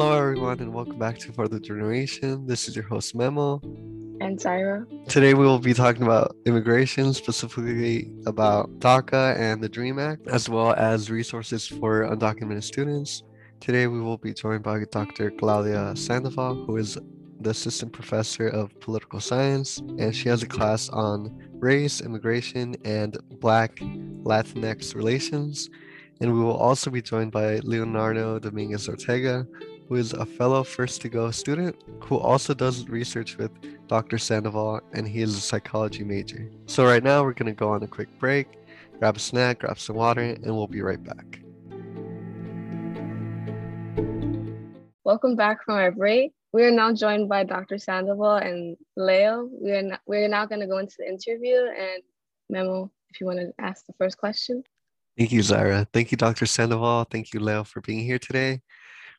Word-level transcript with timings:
Hello, 0.00 0.16
everyone, 0.16 0.60
and 0.60 0.72
welcome 0.72 0.96
back 0.96 1.18
to 1.18 1.32
For 1.32 1.48
the 1.48 1.58
Generation. 1.58 2.46
This 2.46 2.68
is 2.68 2.76
your 2.76 2.84
host, 2.84 3.16
Memo. 3.16 3.60
And 4.20 4.38
Zaira. 4.38 4.86
Today, 5.08 5.34
we 5.34 5.44
will 5.44 5.58
be 5.58 5.74
talking 5.74 6.04
about 6.04 6.36
immigration, 6.46 7.12
specifically 7.12 8.08
about 8.24 8.70
DACA 8.78 9.36
and 9.36 9.60
the 9.60 9.68
DREAM 9.68 9.98
Act, 9.98 10.28
as 10.28 10.48
well 10.48 10.72
as 10.74 11.10
resources 11.10 11.66
for 11.66 12.04
undocumented 12.04 12.62
students. 12.62 13.24
Today, 13.58 13.88
we 13.88 14.00
will 14.00 14.18
be 14.18 14.32
joined 14.32 14.62
by 14.62 14.84
Dr. 14.88 15.32
Claudia 15.32 15.96
Sandoval, 15.96 16.64
who 16.64 16.76
is 16.76 16.96
the 17.40 17.50
assistant 17.50 17.92
professor 17.92 18.46
of 18.46 18.78
political 18.78 19.18
science, 19.18 19.78
and 19.78 20.14
she 20.14 20.28
has 20.28 20.44
a 20.44 20.46
class 20.46 20.88
on 20.90 21.36
race, 21.54 22.02
immigration, 22.02 22.76
and 22.84 23.18
Black 23.40 23.74
Latinx 24.22 24.94
relations. 24.94 25.68
And 26.20 26.32
we 26.32 26.38
will 26.38 26.56
also 26.56 26.88
be 26.88 27.02
joined 27.02 27.32
by 27.32 27.58
Leonardo 27.64 28.38
Dominguez 28.38 28.88
Ortega, 28.88 29.44
who 29.88 29.94
is 29.94 30.12
a 30.12 30.26
fellow 30.26 30.62
First 30.62 31.00
to 31.02 31.08
Go 31.08 31.30
student 31.30 31.74
who 32.00 32.18
also 32.18 32.52
does 32.52 32.86
research 32.88 33.38
with 33.38 33.50
Dr. 33.88 34.18
Sandoval, 34.18 34.80
and 34.92 35.08
he 35.08 35.22
is 35.22 35.34
a 35.34 35.40
psychology 35.40 36.04
major. 36.04 36.50
So, 36.66 36.84
right 36.84 37.02
now, 37.02 37.22
we're 37.22 37.32
going 37.32 37.46
to 37.46 37.58
go 37.58 37.70
on 37.70 37.82
a 37.82 37.86
quick 37.86 38.08
break, 38.18 38.48
grab 38.98 39.16
a 39.16 39.18
snack, 39.18 39.60
grab 39.60 39.78
some 39.78 39.96
water, 39.96 40.20
and 40.20 40.44
we'll 40.44 40.66
be 40.66 40.82
right 40.82 41.02
back. 41.02 41.40
Welcome 45.04 45.36
back 45.36 45.64
from 45.64 45.76
our 45.76 45.90
break. 45.90 46.32
We 46.52 46.64
are 46.64 46.70
now 46.70 46.92
joined 46.92 47.30
by 47.30 47.44
Dr. 47.44 47.78
Sandoval 47.78 48.36
and 48.36 48.76
Leo. 48.96 49.48
We 49.50 49.72
are, 49.72 49.82
not, 49.82 50.00
we 50.06 50.18
are 50.18 50.28
now 50.28 50.44
going 50.44 50.60
to 50.60 50.66
go 50.66 50.78
into 50.78 50.96
the 50.98 51.08
interview. 51.08 51.56
And 51.56 52.02
Memo, 52.50 52.90
if 53.08 53.20
you 53.20 53.26
want 53.26 53.38
to 53.38 53.52
ask 53.58 53.86
the 53.86 53.94
first 53.94 54.18
question. 54.18 54.62
Thank 55.16 55.32
you, 55.32 55.40
Zaira. 55.40 55.86
Thank 55.92 56.12
you, 56.12 56.18
Dr. 56.18 56.44
Sandoval. 56.44 57.04
Thank 57.10 57.32
you, 57.32 57.40
Leo, 57.40 57.64
for 57.64 57.80
being 57.80 58.04
here 58.04 58.18
today. 58.18 58.60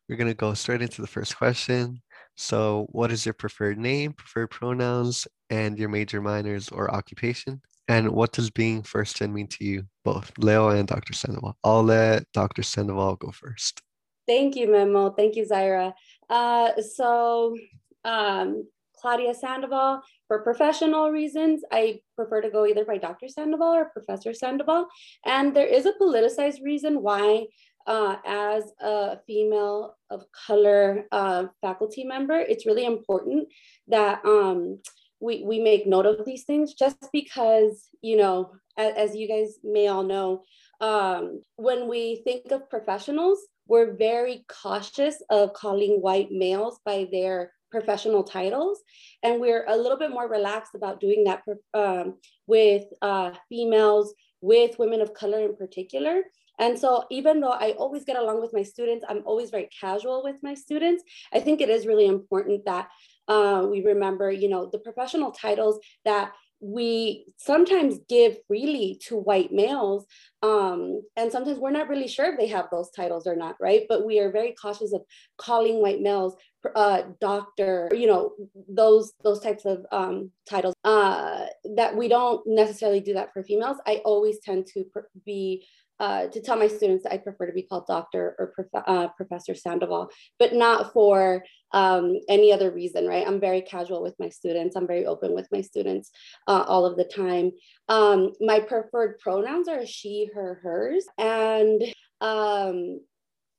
We're 0.10 0.16
going 0.16 0.28
to 0.28 0.34
go 0.34 0.56
straight 0.56 0.82
into 0.82 1.02
the 1.02 1.08
first 1.08 1.38
question. 1.38 2.02
So, 2.36 2.88
what 2.90 3.12
is 3.12 3.26
your 3.26 3.34
preferred 3.34 3.78
name, 3.78 4.14
preferred 4.14 4.48
pronouns, 4.48 5.28
and 5.52 5.78
your 5.78 5.90
major 5.90 6.20
minors 6.20 6.70
or 6.70 6.90
occupation? 6.90 7.62
And 7.88 8.10
what 8.10 8.32
does 8.32 8.50
being 8.50 8.82
first 8.82 9.18
gen 9.18 9.34
mean 9.34 9.48
to 9.48 9.64
you, 9.64 9.84
both 10.04 10.32
Leo 10.40 10.70
and 10.70 10.88
Dr. 10.88 11.14
Sandoval? 11.14 11.58
I'll 11.64 11.84
let 11.84 12.24
Dr. 12.34 12.64
Sandoval 12.64 13.18
go 13.18 13.32
first. 13.32 13.82
Thank 14.28 14.56
you, 14.56 14.72
Memo. 14.72 15.12
Thank 15.12 15.36
you, 15.36 15.46
Zaira. 15.46 15.94
Uh, 16.28 16.82
so, 16.82 17.56
um, 18.04 18.64
Claudia 19.00 19.34
Sandoval. 19.34 20.02
For 20.28 20.44
professional 20.44 21.12
reasons, 21.12 21.64
I 21.72 22.02
prefer 22.16 22.42
to 22.42 22.50
go 22.50 22.66
either 22.66 22.86
by 22.86 22.98
Dr. 22.98 23.28
Sandoval 23.28 23.74
or 23.74 23.86
Professor 23.86 24.34
Sandoval. 24.34 24.88
And 25.26 25.56
there 25.56 25.68
is 25.68 25.86
a 25.86 25.94
politicized 25.94 26.64
reason 26.64 27.02
why, 27.02 27.48
uh, 27.90 28.18
as 28.24 28.72
a 28.80 29.18
female 29.26 29.98
of 30.12 30.24
color 30.32 31.06
uh, 31.12 31.46
faculty 31.60 32.04
member, 32.04 32.38
it's 32.38 32.68
really 32.68 32.86
important 32.86 33.48
that 33.88 34.24
um, 34.24 34.80
we, 35.20 35.44
we 35.44 35.60
make 35.60 35.88
note 35.88 36.06
of 36.06 36.24
these 36.24 36.44
things 36.44 36.76
just 36.76 37.08
because, 37.12 37.88
you 38.02 38.16
know, 38.16 38.52
as, 38.78 38.94
as 38.96 39.16
you 39.16 39.28
guys 39.28 39.56
may 39.64 39.88
all 39.88 40.04
know, 40.04 40.44
um, 40.82 41.42
when 41.56 41.90
we 41.90 42.22
think 42.24 42.52
of 42.52 42.70
professionals, 42.70 43.40
we're 43.68 43.96
very 43.96 44.46
cautious 44.48 45.16
of 45.32 45.54
calling 45.54 46.00
white 46.00 46.32
males 46.32 46.80
by 46.86 47.08
their 47.12 47.52
professional 47.72 48.24
titles. 48.24 48.80
And 49.24 49.42
we're 49.42 49.66
a 49.68 49.76
little 49.76 49.98
bit 49.98 50.12
more 50.12 50.30
relaxed 50.30 50.76
about 50.76 51.00
doing 51.00 51.24
that 51.24 51.42
um, 51.74 52.18
with 52.46 52.86
uh, 53.02 53.32
females, 53.50 54.14
with 54.42 54.78
women 54.78 55.02
of 55.02 55.16
color 55.16 55.40
in 55.40 55.56
particular. 55.56 56.22
And 56.60 56.78
so, 56.78 57.06
even 57.10 57.40
though 57.40 57.52
I 57.52 57.72
always 57.72 58.04
get 58.04 58.18
along 58.18 58.42
with 58.42 58.54
my 58.54 58.64
students, 58.64 59.06
I'm 59.08 59.24
always 59.26 59.50
very 59.50 59.70
casual 59.80 60.24
with 60.24 60.36
my 60.44 60.54
students. 60.54 61.04
I 61.34 61.40
think 61.40 61.62
it 61.62 61.70
is 61.70 61.88
really 61.88 62.06
important 62.06 62.66
that 62.66 62.90
uh, 63.28 63.66
we 63.70 63.84
remember, 63.84 64.32
you 64.32 64.50
know, 64.50 64.70
the 64.72 64.80
professional 64.80 65.32
titles 65.32 65.80
that 66.04 66.34
we 66.62 67.26
sometimes 67.38 68.00
give 68.10 68.38
freely 68.48 69.00
to 69.08 69.16
white 69.16 69.52
males 69.52 70.06
um, 70.44 71.02
and 71.16 71.32
sometimes 71.32 71.58
we're 71.58 71.72
not 71.72 71.88
really 71.88 72.08
sure 72.08 72.26
if 72.26 72.38
they 72.38 72.48
have 72.48 72.68
those 72.70 72.90
titles 72.92 73.26
or 73.26 73.36
not 73.36 73.56
right? 73.62 73.84
But 73.88 74.06
we 74.06 74.20
are 74.20 74.32
very 74.32 74.54
cautious 74.62 74.94
of 74.94 75.02
calling 75.38 75.82
white 75.82 76.02
males 76.02 76.36
uh, 76.76 77.04
doctor 77.22 77.90
you 77.94 78.06
know 78.06 78.34
those 78.68 79.14
those 79.24 79.40
types 79.40 79.64
of 79.66 79.86
um, 79.94 80.32
titles. 80.50 80.76
Uh, 80.84 81.46
that 81.76 81.96
we 81.96 82.10
don't 82.10 82.46
necessarily 82.46 83.00
do 83.00 83.14
that 83.14 83.32
for 83.32 83.44
females. 83.44 83.78
I 83.88 84.02
always 84.04 84.40
tend 84.40 84.68
to 84.74 84.84
be 85.26 85.66
uh, 86.00 86.28
to 86.28 86.42
tell 86.42 86.58
my 86.58 86.68
students 86.68 87.04
that 87.04 87.14
I 87.14 87.18
prefer 87.18 87.46
to 87.48 87.54
be 87.54 87.64
called 87.64 87.88
Doctor 87.88 88.36
or 88.40 88.54
prof- 88.56 88.84
uh, 88.88 89.08
Professor 89.10 89.56
Sandoval, 89.56 90.10
but 90.38 90.54
not 90.54 90.94
for 90.94 91.44
um, 91.72 92.20
any 92.28 92.52
other 92.52 92.72
reason, 92.72 93.06
right? 93.06 93.28
I'm 93.28 93.40
very 93.40 93.62
casual 93.62 94.02
with 94.02 94.16
my 94.20 94.30
students. 94.30 94.76
I'm 94.76 94.88
very 94.88 95.06
open 95.06 95.36
with 95.36 95.48
my 95.52 95.62
students 95.62 96.12
uh, 96.48 96.64
all 96.68 96.86
of 96.86 96.98
the 96.98 97.04
time. 97.04 97.52
Um, 97.88 98.32
my 98.40 98.60
preferred 98.60 99.20
pronouns 99.20 99.68
are 99.68 99.86
she, 99.86 100.30
her, 100.34 100.60
hers. 100.64 101.06
And 101.18 101.84
um, 102.22 103.02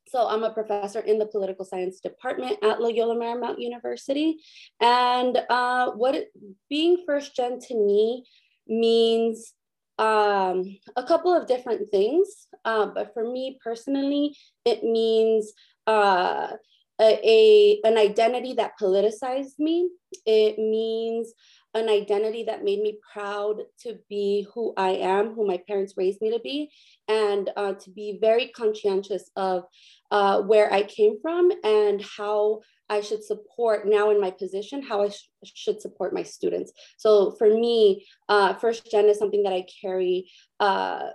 so 0.07 0.27
I'm 0.27 0.43
a 0.43 0.53
professor 0.53 0.99
in 0.99 1.19
the 1.19 1.25
political 1.25 1.63
science 1.63 2.01
department 2.01 2.57
at 2.63 2.81
Loyola 2.81 3.15
Marymount 3.15 3.59
University. 3.59 4.39
And 4.81 5.37
uh, 5.49 5.91
what 5.91 6.15
it, 6.15 6.31
being 6.69 7.03
first 7.05 7.35
gen 7.35 7.59
to 7.59 7.75
me 7.75 8.25
means 8.67 9.53
um, 10.01 10.77
a 10.95 11.03
couple 11.03 11.31
of 11.31 11.47
different 11.47 11.89
things. 11.91 12.47
Uh, 12.65 12.87
but 12.87 13.13
for 13.13 13.23
me 13.23 13.59
personally, 13.63 14.35
it 14.65 14.83
means 14.83 15.53
uh, 15.85 16.53
a, 16.99 17.19
a, 17.23 17.79
an 17.83 17.97
identity 17.97 18.53
that 18.53 18.79
politicized 18.81 19.59
me. 19.59 19.89
It 20.25 20.57
means 20.57 21.33
an 21.75 21.87
identity 21.87 22.43
that 22.45 22.63
made 22.63 22.81
me 22.81 22.97
proud 23.13 23.61
to 23.81 23.99
be 24.09 24.47
who 24.53 24.73
I 24.75 24.89
am, 24.89 25.33
who 25.33 25.45
my 25.47 25.59
parents 25.67 25.93
raised 25.95 26.19
me 26.19 26.31
to 26.31 26.39
be, 26.39 26.71
and 27.07 27.49
uh, 27.55 27.73
to 27.73 27.91
be 27.91 28.17
very 28.19 28.47
conscientious 28.47 29.29
of 29.35 29.65
uh, 30.09 30.41
where 30.41 30.73
I 30.73 30.81
came 30.81 31.19
from 31.21 31.51
and 31.63 32.03
how 32.17 32.61
I 32.91 32.99
should 32.99 33.23
support 33.23 33.87
now 33.87 34.11
in 34.11 34.19
my 34.19 34.31
position, 34.31 34.83
how 34.83 35.01
I 35.03 35.09
sh- 35.09 35.29
should 35.63 35.81
support 35.81 36.13
my 36.13 36.23
students. 36.23 36.73
So 36.97 37.31
for 37.39 37.47
me, 37.47 38.05
uh, 38.27 38.53
first 38.55 38.91
gen 38.91 39.05
is 39.05 39.17
something 39.17 39.43
that 39.43 39.53
I 39.53 39.65
carry 39.81 40.29
uh, 40.59 41.07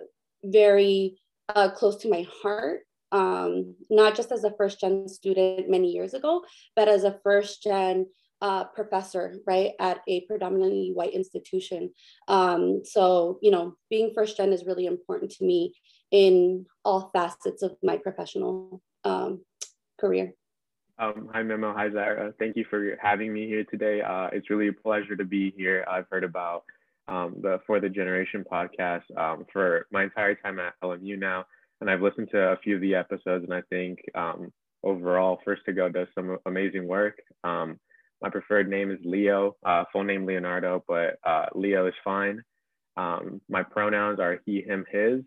very 0.43 1.21
uh, 1.55 1.71
close 1.71 1.97
to 1.99 2.11
my 2.11 2.27
heart. 2.43 2.81
Um, 3.13 3.77
not 3.89 4.17
just 4.17 4.33
as 4.33 4.43
a 4.45 4.57
first 4.59 4.81
gen 4.81 5.07
student 5.09 5.69
many 5.69 5.93
years 5.93 6.13
ago, 6.15 6.43
but 6.75 6.89
as 6.89 7.05
a 7.05 7.21
first 7.23 7.63
gen 7.63 8.07
uh, 8.41 8.65
professor, 8.65 9.37
right, 9.47 9.73
at 9.79 10.01
a 10.09 10.23
predominantly 10.23 10.93
white 10.93 11.15
institution. 11.15 11.93
Um, 12.27 12.83
so, 12.85 13.39
you 13.43 13.51
know, 13.51 13.77
being 13.91 14.13
first 14.15 14.37
gen 14.37 14.53
is 14.53 14.65
really 14.65 14.87
important 14.87 15.31
to 15.33 15.45
me 15.45 15.75
in 16.11 16.67
all 16.85 17.11
facets 17.13 17.63
of 17.63 17.77
my 17.83 17.97
professional 17.99 18.83
um, 19.05 19.45
career. 20.01 20.35
Um, 20.99 21.29
hi, 21.31 21.43
Memo. 21.43 21.75
Hi, 21.75 21.91
Zara. 21.91 22.33
Thank 22.39 22.57
you 22.57 22.65
for 22.71 22.97
having 23.03 23.33
me 23.33 23.47
here 23.47 23.65
today. 23.65 24.01
Uh, 24.01 24.29
it's 24.33 24.49
really 24.49 24.69
a 24.69 24.73
pleasure 24.73 25.15
to 25.15 25.25
be 25.25 25.53
here. 25.55 25.85
I've 25.91 26.07
heard 26.11 26.25
about 26.25 26.65
um, 27.07 27.37
the 27.43 27.61
For 27.67 27.81
the 27.81 27.91
Generation 27.91 28.45
podcast 28.51 29.03
um, 29.17 29.45
for 29.53 29.87
my 29.93 30.05
entire 30.05 30.35
time 30.37 30.59
at 30.59 30.73
LMU 30.83 31.19
now, 31.19 31.45
and 31.81 31.91
I've 31.91 32.01
listened 32.01 32.29
to 32.33 32.39
a 32.39 32.57
few 32.57 32.77
of 32.77 32.81
the 32.81 32.95
episodes, 32.95 33.45
and 33.45 33.53
I 33.53 33.61
think 33.69 33.99
um, 34.15 34.51
overall, 34.83 35.39
First 35.45 35.63
to 35.67 35.75
Go 35.75 35.91
does 35.91 36.09
some 36.15 36.39
amazing 36.47 36.89
work. 36.89 37.19
Um, 37.45 37.79
my 38.23 38.31
preferred 38.31 38.71
name 38.71 38.91
is 38.91 38.99
Leo, 39.05 39.57
uh, 39.67 39.85
full 39.93 40.05
name 40.05 40.25
Leonardo, 40.25 40.83
but 40.89 41.19
uh, 41.25 41.47
Leo 41.55 41.87
is 41.87 41.95
fine. 42.03 42.43
Um, 42.97 43.43
my 43.51 43.63
pronouns 43.63 44.19
are 44.19 44.41
he, 44.47 44.63
him, 44.63 44.87
his. 44.91 45.21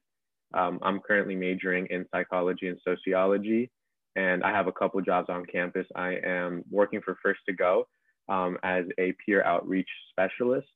I'm 0.51 0.99
currently 1.01 1.35
majoring 1.35 1.85
in 1.91 2.07
psychology 2.11 2.69
and 2.69 2.79
sociology, 2.83 3.69
and 4.15 4.43
I 4.43 4.51
have 4.51 4.67
a 4.67 4.71
couple 4.71 5.01
jobs 5.01 5.29
on 5.29 5.45
campus. 5.45 5.85
I 5.95 6.17
am 6.25 6.63
working 6.69 7.01
for 7.01 7.17
First 7.21 7.39
to 7.47 7.53
Go 7.53 7.87
um, 8.27 8.57
as 8.63 8.85
a 8.99 9.13
peer 9.25 9.43
outreach 9.43 9.89
specialist, 10.11 10.67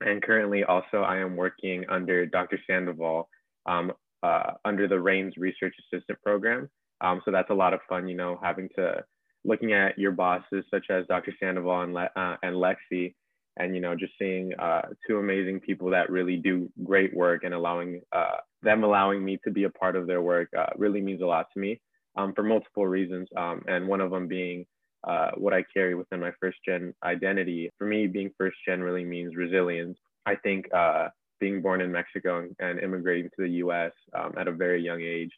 and 0.00 0.22
currently 0.22 0.64
also 0.64 1.02
I 1.02 1.18
am 1.18 1.36
working 1.36 1.84
under 1.88 2.26
Dr. 2.26 2.58
Sandoval 2.66 3.28
um, 3.66 3.92
uh, 4.22 4.52
under 4.64 4.88
the 4.88 5.00
RAINS 5.00 5.34
Research 5.36 5.74
Assistant 5.80 6.18
Program. 6.22 6.68
Um, 7.00 7.20
so 7.24 7.30
that's 7.30 7.50
a 7.50 7.54
lot 7.54 7.74
of 7.74 7.80
fun, 7.88 8.08
you 8.08 8.16
know, 8.16 8.38
having 8.42 8.68
to 8.76 9.02
looking 9.44 9.72
at 9.72 9.98
your 9.98 10.12
bosses 10.12 10.64
such 10.70 10.86
as 10.90 11.06
Dr. 11.08 11.32
Sandoval 11.40 11.82
and, 11.82 11.94
Le- 11.94 12.10
uh, 12.14 12.36
and 12.42 12.54
Lexi, 12.54 13.14
and 13.56 13.74
you 13.74 13.80
know 13.80 13.94
just 13.94 14.12
seeing 14.18 14.52
uh, 14.58 14.82
two 15.06 15.18
amazing 15.18 15.60
people 15.60 15.90
that 15.90 16.10
really 16.10 16.36
do 16.36 16.70
great 16.84 17.14
work 17.14 17.44
and 17.44 17.54
allowing 17.54 18.00
uh, 18.12 18.36
them 18.62 18.84
allowing 18.84 19.24
me 19.24 19.38
to 19.44 19.50
be 19.50 19.64
a 19.64 19.70
part 19.70 19.96
of 19.96 20.06
their 20.06 20.22
work 20.22 20.48
uh, 20.58 20.66
really 20.76 21.00
means 21.00 21.22
a 21.22 21.26
lot 21.26 21.46
to 21.52 21.60
me 21.60 21.80
um, 22.16 22.32
for 22.34 22.42
multiple 22.42 22.86
reasons, 22.86 23.28
um, 23.36 23.62
and 23.66 23.86
one 23.86 24.00
of 24.00 24.10
them 24.10 24.28
being 24.28 24.64
uh, 25.04 25.30
what 25.36 25.52
I 25.52 25.64
carry 25.74 25.94
within 25.94 26.20
my 26.20 26.32
first 26.40 26.58
gen 26.64 26.94
identity. 27.02 27.70
For 27.78 27.86
me, 27.86 28.06
being 28.06 28.30
first 28.38 28.56
gen 28.66 28.82
really 28.82 29.04
means 29.04 29.36
resilience. 29.36 29.98
I 30.26 30.36
think 30.36 30.66
uh, 30.72 31.08
being 31.40 31.60
born 31.60 31.80
in 31.80 31.90
Mexico 31.90 32.46
and, 32.60 32.78
immigrating 32.78 33.30
to 33.36 33.42
the 33.42 33.50
U.S. 33.64 33.92
Um, 34.16 34.32
at 34.38 34.46
a 34.46 34.52
very 34.52 34.82
young 34.82 35.00
age 35.00 35.32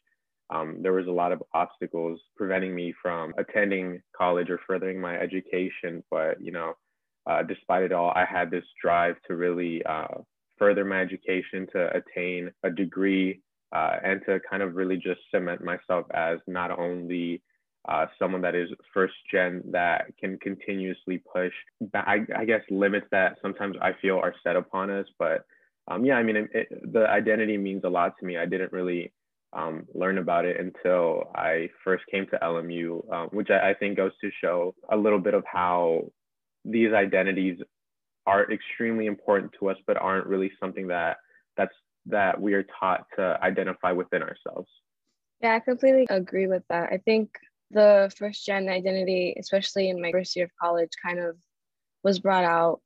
um, 0.49 0.77
there 0.81 0.93
was 0.93 1.07
a 1.07 1.11
lot 1.11 1.31
of 1.31 1.41
obstacles 1.53 2.19
preventing 2.35 2.75
me 2.75 2.93
from 3.01 3.33
attending 3.37 4.01
college 4.15 4.49
or 4.49 4.59
furthering 4.67 4.99
my 4.99 5.17
education. 5.17 6.03
But, 6.11 6.39
you 6.41 6.51
know, 6.51 6.73
uh, 7.25 7.43
despite 7.43 7.83
it 7.83 7.91
all, 7.91 8.11
I 8.11 8.25
had 8.25 8.51
this 8.51 8.65
drive 8.81 9.15
to 9.27 9.35
really 9.35 9.83
uh, 9.85 10.19
further 10.57 10.85
my 10.85 11.01
education, 11.01 11.67
to 11.73 11.89
attain 11.95 12.51
a 12.63 12.69
degree, 12.69 13.41
uh, 13.75 13.97
and 14.03 14.21
to 14.25 14.39
kind 14.49 14.63
of 14.63 14.75
really 14.75 14.95
just 14.95 15.19
cement 15.31 15.61
myself 15.61 16.05
as 16.13 16.39
not 16.47 16.71
only 16.79 17.41
uh, 17.89 18.05
someone 18.17 18.41
that 18.41 18.55
is 18.55 18.69
first 18.93 19.15
gen 19.29 19.61
that 19.69 20.05
can 20.17 20.37
continuously 20.39 21.21
push, 21.31 21.51
I, 21.93 22.19
I, 22.35 22.45
guess, 22.45 22.61
limits 22.69 23.05
that 23.11 23.37
sometimes 23.41 23.75
I 23.81 23.91
feel 24.01 24.17
are 24.17 24.33
set 24.43 24.55
upon 24.55 24.89
us. 24.89 25.05
But 25.19 25.45
um, 25.89 26.05
yeah, 26.05 26.15
I 26.15 26.23
mean, 26.23 26.37
it, 26.37 26.49
it, 26.53 26.93
the 26.93 27.07
identity 27.09 27.57
means 27.57 27.83
a 27.83 27.89
lot 27.89 28.13
to 28.19 28.25
me. 28.25 28.37
I 28.37 28.45
didn't 28.45 28.71
really 28.71 29.11
um, 29.51 29.85
learn 29.93 30.19
about 30.19 30.45
it 30.45 30.57
until 30.57 31.31
I 31.35 31.69
first 31.83 32.05
came 32.09 32.27
to 32.27 32.39
LMU, 32.41 33.13
um, 33.13 33.27
which 33.31 33.49
I, 33.49 33.71
I, 33.71 33.73
think 33.73 33.97
goes 33.97 34.11
to 34.21 34.31
show 34.41 34.73
a 34.89 34.97
little 34.97 35.19
bit 35.19 35.33
of 35.33 35.43
how 35.45 36.11
these 36.63 36.93
identities 36.93 37.59
are 38.25 38.51
extremely 38.51 39.05
important 39.05 39.51
to 39.59 39.69
us, 39.69 39.77
but 39.85 39.97
aren't 39.97 40.27
really 40.27 40.51
something 40.59 40.87
that 40.87 41.17
that's 41.57 41.73
that 42.07 42.39
we 42.39 42.53
are 42.53 42.63
taught 42.79 43.05
to 43.17 43.39
identify 43.41 43.91
within 43.91 44.21
ourselves. 44.21 44.69
Yeah, 45.41 45.55
I 45.55 45.59
completely 45.59 46.07
agree 46.09 46.47
with 46.47 46.63
that. 46.69 46.91
I 46.91 46.97
think 46.97 47.37
the 47.71 48.11
first 48.17 48.45
gen 48.45 48.69
identity, 48.69 49.35
especially 49.39 49.89
in 49.89 50.01
my 50.01 50.11
first 50.11 50.35
year 50.35 50.45
of 50.45 50.51
college, 50.61 50.91
kind 51.03 51.19
of 51.19 51.35
was 52.03 52.19
brought 52.19 52.45
out. 52.45 52.81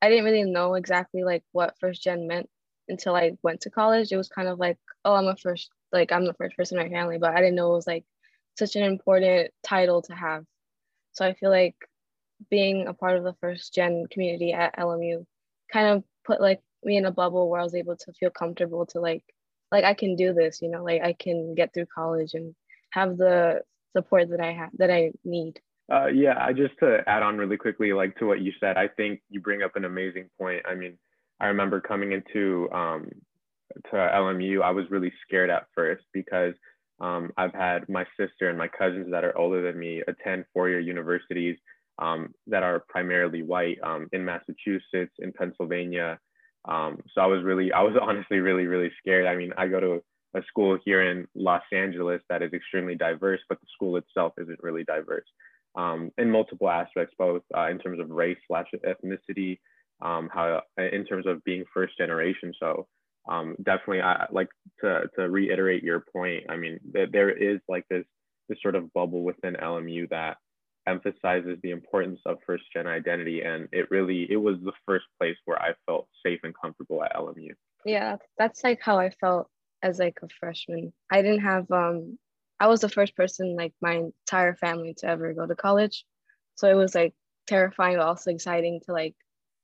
I 0.00 0.08
didn't 0.08 0.24
really 0.24 0.44
know 0.44 0.74
exactly 0.74 1.24
like 1.24 1.42
what 1.52 1.74
first 1.80 2.02
gen 2.02 2.26
meant 2.26 2.48
until 2.88 3.16
I 3.16 3.32
went 3.42 3.60
to 3.62 3.70
college. 3.70 4.12
It 4.12 4.16
was 4.16 4.28
kind 4.28 4.48
of 4.48 4.58
like, 4.58 4.78
oh, 5.04 5.14
I'm 5.14 5.26
a 5.26 5.36
first 5.36 5.70
like 5.92 6.12
I'm 6.12 6.24
the 6.26 6.34
first 6.34 6.56
person 6.56 6.78
in 6.78 6.84
my 6.84 6.90
family, 6.90 7.18
but 7.18 7.34
I 7.34 7.40
didn't 7.40 7.54
know 7.54 7.72
it 7.72 7.76
was 7.76 7.86
like 7.86 8.04
such 8.58 8.76
an 8.76 8.82
important 8.82 9.50
title 9.62 10.02
to 10.02 10.14
have. 10.14 10.44
So 11.12 11.24
I 11.24 11.34
feel 11.34 11.50
like 11.50 11.76
being 12.50 12.86
a 12.86 12.94
part 12.94 13.16
of 13.16 13.24
the 13.24 13.34
first 13.40 13.74
gen 13.74 14.06
community 14.10 14.52
at 14.52 14.78
LMU 14.78 15.24
kind 15.72 15.88
of 15.88 16.04
put 16.24 16.40
like 16.40 16.60
me 16.84 16.96
in 16.96 17.04
a 17.04 17.10
bubble 17.10 17.48
where 17.48 17.60
I 17.60 17.64
was 17.64 17.74
able 17.74 17.96
to 17.96 18.12
feel 18.12 18.30
comfortable 18.30 18.86
to 18.86 19.00
like 19.00 19.24
like 19.72 19.84
I 19.84 19.94
can 19.94 20.14
do 20.16 20.32
this, 20.32 20.62
you 20.62 20.70
know, 20.70 20.84
like 20.84 21.02
I 21.02 21.14
can 21.14 21.54
get 21.54 21.74
through 21.74 21.86
college 21.94 22.34
and 22.34 22.54
have 22.90 23.16
the 23.16 23.62
support 23.96 24.30
that 24.30 24.40
I 24.40 24.52
have 24.52 24.70
that 24.78 24.90
I 24.90 25.12
need. 25.24 25.60
Uh, 25.92 26.06
yeah, 26.06 26.34
I 26.38 26.52
just 26.52 26.78
to 26.78 27.02
add 27.06 27.22
on 27.22 27.36
really 27.36 27.56
quickly, 27.56 27.92
like 27.92 28.16
to 28.16 28.26
what 28.26 28.40
you 28.40 28.52
said, 28.58 28.76
I 28.76 28.88
think 28.88 29.20
you 29.28 29.40
bring 29.40 29.62
up 29.62 29.76
an 29.76 29.84
amazing 29.84 30.30
point. 30.38 30.62
I 30.66 30.74
mean, 30.74 30.96
I 31.40 31.46
remember 31.46 31.80
coming 31.80 32.12
into 32.12 32.70
um, 32.72 33.10
to 33.90 33.96
LMU, 33.96 34.62
I 34.62 34.70
was 34.70 34.86
really 34.90 35.12
scared 35.26 35.50
at 35.50 35.66
first 35.74 36.04
because 36.12 36.54
um, 37.00 37.32
I've 37.36 37.52
had 37.52 37.88
my 37.88 38.06
sister 38.18 38.48
and 38.48 38.56
my 38.56 38.68
cousins 38.68 39.08
that 39.10 39.24
are 39.24 39.36
older 39.36 39.60
than 39.60 39.78
me 39.78 40.02
attend 40.06 40.44
four-year 40.52 40.80
universities 40.80 41.58
um, 41.98 42.32
that 42.46 42.62
are 42.62 42.84
primarily 42.88 43.42
white 43.42 43.78
um, 43.82 44.08
in 44.12 44.24
Massachusetts, 44.24 45.12
in 45.18 45.32
Pennsylvania. 45.32 46.18
Um, 46.66 47.00
so 47.14 47.20
I 47.20 47.26
was 47.26 47.42
really, 47.44 47.72
I 47.72 47.82
was 47.82 47.94
honestly 48.02 48.38
really, 48.38 48.66
really 48.66 48.90
scared. 48.98 49.26
I 49.26 49.36
mean, 49.36 49.52
I 49.56 49.68
go 49.68 49.80
to 49.80 50.02
a 50.34 50.42
school 50.48 50.78
here 50.84 51.02
in 51.02 51.26
Los 51.34 51.62
Angeles 51.72 52.20
that 52.28 52.42
is 52.42 52.52
extremely 52.52 52.96
diverse, 52.96 53.40
but 53.48 53.60
the 53.60 53.66
school 53.74 53.96
itself 53.96 54.32
isn't 54.38 54.62
really 54.62 54.84
diverse 54.84 55.26
um, 55.76 56.10
in 56.18 56.30
multiple 56.30 56.70
aspects, 56.70 57.14
both 57.18 57.42
uh, 57.56 57.68
in 57.68 57.78
terms 57.78 58.00
of 58.00 58.10
race 58.10 58.38
slash 58.46 58.66
ethnicity, 58.84 59.58
um, 60.02 60.28
how 60.32 60.62
in 60.78 61.04
terms 61.04 61.26
of 61.26 61.42
being 61.44 61.64
first 61.72 61.96
generation. 61.98 62.52
So 62.58 62.86
um, 63.28 63.56
definitely 63.62 64.02
I 64.02 64.26
like 64.30 64.48
to, 64.82 65.08
to 65.16 65.28
reiterate 65.28 65.82
your 65.82 66.04
point. 66.12 66.44
I 66.48 66.56
mean, 66.56 66.78
th- 66.92 67.10
there 67.12 67.30
is 67.30 67.60
like 67.68 67.84
this, 67.88 68.04
this 68.48 68.58
sort 68.62 68.74
of 68.74 68.92
bubble 68.92 69.22
within 69.22 69.54
LMU 69.54 70.08
that 70.10 70.36
emphasizes 70.86 71.58
the 71.62 71.70
importance 71.70 72.20
of 72.26 72.38
first 72.46 72.64
gen 72.72 72.86
identity. 72.86 73.42
And 73.42 73.68
it 73.72 73.90
really, 73.90 74.30
it 74.30 74.36
was 74.36 74.56
the 74.62 74.72
first 74.86 75.06
place 75.18 75.36
where 75.44 75.60
I 75.60 75.74
felt 75.86 76.08
safe 76.24 76.40
and 76.42 76.54
comfortable 76.60 77.02
at 77.02 77.14
LMU. 77.14 77.54
Yeah, 77.84 78.16
that's 78.38 78.64
like 78.64 78.80
how 78.80 78.98
I 78.98 79.10
felt 79.10 79.48
as 79.82 79.98
like 79.98 80.18
a 80.22 80.28
freshman. 80.40 80.92
I 81.10 81.22
didn't 81.22 81.42
have, 81.42 81.70
um, 81.70 82.18
I 82.60 82.68
was 82.68 82.80
the 82.80 82.88
first 82.88 83.16
person 83.16 83.56
like 83.56 83.72
my 83.80 83.94
entire 83.94 84.54
family 84.54 84.94
to 84.98 85.08
ever 85.08 85.34
go 85.34 85.46
to 85.46 85.54
college. 85.54 86.04
So 86.54 86.70
it 86.70 86.74
was 86.74 86.94
like 86.94 87.14
terrifying, 87.46 87.96
but 87.96 88.06
also 88.06 88.30
exciting 88.30 88.80
to 88.86 88.92
like 88.92 89.14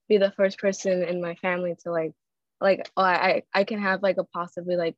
be 0.08 0.18
the 0.18 0.32
first 0.32 0.58
person 0.58 1.02
in 1.04 1.20
my 1.20 1.34
family 1.36 1.76
to 1.82 1.92
like 1.92 2.12
like 2.60 2.90
oh, 2.96 3.02
I 3.02 3.42
I 3.54 3.64
can 3.64 3.80
have 3.80 4.02
like 4.02 4.18
a 4.18 4.24
possibly 4.24 4.76
like 4.76 4.96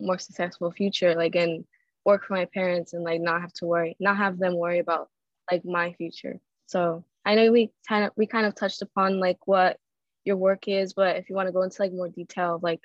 more 0.00 0.18
successful 0.18 0.70
future 0.72 1.14
like 1.14 1.36
and 1.36 1.64
work 2.04 2.24
for 2.24 2.34
my 2.34 2.46
parents 2.46 2.92
and 2.92 3.04
like 3.04 3.20
not 3.20 3.40
have 3.40 3.52
to 3.52 3.66
worry 3.66 3.96
not 4.00 4.16
have 4.16 4.38
them 4.38 4.56
worry 4.56 4.78
about 4.78 5.08
like 5.50 5.64
my 5.64 5.92
future 5.94 6.38
so 6.66 7.04
I 7.24 7.34
know 7.34 7.52
we 7.52 7.70
kind 7.88 8.04
of 8.04 8.12
we 8.16 8.26
kind 8.26 8.46
of 8.46 8.54
touched 8.54 8.82
upon 8.82 9.20
like 9.20 9.38
what 9.46 9.76
your 10.24 10.36
work 10.36 10.68
is 10.68 10.92
but 10.94 11.16
if 11.16 11.28
you 11.28 11.36
want 11.36 11.48
to 11.48 11.52
go 11.52 11.62
into 11.62 11.82
like 11.82 11.92
more 11.92 12.08
detail 12.08 12.60
like 12.62 12.80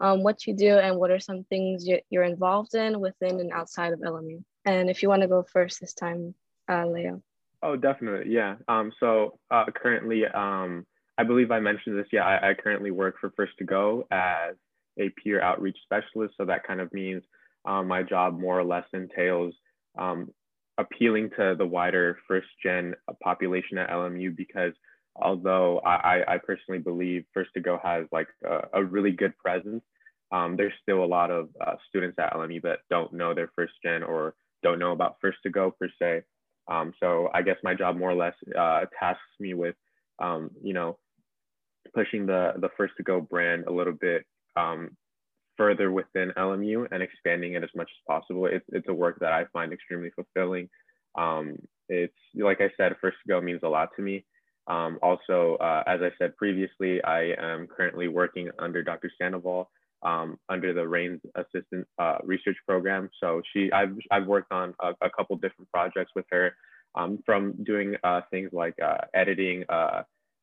um, 0.00 0.22
what 0.22 0.46
you 0.46 0.54
do 0.54 0.78
and 0.78 0.96
what 0.96 1.10
are 1.10 1.20
some 1.20 1.44
things 1.44 1.86
you're 2.10 2.24
involved 2.24 2.74
in 2.74 2.98
within 2.98 3.38
and 3.40 3.52
outside 3.52 3.92
of 3.92 4.00
LMU 4.00 4.42
and 4.64 4.90
if 4.90 5.02
you 5.02 5.08
want 5.08 5.22
to 5.22 5.28
go 5.28 5.44
first 5.52 5.80
this 5.80 5.94
time 5.94 6.34
uh, 6.68 6.86
Leo 6.86 7.22
oh 7.62 7.76
definitely 7.76 8.32
yeah 8.32 8.56
um, 8.68 8.92
so 8.98 9.38
uh, 9.50 9.66
currently 9.74 10.24
um, 10.26 10.84
I 11.18 11.24
believe 11.24 11.50
I 11.50 11.60
mentioned 11.60 11.98
this. 11.98 12.06
Yeah, 12.12 12.24
I, 12.24 12.50
I 12.50 12.54
currently 12.54 12.90
work 12.90 13.16
for 13.20 13.30
First 13.36 13.52
to 13.58 13.64
Go 13.64 14.06
as 14.10 14.54
a 14.98 15.10
peer 15.10 15.40
outreach 15.40 15.76
specialist. 15.84 16.34
So 16.36 16.44
that 16.46 16.66
kind 16.66 16.80
of 16.80 16.92
means 16.92 17.22
um, 17.64 17.86
my 17.86 18.02
job 18.02 18.38
more 18.38 18.58
or 18.58 18.64
less 18.64 18.86
entails 18.92 19.54
um, 19.98 20.30
appealing 20.78 21.30
to 21.36 21.54
the 21.56 21.66
wider 21.66 22.18
first 22.26 22.48
gen 22.62 22.94
population 23.22 23.78
at 23.78 23.90
LMU 23.90 24.34
because 24.36 24.72
although 25.16 25.80
I, 25.80 26.22
I 26.26 26.38
personally 26.38 26.78
believe 26.78 27.24
First 27.34 27.50
to 27.54 27.60
Go 27.60 27.78
has 27.82 28.06
like 28.12 28.28
a, 28.44 28.80
a 28.80 28.84
really 28.84 29.10
good 29.10 29.36
presence, 29.36 29.82
um, 30.32 30.56
there's 30.56 30.72
still 30.82 31.04
a 31.04 31.06
lot 31.06 31.30
of 31.30 31.50
uh, 31.60 31.74
students 31.88 32.18
at 32.18 32.32
LMU 32.32 32.62
that 32.62 32.78
don't 32.88 33.12
know 33.12 33.34
their 33.34 33.50
first 33.54 33.74
gen 33.84 34.02
or 34.02 34.34
don't 34.62 34.78
know 34.78 34.92
about 34.92 35.16
First 35.20 35.38
to 35.42 35.50
Go 35.50 35.70
per 35.70 35.90
se. 36.00 36.22
Um, 36.70 36.94
so 37.00 37.28
I 37.34 37.42
guess 37.42 37.56
my 37.62 37.74
job 37.74 37.96
more 37.96 38.10
or 38.10 38.14
less 38.14 38.34
uh, 38.58 38.86
tasks 38.98 39.20
me 39.38 39.52
with 39.52 39.74
um, 40.18 40.50
you 40.62 40.72
know, 40.72 40.98
pushing 41.94 42.26
the 42.26 42.52
the 42.58 42.70
first 42.76 42.94
to 42.96 43.02
go 43.02 43.20
brand 43.20 43.64
a 43.66 43.72
little 43.72 43.92
bit 43.92 44.24
um, 44.56 44.96
further 45.56 45.90
within 45.90 46.32
LMU 46.36 46.86
and 46.90 47.02
expanding 47.02 47.54
it 47.54 47.62
as 47.62 47.70
much 47.74 47.90
as 47.90 48.04
possible. 48.06 48.46
It's 48.46 48.64
it's 48.68 48.88
a 48.88 48.94
work 48.94 49.18
that 49.20 49.32
I 49.32 49.44
find 49.52 49.72
extremely 49.72 50.10
fulfilling. 50.10 50.68
Um, 51.16 51.56
it's 51.88 52.14
like 52.34 52.60
I 52.60 52.70
said, 52.76 52.96
first 53.00 53.16
go 53.28 53.40
means 53.40 53.60
a 53.62 53.68
lot 53.68 53.90
to 53.96 54.02
me. 54.02 54.24
Um, 54.66 54.98
also, 55.02 55.56
uh, 55.60 55.82
as 55.86 56.00
I 56.02 56.10
said 56.18 56.36
previously, 56.36 57.02
I 57.02 57.34
am 57.38 57.66
currently 57.66 58.08
working 58.08 58.50
under 58.58 58.82
Dr. 58.82 59.10
Sandoval 59.20 59.70
um, 60.02 60.38
under 60.48 60.72
the 60.72 60.86
RAINS 60.86 61.20
Assistant 61.34 61.86
uh, 61.98 62.18
Research 62.24 62.56
Program. 62.66 63.10
So 63.20 63.42
she, 63.52 63.70
I've, 63.72 63.96
I've 64.10 64.26
worked 64.26 64.52
on 64.52 64.74
a, 64.80 64.92
a 65.00 65.10
couple 65.10 65.36
different 65.36 65.70
projects 65.72 66.12
with 66.14 66.26
her 66.30 66.54
um, 66.94 67.18
from 67.24 67.54
doing 67.64 67.96
uh, 68.04 68.20
things 68.30 68.50
like 68.52 68.74
uh, 68.82 68.98
editing 69.14 69.64
uh, 69.68 70.02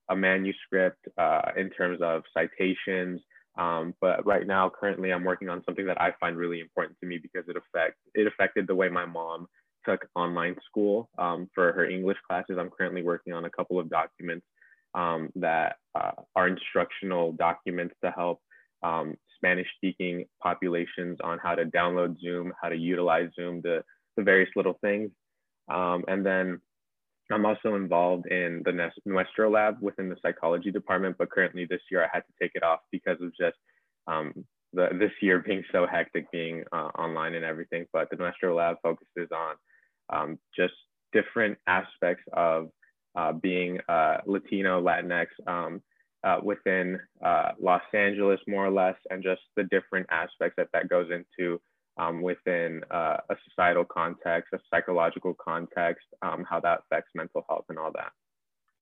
a 0.10 0.16
manuscript 0.16 1.06
uh, 1.18 1.42
in 1.56 1.70
terms 1.70 2.00
of 2.02 2.24
citations. 2.34 3.22
Um, 3.60 3.94
but 4.00 4.26
right 4.26 4.48
now, 4.48 4.70
currently, 4.70 5.12
I'm 5.12 5.26
working 5.26 5.50
on 5.50 5.62
something 5.66 5.86
that 5.88 6.02
I 6.02 6.14
find 6.20 6.38
really 6.38 6.62
important 6.62 6.98
to 7.02 7.08
me 7.08 7.20
because 7.22 7.44
it 7.50 7.58
affect 7.58 7.96
it 8.16 8.26
affected 8.26 8.68
the 8.68 8.76
way 8.76 8.88
my 8.88 9.06
mom 9.06 9.48
took 9.86 10.08
online 10.16 10.56
school 10.66 11.10
um, 11.18 11.50
for 11.54 11.74
her 11.74 11.86
English 11.86 12.18
classes. 12.28 12.58
I'm 12.58 12.70
currently 12.70 13.04
working 13.04 13.34
on 13.34 13.46
a 13.46 13.50
couple 13.50 13.78
of 13.78 13.90
documents 13.90 14.46
um, 14.96 15.30
that 15.36 15.76
uh, 15.94 16.12
are 16.36 16.48
instructional 16.48 17.34
documents 17.34 17.96
to 18.04 18.12
help 18.12 18.40
um, 18.82 19.16
Spanish 19.36 19.68
speaking 19.76 20.26
populations 20.42 21.18
on 21.22 21.38
how 21.44 21.56
to 21.56 21.66
download 21.66 22.20
Zoom, 22.20 22.54
how 22.62 22.70
to 22.70 22.78
utilize 22.78 23.30
Zoom, 23.36 23.62
the, 23.62 23.84
the 24.16 24.24
various 24.24 24.50
little 24.56 24.78
things. 24.82 25.12
Um, 25.70 26.04
and 26.08 26.26
then 26.26 26.62
I'm 27.32 27.46
also 27.46 27.76
involved 27.76 28.28
in 28.28 28.64
the 28.66 28.92
Nuestro 29.06 29.52
lab 29.52 29.78
within 29.82 30.10
the 30.10 30.18
psychology 30.22 30.72
department, 30.72 31.16
but 31.18 31.30
currently 31.30 31.66
this 31.70 31.82
year 31.92 32.04
I 32.04 32.08
had 32.12 32.22
to 32.22 32.34
take 32.42 32.52
it 32.56 32.64
off 32.64 32.80
because 32.92 33.18
of 33.22 33.32
just 33.40 33.58
um, 34.08 34.34
the, 34.74 34.90
this 35.00 35.12
year 35.22 35.40
being 35.40 35.64
so 35.72 35.86
hectic, 35.86 36.32
being 36.32 36.64
uh, 36.72 36.90
online 36.98 37.36
and 37.36 37.46
everything. 37.46 37.86
But 37.94 38.10
the 38.10 38.18
Nuestro 38.18 38.56
lab 38.56 38.78
focuses 38.82 39.30
on 39.32 39.56
um, 40.10 40.40
just 40.56 40.74
different 41.14 41.58
aspects 41.68 42.24
of 42.34 42.70
uh, 43.16 43.34
being 43.34 43.80
uh, 43.88 44.18
Latino, 44.26 44.82
Latinx 44.82 45.28
um, 45.48 45.82
uh, 46.24 46.38
within 46.44 47.00
uh, 47.24 47.52
Los 47.60 47.82
Angeles, 47.94 48.40
more 48.48 48.66
or 48.66 48.72
less, 48.72 48.96
and 49.10 49.24
just 49.24 49.42
the 49.56 49.64
different 49.66 50.08
aspects 50.12 50.56
that 50.58 50.68
that 50.74 50.90
goes 50.90 51.10
into 51.12 51.60
um, 52.00 52.22
within 52.22 52.82
uh, 52.90 53.18
a 53.30 53.36
societal 53.48 53.86
context, 53.86 54.54
a 54.54 54.60
psychological 54.72 55.36
context, 55.36 56.08
um, 56.22 56.46
how 56.50 56.60
that 56.62 56.80
affects 56.80 57.12
mental 57.14 57.46
health 57.48 57.66
and 57.70 57.78
all 57.78 57.92
that. 57.94 58.12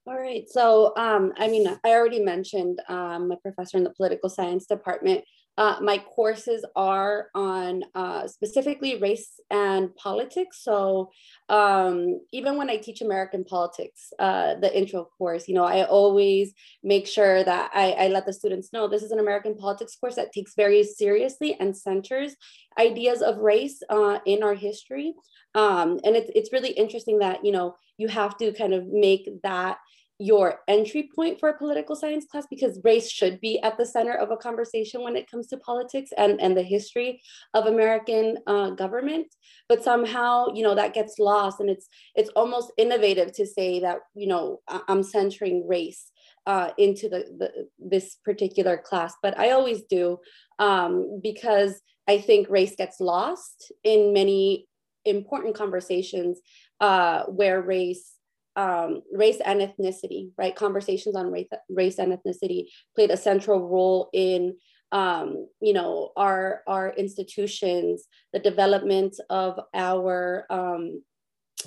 All 0.05 0.17
right. 0.17 0.47
So, 0.47 0.93
um, 0.95 1.33
I 1.37 1.49
mean, 1.49 1.67
I 1.67 1.89
already 1.89 2.21
mentioned 2.21 2.79
um, 2.87 3.29
a 3.31 3.37
professor 3.37 3.75
in 3.75 3.83
the 3.83 3.89
political 3.89 4.29
science 4.29 4.65
department, 4.65 5.25
Uh, 5.57 5.77
my 5.81 5.97
courses 5.97 6.63
are 6.75 7.29
on 7.33 7.83
uh, 7.95 8.27
specifically 8.27 8.99
race 8.99 9.39
and 9.49 9.95
politics. 9.95 10.63
So 10.63 11.09
um, 11.49 12.21
even 12.31 12.57
when 12.57 12.69
I 12.69 12.77
teach 12.77 13.01
American 13.01 13.43
politics, 13.43 14.13
uh, 14.19 14.55
the 14.55 14.75
intro 14.77 15.09
course, 15.17 15.47
you 15.47 15.55
know, 15.55 15.63
I 15.63 15.85
always 15.85 16.53
make 16.83 17.07
sure 17.07 17.43
that 17.43 17.71
I, 17.73 17.91
I 17.93 18.07
let 18.09 18.25
the 18.25 18.33
students 18.33 18.71
know 18.71 18.87
this 18.87 19.03
is 19.03 19.11
an 19.11 19.19
American 19.19 19.55
politics 19.55 19.95
course 19.95 20.15
that 20.15 20.31
takes 20.31 20.53
very 20.55 20.83
seriously 20.83 21.55
and 21.59 21.75
centers 21.75 22.35
ideas 22.79 23.21
of 23.21 23.37
race 23.37 23.81
uh, 23.89 24.19
in 24.25 24.43
our 24.43 24.53
history. 24.53 25.15
Um, 25.55 25.99
and 26.03 26.15
it's, 26.15 26.29
it's 26.35 26.53
really 26.53 26.69
interesting 26.69 27.19
that, 27.19 27.43
you 27.43 27.51
know, 27.51 27.75
you 27.97 28.07
have 28.07 28.37
to 28.37 28.51
kind 28.53 28.73
of 28.73 28.85
make 28.85 29.27
that 29.41 29.77
your 30.19 30.61
entry 30.67 31.09
point 31.15 31.39
for 31.39 31.49
a 31.49 31.57
political 31.57 31.95
science 31.95 32.25
class 32.25 32.45
because 32.49 32.79
race 32.83 33.09
should 33.09 33.39
be 33.39 33.59
at 33.61 33.77
the 33.77 33.85
center 33.85 34.13
of 34.13 34.31
a 34.31 34.37
conversation 34.37 35.03
when 35.03 35.15
it 35.15 35.29
comes 35.29 35.47
to 35.47 35.57
politics 35.57 36.11
and, 36.17 36.41
and 36.41 36.57
the 36.57 36.63
history 36.63 37.21
of 37.53 37.67
American 37.67 38.37
uh, 38.47 38.71
government. 38.71 39.27
But 39.69 39.83
somehow, 39.83 40.47
you 40.55 40.63
know, 40.63 40.73
that 40.73 40.95
gets 40.95 41.19
lost 41.19 41.59
and 41.59 41.69
it's 41.69 41.87
it's 42.15 42.29
almost 42.29 42.71
innovative 42.77 43.31
to 43.33 43.45
say 43.45 43.79
that, 43.81 43.99
you 44.15 44.27
know, 44.27 44.61
I'm 44.87 45.03
centering 45.03 45.67
race 45.67 46.11
uh, 46.47 46.71
into 46.77 47.09
the, 47.09 47.25
the 47.37 47.67
this 47.77 48.17
particular 48.25 48.77
class. 48.77 49.13
But 49.21 49.37
I 49.37 49.51
always 49.51 49.83
do 49.83 50.17
um, 50.57 51.19
because 51.21 51.79
I 52.07 52.19
think 52.19 52.49
race 52.49 52.75
gets 52.75 52.99
lost 52.99 53.71
in 53.83 54.13
many 54.13 54.67
important 55.05 55.55
conversations 55.55 56.39
uh, 56.79 57.23
where 57.25 57.61
race 57.61 58.16
um, 58.57 59.03
race 59.13 59.39
and 59.45 59.61
ethnicity, 59.61 60.31
right? 60.37 60.55
Conversations 60.55 61.15
on 61.15 61.31
race, 61.31 61.47
race 61.69 61.99
and 61.99 62.11
ethnicity 62.11 62.65
played 62.95 63.11
a 63.11 63.17
central 63.17 63.69
role 63.69 64.09
in, 64.13 64.57
um, 64.91 65.47
you 65.61 65.73
know, 65.73 66.11
our 66.17 66.63
our 66.67 66.89
institutions, 66.97 68.07
the 68.33 68.39
development 68.39 69.15
of 69.29 69.59
our 69.75 70.47
um, 70.49 71.03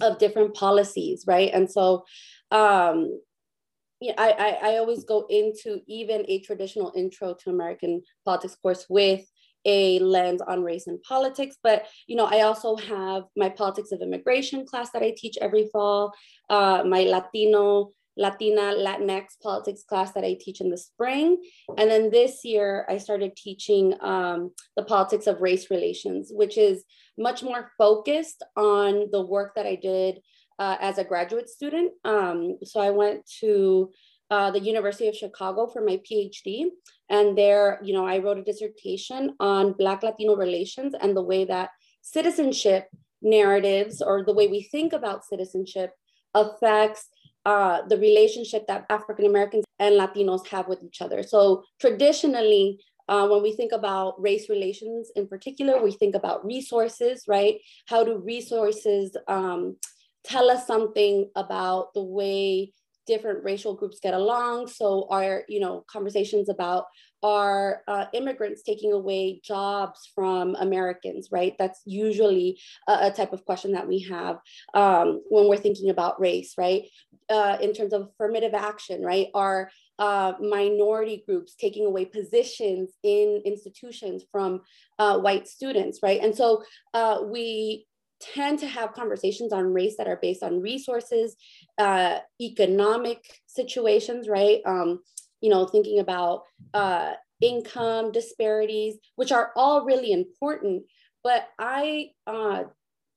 of 0.00 0.18
different 0.18 0.54
policies, 0.54 1.25
right? 1.28 1.50
And 1.54 1.70
so, 1.70 2.04
um, 2.50 3.20
yeah, 4.00 4.14
I, 4.18 4.30
I 4.32 4.73
I 4.73 4.76
always 4.78 5.04
go 5.04 5.26
into 5.30 5.80
even 5.87 6.25
a 6.26 6.40
traditional 6.40 6.92
intro 6.97 7.35
to 7.35 7.50
American 7.50 8.02
politics 8.25 8.56
course 8.56 8.87
with 8.88 9.29
a 9.64 9.98
lens 9.98 10.40
on 10.42 10.62
race 10.62 10.86
and 10.86 11.02
politics. 11.02 11.56
But 11.62 11.86
you 12.06 12.16
know, 12.16 12.26
I 12.26 12.42
also 12.42 12.76
have 12.76 13.24
my 13.36 13.48
politics 13.48 13.92
of 13.92 14.02
immigration 14.02 14.66
class 14.66 14.90
that 14.90 15.02
I 15.02 15.14
teach 15.16 15.36
every 15.40 15.68
fall, 15.72 16.12
uh, 16.48 16.84
my 16.86 17.02
Latino, 17.02 17.92
Latina, 18.16 18.74
Latinx 18.74 19.40
politics 19.42 19.82
class 19.82 20.12
that 20.12 20.24
I 20.24 20.36
teach 20.38 20.60
in 20.60 20.70
the 20.70 20.76
spring. 20.76 21.42
And 21.78 21.90
then 21.90 22.10
this 22.10 22.44
year, 22.44 22.84
I 22.88 22.98
started 22.98 23.36
teaching 23.36 23.94
um, 24.00 24.52
the 24.76 24.82
politics 24.82 25.26
of 25.26 25.40
race 25.40 25.70
relations, 25.70 26.30
which 26.32 26.58
is 26.58 26.84
much 27.16 27.42
more 27.42 27.72
focused 27.78 28.42
on 28.56 29.06
the 29.10 29.22
work 29.22 29.54
that 29.54 29.66
I 29.66 29.76
did 29.76 30.20
uh, 30.58 30.76
as 30.80 30.98
a 30.98 31.04
graduate 31.04 31.48
student. 31.48 31.92
Um, 32.04 32.58
so 32.64 32.80
I 32.80 32.90
went 32.90 33.28
to 33.40 33.90
uh, 34.30 34.50
the 34.50 34.60
University 34.60 35.08
of 35.08 35.16
Chicago 35.16 35.66
for 35.66 35.82
my 35.84 35.99
PhD. 35.99 36.66
And 37.08 37.37
there, 37.37 37.80
you 37.82 37.92
know, 37.92 38.06
I 38.06 38.18
wrote 38.18 38.38
a 38.38 38.44
dissertation 38.44 39.34
on 39.40 39.72
Black 39.72 40.02
Latino 40.02 40.37
relations 40.37 40.94
and 41.00 41.16
the 41.16 41.22
way 41.22 41.44
that 41.44 41.70
citizenship 42.02 42.88
narratives 43.22 44.00
or 44.00 44.25
the 44.25 44.32
way 44.32 44.46
we 44.46 44.62
think 44.62 44.92
about 44.92 45.25
citizenship 45.25 45.92
affects 46.34 47.08
uh, 47.44 47.82
the 47.88 47.96
relationship 47.96 48.66
that 48.68 48.87
African 48.90 49.26
Americans 49.26 49.64
and 49.78 49.94
Latinos 49.94 50.46
have 50.49 50.68
with 50.68 50.82
each 50.82 51.02
other. 51.02 51.22
So 51.22 51.64
traditionally, 51.80 52.78
uh, 53.08 53.26
when 53.26 53.42
we 53.42 53.52
think 53.52 53.72
about 53.72 54.20
race 54.22 54.49
relations 54.49 55.10
in 55.16 55.26
particular, 55.26 55.82
we 55.82 55.90
think 55.90 56.14
about 56.14 56.44
resources, 56.44 57.25
right? 57.26 57.56
How 57.87 58.04
do 58.04 58.18
resources 58.18 59.16
um, 59.26 59.76
tell 60.22 60.50
us 60.50 60.66
something 60.66 61.30
about 61.34 61.92
the 61.94 62.02
way 62.02 62.72
different 63.10 63.42
racial 63.42 63.74
groups 63.74 63.98
get 64.00 64.14
along. 64.14 64.68
So 64.68 65.08
our, 65.10 65.42
you 65.48 65.60
know, 65.64 65.84
conversations 65.90 66.48
about 66.48 66.84
are 67.22 67.82
uh, 67.88 68.06
immigrants 68.14 68.62
taking 68.62 68.92
away 68.92 69.40
jobs 69.44 70.08
from 70.14 70.54
Americans, 70.54 71.28
right? 71.30 71.54
That's 71.58 71.80
usually 71.84 72.60
a, 72.88 73.08
a 73.08 73.10
type 73.10 73.32
of 73.32 73.44
question 73.44 73.72
that 73.72 73.88
we 73.88 73.98
have 74.14 74.36
um, 74.74 75.20
when 75.28 75.48
we're 75.48 75.64
thinking 75.66 75.90
about 75.90 76.20
race, 76.20 76.54
right? 76.56 76.84
Uh, 77.28 77.58
in 77.60 77.72
terms 77.74 77.92
of 77.92 78.08
affirmative 78.08 78.54
action, 78.54 79.02
right? 79.02 79.28
Are 79.34 79.70
uh, 79.98 80.32
minority 80.40 81.22
groups 81.26 81.54
taking 81.54 81.84
away 81.84 82.04
positions 82.06 82.90
in 83.02 83.42
institutions 83.44 84.22
from 84.32 84.62
uh, 84.98 85.18
white 85.18 85.46
students, 85.46 85.98
right? 86.02 86.20
And 86.22 86.34
so 86.34 86.62
uh, 86.94 87.18
we 87.26 87.86
tend 88.20 88.58
to 88.60 88.66
have 88.66 88.92
conversations 88.92 89.52
on 89.52 89.72
race 89.72 89.96
that 89.96 90.08
are 90.08 90.18
based 90.20 90.42
on 90.42 90.60
resources, 90.60 91.36
uh, 91.78 92.18
economic 92.40 93.24
situations, 93.46 94.28
right? 94.28 94.60
Um, 94.66 95.00
you 95.40 95.50
know, 95.50 95.66
thinking 95.66 95.98
about 95.98 96.42
uh, 96.74 97.14
income 97.40 98.12
disparities, 98.12 98.96
which 99.16 99.32
are 99.32 99.52
all 99.56 99.84
really 99.84 100.12
important. 100.12 100.84
But 101.24 101.48
I 101.58 102.10
uh, 102.26 102.64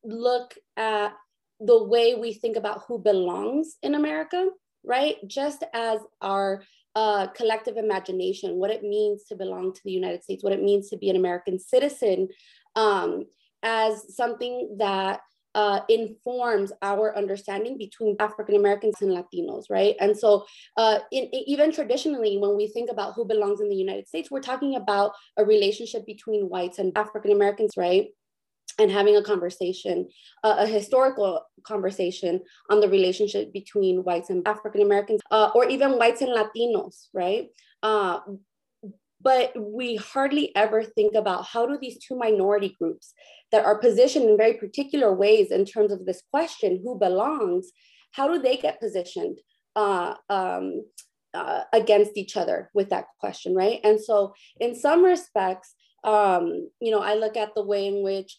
look 0.04 0.56
at 0.78 1.14
the 1.60 1.84
way 1.84 2.16
we 2.16 2.34
think 2.34 2.58
about 2.58 2.84
who 2.88 3.00
belongs 3.00 3.76
in 3.82 3.96
America, 3.96 4.50
right? 4.84 5.16
Just 5.28 5.64
as 5.74 6.00
our 6.22 6.64
uh, 6.96 7.28
collective 7.28 7.78
imagination, 7.78 8.56
what 8.56 8.72
it 8.72 8.84
means 8.84 9.24
to 9.26 9.36
belong 9.36 9.74
to 9.74 9.82
the 9.84 9.92
United 9.92 10.24
States, 10.24 10.44
what 10.44 10.54
it 10.54 10.62
means 10.62 10.90
to 10.90 10.98
be 10.98 11.10
an 11.10 11.16
American 11.16 11.60
citizen. 11.60 12.28
Um, 12.76 13.26
as 13.64 14.16
something 14.16 14.76
that 14.80 15.22
uh, 15.56 15.82
informs 15.88 16.72
our 16.82 17.16
understanding 17.16 17.78
between 17.78 18.16
African 18.20 18.56
Americans 18.56 18.96
and 19.02 19.12
Latinos, 19.12 19.66
right? 19.70 19.96
And 20.00 20.18
so, 20.18 20.46
uh, 20.78 21.00
in, 21.12 21.30
even 21.34 21.72
traditionally, 21.72 22.38
when 22.38 22.56
we 22.56 22.68
think 22.68 22.90
about 22.92 23.14
who 23.14 23.26
belongs 23.26 23.62
in 23.62 23.70
the 23.70 23.76
United 23.76 24.08
States, 24.08 24.32
we're 24.32 24.42
talking 24.42 24.76
about 24.76 25.12
a 25.38 25.46
relationship 25.46 26.06
between 26.06 26.50
whites 26.50 26.80
and 26.80 26.92
African 26.98 27.32
Americans, 27.32 27.72
right? 27.78 28.08
And 28.80 28.90
having 28.90 29.16
a 29.16 29.24
conversation, 29.24 30.08
uh, 30.44 30.56
a 30.60 30.66
historical 30.66 31.44
conversation 31.64 32.42
on 32.72 32.80
the 32.80 32.90
relationship 32.90 33.54
between 33.54 34.04
whites 34.04 34.32
and 34.32 34.48
African 34.48 34.82
Americans, 34.82 35.22
uh, 35.30 35.52
or 35.54 35.70
even 35.70 36.00
whites 36.00 36.22
and 36.22 36.32
Latinos, 36.32 37.10
right? 37.14 37.50
But 39.24 39.54
we 39.58 39.96
hardly 39.96 40.54
ever 40.56 40.84
think 40.84 41.16
about 41.16 41.46
how 41.46 41.66
do 41.66 41.78
these 41.80 41.98
two 41.98 42.18
minority 42.18 42.76
groups 42.80 43.14
that 43.52 43.66
are 43.66 43.78
positioned 43.78 44.30
in 44.30 44.38
very 44.38 44.56
particular 44.56 45.14
ways 45.14 45.52
in 45.52 45.66
terms 45.66 45.92
of 45.92 46.06
this 46.06 46.22
question 46.32 46.82
who 46.84 46.98
belongs 46.98 47.72
how 48.12 48.28
do 48.32 48.40
they 48.40 48.58
get 48.58 48.80
positioned 48.80 49.40
uh, 49.76 50.14
um, 50.30 50.86
uh, 51.34 51.62
against 51.74 52.16
each 52.16 52.38
other 52.38 52.70
with 52.74 52.90
that 52.90 53.06
question 53.20 53.56
right? 53.56 53.80
And 53.84 54.00
so 54.00 54.34
in 54.60 54.76
some 54.76 55.04
respects 55.04 55.74
um, 56.04 56.70
you 56.82 56.92
know 56.92 57.00
i 57.00 57.14
look 57.16 57.38
at 57.38 57.56
the 57.56 57.64
way 57.64 57.88
in 57.88 58.04
which 58.04 58.38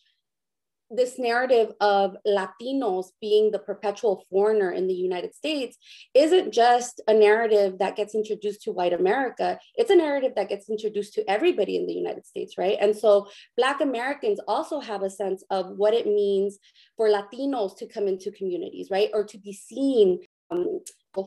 this 0.97 1.19
narrative 1.19 1.73
of 1.81 2.17
Latinos 2.27 3.07
being 3.21 3.51
the 3.51 3.59
perpetual 3.59 4.25
foreigner 4.31 4.73
in 4.73 4.87
the 4.87 4.95
United 4.95 5.35
States 5.35 5.77
isn't 6.15 6.53
just 6.53 7.01
a 7.09 7.15
narrative 7.15 7.79
that 7.79 7.97
gets 7.97 8.15
introduced 8.15 8.63
to 8.63 8.73
white 8.73 8.93
America. 8.93 9.59
It's 9.77 9.91
a 9.91 9.97
narrative 9.97 10.33
that 10.37 10.49
gets 10.49 10.69
introduced 10.69 11.15
to 11.15 11.31
everybody 11.31 11.77
in 11.77 11.87
the 11.87 11.95
United 11.95 12.27
States, 12.27 12.57
right? 12.59 12.77
And 12.81 12.97
so 12.97 13.29
Black 13.57 13.81
Americans 13.81 14.41
also 14.47 14.81
have 14.81 15.03
a 15.03 15.11
sense 15.11 15.45
of 15.51 15.77
what 15.77 15.95
it 15.95 16.07
means 16.07 16.59
for 16.97 17.09
Latinos 17.09 17.77
to 17.79 17.87
come 17.87 18.09
into 18.09 18.31
communities, 18.31 18.89
right? 18.91 19.11
Or 19.13 19.25
to 19.25 19.39
be 19.39 19.53
seen 19.53 20.21
um, 20.51 20.81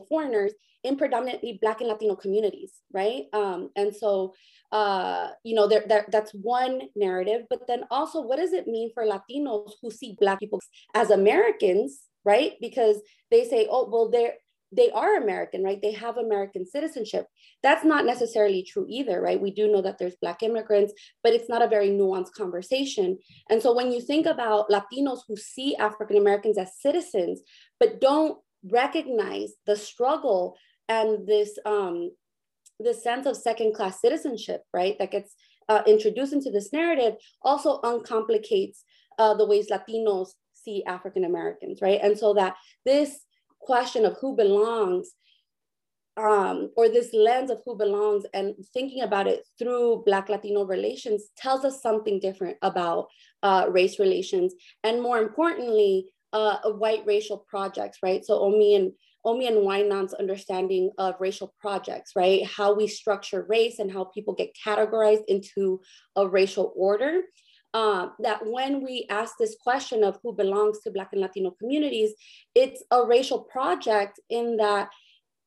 foreigners 0.08 0.52
in 0.84 0.96
predominantly 0.96 1.58
Black 1.60 1.80
and 1.80 1.88
Latino 1.88 2.14
communities, 2.14 2.72
right? 2.92 3.24
Um, 3.32 3.70
and 3.76 3.94
so 3.94 4.34
uh, 4.70 5.28
you 5.44 5.54
know, 5.54 5.66
there, 5.66 5.84
that's 6.10 6.32
one 6.32 6.82
narrative. 6.94 7.42
But 7.48 7.66
then 7.66 7.84
also, 7.90 8.20
what 8.20 8.36
does 8.36 8.52
it 8.52 8.66
mean 8.66 8.90
for 8.92 9.04
Latinos 9.04 9.72
who 9.80 9.90
see 9.90 10.16
Black 10.18 10.40
people 10.40 10.60
as 10.94 11.10
Americans, 11.10 12.00
right? 12.24 12.52
Because 12.60 13.00
they 13.30 13.44
say, 13.44 13.66
oh, 13.70 13.88
well, 13.90 14.10
they're 14.10 14.34
they 14.70 14.90
are 14.90 15.16
American, 15.16 15.62
right? 15.64 15.80
They 15.80 15.92
have 15.92 16.18
American 16.18 16.66
citizenship. 16.66 17.26
That's 17.62 17.84
not 17.84 18.04
necessarily 18.04 18.62
true 18.62 18.86
either, 18.88 19.20
right? 19.20 19.40
We 19.40 19.50
do 19.50 19.70
know 19.70 19.80
that 19.82 19.98
there's 19.98 20.16
Black 20.20 20.42
immigrants, 20.42 20.92
but 21.22 21.32
it's 21.32 21.48
not 21.48 21.62
a 21.62 21.68
very 21.68 21.88
nuanced 21.88 22.32
conversation. 22.32 23.18
And 23.48 23.62
so 23.62 23.74
when 23.74 23.90
you 23.90 24.00
think 24.00 24.26
about 24.26 24.68
Latinos 24.68 25.20
who 25.26 25.36
see 25.36 25.74
African 25.76 26.18
Americans 26.18 26.58
as 26.58 26.78
citizens, 26.78 27.40
but 27.80 28.00
don't 28.00 28.38
recognize 28.62 29.52
the 29.66 29.76
struggle 29.76 30.56
and 30.88 31.26
this 31.26 31.58
um, 31.64 32.10
this 32.78 33.02
sense 33.02 33.26
of 33.26 33.36
second 33.36 33.74
class 33.74 34.00
citizenship, 34.00 34.62
right, 34.72 34.98
that 34.98 35.10
gets 35.10 35.34
uh, 35.68 35.82
introduced 35.86 36.32
into 36.32 36.50
this 36.50 36.72
narrative 36.72 37.14
also 37.42 37.80
uncomplicates 37.82 38.84
uh, 39.18 39.34
the 39.34 39.46
ways 39.46 39.68
Latinos 39.70 40.30
see 40.54 40.84
African 40.84 41.24
Americans, 41.24 41.80
right? 41.82 42.00
And 42.02 42.18
so 42.18 42.34
that 42.34 42.56
this 42.84 43.20
question 43.60 44.04
of 44.04 44.16
who 44.20 44.36
belongs 44.36 45.10
um, 46.16 46.70
or 46.76 46.88
this 46.88 47.14
lens 47.14 47.50
of 47.50 47.60
who 47.64 47.76
belongs 47.76 48.24
and 48.34 48.54
thinking 48.74 49.02
about 49.02 49.28
it 49.28 49.46
through 49.58 50.02
Black 50.04 50.28
Latino 50.28 50.64
relations 50.64 51.28
tells 51.36 51.64
us 51.64 51.80
something 51.80 52.18
different 52.18 52.56
about 52.62 53.06
uh, 53.44 53.66
race 53.70 54.00
relations. 54.00 54.54
And 54.82 55.00
more 55.00 55.18
importantly, 55.18 56.06
uh, 56.32 56.58
white 56.72 57.04
racial 57.06 57.44
projects, 57.48 57.98
right? 58.02 58.24
So 58.24 58.40
Omi 58.40 58.74
and 58.74 58.92
Omi 59.24 59.46
and 59.46 59.58
Winant's 59.58 60.14
understanding 60.14 60.90
of 60.98 61.16
racial 61.20 61.54
projects, 61.60 62.12
right? 62.14 62.46
How 62.46 62.74
we 62.74 62.86
structure 62.86 63.44
race 63.48 63.78
and 63.78 63.90
how 63.90 64.04
people 64.04 64.34
get 64.34 64.56
categorized 64.64 65.24
into 65.28 65.80
a 66.16 66.26
racial 66.26 66.72
order. 66.76 67.22
Uh, 67.74 68.08
that 68.20 68.40
when 68.46 68.82
we 68.82 69.06
ask 69.10 69.34
this 69.38 69.54
question 69.62 70.02
of 70.02 70.18
who 70.22 70.32
belongs 70.32 70.80
to 70.80 70.90
Black 70.90 71.10
and 71.12 71.20
Latino 71.20 71.50
communities, 71.50 72.14
it's 72.54 72.82
a 72.90 73.04
racial 73.04 73.40
project 73.40 74.18
in 74.30 74.56
that 74.56 74.88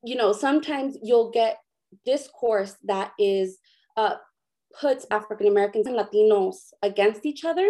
you 0.04 0.16
know, 0.16 0.34
sometimes 0.34 0.98
you'll 1.01 1.32
get 1.32 1.58
discourse 2.06 2.75
that 2.86 3.12
is 3.20 3.58
uh, 3.98 4.16
puts 4.80 5.06
African 5.12 5.48
Americans 5.48 5.88
and 5.88 5.98
Latinos 5.98 6.56
against 6.82 7.25
each 7.25 7.44
other. 7.46 7.70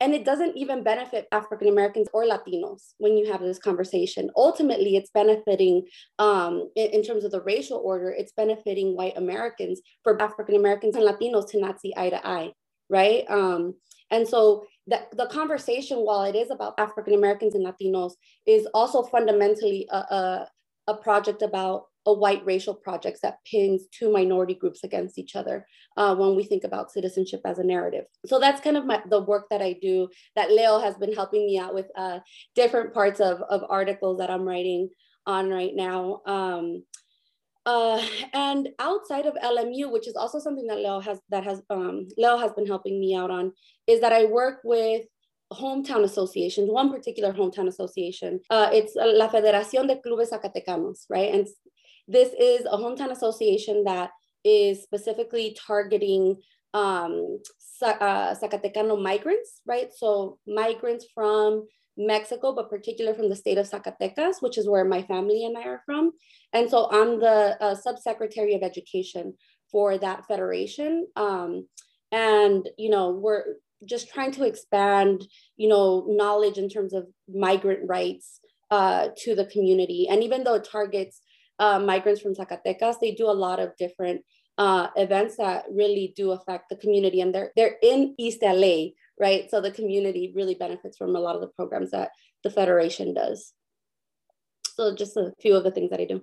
And 0.00 0.14
it 0.14 0.24
doesn't 0.24 0.56
even 0.56 0.82
benefit 0.82 1.28
African 1.30 1.68
Americans 1.68 2.08
or 2.14 2.24
Latinos 2.24 2.94
when 2.96 3.18
you 3.18 3.30
have 3.30 3.42
this 3.42 3.58
conversation. 3.58 4.30
Ultimately, 4.34 4.96
it's 4.96 5.10
benefiting, 5.10 5.86
um, 6.18 6.70
in, 6.74 6.90
in, 6.90 7.02
terms 7.02 7.22
of 7.24 7.32
the 7.32 7.42
racial 7.42 7.76
order, 7.84 8.10
it's 8.10 8.32
benefiting 8.32 8.96
white 8.96 9.18
Americans 9.18 9.82
for 10.02 10.20
African 10.20 10.56
Americans 10.56 10.96
and 10.96 11.04
Latinos 11.06 11.50
to 11.50 11.60
not 11.60 11.80
see 11.80 11.92
eye 11.98 12.08
to 12.10 12.26
eye, 12.26 12.52
right? 12.88 13.24
Um, 13.28 13.74
and 14.10 14.26
so 14.26 14.64
the, 14.86 15.00
the 15.12 15.26
conversation, 15.26 15.98
while 15.98 16.22
it 16.22 16.34
is 16.34 16.50
about 16.50 16.74
African 16.78 17.12
Americans 17.12 17.54
and 17.54 17.66
Latinos, 17.66 18.12
is 18.46 18.66
also 18.72 19.02
fundamentally 19.02 19.86
a, 19.90 19.96
a, 19.96 20.48
a 20.88 20.94
project 20.94 21.42
about 21.42 21.84
a 22.06 22.12
white 22.12 22.44
racial 22.46 22.74
project 22.74 23.20
that 23.22 23.38
pins 23.44 23.84
two 23.92 24.10
minority 24.10 24.54
groups 24.54 24.84
against 24.84 25.18
each 25.18 25.36
other 25.36 25.66
uh, 25.96 26.14
when 26.14 26.34
we 26.34 26.44
think 26.44 26.64
about 26.64 26.90
citizenship 26.90 27.40
as 27.44 27.58
a 27.58 27.64
narrative. 27.64 28.04
So 28.26 28.38
that's 28.38 28.60
kind 28.60 28.76
of 28.76 28.86
my, 28.86 29.02
the 29.08 29.20
work 29.20 29.46
that 29.50 29.60
I 29.60 29.74
do 29.80 30.08
that 30.34 30.50
Leo 30.50 30.78
has 30.78 30.96
been 30.96 31.12
helping 31.12 31.44
me 31.46 31.58
out 31.58 31.74
with 31.74 31.86
uh, 31.96 32.20
different 32.54 32.94
parts 32.94 33.20
of, 33.20 33.42
of 33.42 33.64
articles 33.68 34.18
that 34.18 34.30
I'm 34.30 34.42
writing 34.42 34.88
on 35.26 35.50
right 35.50 35.74
now. 35.74 36.22
Um, 36.26 36.84
uh, 37.66 38.02
and 38.32 38.70
outside 38.78 39.26
of 39.26 39.34
LMU, 39.34 39.92
which 39.92 40.08
is 40.08 40.16
also 40.16 40.38
something 40.38 40.66
that 40.66 40.78
Leo 40.78 41.00
has 41.00 41.20
that 41.28 41.44
has 41.44 41.60
um, 41.68 42.08
Leo 42.16 42.38
has 42.38 42.52
been 42.52 42.66
helping 42.66 42.98
me 42.98 43.14
out 43.14 43.30
on, 43.30 43.52
is 43.86 44.00
that 44.00 44.12
I 44.12 44.24
work 44.24 44.60
with 44.64 45.04
hometown 45.52 46.04
associations, 46.04 46.70
one 46.70 46.90
particular 46.90 47.32
hometown 47.32 47.66
association. 47.66 48.40
Uh, 48.48 48.70
it's 48.72 48.94
La 48.96 49.28
Federación 49.28 49.88
de 49.88 50.00
Clubes 50.00 50.30
Zacatecanos, 50.30 51.04
right? 51.10 51.34
And 51.34 51.46
this 52.10 52.30
is 52.38 52.66
a 52.66 52.76
hometown 52.76 53.12
association 53.12 53.84
that 53.84 54.10
is 54.44 54.82
specifically 54.82 55.56
targeting 55.66 56.36
um, 56.74 57.38
uh, 57.82 58.34
Zacatecano 58.34 59.00
migrants, 59.00 59.60
right? 59.66 59.90
So 59.96 60.38
migrants 60.46 61.06
from 61.14 61.66
Mexico, 61.96 62.54
but 62.54 62.70
particular 62.70 63.14
from 63.14 63.28
the 63.28 63.36
state 63.36 63.58
of 63.58 63.70
Zacatecas, 63.70 64.40
which 64.40 64.58
is 64.58 64.68
where 64.68 64.84
my 64.84 65.02
family 65.02 65.44
and 65.44 65.56
I 65.56 65.64
are 65.64 65.82
from. 65.86 66.12
And 66.52 66.68
so 66.68 66.88
I'm 66.90 67.20
the 67.20 67.56
uh, 67.60 67.74
subsecretary 67.74 68.54
of 68.56 68.62
education 68.62 69.34
for 69.70 69.98
that 69.98 70.26
federation. 70.26 71.06
Um, 71.16 71.68
and, 72.10 72.68
you 72.76 72.90
know, 72.90 73.10
we're 73.10 73.44
just 73.84 74.12
trying 74.12 74.32
to 74.32 74.44
expand, 74.44 75.26
you 75.56 75.68
know, 75.68 76.06
knowledge 76.08 76.58
in 76.58 76.68
terms 76.68 76.92
of 76.92 77.06
migrant 77.28 77.88
rights 77.88 78.40
uh, 78.70 79.08
to 79.18 79.34
the 79.34 79.46
community. 79.46 80.08
And 80.08 80.22
even 80.24 80.44
though 80.44 80.54
it 80.54 80.68
targets 80.70 81.20
uh, 81.60 81.78
migrants 81.78 82.22
from 82.22 82.34
Zacatecas, 82.34 82.98
they 83.00 83.12
do 83.12 83.30
a 83.30 83.40
lot 83.46 83.60
of 83.60 83.76
different 83.76 84.22
uh, 84.58 84.88
events 84.96 85.36
that 85.36 85.66
really 85.70 86.12
do 86.16 86.32
affect 86.32 86.70
the 86.70 86.76
community. 86.76 87.20
And 87.20 87.32
they're, 87.34 87.52
they're 87.54 87.76
in 87.82 88.14
East 88.18 88.40
LA, 88.42 88.88
right? 89.20 89.48
So 89.50 89.60
the 89.60 89.70
community 89.70 90.32
really 90.34 90.54
benefits 90.54 90.96
from 90.96 91.14
a 91.14 91.20
lot 91.20 91.36
of 91.36 91.42
the 91.42 91.48
programs 91.48 91.92
that 91.92 92.10
the 92.42 92.50
Federation 92.50 93.14
does. 93.14 93.52
So 94.74 94.94
just 94.96 95.16
a 95.16 95.32
few 95.40 95.54
of 95.54 95.62
the 95.62 95.70
things 95.70 95.90
that 95.90 96.00
I 96.00 96.06
do. 96.06 96.22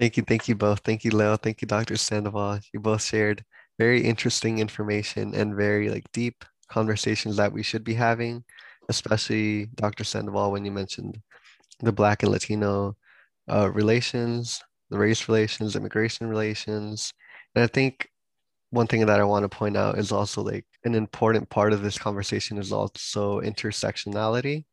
Thank 0.00 0.16
you. 0.16 0.24
Thank 0.26 0.48
you 0.48 0.54
both. 0.54 0.80
Thank 0.80 1.04
you, 1.04 1.10
Leo. 1.10 1.36
Thank 1.36 1.60
you, 1.60 1.68
Dr. 1.68 1.96
Sandoval. 1.96 2.60
You 2.72 2.80
both 2.80 3.02
shared 3.02 3.44
very 3.78 4.00
interesting 4.02 4.58
information 4.58 5.34
and 5.34 5.54
very 5.54 5.90
like 5.90 6.10
deep 6.12 6.44
conversations 6.68 7.36
that 7.36 7.52
we 7.52 7.62
should 7.62 7.84
be 7.84 7.94
having, 7.94 8.42
especially 8.88 9.66
Dr. 9.74 10.04
Sandoval 10.04 10.50
when 10.50 10.64
you 10.64 10.72
mentioned 10.72 11.20
the 11.80 11.92
Black 11.92 12.22
and 12.22 12.32
Latino 12.32 12.96
uh, 13.52 13.70
relations, 13.70 14.60
the 14.90 14.98
race 14.98 15.28
relations, 15.28 15.76
immigration 15.76 16.26
relations. 16.26 17.12
And 17.54 17.64
I 17.64 17.66
think 17.66 18.08
one 18.70 18.86
thing 18.86 19.04
that 19.06 19.20
I 19.20 19.24
want 19.24 19.44
to 19.44 19.56
point 19.56 19.76
out 19.76 19.98
is 19.98 20.12
also 20.12 20.42
like 20.42 20.64
an 20.84 20.94
important 20.94 21.50
part 21.50 21.72
of 21.72 21.82
this 21.82 21.98
conversation 21.98 22.56
is 22.58 22.72
also 22.72 23.40
intersectionality, 23.40 24.64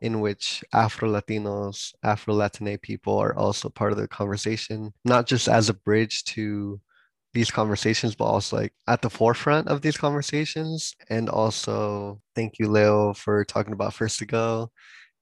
in 0.00 0.20
which 0.20 0.62
Afro 0.72 1.08
Latinos, 1.08 1.92
Afro 2.04 2.34
Latine 2.34 2.78
people 2.78 3.18
are 3.18 3.36
also 3.36 3.68
part 3.68 3.92
of 3.92 3.98
the 3.98 4.06
conversation, 4.06 4.92
not 5.04 5.26
just 5.26 5.48
as 5.48 5.68
a 5.68 5.74
bridge 5.74 6.22
to 6.24 6.80
these 7.34 7.50
conversations, 7.50 8.14
but 8.14 8.24
also 8.24 8.56
like 8.58 8.72
at 8.86 9.02
the 9.02 9.10
forefront 9.10 9.68
of 9.68 9.82
these 9.82 9.96
conversations. 9.96 10.94
And 11.10 11.28
also, 11.28 12.20
thank 12.34 12.58
you, 12.58 12.68
Leo, 12.68 13.12
for 13.12 13.44
talking 13.44 13.72
about 13.72 13.94
First 13.94 14.20
to 14.20 14.26
Go. 14.26 14.70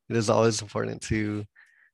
It 0.09 0.17
is 0.17 0.31
always 0.31 0.63
important 0.63 1.01
to 1.03 1.45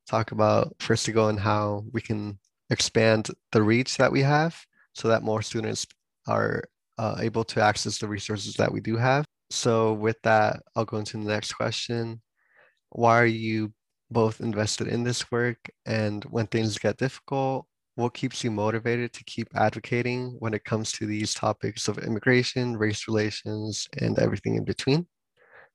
talk 0.07 0.33
about 0.33 0.75
First 0.81 1.07
to 1.07 1.13
Go 1.13 1.29
and 1.29 1.39
how 1.39 1.85
we 1.93 2.01
can 2.01 2.39
expand 2.71 3.29
the 3.53 3.63
reach 3.63 3.97
that 3.97 4.13
we 4.13 4.23
have 4.23 4.59
so 4.95 5.09
that 5.09 5.23
more 5.23 5.43
students 5.43 5.87
are 6.27 6.65
uh, 6.99 7.17
able 7.21 7.45
to 7.45 7.63
access 7.63 7.99
the 7.99 8.09
resources 8.09 8.55
that 8.55 8.73
we 8.73 8.81
do 8.81 8.97
have. 8.97 9.25
So, 9.51 9.93
with 9.93 10.21
that, 10.23 10.63
I'll 10.75 10.85
go 10.85 10.97
into 10.97 11.19
the 11.19 11.25
next 11.25 11.53
question. 11.53 12.23
Why 12.91 13.21
are 13.21 13.27
you 13.27 13.73
both 14.11 14.41
invested 14.41 14.89
in 14.89 15.03
this 15.05 15.31
work? 15.31 15.59
And 15.87 16.25
when 16.25 16.47
things 16.47 16.79
get 16.79 16.97
difficult, 16.97 17.67
what 17.95 18.15
keeps 18.15 18.43
you 18.43 18.51
motivated 18.51 19.13
to 19.13 19.25
keep 19.25 19.49
advocating 19.55 20.37
when 20.39 20.55
it 20.55 20.65
comes 20.65 20.93
to 20.93 21.07
these 21.07 21.35
topics 21.35 21.89
of 21.89 21.99
immigration, 21.99 22.77
race 22.77 23.07
relations, 23.07 23.87
and 24.01 24.19
everything 24.19 24.57
in 24.57 24.65
between? 24.65 25.07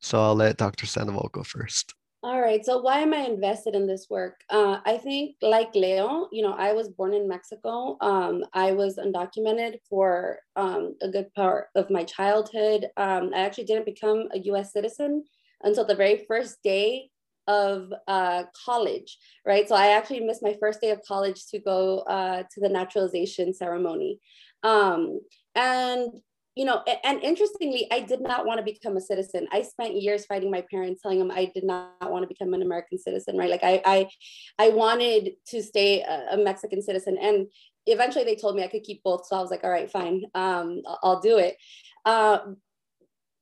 So 0.01 0.21
I'll 0.21 0.35
let 0.35 0.57
Dr. 0.57 0.85
Sandoval 0.85 1.29
go 1.31 1.43
first. 1.43 1.93
All 2.27 2.41
right. 2.41 2.65
So 2.65 2.79
why 2.81 2.99
am 2.99 3.13
I 3.13 3.19
invested 3.19 3.73
in 3.73 3.87
this 3.87 4.07
work? 4.09 4.41
Uh, 4.49 4.81
I 4.85 4.97
think, 4.97 5.37
like 5.41 5.73
Leo, 5.73 6.27
you 6.33 6.41
know, 6.41 6.51
I 6.51 6.73
was 6.73 6.89
born 6.89 7.13
in 7.13 7.25
Mexico. 7.25 7.95
Um, 8.01 8.43
I 8.51 8.73
was 8.73 8.97
undocumented 8.97 9.77
for 9.89 10.39
um, 10.57 10.95
a 11.01 11.07
good 11.07 11.33
part 11.35 11.67
of 11.75 11.89
my 11.89 12.03
childhood. 12.03 12.87
Um, 12.97 13.31
I 13.33 13.39
actually 13.39 13.63
didn't 13.63 13.85
become 13.85 14.27
a 14.33 14.39
U.S. 14.39 14.73
citizen 14.73 15.23
until 15.63 15.85
the 15.85 15.95
very 15.95 16.25
first 16.27 16.61
day 16.65 17.11
of 17.47 17.93
uh, 18.09 18.43
college, 18.65 19.17
right? 19.45 19.65
So 19.69 19.75
I 19.75 19.95
actually 19.95 20.19
missed 20.19 20.43
my 20.43 20.57
first 20.59 20.81
day 20.81 20.89
of 20.89 20.99
college 21.07 21.47
to 21.51 21.59
go 21.59 21.99
uh, 21.99 22.43
to 22.43 22.59
the 22.59 22.67
naturalization 22.67 23.53
ceremony. 23.53 24.19
Um, 24.63 25.21
and 25.55 26.09
you 26.57 26.65
know, 26.65 26.83
and 27.03 27.21
interestingly, 27.21 27.87
I 27.91 27.99
did 27.99 28.19
not 28.19 28.47
want 28.47 28.57
to 28.57 28.63
become 28.63 28.97
a 28.97 29.01
citizen. 29.01 29.47
I 29.51 29.61
spent 29.61 30.01
years 30.01 30.25
fighting 30.25 30.49
my 30.49 30.63
parents, 30.71 31.03
telling 31.03 31.19
them 31.19 31.29
I 31.29 31.51
did 31.53 31.63
not 31.63 31.91
want 32.01 32.23
to 32.23 32.27
become 32.27 32.55
an 32.55 32.63
American 32.63 32.97
citizen, 32.97 33.37
right? 33.37 33.51
Like 33.51 33.63
I, 33.63 33.79
I, 33.85 34.09
I 34.57 34.69
wanted 34.69 35.33
to 35.49 35.61
stay 35.61 36.01
a, 36.01 36.35
Mexican 36.35 36.81
citizen, 36.81 37.15
and 37.21 37.45
eventually 37.85 38.25
they 38.25 38.35
told 38.35 38.55
me 38.55 38.63
I 38.63 38.69
could 38.69 38.81
keep 38.81 39.03
both. 39.03 39.27
So 39.27 39.35
I 39.37 39.41
was 39.41 39.51
like, 39.51 39.63
all 39.63 39.69
right, 39.69 39.91
fine, 39.91 40.23
um, 40.33 40.81
I'll 41.03 41.19
do 41.19 41.37
it. 41.37 41.57
Uh, 42.05 42.39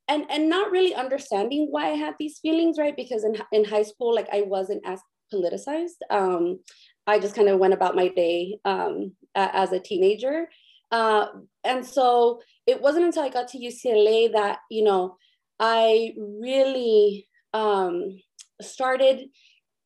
and 0.08 0.26
and 0.30 0.50
not 0.50 0.70
really 0.70 0.94
understanding 0.94 1.68
why 1.70 1.86
I 1.86 1.96
had 1.96 2.16
these 2.18 2.38
feelings, 2.38 2.76
right? 2.78 2.94
Because 2.94 3.24
in 3.24 3.36
in 3.50 3.64
high 3.64 3.82
school, 3.82 4.14
like 4.14 4.28
I 4.30 4.42
wasn't 4.42 4.82
as 4.84 5.00
politicized. 5.32 6.00
Um, 6.10 6.58
I 7.06 7.18
just 7.18 7.34
kind 7.34 7.48
of 7.48 7.58
went 7.58 7.72
about 7.72 7.96
my 7.96 8.08
day 8.08 8.58
um, 8.66 9.12
as 9.34 9.72
a 9.72 9.80
teenager, 9.80 10.48
uh, 10.90 11.26
and 11.64 11.84
so 11.84 12.40
it 12.66 12.80
wasn't 12.80 13.04
until 13.04 13.22
I 13.22 13.28
got 13.28 13.48
to 13.48 13.58
UCLA 13.58 14.32
that 14.32 14.58
you 14.70 14.84
know 14.84 15.16
I 15.58 16.14
really 16.16 17.28
um, 17.52 18.18
started. 18.60 19.28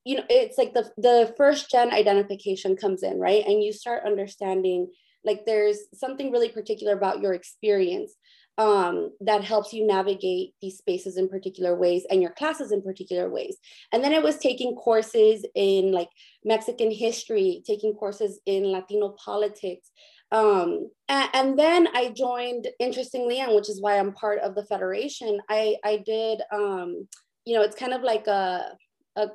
You 0.04 0.16
know, 0.16 0.24
it's 0.30 0.56
like 0.56 0.72
the 0.72 0.90
the 0.96 1.34
first 1.36 1.70
gen 1.70 1.92
identification 1.92 2.76
comes 2.76 3.02
in, 3.02 3.18
right? 3.18 3.44
And 3.46 3.62
you 3.62 3.72
start 3.72 4.06
understanding 4.06 4.88
like 5.24 5.44
there's 5.44 5.78
something 5.94 6.32
really 6.32 6.48
particular 6.48 6.94
about 6.94 7.20
your 7.20 7.34
experience 7.34 8.16
um, 8.58 9.10
that 9.20 9.42
helps 9.42 9.72
you 9.72 9.86
navigate 9.86 10.52
these 10.60 10.76
spaces 10.76 11.16
in 11.16 11.28
particular 11.28 11.74
ways 11.76 12.04
and 12.10 12.20
your 12.20 12.32
classes 12.32 12.72
in 12.72 12.82
particular 12.82 13.30
ways. 13.30 13.56
And 13.92 14.04
then 14.04 14.12
it 14.12 14.22
was 14.22 14.36
taking 14.38 14.74
courses 14.74 15.46
in 15.54 15.92
like 15.92 16.08
Mexican 16.44 16.90
history, 16.90 17.62
taking 17.66 17.94
courses 17.94 18.40
in 18.44 18.64
Latino 18.64 19.14
politics. 19.24 19.90
Um, 20.32 20.90
and, 21.08 21.28
and, 21.34 21.58
then 21.58 21.88
I 21.94 22.10
joined, 22.10 22.68
interestingly, 22.78 23.40
and 23.40 23.54
which 23.54 23.68
is 23.68 23.80
why 23.80 23.98
I'm 23.98 24.12
part 24.12 24.38
of 24.40 24.54
the 24.54 24.64
federation, 24.64 25.40
I, 25.48 25.76
I 25.84 25.96
did, 26.06 26.40
um, 26.52 27.08
you 27.44 27.56
know, 27.56 27.62
it's 27.62 27.74
kind 27.74 27.92
of 27.92 28.02
like 28.02 28.28
a, 28.28 28.76
a, 29.16 29.28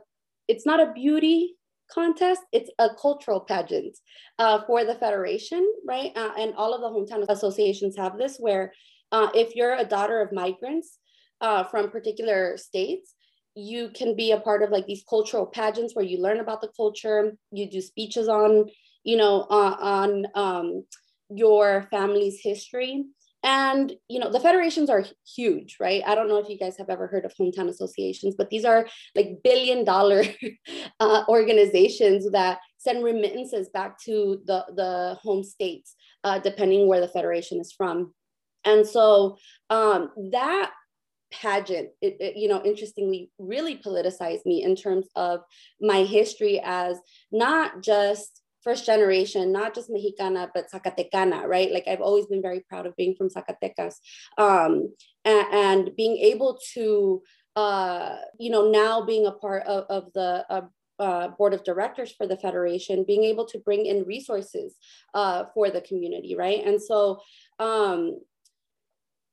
it's 0.48 0.66
not 0.66 0.80
a 0.80 0.94
beauty 0.94 1.56
contest. 1.92 2.42
It's 2.52 2.70
a 2.80 2.90
cultural 3.00 3.42
pageant 3.42 3.98
uh, 4.40 4.62
for 4.66 4.86
the 4.86 4.96
federation, 4.96 5.70
right? 5.86 6.12
Uh, 6.16 6.32
and 6.38 6.54
all 6.56 6.74
of 6.74 6.82
the 6.82 6.88
hometown 6.88 7.26
associations 7.30 7.98
have 7.98 8.18
this, 8.18 8.38
where 8.38 8.74
uh, 9.12 9.30
if 9.34 9.56
you're 9.56 9.76
a 9.76 9.86
daughter 9.86 10.22
of 10.22 10.32
migrants 10.32 10.98
uh, 11.42 11.64
from 11.64 11.92
particular 11.92 12.58
states, 12.58 13.14
you 13.56 13.90
can 13.94 14.16
be 14.16 14.32
a 14.32 14.40
part 14.40 14.64
of 14.64 14.70
like 14.70 14.86
these 14.86 15.04
cultural 15.10 15.46
pageants 15.46 15.96
where 15.96 16.06
you 16.06 16.22
learn 16.22 16.40
about 16.40 16.62
the 16.62 16.72
culture, 16.76 17.38
you 17.52 17.70
do 17.70 17.82
speeches 17.82 18.28
on, 18.28 18.66
you 19.06 19.16
know, 19.16 19.42
uh, 19.50 19.76
on 19.80 20.28
um, 20.36 20.86
your 21.30 21.88
family's 21.92 22.42
history. 22.42 23.06
And 23.44 23.94
you 24.10 24.20
know 24.20 24.32
the 24.32 24.40
federations 24.40 24.90
are 24.90 25.06
huge, 25.36 25.78
right? 25.80 26.02
I 26.04 26.16
don't 26.16 26.28
know 26.28 26.40
if 26.40 26.50
you 26.50 26.58
guys 26.58 26.78
have 26.80 26.90
ever 26.90 27.06
heard 27.06 27.26
of 27.26 27.34
hometown 27.40 27.70
associations, 27.70 28.34
but 28.36 28.50
these 28.50 28.66
are 28.66 28.88
like 29.14 29.44
billion 29.44 29.86
dollar 29.86 30.24
uh, 31.00 31.24
organizations 31.30 32.32
that 32.32 32.58
send 32.80 33.04
remittances 33.04 33.70
back 33.70 34.00
to 34.06 34.42
the 34.46 34.66
the 34.76 35.20
home 35.22 35.44
states, 35.44 35.94
uh, 36.24 36.40
depending 36.40 36.88
where 36.88 37.02
the 37.02 37.08
federation 37.08 37.60
is 37.60 37.72
from. 37.72 38.16
And 38.66 38.88
so 38.88 39.38
um, 39.70 40.10
that 40.32 40.72
pageant, 41.32 41.90
it, 42.02 42.18
it, 42.20 42.38
you 42.38 42.48
know, 42.48 42.64
interestingly, 42.64 43.30
really 43.38 43.78
politicized 43.78 44.46
me 44.46 44.64
in 44.64 44.76
terms 44.76 45.08
of 45.16 45.42
my 45.80 46.04
history 46.04 46.60
as 46.64 46.98
not 47.32 47.84
just 47.84 48.42
first 48.66 48.86
generation, 48.86 49.52
not 49.52 49.76
just 49.76 49.90
Mexicana, 49.90 50.50
but 50.54 50.70
Zacatecana, 50.72 51.46
right? 51.46 51.72
Like 51.72 51.88
I've 51.88 52.02
always 52.02 52.26
been 52.26 52.42
very 52.42 52.62
proud 52.68 52.88
of 52.88 52.96
being 52.98 53.16
from 53.16 53.30
Zacatecas 53.30 53.96
um, 54.40 54.92
and, 55.24 55.48
and, 55.54 55.96
being 55.96 56.18
able 56.18 56.60
to, 56.74 57.22
uh, 57.56 58.16
you 58.40 58.50
know, 58.50 58.72
now 58.72 59.06
being 59.06 59.28
a 59.28 59.32
part 59.32 59.64
of, 59.68 59.86
of 59.90 60.12
the 60.14 60.46
uh, 60.50 60.62
uh, 60.98 61.28
board 61.30 61.54
of 61.54 61.64
directors 61.64 62.12
for 62.12 62.26
the 62.26 62.38
federation, 62.38 63.06
being 63.06 63.24
able 63.24 63.46
to 63.46 63.60
bring 63.60 63.86
in 63.86 64.04
resources 64.04 64.76
uh, 65.14 65.44
for 65.54 65.70
the 65.70 65.82
community, 65.82 66.36
right? 66.36 66.66
And 66.66 66.82
so, 66.82 67.22
um, 67.60 68.20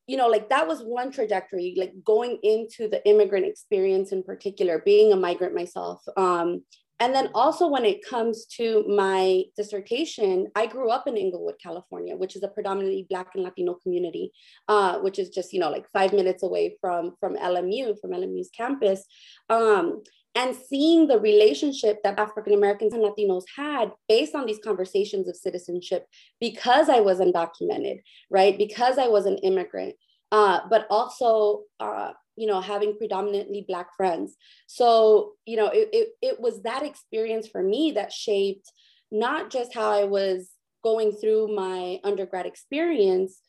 you 0.06 0.16
know, 0.16 0.28
like 0.28 0.50
that 0.50 0.66
was 0.66 0.82
one 0.82 1.10
trajectory, 1.10 1.74
like 1.78 1.94
going 2.04 2.38
into 2.42 2.88
the 2.88 3.06
immigrant 3.08 3.46
experience 3.46 4.12
in 4.12 4.22
particular, 4.22 4.82
being 4.84 5.12
a 5.12 5.16
migrant 5.16 5.54
myself, 5.54 6.02
um, 6.16 6.62
and 7.02 7.12
then 7.12 7.30
also 7.34 7.66
when 7.66 7.84
it 7.84 8.06
comes 8.08 8.46
to 8.58 8.84
my 8.86 9.42
dissertation, 9.56 10.46
I 10.54 10.66
grew 10.66 10.88
up 10.88 11.08
in 11.08 11.16
Inglewood, 11.16 11.56
California, 11.60 12.14
which 12.14 12.36
is 12.36 12.44
a 12.44 12.48
predominantly 12.48 13.08
Black 13.10 13.30
and 13.34 13.42
Latino 13.42 13.74
community, 13.74 14.30
uh, 14.68 15.00
which 15.00 15.18
is 15.18 15.30
just, 15.30 15.52
you 15.52 15.58
know, 15.58 15.68
like 15.68 15.84
five 15.92 16.12
minutes 16.12 16.44
away 16.44 16.76
from, 16.80 17.16
from 17.18 17.34
LMU, 17.34 18.00
from 18.00 18.12
LMU's 18.12 18.50
campus. 18.56 19.04
Um, 19.50 20.04
and 20.36 20.54
seeing 20.54 21.08
the 21.08 21.18
relationship 21.18 21.98
that 22.04 22.20
African 22.20 22.54
Americans 22.54 22.94
and 22.94 23.02
Latinos 23.02 23.42
had 23.56 23.90
based 24.08 24.36
on 24.36 24.46
these 24.46 24.60
conversations 24.62 25.28
of 25.28 25.34
citizenship 25.34 26.06
because 26.38 26.88
I 26.88 27.00
was 27.00 27.18
undocumented, 27.18 28.02
right? 28.30 28.56
Because 28.56 28.96
I 28.96 29.08
was 29.08 29.26
an 29.26 29.38
immigrant, 29.38 29.96
uh, 30.30 30.60
but 30.70 30.86
also 30.88 31.62
uh, 31.80 32.12
you 32.36 32.46
know 32.46 32.60
having 32.60 32.96
predominantly 32.96 33.64
black 33.66 33.88
friends. 33.96 34.36
So 34.66 35.32
you 35.46 35.56
know 35.56 35.68
it, 35.68 35.88
it, 35.92 36.08
it 36.22 36.40
was 36.40 36.62
that 36.62 36.82
experience 36.82 37.48
for 37.48 37.62
me 37.62 37.92
that 37.92 38.12
shaped 38.12 38.70
not 39.12 39.50
just 39.50 39.74
how 39.74 39.90
i 39.92 40.04
was 40.04 40.50
going 40.82 41.12
through 41.12 41.54
my 41.54 42.00
undergrad 42.02 42.46
experience 42.46 43.40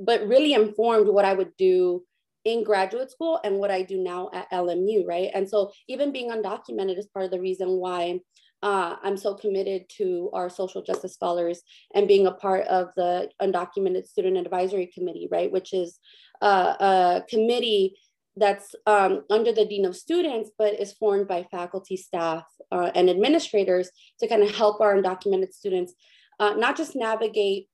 but 0.00 0.26
really 0.26 0.54
informed 0.54 1.06
what 1.06 1.26
i 1.26 1.34
would 1.34 1.54
do 1.56 2.02
in 2.46 2.64
graduate 2.64 3.10
school 3.10 3.38
and 3.44 3.56
what 3.56 3.70
i 3.70 3.82
do 3.82 3.98
now 3.98 4.30
at 4.32 4.50
lmu 4.50 5.06
right? 5.06 5.30
And 5.34 5.48
so 5.48 5.70
even 5.88 6.10
being 6.10 6.30
undocumented 6.30 6.98
is 6.98 7.06
part 7.06 7.26
of 7.26 7.30
the 7.30 7.40
reason 7.40 7.68
why 7.68 8.20
uh, 8.62 8.96
I'm 9.02 9.16
so 9.16 9.34
committed 9.34 9.84
to 9.96 10.30
our 10.34 10.50
social 10.50 10.82
justice 10.82 11.14
scholars 11.14 11.62
and 11.94 12.06
being 12.06 12.26
a 12.26 12.32
part 12.32 12.66
of 12.66 12.88
the 12.94 13.30
Undocumented 13.40 14.06
Student 14.06 14.36
Advisory 14.36 14.90
Committee, 14.92 15.28
right, 15.30 15.50
which 15.50 15.72
is 15.72 15.98
uh, 16.42 16.74
a 16.78 17.22
committee 17.26 17.96
that's 18.36 18.74
um, 18.86 19.22
under 19.30 19.52
the 19.52 19.66
Dean 19.66 19.84
of 19.84 19.96
Students, 19.96 20.50
but 20.56 20.78
is 20.80 20.92
formed 20.92 21.28
by 21.28 21.46
faculty, 21.50 21.96
staff, 21.96 22.44
uh, 22.70 22.90
and 22.94 23.10
administrators 23.10 23.90
to 24.20 24.28
kind 24.28 24.42
of 24.42 24.54
help 24.54 24.80
our 24.80 24.94
undocumented 24.94 25.52
students 25.52 25.94
uh, 26.40 26.54
not 26.54 26.76
just 26.76 26.96
navigate 26.96 27.68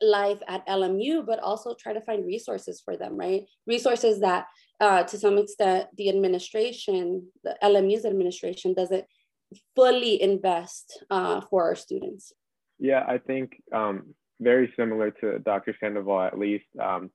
life 0.00 0.38
at 0.48 0.66
LMU, 0.66 1.26
but 1.26 1.40
also 1.40 1.74
try 1.74 1.92
to 1.92 2.00
find 2.00 2.24
resources 2.24 2.80
for 2.80 2.96
them, 2.96 3.16
right? 3.16 3.42
Resources 3.66 4.20
that 4.20 4.46
uh, 4.80 5.02
to 5.02 5.18
some 5.18 5.36
extent 5.36 5.88
the 5.96 6.08
administration, 6.08 7.26
the 7.44 7.56
LMU's 7.62 8.06
administration 8.06 8.72
doesn't 8.72 9.04
fully 9.74 10.22
invest 10.22 11.04
uh, 11.10 11.40
for 11.50 11.64
our 11.64 11.74
students. 11.74 12.32
Yeah, 12.78 13.04
I 13.06 13.18
think 13.18 13.60
um, 13.74 14.14
very 14.40 14.72
similar 14.76 15.10
to 15.20 15.40
Dr. 15.40 15.76
Sandoval, 15.80 16.22
at 16.22 16.38
least, 16.38 16.64
um, 16.80 17.10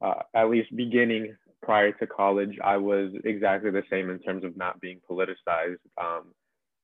uh, 0.00 0.22
at 0.34 0.48
least 0.48 0.74
beginning 0.74 1.36
prior 1.62 1.92
to 1.92 2.06
college, 2.06 2.56
I 2.62 2.76
was 2.76 3.12
exactly 3.24 3.70
the 3.70 3.82
same 3.90 4.10
in 4.10 4.18
terms 4.20 4.44
of 4.44 4.56
not 4.56 4.80
being 4.80 5.00
politicized. 5.08 5.78
Um, 6.00 6.32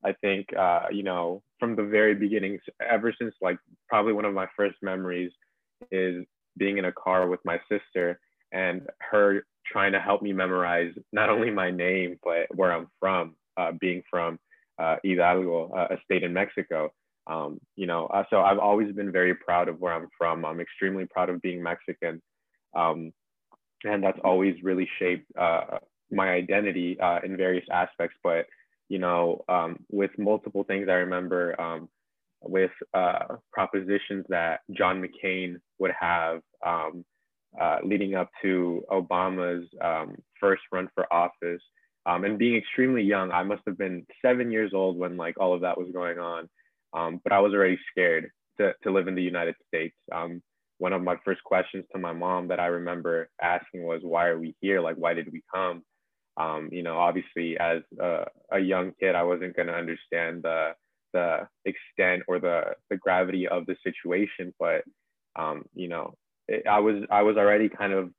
I 0.05 0.13
think, 0.21 0.47
uh, 0.59 0.87
you 0.91 1.03
know, 1.03 1.43
from 1.61 1.77
the 1.77 1.85
very 1.85 2.15
beginning, 2.15 2.59
ever 2.81 3.15
since 3.19 3.35
like 3.41 3.59
probably 3.89 4.13
one 4.13 4.25
of 4.25 4.35
my 4.35 4.47
first 4.57 4.77
memories 4.83 5.31
is 5.91 6.25
being 6.57 6.79
in 6.79 6.87
a 6.87 6.93
car 6.93 7.29
with 7.29 7.41
my 7.45 7.59
sister 7.71 8.19
and 8.53 8.83
her 8.99 9.45
trying 9.71 9.93
to 9.93 10.01
help 10.01 10.23
me 10.23 10.33
memorize 10.33 10.93
not 11.13 11.31
only 11.31 11.51
my 11.51 11.71
name, 11.71 12.19
but 12.25 12.47
where 12.55 12.73
I'm 12.73 12.89
from, 12.99 13.37
uh, 13.57 13.73
being 13.81 14.03
from 14.11 14.39
uh, 14.79 14.97
Hidalgo, 15.05 15.71
uh, 15.71 15.95
a 15.95 15.97
state 16.05 16.25
in 16.25 16.33
Mexico. 16.33 16.91
Um, 17.29 17.61
you 17.77 17.87
know, 17.87 18.07
uh, 18.07 18.25
so 18.31 18.41
I've 18.41 18.59
always 18.59 18.93
been 18.93 19.13
very 19.13 19.35
proud 19.35 19.69
of 19.69 19.81
where 19.81 19.93
I'm 19.93 20.09
from. 20.19 20.45
I'm 20.45 20.61
extremely 20.61 21.07
proud 21.07 21.31
of 21.31 21.41
being 21.41 21.63
Mexican. 21.63 22.21
Um, 22.75 23.13
and 23.85 24.03
that's 24.03 24.18
always 24.25 24.57
really 24.62 24.88
shaped 24.99 25.27
uh, 25.38 25.79
my 26.11 26.29
identity 26.31 26.99
uh, 27.01 27.21
in 27.25 27.37
various 27.37 27.64
aspects. 27.71 28.16
But 28.23 28.47
you 28.88 28.99
know, 28.99 29.45
um, 29.49 29.79
with 29.90 30.11
multiple 30.18 30.64
things, 30.64 30.88
I 30.88 30.95
remember 30.95 31.59
um, 31.61 31.88
with 32.42 32.73
uh, 32.95 33.37
propositions 33.53 34.27
that 34.29 34.61
John 34.73 35.03
McCain 35.03 35.57
would 35.79 35.92
have 35.99 36.40
um, 36.64 37.05
uh, 37.61 37.79
leading 37.85 38.14
up 38.14 38.31
to 38.42 38.85
Obama's 38.90 39.66
um, 39.81 40.16
first 40.40 40.62
run 40.73 40.88
for 40.95 41.11
office. 41.12 41.62
Um, 42.05 42.25
and 42.25 42.38
being 42.38 42.57
extremely 42.57 43.03
young, 43.03 43.31
I 43.31 43.45
must 43.45 43.62
have 43.66 43.79
been 43.79 44.07
seven 44.21 44.51
years 44.51 44.73
old 44.75 44.99
when 44.99 45.16
like 45.16 45.38
all 45.38 45.55
of 45.55 45.61
that 45.61 45.79
was 45.79 45.88
going 45.92 46.18
on. 46.18 46.49
Um, 46.92 47.21
but 47.23 47.33
I 47.33 47.40
was 47.40 47.55
already 47.55 47.79
scared 47.90 48.31
to, 48.59 48.75
to 48.83 48.90
live 48.90 49.09
in 49.09 49.14
the 49.14 49.23
United 49.23 49.55
States. 49.68 49.95
Um, 50.11 50.42
one 50.83 50.92
of 50.92 51.01
my 51.01 51.14
first 51.25 51.45
questions 51.45 51.85
to 51.92 51.99
my 52.01 52.12
mom 52.12 52.49
that 52.49 52.59
I 52.59 52.66
remember 52.66 53.29
asking 53.40 53.85
was, 53.85 54.01
"Why 54.03 54.27
are 54.27 54.38
we 54.38 54.57
here? 54.61 54.81
Like, 54.81 54.97
why 54.97 55.14
did 55.14 55.33
we 55.33 55.40
come?" 55.55 55.85
Um, 56.37 56.71
you 56.73 56.83
know, 56.83 56.97
obviously, 56.99 57.57
as 57.57 57.83
a, 58.01 58.27
a 58.51 58.59
young 58.59 58.90
kid, 58.99 59.14
I 59.14 59.23
wasn't 59.23 59.55
going 59.55 59.68
to 59.68 59.75
understand 59.75 60.42
the 60.42 60.73
the 61.12 61.47
extent 61.64 62.25
or 62.27 62.40
the 62.40 62.75
the 62.90 62.97
gravity 62.97 63.47
of 63.47 63.64
the 63.66 63.77
situation, 63.85 64.53
but 64.59 64.83
um, 65.37 65.62
you 65.73 65.87
know, 65.87 66.14
it, 66.49 66.66
I 66.66 66.81
was 66.81 66.97
I 67.11 67.23
was 67.23 67.37
already 67.37 67.68
kind 67.68 67.92
of 67.92 68.11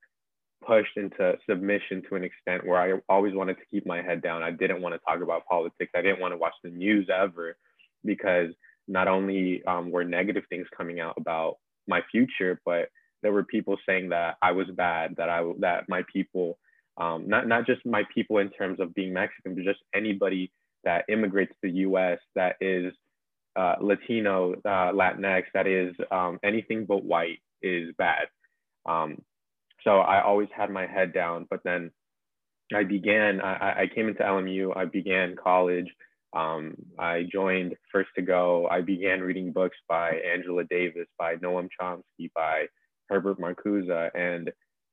pushed 0.66 0.96
into 0.96 1.36
submission 1.46 2.02
to 2.08 2.14
an 2.14 2.24
extent 2.24 2.66
where 2.66 2.80
I 2.80 2.98
always 3.10 3.34
wanted 3.34 3.58
to 3.58 3.66
keep 3.70 3.84
my 3.84 4.00
head 4.00 4.22
down. 4.22 4.42
I 4.42 4.52
didn't 4.52 4.80
want 4.80 4.94
to 4.94 5.00
talk 5.06 5.22
about 5.22 5.44
politics. 5.44 5.92
I 5.94 6.00
didn't 6.00 6.20
want 6.20 6.32
to 6.32 6.38
watch 6.38 6.54
the 6.62 6.70
news 6.70 7.10
ever 7.14 7.58
because 8.06 8.48
not 8.88 9.06
only 9.06 9.62
um, 9.66 9.90
were 9.90 10.04
negative 10.04 10.44
things 10.48 10.66
coming 10.74 11.00
out 11.00 11.14
about 11.18 11.56
my 11.86 12.00
future, 12.10 12.60
but 12.64 12.88
there 13.22 13.32
were 13.32 13.44
people 13.44 13.76
saying 13.86 14.10
that 14.10 14.36
I 14.42 14.52
was 14.52 14.66
bad, 14.74 15.14
that 15.16 15.28
I 15.28 15.42
that 15.60 15.88
my 15.88 16.02
people, 16.12 16.58
um, 16.98 17.28
not 17.28 17.48
not 17.48 17.66
just 17.66 17.84
my 17.86 18.02
people 18.14 18.38
in 18.38 18.50
terms 18.50 18.80
of 18.80 18.94
being 18.94 19.12
Mexican, 19.12 19.54
but 19.54 19.64
just 19.64 19.80
anybody 19.94 20.52
that 20.84 21.04
immigrates 21.08 21.52
to 21.52 21.58
the 21.62 21.78
U.S. 21.78 22.18
that 22.34 22.56
is 22.60 22.92
uh, 23.56 23.76
Latino, 23.80 24.52
uh, 24.52 24.92
Latinx, 24.92 25.44
that 25.54 25.66
is 25.66 25.94
um, 26.10 26.38
anything 26.44 26.84
but 26.86 27.04
white 27.04 27.38
is 27.62 27.94
bad. 27.96 28.26
Um, 28.86 29.22
so 29.82 29.98
I 29.98 30.22
always 30.22 30.48
had 30.56 30.70
my 30.70 30.86
head 30.86 31.12
down, 31.12 31.46
but 31.48 31.60
then 31.64 31.90
I 32.74 32.84
began. 32.84 33.40
I, 33.40 33.82
I 33.82 33.86
came 33.94 34.08
into 34.08 34.22
LMU. 34.22 34.76
I 34.76 34.86
began 34.86 35.36
college. 35.36 35.88
Um, 36.34 36.74
I 36.98 37.26
joined 37.30 37.76
First 37.92 38.10
to 38.16 38.22
Go. 38.22 38.66
I 38.70 38.80
began 38.80 39.20
reading 39.20 39.52
books 39.52 39.76
by 39.88 40.20
Angela 40.32 40.64
Davis, 40.64 41.06
by 41.18 41.36
Noam 41.36 41.68
Chomsky, 41.80 42.30
by 42.34 42.66
Herbert 43.08 43.38
Marcuse, 43.38 44.10
and 44.14 44.50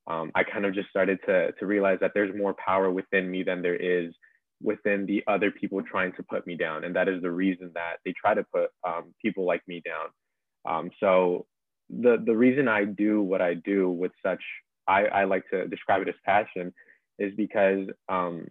um, 0.07 0.31
I 0.35 0.43
kind 0.43 0.65
of 0.65 0.73
just 0.73 0.89
started 0.89 1.19
to 1.25 1.51
to 1.53 1.65
realize 1.65 1.97
that 2.01 2.11
there's 2.13 2.35
more 2.35 2.55
power 2.63 2.91
within 2.91 3.29
me 3.29 3.43
than 3.43 3.61
there 3.61 3.75
is 3.75 4.13
within 4.61 5.05
the 5.07 5.23
other 5.27 5.49
people 5.49 5.81
trying 5.81 6.13
to 6.13 6.23
put 6.23 6.45
me 6.45 6.55
down, 6.55 6.83
and 6.83 6.95
that 6.95 7.09
is 7.09 7.21
the 7.21 7.31
reason 7.31 7.71
that 7.73 7.97
they 8.05 8.13
try 8.13 8.33
to 8.33 8.45
put 8.53 8.69
um, 8.87 9.13
people 9.23 9.45
like 9.45 9.61
me 9.67 9.81
down. 9.83 10.07
Um, 10.65 10.91
so 10.99 11.47
the 11.89 12.21
the 12.23 12.35
reason 12.35 12.67
I 12.67 12.85
do 12.85 13.21
what 13.21 13.41
I 13.41 13.55
do 13.55 13.89
with 13.89 14.11
such 14.23 14.41
I, 14.87 15.05
I 15.05 15.23
like 15.25 15.43
to 15.51 15.67
describe 15.67 16.01
it 16.01 16.09
as 16.09 16.15
passion 16.25 16.73
is 17.19 17.33
because 17.35 17.87
um, 18.09 18.47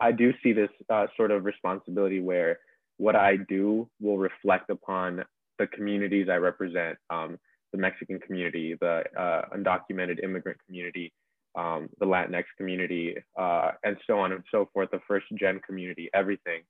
I, 0.00 0.12
do 0.12 0.32
see 0.42 0.52
this 0.52 0.68
uh, 0.90 1.06
sort 1.16 1.30
of 1.30 1.44
responsibility 1.44 2.20
where 2.20 2.58
what 2.98 3.16
I 3.16 3.36
do 3.48 3.88
will 4.00 4.18
reflect 4.18 4.68
upon 4.70 5.24
the 5.58 5.66
communities 5.68 6.28
I 6.30 6.36
represent, 6.36 6.98
um, 7.08 7.38
the 7.72 7.78
Mexican 7.78 8.18
community, 8.18 8.76
the 8.80 9.04
uh, 9.18 9.42
undocumented 9.56 10.22
immigrant 10.22 10.58
community, 10.66 11.12
um, 11.56 11.88
the 11.98 12.06
Latinx 12.06 12.44
community, 12.56 13.16
uh, 13.38 13.72
and 13.84 13.96
so 14.06 14.18
on 14.18 14.32
and 14.32 14.42
so 14.50 14.68
forth, 14.72 14.90
the 14.90 15.00
first 15.08 15.26
gen 15.38 15.60
community, 15.66 16.10
everything. 16.14 16.62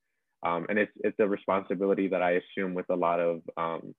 Um, 0.42 0.66
and 0.68 0.78
it's, 0.78 0.92
it's 1.02 1.18
a 1.18 1.26
responsibility 1.26 2.08
that 2.08 2.22
I 2.22 2.40
assume 2.40 2.74
with 2.74 2.88
a 2.90 2.96
lot 2.96 3.20
of, 3.20 3.42
um, 3.56 3.94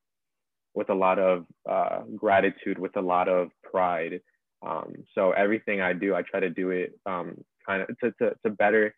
with 0.73 0.89
a 0.89 0.93
lot 0.95 1.19
of 1.19 1.45
uh, 1.69 2.01
gratitude, 2.15 2.79
with 2.79 2.95
a 2.95 3.01
lot 3.01 3.27
of 3.27 3.49
pride. 3.63 4.21
Um, 4.65 4.93
so 5.15 5.31
everything 5.31 5.81
I 5.81 5.93
do, 5.93 6.13
I 6.15 6.21
try 6.21 6.39
to 6.39 6.49
do 6.49 6.69
it 6.69 6.93
um, 7.05 7.35
kind 7.67 7.81
of 7.81 7.87
to, 7.99 8.11
to, 8.19 8.35
to 8.45 8.51
better 8.51 8.93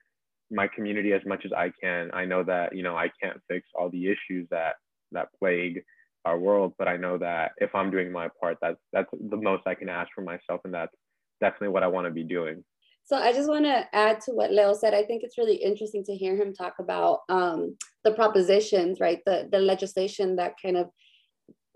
my 0.52 0.68
community 0.68 1.14
as 1.14 1.22
much 1.26 1.46
as 1.46 1.54
I 1.54 1.72
can. 1.82 2.12
I 2.14 2.26
know 2.26 2.44
that, 2.44 2.76
you 2.76 2.84
know, 2.84 2.96
I 2.96 3.10
can't 3.22 3.40
fix 3.50 3.68
all 3.74 3.90
the 3.90 4.08
issues 4.08 4.48
that, 4.52 4.76
that 5.12 5.30
plague 5.40 5.84
our 6.26 6.38
world, 6.38 6.74
but 6.78 6.88
I 6.88 6.98
know 6.98 7.18
that 7.18 7.52
if 7.58 7.74
I'm 7.76 7.92
doing 7.92 8.12
my 8.12 8.30
part, 8.40 8.58
that's, 8.62 8.80
that's 8.92 9.10
the 9.12 9.38
most 9.38 9.64
I 9.66 9.76
can 9.76 9.90
ask 9.90 10.10
for 10.14 10.22
myself. 10.22 10.62
And 10.64 10.74
that's 10.74 10.96
definitely 11.42 11.70
what 11.70 11.84
I 11.84 11.88
want 11.88 12.08
to 12.08 12.12
be 12.12 12.24
doing. 12.24 12.64
So 13.06 13.18
I 13.18 13.34
just 13.34 13.50
want 13.50 13.66
to 13.66 13.86
add 13.94 14.22
to 14.22 14.32
what 14.32 14.52
Leo 14.52 14.74
said. 14.74 14.94
I 14.94 15.04
think 15.04 15.24
it's 15.24 15.38
really 15.38 15.56
interesting 15.56 16.04
to 16.06 16.16
hear 16.16 16.38
him 16.38 16.54
talk 16.54 16.76
about 16.80 17.20
um, 17.28 17.78
the 18.06 18.12
propositions, 18.12 19.00
right? 19.02 19.20
The, 19.26 19.50
the 19.52 19.60
legislation 19.60 20.38
that 20.38 20.54
kind 20.62 20.78
of 20.78 20.90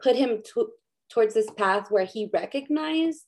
put 0.01 0.15
him 0.15 0.41
to, 0.53 0.69
towards 1.09 1.33
this 1.33 1.49
path 1.57 1.87
where 1.89 2.05
he 2.05 2.29
recognized 2.33 3.25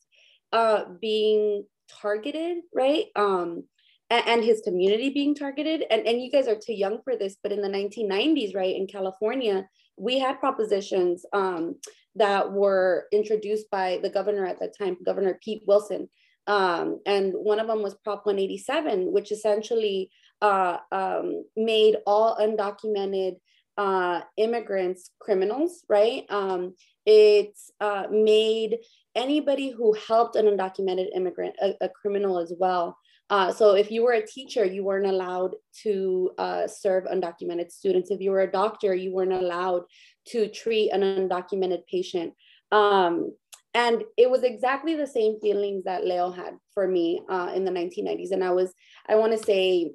uh, 0.52 0.86
being 1.02 1.66
targeted, 2.02 2.58
right? 2.74 3.06
Um, 3.16 3.64
and, 4.10 4.28
and, 4.28 4.44
his 4.44 4.62
community 4.62 5.10
being 5.10 5.36
targeted. 5.36 5.84
And, 5.90 6.08
and 6.08 6.22
you 6.22 6.32
guys 6.32 6.48
are 6.48 6.56
too 6.56 6.74
young 6.74 7.00
for 7.04 7.16
this, 7.16 7.38
but 7.42 7.52
in 7.52 7.62
the 7.62 7.68
1990s, 7.68 8.56
right, 8.56 8.76
in 8.76 8.88
California, 8.88 9.68
we 9.98 10.18
had 10.18 10.40
propositions 10.40 11.26
um, 11.34 11.76
that 12.16 12.52
were 12.52 13.06
introduced 13.12 13.70
by 13.70 14.00
the 14.02 14.10
governor 14.10 14.46
at 14.46 14.60
that 14.60 14.78
time, 14.78 14.98
Governor 15.06 15.40
Pete 15.44 15.64
Wilson. 15.68 16.10
Um, 16.48 17.00
and 17.06 17.34
one 17.34 17.60
of 17.60 17.68
them 17.68 17.84
was 17.84 17.96
Prop 18.04 18.26
187, 18.26 19.12
which 19.12 19.32
essentially 19.32 20.10
uh, 20.42 20.78
um, 20.92 21.44
made 21.56 21.98
all 22.08 22.38
undocumented 22.38 23.36
uh, 23.78 24.22
immigrants 24.36 25.12
criminals, 25.20 25.84
right? 25.88 26.26
Um, 26.30 26.76
it 27.10 27.58
uh, 27.82 28.04
made 28.12 28.78
anybody 29.16 29.72
who 29.72 29.94
helped 29.94 30.36
an 30.36 30.46
undocumented 30.46 31.08
immigrant 31.16 31.56
a, 31.60 31.74
a 31.82 31.90
criminal 31.90 32.38
as 32.38 32.54
well. 32.60 32.96
Uh, 33.32 33.52
so 33.52 33.74
if 33.74 33.90
you 33.90 34.04
were 34.04 34.14
a 34.14 34.26
teacher, 34.26 34.64
you 34.64 34.84
weren't 34.84 35.08
allowed 35.08 35.56
to 35.82 36.32
uh, 36.38 36.68
serve 36.68 37.06
undocumented 37.06 37.72
students. 37.72 38.12
If 38.12 38.22
you 38.22 38.30
were 38.30 38.42
a 38.42 38.52
doctor, 38.52 38.94
you 38.94 39.12
weren't 39.12 39.34
allowed 39.34 39.84
to 40.28 40.50
treat 40.50 40.92
an 40.92 41.02
undocumented 41.02 41.82
patient. 41.92 42.34
Um, 42.72 43.36
and 43.74 44.04
it 44.16 44.30
was 44.30 44.44
exactly 44.44 44.96
the 44.96 45.08
same 45.08 45.40
feelings 45.40 45.86
that 45.86 46.06
Leo 46.06 46.30
had 46.30 46.58
for 46.76 46.88
me 46.88 47.22
uh, 47.28 47.52
in 47.56 47.66
the 47.66 47.72
1990s. 47.72 48.32
And 48.32 48.44
I 48.44 48.52
was, 48.52 48.72
I 49.08 49.16
want 49.16 49.32
to 49.32 49.44
say, 49.44 49.92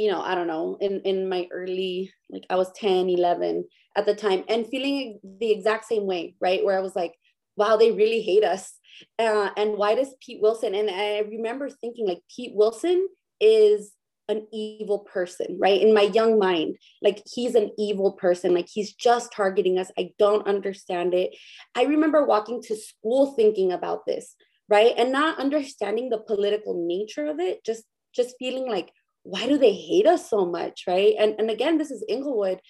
you 0.00 0.10
know, 0.10 0.22
I 0.22 0.34
don't 0.34 0.46
know, 0.46 0.78
in, 0.80 1.02
in 1.02 1.28
my 1.28 1.46
early, 1.52 2.10
like 2.30 2.44
I 2.48 2.56
was 2.56 2.72
10, 2.72 3.10
11 3.10 3.66
at 3.94 4.06
the 4.06 4.14
time 4.14 4.44
and 4.48 4.66
feeling 4.66 5.20
the 5.22 5.50
exact 5.50 5.84
same 5.84 6.06
way, 6.06 6.36
right? 6.40 6.64
Where 6.64 6.78
I 6.78 6.80
was 6.80 6.96
like, 6.96 7.12
wow, 7.54 7.76
they 7.76 7.92
really 7.92 8.22
hate 8.22 8.42
us. 8.42 8.72
Uh, 9.18 9.50
and 9.58 9.76
why 9.76 9.94
does 9.94 10.14
Pete 10.24 10.40
Wilson? 10.40 10.74
And 10.74 10.88
I 10.88 11.18
remember 11.18 11.68
thinking 11.68 12.08
like 12.08 12.22
Pete 12.34 12.52
Wilson 12.54 13.08
is 13.42 13.92
an 14.30 14.46
evil 14.54 15.00
person, 15.00 15.58
right? 15.60 15.82
In 15.82 15.92
my 15.92 16.02
young 16.02 16.38
mind, 16.38 16.76
like 17.02 17.22
he's 17.30 17.54
an 17.54 17.70
evil 17.76 18.12
person, 18.12 18.54
like 18.54 18.68
he's 18.72 18.94
just 18.94 19.34
targeting 19.34 19.78
us. 19.78 19.90
I 19.98 20.12
don't 20.18 20.46
understand 20.46 21.12
it. 21.12 21.36
I 21.74 21.82
remember 21.82 22.24
walking 22.24 22.62
to 22.62 22.76
school 22.76 23.34
thinking 23.34 23.70
about 23.70 24.06
this, 24.06 24.34
right? 24.66 24.94
And 24.96 25.12
not 25.12 25.38
understanding 25.38 26.08
the 26.08 26.20
political 26.20 26.86
nature 26.86 27.26
of 27.26 27.38
it, 27.38 27.62
just 27.66 27.84
just 28.14 28.34
feeling 28.38 28.68
like, 28.68 28.92
why 29.22 29.46
do 29.46 29.58
they 29.58 29.74
hate 29.74 30.06
us 30.06 30.28
so 30.28 30.46
much, 30.46 30.84
right? 30.86 31.14
And 31.18 31.34
and 31.38 31.50
again, 31.50 31.78
this 31.78 31.90
is 31.90 32.04
Inglewood, 32.08 32.60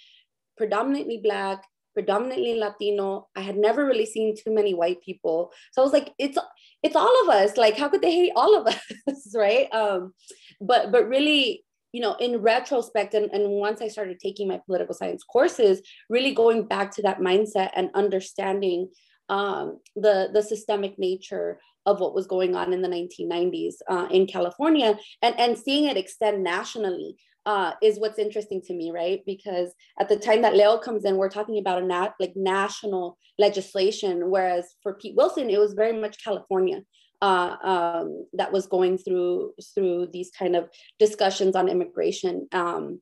predominantly 0.56 1.20
black, 1.22 1.64
predominantly 1.94 2.54
Latino. 2.54 3.28
I 3.36 3.40
had 3.40 3.56
never 3.56 3.86
really 3.86 4.06
seen 4.06 4.36
too 4.36 4.52
many 4.52 4.74
white 4.74 5.02
people. 5.02 5.52
So 5.72 5.82
I 5.82 5.84
was 5.84 5.92
like, 5.92 6.12
it's 6.18 6.38
it's 6.82 6.96
all 6.96 7.22
of 7.22 7.28
us. 7.28 7.56
Like, 7.56 7.76
how 7.76 7.88
could 7.88 8.02
they 8.02 8.12
hate 8.12 8.32
all 8.36 8.56
of 8.56 8.66
us? 9.08 9.34
right. 9.34 9.72
Um, 9.72 10.14
but 10.60 10.92
but 10.92 11.08
really, 11.08 11.64
you 11.92 12.00
know, 12.00 12.14
in 12.14 12.42
retrospect, 12.42 13.14
and, 13.14 13.30
and 13.32 13.50
once 13.50 13.80
I 13.80 13.88
started 13.88 14.18
taking 14.20 14.48
my 14.48 14.60
political 14.66 14.94
science 14.94 15.24
courses, 15.24 15.82
really 16.08 16.34
going 16.34 16.66
back 16.66 16.90
to 16.92 17.02
that 17.02 17.20
mindset 17.20 17.70
and 17.74 17.90
understanding 17.94 18.88
um, 19.28 19.78
the 19.94 20.30
the 20.32 20.42
systemic 20.42 20.98
nature 20.98 21.60
of 21.86 22.00
what 22.00 22.14
was 22.14 22.26
going 22.26 22.54
on 22.54 22.72
in 22.72 22.82
the 22.82 22.88
1990s 22.88 23.74
uh, 23.88 24.06
in 24.10 24.26
California 24.26 24.98
and, 25.22 25.38
and 25.38 25.58
seeing 25.58 25.84
it 25.84 25.96
extend 25.96 26.42
nationally 26.42 27.16
uh, 27.46 27.72
is 27.82 27.98
what's 27.98 28.18
interesting 28.18 28.60
to 28.60 28.74
me, 28.74 28.90
right? 28.90 29.20
Because 29.24 29.72
at 29.98 30.08
the 30.08 30.16
time 30.16 30.42
that 30.42 30.54
Leo 30.54 30.78
comes 30.78 31.04
in, 31.04 31.16
we're 31.16 31.30
talking 31.30 31.58
about 31.58 31.82
a 31.82 31.86
nat- 31.86 32.14
like 32.20 32.34
national 32.36 33.16
legislation, 33.38 34.30
whereas 34.30 34.74
for 34.82 34.94
Pete 34.94 35.16
Wilson, 35.16 35.48
it 35.48 35.58
was 35.58 35.72
very 35.72 35.98
much 35.98 36.22
California 36.22 36.82
uh, 37.22 37.56
um, 37.62 38.26
that 38.34 38.52
was 38.52 38.66
going 38.66 38.98
through 38.98 39.52
through 39.74 40.08
these 40.12 40.30
kind 40.38 40.56
of 40.56 40.68
discussions 40.98 41.56
on 41.56 41.68
immigration 41.68 42.46
um, 42.52 43.00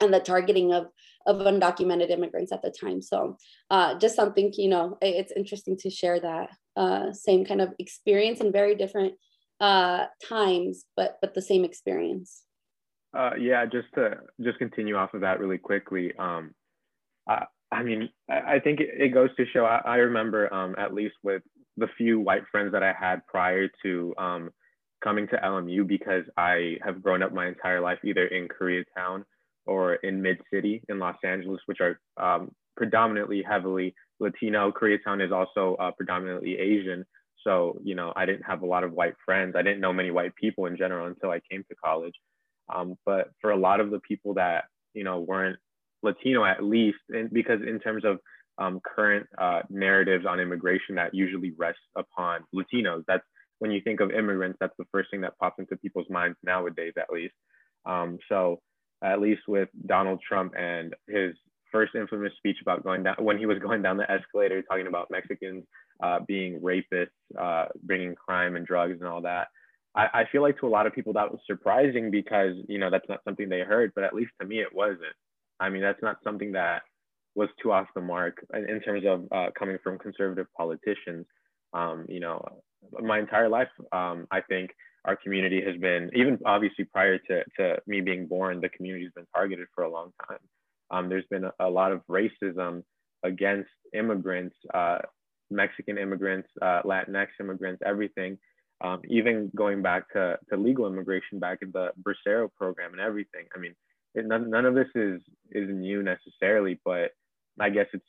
and 0.00 0.12
the 0.12 0.20
targeting 0.20 0.72
of 0.72 0.86
of 1.26 1.36
undocumented 1.36 2.10
immigrants 2.10 2.52
at 2.52 2.62
the 2.62 2.70
time. 2.70 3.00
So 3.02 3.36
uh, 3.70 3.98
just 3.98 4.16
something, 4.16 4.52
you 4.56 4.68
know, 4.68 4.98
it's 5.00 5.32
interesting 5.36 5.76
to 5.78 5.90
share 5.90 6.20
that 6.20 6.50
uh, 6.76 7.12
same 7.12 7.44
kind 7.44 7.60
of 7.60 7.72
experience 7.78 8.40
in 8.40 8.52
very 8.52 8.74
different 8.74 9.14
uh, 9.60 10.06
times, 10.28 10.84
but 10.96 11.18
but 11.20 11.34
the 11.34 11.42
same 11.42 11.64
experience. 11.64 12.42
Uh, 13.16 13.32
yeah, 13.38 13.64
just 13.66 13.88
to 13.94 14.18
just 14.40 14.58
continue 14.58 14.96
off 14.96 15.14
of 15.14 15.20
that 15.20 15.38
really 15.38 15.58
quickly. 15.58 16.12
Um, 16.18 16.52
I, 17.28 17.44
I 17.70 17.82
mean, 17.82 18.08
I, 18.28 18.54
I 18.54 18.60
think 18.60 18.80
it, 18.80 18.88
it, 18.98 19.08
goes 19.10 19.30
to 19.36 19.44
show. 19.52 19.64
I, 19.64 19.80
I 19.84 19.96
remember 19.96 20.52
um, 20.52 20.74
at 20.78 20.94
least 20.94 21.14
with 21.22 21.42
the 21.76 21.88
few 21.96 22.20
white 22.20 22.42
friends 22.50 22.72
that 22.72 22.82
I 22.82 22.92
had 22.92 23.26
prior 23.26 23.68
to 23.82 24.14
um, 24.18 24.50
coming 25.04 25.28
to 25.28 25.36
LMU, 25.36 25.86
because 25.86 26.24
I 26.36 26.78
have 26.84 27.02
grown 27.02 27.22
up 27.22 27.32
my 27.32 27.46
entire 27.46 27.80
life 27.80 27.98
either 28.04 28.26
in 28.26 28.48
Koreatown 28.48 29.24
or 29.66 29.94
in 29.94 30.22
Mid 30.22 30.38
City 30.52 30.82
in 30.88 30.98
Los 30.98 31.16
Angeles, 31.24 31.60
which 31.66 31.80
are 31.80 31.98
um, 32.16 32.50
predominantly 32.76 33.42
heavily 33.42 33.94
Latino. 34.20 34.72
Koreatown 34.72 35.24
is 35.24 35.32
also 35.32 35.76
uh, 35.80 35.90
predominantly 35.92 36.58
Asian. 36.58 37.04
So, 37.44 37.80
you 37.82 37.94
know, 37.94 38.12
I 38.14 38.24
didn't 38.26 38.44
have 38.44 38.62
a 38.62 38.66
lot 38.66 38.84
of 38.84 38.92
white 38.92 39.14
friends. 39.24 39.54
I 39.56 39.62
didn't 39.62 39.80
know 39.80 39.92
many 39.92 40.10
white 40.10 40.34
people 40.36 40.66
in 40.66 40.76
general 40.76 41.06
until 41.06 41.30
I 41.30 41.40
came 41.50 41.64
to 41.68 41.76
college. 41.84 42.14
Um, 42.74 42.96
but 43.04 43.30
for 43.40 43.50
a 43.50 43.56
lot 43.56 43.80
of 43.80 43.90
the 43.90 44.00
people 44.00 44.34
that 44.34 44.64
you 44.94 45.04
know 45.04 45.20
weren't 45.20 45.58
Latino, 46.02 46.44
at 46.44 46.62
least, 46.62 46.98
and 47.10 47.30
because 47.30 47.60
in 47.66 47.78
terms 47.80 48.04
of 48.04 48.18
um, 48.58 48.80
current 48.80 49.26
uh, 49.38 49.62
narratives 49.70 50.26
on 50.26 50.40
immigration, 50.40 50.94
that 50.96 51.14
usually 51.14 51.52
rests 51.56 51.80
upon 51.96 52.40
Latinos. 52.54 53.02
That's 53.06 53.24
when 53.58 53.70
you 53.70 53.80
think 53.80 54.00
of 54.00 54.10
immigrants, 54.10 54.58
that's 54.60 54.74
the 54.76 54.84
first 54.90 55.08
thing 55.10 55.20
that 55.20 55.38
pops 55.38 55.60
into 55.60 55.76
people's 55.76 56.10
minds 56.10 56.36
nowadays, 56.42 56.94
at 56.98 57.12
least. 57.12 57.34
Um, 57.86 58.18
so 58.28 58.60
at 59.02 59.20
least 59.20 59.42
with 59.48 59.68
Donald 59.86 60.20
Trump 60.26 60.54
and 60.56 60.94
his 61.08 61.34
first 61.70 61.94
infamous 61.94 62.32
speech 62.36 62.58
about 62.60 62.84
going 62.84 63.02
down 63.02 63.16
when 63.18 63.38
he 63.38 63.46
was 63.46 63.58
going 63.58 63.82
down 63.82 63.96
the 63.96 64.10
escalator 64.10 64.62
talking 64.62 64.86
about 64.86 65.10
Mexicans 65.10 65.64
uh, 66.02 66.20
being 66.26 66.60
rapists, 66.60 67.08
uh, 67.38 67.66
bringing 67.82 68.14
crime 68.14 68.56
and 68.56 68.66
drugs 68.66 68.98
and 69.00 69.08
all 69.08 69.22
that. 69.22 69.48
I, 69.94 70.08
I 70.12 70.24
feel 70.30 70.42
like 70.42 70.58
to 70.60 70.66
a 70.66 70.68
lot 70.68 70.86
of 70.86 70.94
people 70.94 71.12
that 71.14 71.30
was 71.30 71.40
surprising 71.46 72.10
because 72.10 72.54
you 72.68 72.78
know 72.78 72.90
that's 72.90 73.08
not 73.08 73.24
something 73.24 73.48
they 73.48 73.60
heard, 73.60 73.92
but 73.94 74.04
at 74.04 74.14
least 74.14 74.32
to 74.40 74.46
me 74.46 74.60
it 74.60 74.74
wasn't. 74.74 75.16
I 75.60 75.68
mean, 75.68 75.82
that's 75.82 76.02
not 76.02 76.16
something 76.24 76.52
that 76.52 76.82
was 77.34 77.48
too 77.62 77.72
off 77.72 77.86
the 77.94 78.00
mark 78.00 78.44
in 78.54 78.80
terms 78.80 79.04
of 79.06 79.26
uh, 79.32 79.50
coming 79.58 79.78
from 79.82 79.98
conservative 79.98 80.46
politicians. 80.56 81.26
Um, 81.72 82.04
you 82.08 82.20
know, 82.20 82.44
my 83.00 83.18
entire 83.18 83.48
life, 83.48 83.68
um, 83.92 84.26
I 84.30 84.40
think 84.42 84.70
our 85.04 85.16
community 85.16 85.62
has 85.64 85.76
been, 85.80 86.10
even 86.14 86.38
obviously 86.46 86.84
prior 86.84 87.18
to, 87.18 87.44
to 87.58 87.76
me 87.86 88.00
being 88.00 88.26
born, 88.26 88.60
the 88.60 88.68
community 88.68 89.04
has 89.04 89.12
been 89.12 89.26
targeted 89.34 89.66
for 89.74 89.84
a 89.84 89.90
long 89.90 90.12
time. 90.28 90.38
Um, 90.90 91.08
there's 91.08 91.26
been 91.30 91.44
a, 91.44 91.52
a, 91.58 91.68
lot 91.68 91.92
of 91.92 92.02
racism 92.08 92.82
against 93.24 93.70
immigrants, 93.94 94.54
uh, 94.74 94.98
Mexican 95.50 95.98
immigrants, 95.98 96.48
uh, 96.60 96.82
Latinx 96.84 97.28
immigrants, 97.40 97.82
everything 97.84 98.38
um, 98.82 99.00
even 99.08 99.50
going 99.54 99.80
back 99.80 100.12
to, 100.12 100.38
to 100.50 100.56
legal 100.56 100.86
immigration 100.86 101.38
back 101.38 101.58
in 101.62 101.70
the 101.72 101.90
Bracero 102.02 102.48
program 102.56 102.92
and 102.92 103.00
everything. 103.00 103.46
I 103.54 103.58
mean, 103.58 103.74
it, 104.14 104.26
none, 104.26 104.50
none 104.50 104.66
of 104.66 104.74
this 104.74 104.88
is 104.94 105.20
is 105.52 105.68
new 105.68 106.02
necessarily, 106.02 106.80
but 106.84 107.12
I 107.60 107.70
guess 107.70 107.86
it's 107.92 108.04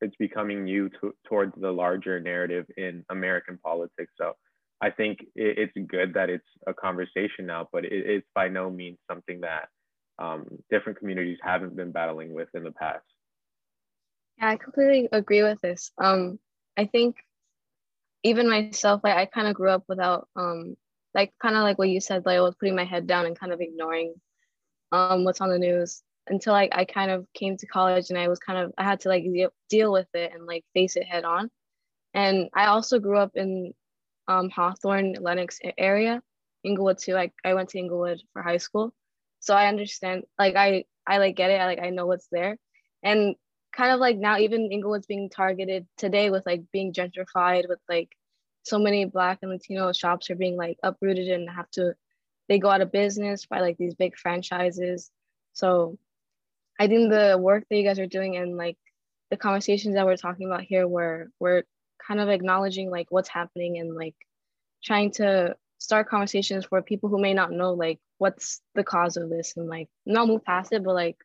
it's 0.00 0.16
becoming 0.16 0.64
new 0.64 0.90
to, 1.00 1.14
towards 1.26 1.52
the 1.58 1.70
larger 1.70 2.20
narrative 2.20 2.66
in 2.76 3.04
American 3.08 3.58
politics. 3.62 4.12
So 4.18 4.34
I 4.80 4.90
think 4.90 5.20
it, 5.34 5.58
it's 5.74 5.88
good 5.88 6.14
that 6.14 6.30
it's 6.30 6.46
a 6.66 6.74
conversation 6.74 7.46
now, 7.46 7.68
but 7.72 7.84
it, 7.84 7.92
it's 7.92 8.26
by 8.34 8.48
no 8.48 8.70
means 8.70 8.98
something 9.10 9.40
that 9.40 9.68
um, 10.18 10.46
different 10.70 10.98
communities 10.98 11.38
haven't 11.42 11.76
been 11.76 11.92
battling 11.92 12.32
with 12.34 12.48
in 12.54 12.64
the 12.64 12.72
past. 12.72 13.04
Yeah, 14.38 14.50
I 14.50 14.56
completely 14.56 15.08
agree 15.12 15.42
with 15.42 15.60
this. 15.60 15.90
Um, 15.98 16.38
I 16.76 16.86
think 16.86 17.16
even 18.22 18.50
myself, 18.50 19.02
like 19.04 19.16
I 19.16 19.26
kind 19.26 19.46
of 19.46 19.54
grew 19.54 19.70
up 19.70 19.84
without, 19.88 20.28
um, 20.36 20.76
like 21.14 21.32
kind 21.40 21.56
of 21.56 21.62
like 21.62 21.78
what 21.78 21.88
you 21.88 22.00
said, 22.00 22.26
like 22.26 22.36
I 22.36 22.40
was 22.40 22.54
putting 22.56 22.76
my 22.76 22.84
head 22.84 23.06
down 23.06 23.24
and 23.26 23.38
kind 23.38 23.52
of 23.52 23.60
ignoring 23.60 24.14
um, 24.92 25.24
what's 25.24 25.40
on 25.40 25.50
the 25.50 25.58
news 25.58 26.02
until 26.28 26.52
like 26.52 26.70
I 26.74 26.84
kind 26.84 27.10
of 27.10 27.26
came 27.34 27.56
to 27.56 27.66
college 27.66 28.10
and 28.10 28.18
I 28.18 28.28
was 28.28 28.38
kind 28.38 28.58
of 28.58 28.72
I 28.76 28.84
had 28.84 29.00
to 29.00 29.08
like 29.08 29.22
de- 29.24 29.48
deal 29.68 29.92
with 29.92 30.08
it 30.14 30.32
and 30.34 30.44
like 30.46 30.64
face 30.74 30.96
it 30.96 31.04
head 31.06 31.24
on. 31.24 31.50
And 32.14 32.48
I 32.54 32.66
also 32.66 32.98
grew 32.98 33.18
up 33.18 33.32
in 33.36 33.72
um, 34.28 34.50
Hawthorne, 34.50 35.14
Lenox 35.20 35.60
area, 35.78 36.22
Inglewood 36.64 36.98
too. 36.98 37.14
Like 37.14 37.32
I 37.44 37.54
went 37.54 37.70
to 37.70 37.78
Inglewood 37.78 38.22
for 38.32 38.42
high 38.42 38.56
school, 38.58 38.92
so 39.40 39.54
I 39.54 39.68
understand. 39.68 40.24
Like 40.38 40.56
I 40.56 40.84
I 41.06 41.18
like 41.18 41.36
get 41.36 41.50
it. 41.50 41.60
I 41.60 41.66
like 41.66 41.80
I 41.80 41.90
know 41.90 42.06
what's 42.06 42.28
there, 42.30 42.58
and 43.02 43.36
kind 43.72 43.92
of 43.92 44.00
like 44.00 44.16
now 44.16 44.38
even 44.38 44.72
Inglewood's 44.72 45.06
being 45.06 45.28
targeted 45.30 45.86
today 45.96 46.30
with 46.30 46.46
like 46.46 46.62
being 46.72 46.92
gentrified 46.92 47.68
with 47.68 47.78
like 47.88 48.10
so 48.62 48.78
many 48.78 49.04
Black 49.04 49.38
and 49.42 49.50
Latino 49.50 49.92
shops 49.92 50.30
are 50.30 50.34
being 50.34 50.56
like 50.56 50.78
uprooted 50.82 51.28
and 51.28 51.48
have 51.48 51.70
to 51.72 51.94
they 52.48 52.58
go 52.58 52.70
out 52.70 52.80
of 52.80 52.92
business 52.92 53.46
by 53.46 53.60
like 53.60 53.76
these 53.76 53.94
big 53.94 54.16
franchises. 54.16 55.10
So 55.52 55.98
I 56.78 56.86
think 56.88 57.10
the 57.10 57.38
work 57.40 57.64
that 57.68 57.76
you 57.76 57.84
guys 57.84 57.98
are 57.98 58.06
doing 58.06 58.36
and 58.36 58.56
like 58.56 58.76
the 59.30 59.36
conversations 59.36 59.94
that 59.94 60.06
we're 60.06 60.16
talking 60.16 60.46
about 60.46 60.62
here 60.62 60.86
where 60.86 61.30
we're 61.40 61.64
kind 62.06 62.20
of 62.20 62.28
acknowledging 62.28 62.90
like 62.90 63.06
what's 63.10 63.28
happening 63.28 63.78
and 63.78 63.94
like 63.94 64.14
trying 64.84 65.10
to 65.10 65.56
start 65.78 66.08
conversations 66.08 66.64
for 66.64 66.80
people 66.82 67.08
who 67.08 67.20
may 67.20 67.34
not 67.34 67.52
know 67.52 67.72
like 67.72 67.98
what's 68.18 68.60
the 68.74 68.84
cause 68.84 69.16
of 69.16 69.28
this 69.28 69.54
and 69.56 69.68
like 69.68 69.88
not 70.04 70.26
move 70.26 70.44
past 70.44 70.72
it 70.72 70.82
but 70.82 70.94
like 70.94 71.16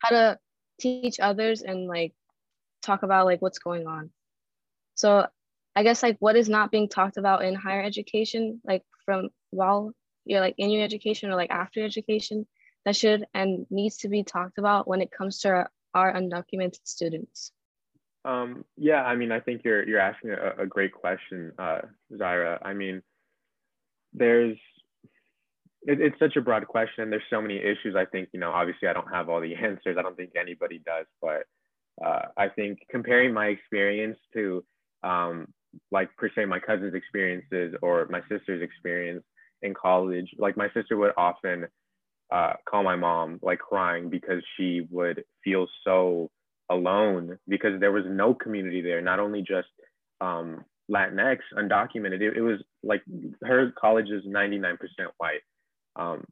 how 0.00 0.10
to 0.10 0.38
teach 0.80 1.20
others 1.20 1.62
and 1.62 1.86
like 1.86 2.12
talk 2.82 3.02
about 3.02 3.26
like 3.26 3.40
what's 3.40 3.58
going 3.58 3.86
on 3.86 4.10
so 4.94 5.26
i 5.76 5.82
guess 5.82 6.02
like 6.02 6.16
what 6.18 6.36
is 6.36 6.48
not 6.48 6.70
being 6.70 6.88
talked 6.88 7.16
about 7.16 7.44
in 7.44 7.54
higher 7.54 7.82
education 7.82 8.60
like 8.64 8.82
from 9.04 9.28
while 9.50 9.92
you're 10.24 10.40
like 10.40 10.54
in 10.58 10.70
your 10.70 10.82
education 10.82 11.30
or 11.30 11.36
like 11.36 11.50
after 11.50 11.84
education 11.84 12.46
that 12.84 12.96
should 12.96 13.24
and 13.34 13.66
needs 13.70 13.98
to 13.98 14.08
be 14.08 14.22
talked 14.22 14.58
about 14.58 14.86
when 14.86 15.00
it 15.00 15.10
comes 15.10 15.40
to 15.40 15.48
our, 15.48 15.70
our 15.94 16.12
undocumented 16.12 16.80
students? 16.84 17.52
Um, 18.24 18.64
yeah, 18.76 19.02
I 19.02 19.16
mean, 19.16 19.32
I 19.32 19.40
think 19.40 19.62
you're 19.64 19.86
you're 19.86 20.00
asking 20.00 20.30
a, 20.30 20.62
a 20.62 20.66
great 20.66 20.92
question, 20.92 21.52
uh, 21.58 21.80
Zaira. 22.12 22.58
I 22.62 22.72
mean, 22.72 23.02
there's 24.12 24.56
it, 25.82 26.00
it's 26.00 26.18
such 26.18 26.36
a 26.36 26.40
broad 26.40 26.66
question. 26.66 27.02
and 27.04 27.12
There's 27.12 27.22
so 27.30 27.42
many 27.42 27.58
issues. 27.58 27.94
I 27.96 28.06
think 28.06 28.30
you 28.32 28.40
know, 28.40 28.50
obviously, 28.50 28.88
I 28.88 28.92
don't 28.94 29.12
have 29.12 29.28
all 29.28 29.40
the 29.40 29.54
answers. 29.62 29.96
I 29.98 30.02
don't 30.02 30.16
think 30.16 30.32
anybody 30.40 30.80
does, 30.84 31.06
but 31.20 31.44
uh, 32.04 32.26
I 32.36 32.48
think 32.48 32.78
comparing 32.90 33.32
my 33.32 33.46
experience 33.46 34.18
to 34.34 34.64
um, 35.02 35.48
like 35.90 36.08
per 36.16 36.30
se 36.34 36.46
my 36.46 36.60
cousin's 36.60 36.94
experiences 36.94 37.74
or 37.82 38.06
my 38.10 38.20
sister's 38.30 38.62
experience 38.62 39.24
in 39.62 39.74
college, 39.74 40.30
like 40.38 40.56
my 40.56 40.68
sister 40.74 40.96
would 40.96 41.12
often 41.16 41.66
uh, 42.32 42.54
call 42.68 42.82
my 42.82 42.96
mom 42.96 43.38
like 43.42 43.58
crying 43.58 44.08
because 44.08 44.42
she 44.56 44.86
would 44.90 45.24
feel 45.42 45.66
so 45.84 46.30
alone 46.70 47.38
because 47.48 47.80
there 47.80 47.92
was 47.92 48.04
no 48.06 48.34
community 48.34 48.80
there, 48.80 49.00
not 49.00 49.20
only 49.20 49.40
just 49.40 49.68
um, 50.20 50.64
Latinx, 50.90 51.38
undocumented. 51.56 52.20
It, 52.20 52.36
it, 52.36 52.40
was 52.40 52.60
like 52.82 53.02
her 53.42 53.72
college 53.78 54.08
is 54.10 54.24
99% 54.26 54.76
white. 55.18 55.40
Um, 55.96 56.24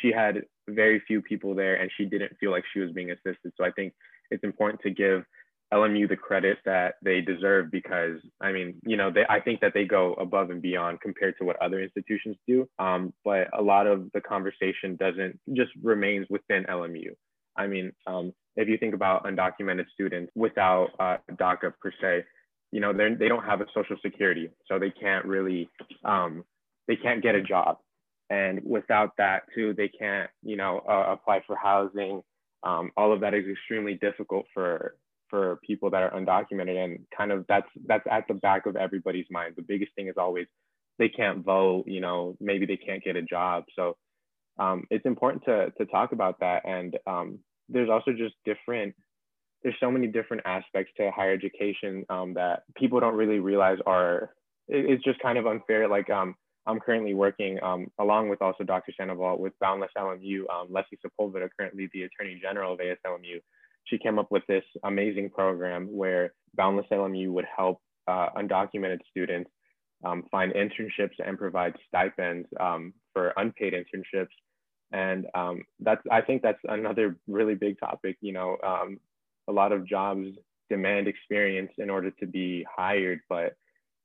she 0.00 0.12
had 0.12 0.42
very 0.68 1.00
few 1.06 1.22
people 1.22 1.54
there 1.54 1.76
and 1.76 1.90
she 1.96 2.04
didn't 2.06 2.36
feel 2.38 2.50
like 2.50 2.64
she 2.72 2.80
was 2.80 2.92
being 2.92 3.10
assisted. 3.10 3.52
So 3.56 3.64
I 3.64 3.70
think 3.70 3.92
it's 4.30 4.44
important 4.44 4.80
to 4.82 4.90
give 4.90 5.24
LMU 5.72 6.08
the 6.08 6.16
credit 6.16 6.58
that 6.64 6.94
they 7.02 7.20
deserve 7.20 7.70
because 7.70 8.18
I 8.40 8.52
mean, 8.52 8.76
you 8.84 8.96
know, 8.96 9.10
they 9.10 9.24
I 9.28 9.40
think 9.40 9.60
that 9.60 9.74
they 9.74 9.84
go 9.84 10.14
above 10.14 10.50
and 10.50 10.62
beyond 10.62 11.00
compared 11.00 11.36
to 11.38 11.44
what 11.44 11.60
other 11.60 11.80
institutions 11.80 12.36
do. 12.46 12.68
Um, 12.78 13.12
but 13.24 13.48
a 13.56 13.62
lot 13.62 13.86
of 13.86 14.10
the 14.12 14.20
conversation 14.20 14.96
doesn't 14.96 15.38
just 15.54 15.72
remains 15.82 16.26
within 16.30 16.64
LMU. 16.64 17.10
I 17.56 17.66
mean, 17.66 17.92
um, 18.06 18.32
if 18.56 18.68
you 18.68 18.78
think 18.78 18.94
about 18.94 19.24
undocumented 19.24 19.86
students 19.92 20.32
without 20.34 20.88
uh, 20.98 21.16
DACA 21.32 21.72
per 21.80 21.92
se, 22.00 22.24
you 22.72 22.80
know, 22.80 22.92
they 22.92 23.14
they 23.14 23.28
don't 23.28 23.44
have 23.44 23.60
a 23.60 23.66
social 23.74 23.96
security, 24.04 24.50
so 24.66 24.78
they 24.78 24.90
can't 24.90 25.24
really 25.24 25.68
um, 26.04 26.44
they 26.88 26.96
can't 26.96 27.22
get 27.22 27.34
a 27.34 27.42
job, 27.42 27.78
and 28.30 28.60
without 28.64 29.12
that 29.18 29.42
too, 29.54 29.74
they 29.76 29.88
can't 29.88 30.30
you 30.42 30.56
know 30.56 30.80
uh, 30.88 31.12
apply 31.12 31.42
for 31.46 31.56
housing. 31.56 32.22
Um, 32.62 32.90
all 32.96 33.12
of 33.12 33.20
that 33.20 33.34
is 33.34 33.44
extremely 33.46 33.94
difficult 33.94 34.46
for 34.52 34.96
for 35.30 35.58
people 35.66 35.90
that 35.90 36.02
are 36.02 36.10
undocumented 36.10 36.82
and 36.82 37.00
kind 37.16 37.32
of 37.32 37.44
that's 37.48 37.68
that's 37.86 38.06
at 38.10 38.26
the 38.28 38.34
back 38.34 38.66
of 38.66 38.76
everybody's 38.76 39.26
mind. 39.30 39.54
The 39.56 39.62
biggest 39.62 39.92
thing 39.94 40.08
is 40.08 40.14
always 40.16 40.46
they 40.98 41.08
can't 41.08 41.44
vote 41.44 41.84
you 41.86 42.00
know 42.00 42.36
maybe 42.40 42.66
they 42.66 42.76
can't 42.76 43.02
get 43.02 43.16
a 43.16 43.22
job. 43.22 43.64
So 43.76 43.96
um, 44.58 44.84
it's 44.90 45.06
important 45.06 45.44
to 45.44 45.70
to 45.78 45.86
talk 45.86 46.12
about 46.12 46.40
that 46.40 46.62
and 46.66 46.96
um, 47.06 47.38
there's 47.68 47.90
also 47.90 48.12
just 48.12 48.34
different 48.44 48.94
there's 49.62 49.76
so 49.80 49.90
many 49.90 50.06
different 50.06 50.42
aspects 50.46 50.92
to 50.96 51.10
higher 51.10 51.32
education 51.32 52.04
um, 52.10 52.34
that 52.34 52.62
people 52.76 53.00
don't 53.00 53.16
really 53.16 53.38
realize 53.38 53.78
are 53.86 54.30
it, 54.68 54.84
it's 54.90 55.04
just 55.04 55.18
kind 55.20 55.38
of 55.38 55.46
unfair 55.46 55.88
like 55.88 56.10
um, 56.10 56.34
I'm 56.66 56.80
currently 56.80 57.14
working 57.14 57.58
um, 57.62 57.86
along 57.98 58.28
with 58.28 58.42
also 58.42 58.64
Dr. 58.64 58.92
Sandoval 58.98 59.38
with 59.38 59.52
Boundless 59.60 59.90
LMU, 59.96 60.40
um, 60.52 60.66
Leslie 60.68 60.98
Sepulveda, 61.04 61.48
currently 61.58 61.88
the 61.92 62.02
Attorney 62.02 62.40
General 62.42 62.72
of 62.72 62.80
ASLMU, 62.80 63.40
she 63.84 63.98
came 63.98 64.18
up 64.18 64.30
with 64.30 64.42
this 64.48 64.64
amazing 64.84 65.30
program 65.30 65.86
where 65.86 66.32
Boundless 66.54 66.86
LMU 66.90 67.30
would 67.30 67.46
help 67.56 67.80
uh, 68.08 68.28
undocumented 68.36 68.98
students 69.08 69.50
um, 70.04 70.24
find 70.30 70.52
internships 70.52 71.14
and 71.24 71.38
provide 71.38 71.74
stipends 71.88 72.48
um, 72.60 72.92
for 73.12 73.32
unpaid 73.36 73.72
internships. 73.72 74.26
And 74.92 75.26
um, 75.34 75.62
that's, 75.80 76.02
I 76.10 76.20
think 76.20 76.42
that's 76.42 76.60
another 76.68 77.16
really 77.26 77.54
big 77.54 77.78
topic. 77.78 78.16
You 78.20 78.32
know, 78.32 78.56
um, 78.64 79.00
a 79.48 79.52
lot 79.52 79.72
of 79.72 79.86
jobs 79.86 80.28
demand 80.68 81.06
experience 81.08 81.70
in 81.78 81.90
order 81.90 82.10
to 82.10 82.26
be 82.26 82.66
hired, 82.76 83.20
but 83.28 83.54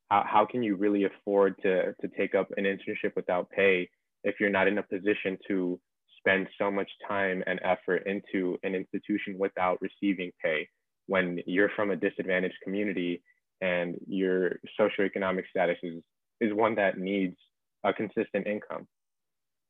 how, 0.10 0.24
how 0.28 0.46
can 0.46 0.62
you 0.62 0.76
really 0.76 1.06
afford 1.06 1.56
to, 1.64 1.94
to 2.02 2.08
take 2.18 2.36
up 2.36 2.50
an 2.58 2.66
internship 2.66 3.16
without 3.16 3.50
pay 3.50 3.90
if 4.24 4.36
you're 4.40 4.50
not 4.50 4.68
in 4.68 4.78
a 4.78 4.84
position 4.84 5.38
to 5.48 5.80
spend 6.18 6.48
so 6.60 6.70
much 6.70 6.90
time 7.08 7.44
and 7.48 7.60
effort 7.64 8.04
into 8.06 8.58
an 8.64 8.76
institution 8.76 9.36
without 9.40 9.80
receiving 9.82 10.32
pay 10.44 10.68
when 11.08 11.40
you're 11.48 11.72
from 11.76 11.92
a 11.92 11.96
disadvantaged 11.96 12.56
community 12.64 13.24
and 13.62 13.96
your 14.08 14.60
socioeconomic 14.80 15.44
status 15.50 15.78
is, 15.84 16.02
is 16.40 16.54
one 16.54 16.76
that 16.76 16.98
needs 16.98 17.36
a 17.84 17.92
consistent 17.92 18.46
income. 18.46 18.88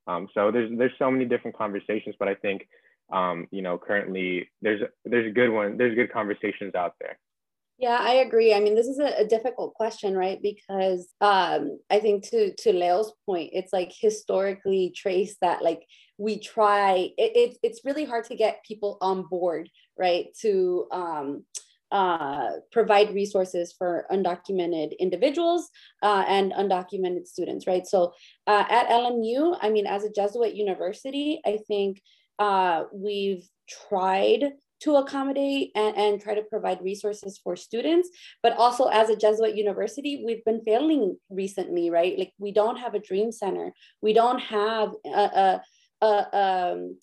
Um, 0.07 0.27
so 0.33 0.51
there's 0.51 0.71
there's 0.77 0.91
so 0.97 1.11
many 1.11 1.25
different 1.25 1.57
conversations, 1.57 2.15
but 2.19 2.27
I 2.27 2.35
think 2.35 2.67
um, 3.11 3.47
you 3.51 3.61
know 3.61 3.77
currently 3.77 4.49
there's 4.61 4.81
there's 5.05 5.27
a 5.27 5.33
good 5.33 5.49
one 5.49 5.77
there's 5.77 5.95
good 5.95 6.11
conversations 6.11 6.75
out 6.75 6.95
there. 6.99 7.17
Yeah, 7.77 7.97
I 7.99 8.15
agree. 8.15 8.53
I 8.53 8.59
mean, 8.59 8.75
this 8.75 8.85
is 8.85 8.99
a, 8.99 9.21
a 9.21 9.25
difficult 9.25 9.73
question, 9.73 10.15
right? 10.15 10.39
Because 10.39 11.07
um, 11.19 11.79
I 11.89 11.99
think 11.99 12.23
to 12.29 12.53
to 12.53 12.73
Leo's 12.73 13.11
point, 13.25 13.49
it's 13.53 13.73
like 13.73 13.91
historically 13.91 14.93
traced 14.95 15.37
that 15.41 15.63
like 15.63 15.81
we 16.19 16.39
try. 16.39 17.09
It, 17.17 17.31
it 17.35 17.57
it's 17.63 17.81
really 17.83 18.05
hard 18.05 18.25
to 18.25 18.35
get 18.35 18.63
people 18.67 18.99
on 19.01 19.23
board, 19.23 19.67
right? 19.97 20.27
To 20.41 20.87
um, 20.91 21.45
uh, 21.91 22.51
provide 22.71 23.13
resources 23.13 23.73
for 23.77 24.05
undocumented 24.11 24.97
individuals 24.99 25.69
uh, 26.01 26.23
and 26.27 26.53
undocumented 26.53 27.27
students, 27.27 27.67
right? 27.67 27.85
So 27.85 28.13
uh, 28.47 28.63
at 28.69 28.89
LMU, 28.89 29.57
I 29.61 29.69
mean, 29.69 29.85
as 29.85 30.03
a 30.03 30.11
Jesuit 30.11 30.55
university, 30.55 31.41
I 31.45 31.59
think 31.67 32.01
uh, 32.39 32.85
we've 32.93 33.47
tried 33.69 34.53
to 34.81 34.95
accommodate 34.95 35.71
and, 35.75 35.95
and 35.95 36.21
try 36.21 36.33
to 36.33 36.41
provide 36.41 36.81
resources 36.81 37.39
for 37.43 37.55
students. 37.55 38.09
But 38.41 38.57
also 38.57 38.85
as 38.85 39.09
a 39.09 39.15
Jesuit 39.15 39.55
university, 39.55 40.23
we've 40.25 40.43
been 40.43 40.61
failing 40.65 41.17
recently, 41.29 41.89
right? 41.89 42.17
Like 42.17 42.33
we 42.39 42.51
don't 42.51 42.77
have 42.77 42.95
a 42.95 42.99
dream 42.99 43.31
center. 43.31 43.73
We 44.01 44.13
don't 44.13 44.39
have 44.39 44.93
a, 45.05 45.09
a, 45.09 45.61
a, 46.01 46.73
um, 46.73 46.97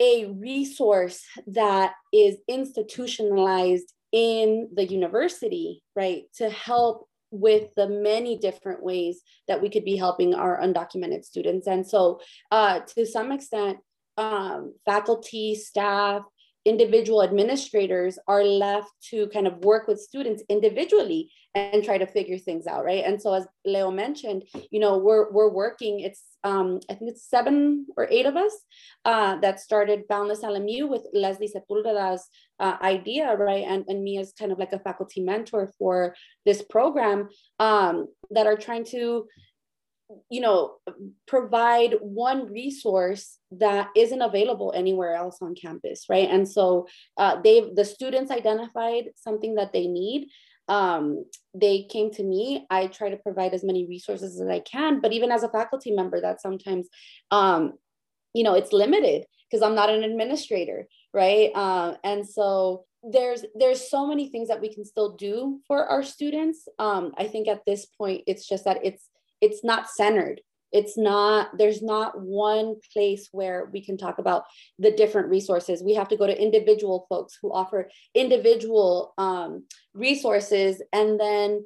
a 0.00 0.26
resource 0.26 1.22
that 1.46 1.92
is 2.12 2.36
institutionalized 2.48 3.92
in 4.12 4.68
the 4.74 4.86
university, 4.86 5.82
right? 5.96 6.24
To 6.36 6.50
help 6.50 7.08
with 7.30 7.74
the 7.74 7.88
many 7.88 8.38
different 8.38 8.82
ways 8.82 9.20
that 9.48 9.60
we 9.60 9.68
could 9.68 9.84
be 9.84 9.96
helping 9.96 10.34
our 10.34 10.60
undocumented 10.60 11.24
students. 11.24 11.66
And 11.66 11.86
so 11.86 12.20
uh, 12.50 12.80
to 12.94 13.04
some 13.04 13.32
extent, 13.32 13.78
um, 14.16 14.74
faculty, 14.84 15.56
staff, 15.56 16.22
individual 16.64 17.22
administrators 17.22 18.18
are 18.26 18.44
left 18.44 18.90
to 19.10 19.26
kind 19.28 19.46
of 19.46 19.64
work 19.64 19.86
with 19.86 20.00
students 20.00 20.42
individually 20.48 21.30
and 21.54 21.84
try 21.84 21.98
to 21.98 22.06
figure 22.06 22.38
things 22.38 22.66
out, 22.66 22.84
right? 22.84 23.04
And 23.04 23.20
so 23.20 23.32
as 23.32 23.46
Leo 23.64 23.90
mentioned, 23.90 24.44
you 24.70 24.80
know, 24.80 24.98
we're 24.98 25.30
we're 25.30 25.50
working. 25.50 26.00
It's 26.00 26.22
um, 26.42 26.80
I 26.90 26.94
think 26.94 27.12
it's 27.12 27.28
seven 27.28 27.86
or 27.96 28.08
eight 28.10 28.26
of 28.26 28.36
us 28.36 28.52
uh, 29.04 29.36
that 29.40 29.60
started 29.60 30.08
Boundless 30.08 30.42
LMU 30.42 30.88
with 30.88 31.02
Leslie 31.14 31.48
Sepulveda's 31.48 32.28
uh, 32.60 32.76
idea, 32.82 33.34
right? 33.36 33.64
And, 33.66 33.84
and 33.88 34.02
me 34.02 34.18
as 34.18 34.32
kind 34.38 34.52
of 34.52 34.58
like 34.58 34.72
a 34.72 34.78
faculty 34.80 35.22
mentor 35.22 35.72
for 35.78 36.14
this 36.44 36.62
program 36.62 37.28
um, 37.60 38.08
that 38.30 38.46
are 38.46 38.56
trying 38.56 38.84
to 38.86 39.26
you 40.28 40.40
know 40.40 40.74
provide 41.26 41.94
one 42.00 42.52
resource 42.52 43.38
that 43.50 43.88
isn't 43.96 44.20
available 44.20 44.72
anywhere 44.76 45.14
else 45.14 45.38
on 45.40 45.54
campus 45.54 46.04
right 46.10 46.28
and 46.30 46.46
so 46.46 46.86
uh, 47.16 47.40
they've 47.42 47.74
the 47.74 47.84
students 47.84 48.30
identified 48.30 49.04
something 49.16 49.54
that 49.54 49.72
they 49.72 49.86
need 49.86 50.28
um, 50.68 51.24
they 51.54 51.84
came 51.90 52.10
to 52.12 52.22
me. 52.22 52.66
I 52.70 52.86
try 52.86 53.10
to 53.10 53.16
provide 53.16 53.54
as 53.54 53.64
many 53.64 53.86
resources 53.86 54.40
as 54.40 54.48
i 54.48 54.60
can 54.60 55.00
but 55.00 55.12
even 55.12 55.30
as 55.30 55.42
a 55.42 55.48
faculty 55.48 55.92
member 55.92 56.20
that 56.20 56.40
sometimes 56.40 56.88
um, 57.30 57.74
you 58.32 58.44
know 58.44 58.54
it's 58.54 58.72
limited 58.72 59.24
because 59.50 59.62
i'm 59.62 59.74
not 59.74 59.90
an 59.90 60.02
administrator 60.02 60.86
right? 61.14 61.50
Uh, 61.54 61.94
and 62.02 62.28
so 62.28 62.84
there's 63.02 63.44
there's 63.54 63.88
so 63.88 64.06
many 64.06 64.28
things 64.28 64.48
that 64.48 64.60
we 64.60 64.72
can 64.74 64.84
still 64.84 65.14
do 65.16 65.60
for 65.66 65.86
our 65.86 66.02
students. 66.02 66.66
Um, 66.78 67.12
i 67.16 67.24
think 67.24 67.48
at 67.48 67.62
this 67.66 67.86
point 67.86 68.22
it's 68.26 68.46
just 68.46 68.64
that 68.64 68.78
it's 68.82 69.08
it's 69.40 69.62
not 69.62 69.88
centered 69.88 70.40
it's 70.74 70.98
not 70.98 71.56
there's 71.56 71.80
not 71.80 72.20
one 72.20 72.74
place 72.92 73.28
where 73.30 73.70
we 73.72 73.80
can 73.80 73.96
talk 73.96 74.18
about 74.18 74.42
the 74.78 74.90
different 74.90 75.28
resources. 75.28 75.84
We 75.84 75.94
have 75.94 76.08
to 76.08 76.16
go 76.16 76.26
to 76.26 76.42
individual 76.42 77.06
folks 77.08 77.38
who 77.40 77.52
offer 77.52 77.88
individual 78.12 79.14
um, 79.16 79.64
resources 79.94 80.82
and 80.92 81.18
then 81.18 81.64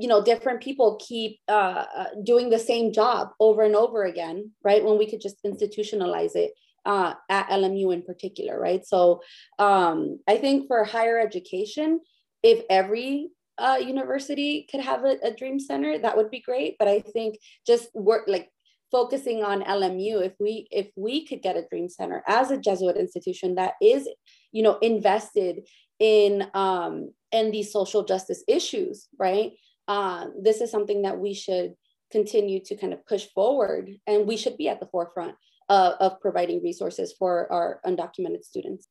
you 0.00 0.08
know 0.08 0.24
different 0.24 0.62
people 0.62 1.00
keep 1.06 1.40
uh, 1.48 1.84
uh 1.96 2.06
doing 2.24 2.48
the 2.48 2.58
same 2.58 2.92
job 2.92 3.28
over 3.38 3.62
and 3.62 3.76
over 3.76 4.04
again 4.04 4.50
right? 4.64 4.82
When 4.82 4.98
we 4.98 5.10
could 5.10 5.20
just 5.20 5.44
institutionalize 5.44 6.34
it 6.34 6.52
uh, 6.86 7.14
at 7.28 7.48
lmu 7.50 7.92
in 7.92 8.02
particular 8.02 8.58
right? 8.58 8.84
So 8.86 9.20
um, 9.58 10.20
i 10.26 10.38
think 10.38 10.68
for 10.68 10.84
higher 10.84 11.18
education 11.18 12.00
if 12.42 12.64
every 12.70 13.28
uh, 13.58 13.78
university 13.80 14.66
could 14.70 14.80
have 14.80 15.04
a, 15.04 15.16
a 15.22 15.32
dream 15.32 15.58
center, 15.58 15.98
that 15.98 16.16
would 16.16 16.30
be 16.30 16.40
great. 16.40 16.76
But 16.78 16.88
I 16.88 17.00
think 17.00 17.38
just 17.66 17.88
work 17.94 18.24
like 18.26 18.50
focusing 18.90 19.42
on 19.42 19.62
LMU, 19.62 20.24
if 20.24 20.34
we 20.40 20.66
if 20.70 20.88
we 20.96 21.26
could 21.26 21.42
get 21.42 21.56
a 21.56 21.66
dream 21.68 21.88
center 21.88 22.22
as 22.26 22.50
a 22.50 22.58
Jesuit 22.58 22.96
institution 22.96 23.56
that 23.56 23.74
is, 23.82 24.08
you 24.52 24.62
know, 24.62 24.78
invested 24.78 25.68
in 25.98 26.46
um, 26.54 27.12
in 27.32 27.50
these 27.50 27.72
social 27.72 28.04
justice 28.04 28.42
issues, 28.48 29.08
right? 29.18 29.52
Uh, 29.86 30.26
this 30.40 30.60
is 30.60 30.70
something 30.70 31.02
that 31.02 31.18
we 31.18 31.34
should 31.34 31.74
continue 32.10 32.60
to 32.64 32.76
kind 32.76 32.92
of 32.92 33.06
push 33.06 33.26
forward, 33.34 33.90
and 34.06 34.26
we 34.26 34.36
should 34.36 34.56
be 34.56 34.68
at 34.68 34.80
the 34.80 34.86
forefront 34.86 35.34
uh, 35.68 35.92
of 36.00 36.20
providing 36.20 36.62
resources 36.62 37.12
for 37.18 37.50
our 37.52 37.80
undocumented 37.86 38.44
students. 38.44 38.88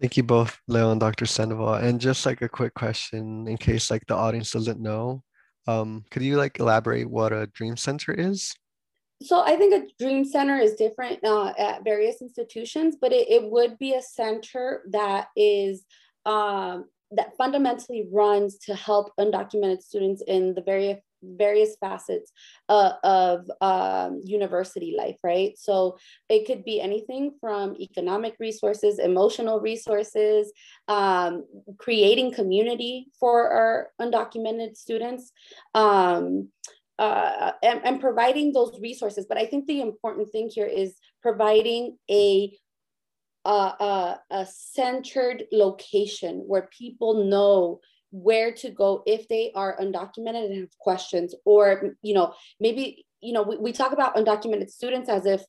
Thank 0.00 0.16
you 0.16 0.22
both, 0.22 0.60
Leo 0.68 0.92
and 0.92 1.00
Dr. 1.00 1.26
Sandoval. 1.26 1.74
And 1.74 2.00
just 2.00 2.24
like 2.24 2.40
a 2.42 2.48
quick 2.48 2.74
question 2.74 3.48
in 3.48 3.56
case 3.56 3.90
like 3.90 4.06
the 4.06 4.14
audience 4.14 4.52
doesn't 4.52 4.80
know, 4.80 5.24
um, 5.66 6.04
could 6.10 6.22
you 6.22 6.36
like 6.36 6.60
elaborate 6.60 7.10
what 7.10 7.32
a 7.32 7.48
dream 7.48 7.76
center 7.76 8.12
is? 8.12 8.54
So 9.20 9.42
I 9.42 9.56
think 9.56 9.74
a 9.74 10.02
dream 10.02 10.24
center 10.24 10.56
is 10.56 10.74
different 10.74 11.24
uh, 11.24 11.52
at 11.58 11.82
various 11.82 12.22
institutions, 12.22 12.96
but 13.00 13.12
it, 13.12 13.28
it 13.28 13.50
would 13.50 13.76
be 13.78 13.94
a 13.94 14.02
center 14.02 14.82
that 14.90 15.28
is 15.36 15.84
um, 16.24 16.84
that 17.10 17.36
fundamentally 17.36 18.06
runs 18.12 18.58
to 18.58 18.74
help 18.76 19.12
undocumented 19.18 19.82
students 19.82 20.22
in 20.26 20.54
the 20.54 20.60
various 20.60 21.00
various 21.22 21.76
facets 21.80 22.32
uh, 22.68 22.92
of 23.02 23.50
um, 23.60 24.20
university 24.24 24.94
life, 24.96 25.18
right? 25.22 25.58
So 25.58 25.98
it 26.28 26.46
could 26.46 26.64
be 26.64 26.80
anything 26.80 27.32
from 27.40 27.76
economic 27.80 28.36
resources, 28.38 28.98
emotional 28.98 29.60
resources, 29.60 30.52
um, 30.88 31.44
creating 31.78 32.32
community 32.34 33.08
for 33.18 33.48
our 33.50 33.88
undocumented 34.00 34.76
students. 34.76 35.32
Um, 35.74 36.48
uh, 36.98 37.52
and, 37.62 37.80
and 37.84 38.00
providing 38.00 38.52
those 38.52 38.76
resources. 38.80 39.24
But 39.28 39.38
I 39.38 39.46
think 39.46 39.68
the 39.68 39.80
important 39.80 40.32
thing 40.32 40.50
here 40.52 40.66
is 40.66 40.96
providing 41.22 41.96
a 42.10 42.58
a, 43.44 43.50
a, 43.50 44.20
a, 44.30 44.46
centered 44.46 45.44
location 45.52 46.42
where 46.46 46.68
people 46.76 47.24
know 47.24 47.80
where 48.10 48.52
to 48.52 48.70
go 48.70 49.02
if 49.06 49.28
they 49.28 49.52
are 49.54 49.76
undocumented 49.80 50.46
and 50.46 50.60
have 50.60 50.78
questions 50.78 51.34
or 51.44 51.94
you 52.02 52.14
know 52.14 52.32
maybe 52.60 53.04
you 53.20 53.32
know 53.32 53.42
we, 53.42 53.56
we 53.56 53.72
talk 53.72 53.92
about 53.92 54.16
undocumented 54.16 54.70
students 54.70 55.08
as 55.08 55.26
if 55.26 55.42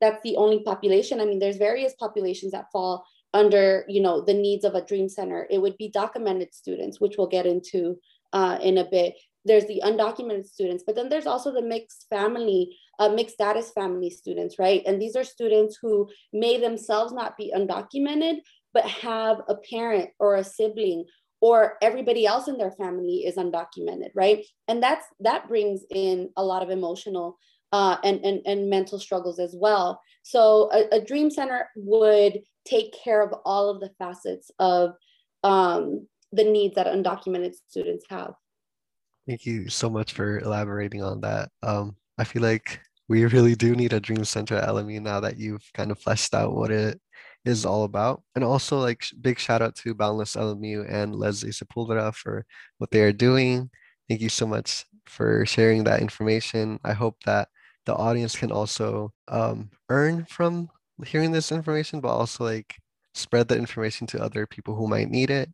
that's 0.00 0.22
the 0.22 0.36
only 0.36 0.62
population. 0.62 1.20
I 1.20 1.24
mean 1.24 1.38
there's 1.38 1.56
various 1.56 1.94
populations 1.98 2.52
that 2.52 2.70
fall 2.72 3.04
under 3.34 3.84
you 3.88 4.00
know 4.00 4.20
the 4.22 4.34
needs 4.34 4.64
of 4.64 4.74
a 4.74 4.84
dream 4.84 5.08
center. 5.08 5.46
It 5.50 5.58
would 5.58 5.76
be 5.76 5.88
documented 5.88 6.54
students 6.54 7.00
which 7.00 7.16
we'll 7.18 7.26
get 7.26 7.46
into 7.46 7.98
uh, 8.32 8.58
in 8.62 8.78
a 8.78 8.84
bit. 8.84 9.14
There's 9.44 9.66
the 9.66 9.82
undocumented 9.84 10.46
students 10.46 10.84
but 10.86 10.96
then 10.96 11.08
there's 11.08 11.26
also 11.26 11.52
the 11.52 11.62
mixed 11.62 12.06
family 12.10 12.76
uh, 12.98 13.10
mixed 13.10 13.34
status 13.34 13.70
family 13.70 14.10
students 14.10 14.58
right? 14.58 14.82
And 14.86 15.00
these 15.00 15.16
are 15.16 15.24
students 15.24 15.78
who 15.80 16.08
may 16.32 16.58
themselves 16.58 17.12
not 17.12 17.36
be 17.36 17.52
undocumented 17.54 18.38
but 18.72 18.84
have 18.84 19.38
a 19.48 19.54
parent 19.70 20.10
or 20.18 20.36
a 20.36 20.44
sibling 20.44 21.04
or 21.40 21.74
everybody 21.82 22.26
else 22.26 22.48
in 22.48 22.56
their 22.56 22.72
family 22.72 23.24
is 23.26 23.36
undocumented 23.36 24.10
right? 24.14 24.44
And 24.68 24.82
that's 24.82 25.06
that 25.20 25.48
brings 25.48 25.82
in 25.90 26.30
a 26.36 26.44
lot 26.44 26.62
of 26.62 26.70
emotional 26.70 27.38
uh, 27.72 27.96
and, 28.04 28.24
and 28.24 28.40
and 28.46 28.70
mental 28.70 28.98
struggles 28.98 29.38
as 29.38 29.54
well. 29.58 30.00
So 30.22 30.70
a, 30.72 30.96
a, 30.96 31.00
dream 31.04 31.30
center 31.30 31.68
would 31.76 32.40
take 32.64 32.94
care 32.94 33.22
of 33.22 33.34
all 33.44 33.68
of 33.68 33.80
the 33.80 33.90
facets 33.98 34.50
of 34.58 34.92
um, 35.42 36.06
the 36.32 36.44
needs 36.44 36.76
that 36.76 36.86
undocumented 36.86 37.54
students 37.68 38.04
have. 38.08 38.34
Thank 39.26 39.46
you 39.46 39.68
so 39.68 39.90
much 39.90 40.12
for 40.12 40.38
elaborating 40.38 41.02
on 41.02 41.20
that. 41.22 41.50
Um, 41.62 41.96
i 42.18 42.24
feel 42.24 42.42
like 42.42 42.80
we 43.08 43.24
really 43.26 43.54
do 43.54 43.74
need 43.74 43.92
a 43.92 44.00
dream 44.00 44.24
center 44.24 44.56
at 44.56 44.68
lmu 44.68 45.00
now 45.00 45.20
that 45.20 45.38
you've 45.38 45.64
kind 45.74 45.90
of 45.90 45.98
fleshed 45.98 46.34
out 46.34 46.54
what 46.54 46.70
it 46.70 47.00
is 47.46 47.64
all 47.64 47.84
about. 47.84 48.22
And 48.34 48.44
also 48.44 48.78
like 48.78 49.06
big 49.20 49.38
shout 49.38 49.62
out 49.62 49.74
to 49.76 49.94
Boundless 49.94 50.36
LMU 50.36 50.86
and 50.90 51.14
Leslie 51.14 51.50
Sepulveda 51.50 52.14
for 52.14 52.44
what 52.78 52.90
they 52.90 53.02
are 53.02 53.12
doing. 53.12 53.70
Thank 54.08 54.20
you 54.20 54.28
so 54.28 54.46
much 54.46 54.84
for 55.06 55.46
sharing 55.46 55.84
that 55.84 56.00
information. 56.00 56.78
I 56.84 56.92
hope 56.92 57.16
that 57.24 57.48
the 57.86 57.94
audience 57.94 58.36
can 58.36 58.50
also 58.50 59.12
um, 59.28 59.70
earn 59.88 60.24
from 60.26 60.68
hearing 61.04 61.32
this 61.32 61.52
information, 61.52 62.00
but 62.00 62.08
also 62.08 62.44
like 62.44 62.76
spread 63.14 63.48
the 63.48 63.56
information 63.56 64.06
to 64.08 64.22
other 64.22 64.46
people 64.46 64.74
who 64.74 64.88
might 64.88 65.08
need 65.08 65.30
it, 65.30 65.50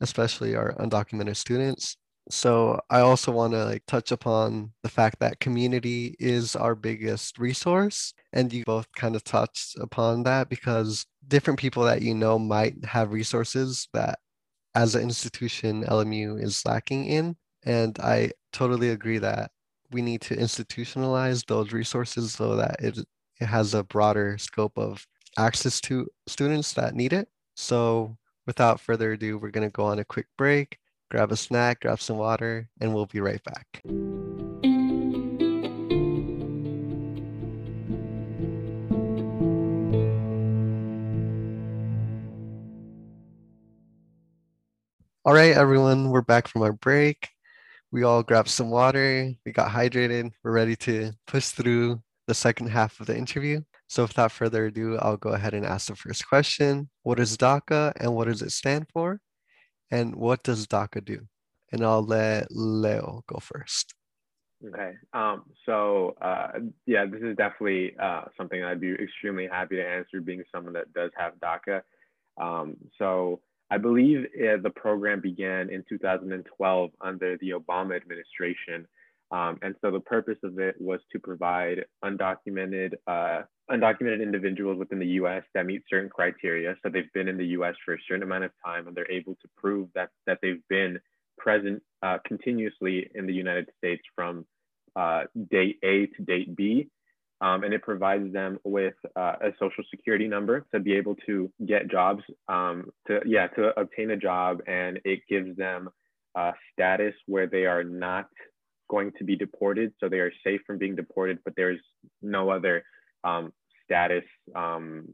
especially 0.00 0.54
our 0.54 0.74
undocumented 0.74 1.36
students. 1.36 1.96
So 2.30 2.80
I 2.88 3.00
also 3.00 3.32
want 3.32 3.52
to 3.52 3.64
like 3.64 3.84
touch 3.86 4.10
upon 4.10 4.72
the 4.82 4.88
fact 4.88 5.20
that 5.20 5.40
community 5.40 6.16
is 6.18 6.56
our 6.56 6.74
biggest 6.74 7.38
resource. 7.38 8.14
And 8.32 8.52
you 8.52 8.64
both 8.64 8.90
kind 8.92 9.14
of 9.14 9.24
touched 9.24 9.76
upon 9.78 10.22
that 10.22 10.48
because 10.48 11.06
different 11.28 11.58
people 11.58 11.84
that 11.84 12.02
you 12.02 12.14
know 12.14 12.38
might 12.38 12.84
have 12.84 13.12
resources 13.12 13.88
that 13.92 14.18
as 14.74 14.94
an 14.94 15.02
institution 15.02 15.84
LMU 15.84 16.42
is 16.42 16.64
lacking 16.66 17.06
in. 17.06 17.36
And 17.64 17.98
I 18.00 18.32
totally 18.52 18.90
agree 18.90 19.18
that 19.18 19.50
we 19.90 20.02
need 20.02 20.20
to 20.22 20.36
institutionalize 20.36 21.46
those 21.46 21.72
resources 21.72 22.32
so 22.34 22.56
that 22.56 22.76
it, 22.80 22.98
it 23.40 23.46
has 23.46 23.74
a 23.74 23.84
broader 23.84 24.36
scope 24.38 24.76
of 24.76 25.06
access 25.38 25.80
to 25.82 26.08
students 26.26 26.72
that 26.74 26.94
need 26.94 27.12
it. 27.12 27.28
So 27.54 28.16
without 28.46 28.80
further 28.80 29.12
ado, 29.12 29.38
we're 29.38 29.50
going 29.50 29.68
to 29.68 29.72
go 29.72 29.84
on 29.84 29.98
a 29.98 30.04
quick 30.04 30.26
break 30.36 30.78
grab 31.14 31.30
a 31.30 31.36
snack, 31.36 31.80
grab 31.80 32.00
some 32.00 32.18
water, 32.18 32.68
and 32.80 32.92
we'll 32.92 33.06
be 33.06 33.20
right 33.20 33.42
back. 33.44 34.43
All 45.26 45.32
right, 45.32 45.56
everyone, 45.56 46.10
we're 46.10 46.20
back 46.20 46.46
from 46.46 46.60
our 46.60 46.74
break. 46.74 47.30
We 47.90 48.02
all 48.02 48.22
grabbed 48.22 48.50
some 48.50 48.68
water, 48.68 49.32
we 49.46 49.52
got 49.52 49.70
hydrated, 49.70 50.32
we're 50.42 50.52
ready 50.52 50.76
to 50.76 51.12
push 51.26 51.46
through 51.46 52.02
the 52.26 52.34
second 52.34 52.66
half 52.66 53.00
of 53.00 53.06
the 53.06 53.16
interview. 53.16 53.62
So 53.86 54.02
without 54.02 54.32
further 54.32 54.66
ado, 54.66 54.98
I'll 54.98 55.16
go 55.16 55.30
ahead 55.30 55.54
and 55.54 55.64
ask 55.64 55.86
the 55.86 55.96
first 55.96 56.28
question. 56.28 56.90
What 57.04 57.18
is 57.18 57.38
DACA 57.38 57.94
and 57.96 58.14
what 58.14 58.28
does 58.28 58.42
it 58.42 58.52
stand 58.52 58.88
for? 58.92 59.18
And 59.90 60.14
what 60.14 60.42
does 60.42 60.66
DACA 60.66 61.02
do? 61.02 61.20
And 61.72 61.82
I'll 61.82 62.04
let 62.04 62.48
Leo 62.50 63.24
go 63.26 63.38
first. 63.40 63.94
Okay. 64.62 64.92
Um, 65.14 65.44
so 65.64 66.16
uh, 66.20 66.48
yeah, 66.84 67.06
this 67.06 67.22
is 67.22 67.34
definitely 67.34 67.96
uh, 67.98 68.24
something 68.36 68.62
I'd 68.62 68.78
be 68.78 68.92
extremely 68.92 69.48
happy 69.50 69.76
to 69.76 69.88
answer, 69.88 70.20
being 70.20 70.44
someone 70.54 70.74
that 70.74 70.92
does 70.92 71.12
have 71.16 71.32
DACA. 71.42 71.80
Um, 72.38 72.76
so 72.98 73.40
I 73.74 73.78
believe 73.78 74.24
uh, 74.36 74.62
the 74.62 74.70
program 74.70 75.20
began 75.20 75.68
in 75.68 75.84
2012 75.88 76.90
under 77.00 77.36
the 77.38 77.50
Obama 77.50 77.96
administration. 77.96 78.86
Um, 79.32 79.58
and 79.62 79.74
so 79.80 79.90
the 79.90 79.98
purpose 79.98 80.38
of 80.44 80.60
it 80.60 80.76
was 80.80 81.00
to 81.10 81.18
provide 81.18 81.84
undocumented 82.04 82.92
uh, 83.08 83.42
undocumented 83.68 84.22
individuals 84.22 84.78
within 84.78 85.00
the 85.00 85.14
U.S. 85.20 85.42
that 85.54 85.66
meet 85.66 85.82
certain 85.90 86.08
criteria. 86.08 86.76
So 86.84 86.88
they've 86.88 87.12
been 87.14 87.26
in 87.26 87.36
the 87.36 87.46
U.S. 87.58 87.74
for 87.84 87.94
a 87.94 87.98
certain 88.06 88.22
amount 88.22 88.44
of 88.44 88.52
time, 88.64 88.86
and 88.86 88.96
they're 88.96 89.10
able 89.10 89.34
to 89.34 89.48
prove 89.56 89.88
that 89.96 90.10
that 90.28 90.38
they've 90.40 90.62
been 90.68 91.00
present 91.36 91.82
uh, 92.00 92.18
continuously 92.24 93.10
in 93.16 93.26
the 93.26 93.34
United 93.34 93.70
States 93.76 94.04
from 94.14 94.46
uh, 94.94 95.22
date 95.50 95.78
A 95.82 96.06
to 96.06 96.22
date 96.22 96.54
B. 96.54 96.88
Um, 97.40 97.64
and 97.64 97.74
it 97.74 97.82
provides 97.82 98.32
them 98.32 98.58
with 98.64 98.94
uh, 99.16 99.34
a 99.40 99.50
social 99.58 99.84
security 99.90 100.28
number 100.28 100.64
to 100.72 100.80
be 100.80 100.94
able 100.94 101.16
to 101.26 101.50
get 101.66 101.90
jobs, 101.90 102.22
um, 102.48 102.90
to 103.06 103.20
yeah, 103.26 103.48
to 103.48 103.78
obtain 103.78 104.10
a 104.12 104.16
job, 104.16 104.60
and 104.66 105.00
it 105.04 105.20
gives 105.28 105.56
them 105.56 105.90
status 106.72 107.14
where 107.26 107.46
they 107.46 107.66
are 107.66 107.84
not 107.84 108.28
going 108.88 109.12
to 109.18 109.24
be 109.24 109.36
deported, 109.36 109.92
so 109.98 110.08
they 110.08 110.18
are 110.18 110.32
safe 110.44 110.60
from 110.66 110.78
being 110.78 110.94
deported, 110.94 111.38
but 111.44 111.54
there's 111.56 111.80
no 112.22 112.50
other 112.50 112.84
um, 113.24 113.52
status, 113.84 114.24
um, 114.54 115.08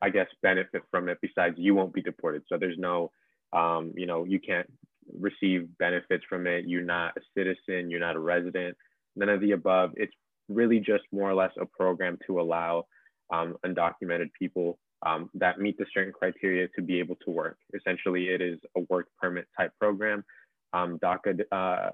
I 0.00 0.10
guess, 0.10 0.26
benefit 0.42 0.82
from 0.90 1.08
it 1.08 1.18
besides 1.20 1.56
you 1.58 1.74
won't 1.74 1.92
be 1.92 2.02
deported. 2.02 2.42
So 2.48 2.56
there's 2.58 2.78
no, 2.78 3.10
um, 3.52 3.92
you 3.96 4.06
know, 4.06 4.24
you 4.24 4.40
can't 4.40 4.70
receive 5.18 5.68
benefits 5.78 6.24
from 6.28 6.46
it. 6.46 6.66
You're 6.66 6.82
not 6.82 7.16
a 7.16 7.20
citizen. 7.36 7.90
You're 7.90 8.00
not 8.00 8.16
a 8.16 8.20
resident. 8.20 8.76
None 9.16 9.28
of 9.28 9.40
the 9.40 9.52
above. 9.52 9.92
It's 9.96 10.14
really 10.50 10.78
just 10.78 11.04
more 11.12 11.30
or 11.30 11.34
less 11.34 11.52
a 11.60 11.66
program 11.66 12.18
to 12.26 12.40
allow 12.40 12.84
um, 13.32 13.56
undocumented 13.64 14.30
people 14.38 14.78
um, 15.06 15.30
that 15.34 15.58
meet 15.58 15.78
the 15.78 15.86
certain 15.94 16.12
criteria 16.12 16.68
to 16.76 16.82
be 16.82 16.98
able 16.98 17.16
to 17.24 17.30
work. 17.30 17.56
Essentially, 17.74 18.28
it 18.28 18.42
is 18.42 18.58
a 18.76 18.80
work 18.90 19.06
permit 19.20 19.46
type 19.56 19.72
program. 19.78 20.24
Um, 20.72 20.98
DACA 20.98 21.40
uh, 21.50 21.90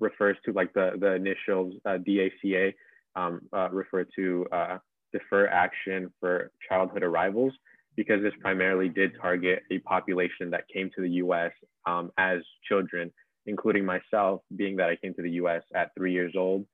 refers 0.00 0.36
to 0.44 0.52
like 0.52 0.72
the, 0.74 0.92
the 0.98 1.14
initials 1.14 1.74
uh, 1.84 1.98
DACA 1.98 2.74
um, 3.16 3.40
uh, 3.52 3.68
refer 3.70 4.04
to 4.16 4.46
uh, 4.50 4.78
defer 5.12 5.46
action 5.46 6.12
for 6.20 6.50
childhood 6.68 7.02
arrivals 7.02 7.52
because 7.96 8.20
this 8.22 8.32
primarily 8.40 8.88
did 8.88 9.12
target 9.20 9.62
a 9.70 9.78
population 9.80 10.50
that 10.50 10.64
came 10.72 10.90
to 10.96 11.02
the 11.02 11.10
US 11.10 11.52
um, 11.86 12.10
as 12.18 12.40
children, 12.68 13.12
including 13.46 13.84
myself, 13.84 14.40
being 14.56 14.76
that 14.76 14.90
I 14.90 14.96
came 14.96 15.14
to 15.14 15.22
the 15.22 15.30
US 15.32 15.62
at 15.74 15.90
three 15.96 16.12
years 16.12 16.34
old. 16.36 16.66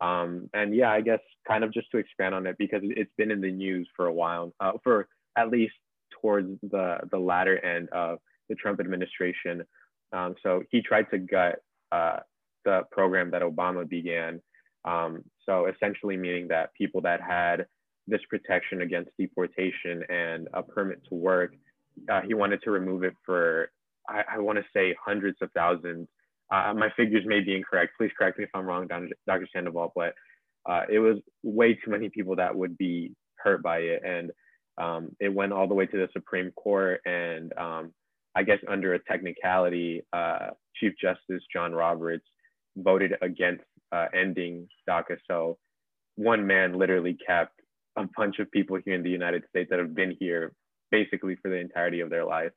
Um, 0.00 0.48
and 0.54 0.74
yeah, 0.74 0.90
I 0.90 1.00
guess 1.00 1.20
kind 1.46 1.64
of 1.64 1.72
just 1.72 1.90
to 1.90 1.98
expand 1.98 2.34
on 2.34 2.46
it 2.46 2.56
because 2.58 2.80
it's 2.84 3.12
been 3.16 3.30
in 3.30 3.40
the 3.40 3.50
news 3.50 3.88
for 3.96 4.06
a 4.06 4.12
while, 4.12 4.52
uh, 4.60 4.72
for 4.84 5.08
at 5.36 5.50
least 5.50 5.74
towards 6.20 6.48
the, 6.62 6.98
the 7.10 7.18
latter 7.18 7.64
end 7.64 7.88
of 7.90 8.18
the 8.48 8.54
Trump 8.54 8.80
administration. 8.80 9.64
Um, 10.12 10.34
so 10.42 10.62
he 10.70 10.80
tried 10.82 11.10
to 11.10 11.18
gut 11.18 11.60
uh, 11.92 12.20
the 12.64 12.82
program 12.90 13.30
that 13.32 13.42
Obama 13.42 13.88
began. 13.88 14.40
Um, 14.84 15.24
so 15.44 15.66
essentially 15.66 16.16
meaning 16.16 16.48
that 16.48 16.72
people 16.74 17.00
that 17.02 17.20
had 17.20 17.66
this 18.06 18.20
protection 18.30 18.82
against 18.82 19.10
deportation 19.18 20.02
and 20.08 20.48
a 20.54 20.62
permit 20.62 21.02
to 21.08 21.14
work, 21.14 21.54
uh, 22.10 22.22
he 22.22 22.34
wanted 22.34 22.62
to 22.62 22.70
remove 22.70 23.02
it 23.02 23.14
for, 23.24 23.70
I, 24.08 24.22
I 24.34 24.38
want 24.38 24.58
to 24.58 24.64
say 24.72 24.94
hundreds 25.04 25.38
of 25.42 25.50
thousands. 25.52 26.08
Uh, 26.52 26.72
my 26.74 26.88
figures 26.96 27.24
may 27.26 27.40
be 27.40 27.54
incorrect. 27.54 27.92
Please 27.98 28.10
correct 28.16 28.38
me 28.38 28.44
if 28.44 28.50
I'm 28.54 28.66
wrong, 28.66 28.88
Dr. 28.88 29.48
Sandoval, 29.52 29.92
but 29.94 30.14
uh, 30.68 30.82
it 30.90 30.98
was 30.98 31.18
way 31.42 31.74
too 31.74 31.90
many 31.90 32.08
people 32.08 32.36
that 32.36 32.54
would 32.54 32.76
be 32.78 33.12
hurt 33.38 33.62
by 33.62 33.78
it. 33.78 34.02
And 34.04 34.30
um, 34.78 35.10
it 35.20 35.32
went 35.32 35.52
all 35.52 35.66
the 35.66 35.74
way 35.74 35.86
to 35.86 35.96
the 35.96 36.08
Supreme 36.12 36.50
Court. 36.52 37.00
And 37.04 37.52
um, 37.58 37.92
I 38.34 38.42
guess 38.42 38.58
under 38.68 38.94
a 38.94 38.98
technicality, 39.04 40.02
uh, 40.12 40.50
Chief 40.76 40.92
Justice 41.00 41.42
John 41.52 41.72
Roberts 41.72 42.26
voted 42.76 43.14
against 43.22 43.64
uh, 43.92 44.06
ending 44.14 44.68
DACA. 44.88 45.16
So 45.28 45.58
one 46.16 46.46
man 46.46 46.78
literally 46.78 47.16
kept 47.26 47.60
a 47.96 48.04
bunch 48.16 48.38
of 48.38 48.50
people 48.50 48.78
here 48.84 48.94
in 48.94 49.02
the 49.02 49.10
United 49.10 49.42
States 49.48 49.68
that 49.70 49.78
have 49.78 49.94
been 49.94 50.16
here 50.18 50.52
basically 50.90 51.36
for 51.42 51.50
the 51.50 51.56
entirety 51.56 52.00
of 52.00 52.10
their 52.10 52.24
life. 52.24 52.52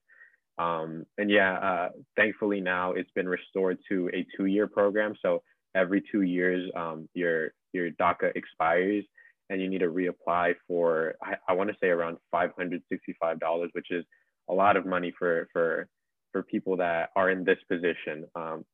Um, 0.58 1.06
and 1.18 1.30
yeah, 1.30 1.54
uh, 1.54 1.90
thankfully 2.16 2.62
now 2.62 2.92
it's 2.92 3.10
been 3.16 3.28
restored 3.28 3.78
to 3.90 4.10
a 4.14 4.26
two-year 4.38 4.68
program. 4.68 5.16
So 5.22 5.42
every 5.76 6.04
two 6.12 6.22
years, 6.22 6.70
um, 6.76 7.08
your 7.14 7.54
your 7.74 7.90
DACA 7.92 8.36
expires, 8.36 9.06
and 9.50 9.62
you 9.62 9.70
need 9.70 9.80
to 9.80 9.88
reapply 9.88 10.56
for 10.68 11.16
I, 11.22 11.36
I 11.48 11.54
want 11.54 11.70
to 11.70 11.76
say 11.82 11.88
around 11.88 12.18
five 12.32 12.52
hundred 12.58 12.84
sixty-five 12.90 13.40
dollars, 13.40 13.70
which 13.74 13.92
is 13.92 14.06
a 14.50 14.54
lot 14.54 14.78
of 14.78 14.86
money 14.86 15.14
for 15.18 15.48
for 15.54 15.88
for 16.32 16.44
people 16.44 16.78
that 16.78 17.10
are 17.16 17.30
in 17.30 17.44
this 17.44 17.58
position. 17.70 18.26
Um, 18.36 18.66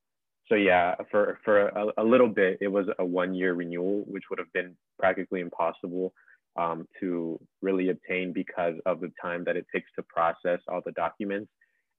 so 0.48 0.56
yeah, 0.56 0.96
for 1.12 1.40
for 1.44 1.68
a, 1.70 1.88
a, 1.98 2.04
little 2.04 2.30
bit, 2.30 2.58
it 2.62 2.68
was 2.70 2.88
a 3.00 3.06
one 3.06 3.34
year 3.34 3.54
renewal, 3.54 4.04
which 4.08 4.24
would 4.30 4.40
have 4.40 4.52
been 4.54 4.76
practically 4.98 5.42
impossible 5.42 6.14
um, 6.58 6.88
to 7.00 7.40
really 7.62 7.90
obtain 7.90 8.32
because 8.34 8.76
of 8.86 9.02
the 9.02 9.12
time 9.22 9.44
that 9.46 9.58
it 9.58 9.66
takes 9.74 9.90
to 9.96 10.04
process 10.04 10.60
all 10.68 10.82
the 10.86 10.94
documents. 10.94 11.52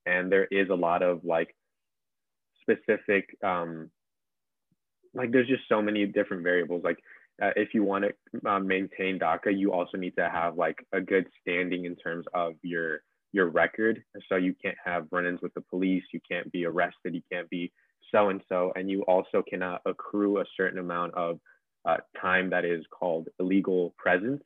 And 0.05 0.31
there 0.31 0.45
is 0.45 0.69
a 0.69 0.75
lot 0.75 1.03
of 1.03 1.23
like 1.23 1.55
specific, 2.61 3.35
um, 3.43 3.89
like 5.13 5.31
there's 5.31 5.47
just 5.47 5.63
so 5.69 5.81
many 5.81 6.05
different 6.05 6.43
variables. 6.43 6.83
Like 6.83 6.99
uh, 7.41 7.51
if 7.55 7.73
you 7.73 7.83
want 7.83 8.05
to 8.05 8.49
uh, 8.49 8.59
maintain 8.59 9.19
DACA, 9.19 9.57
you 9.57 9.71
also 9.71 9.97
need 9.97 10.15
to 10.17 10.29
have 10.29 10.57
like 10.57 10.77
a 10.93 11.01
good 11.01 11.27
standing 11.41 11.85
in 11.85 11.95
terms 11.95 12.25
of 12.33 12.53
your 12.63 13.01
your 13.31 13.49
record. 13.49 14.03
So 14.27 14.37
you 14.37 14.55
can't 14.63 14.77
have 14.83 15.05
run-ins 15.11 15.41
with 15.41 15.53
the 15.53 15.61
police. 15.61 16.03
You 16.11 16.19
can't 16.29 16.51
be 16.51 16.65
arrested. 16.65 17.13
You 17.13 17.21
can't 17.31 17.49
be 17.49 17.71
so 18.11 18.29
and 18.29 18.41
so, 18.49 18.73
and 18.75 18.89
you 18.89 19.03
also 19.03 19.43
cannot 19.47 19.81
accrue 19.85 20.39
a 20.39 20.45
certain 20.57 20.79
amount 20.79 21.13
of 21.13 21.39
uh, 21.87 21.97
time 22.19 22.49
that 22.49 22.65
is 22.65 22.83
called 22.91 23.27
illegal 23.39 23.93
presence. 23.97 24.41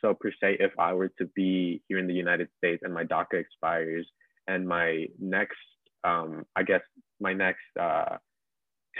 So, 0.00 0.14
per 0.14 0.30
se, 0.30 0.56
if 0.60 0.72
I 0.78 0.92
were 0.92 1.10
to 1.18 1.26
be 1.34 1.82
here 1.88 1.98
in 1.98 2.06
the 2.06 2.14
United 2.14 2.48
States 2.58 2.82
and 2.84 2.94
my 2.94 3.04
DACA 3.04 3.34
expires, 3.34 4.06
and 4.48 4.66
my 4.66 5.06
next, 5.18 5.58
um, 6.04 6.44
I 6.56 6.62
guess, 6.62 6.82
my 7.20 7.32
next 7.32 7.60
uh, 7.80 8.16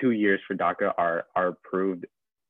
two 0.01 0.13
years 0.13 0.41
for 0.47 0.55
DACA 0.55 0.93
are 0.97 1.27
are 1.35 1.49
approved 1.49 2.07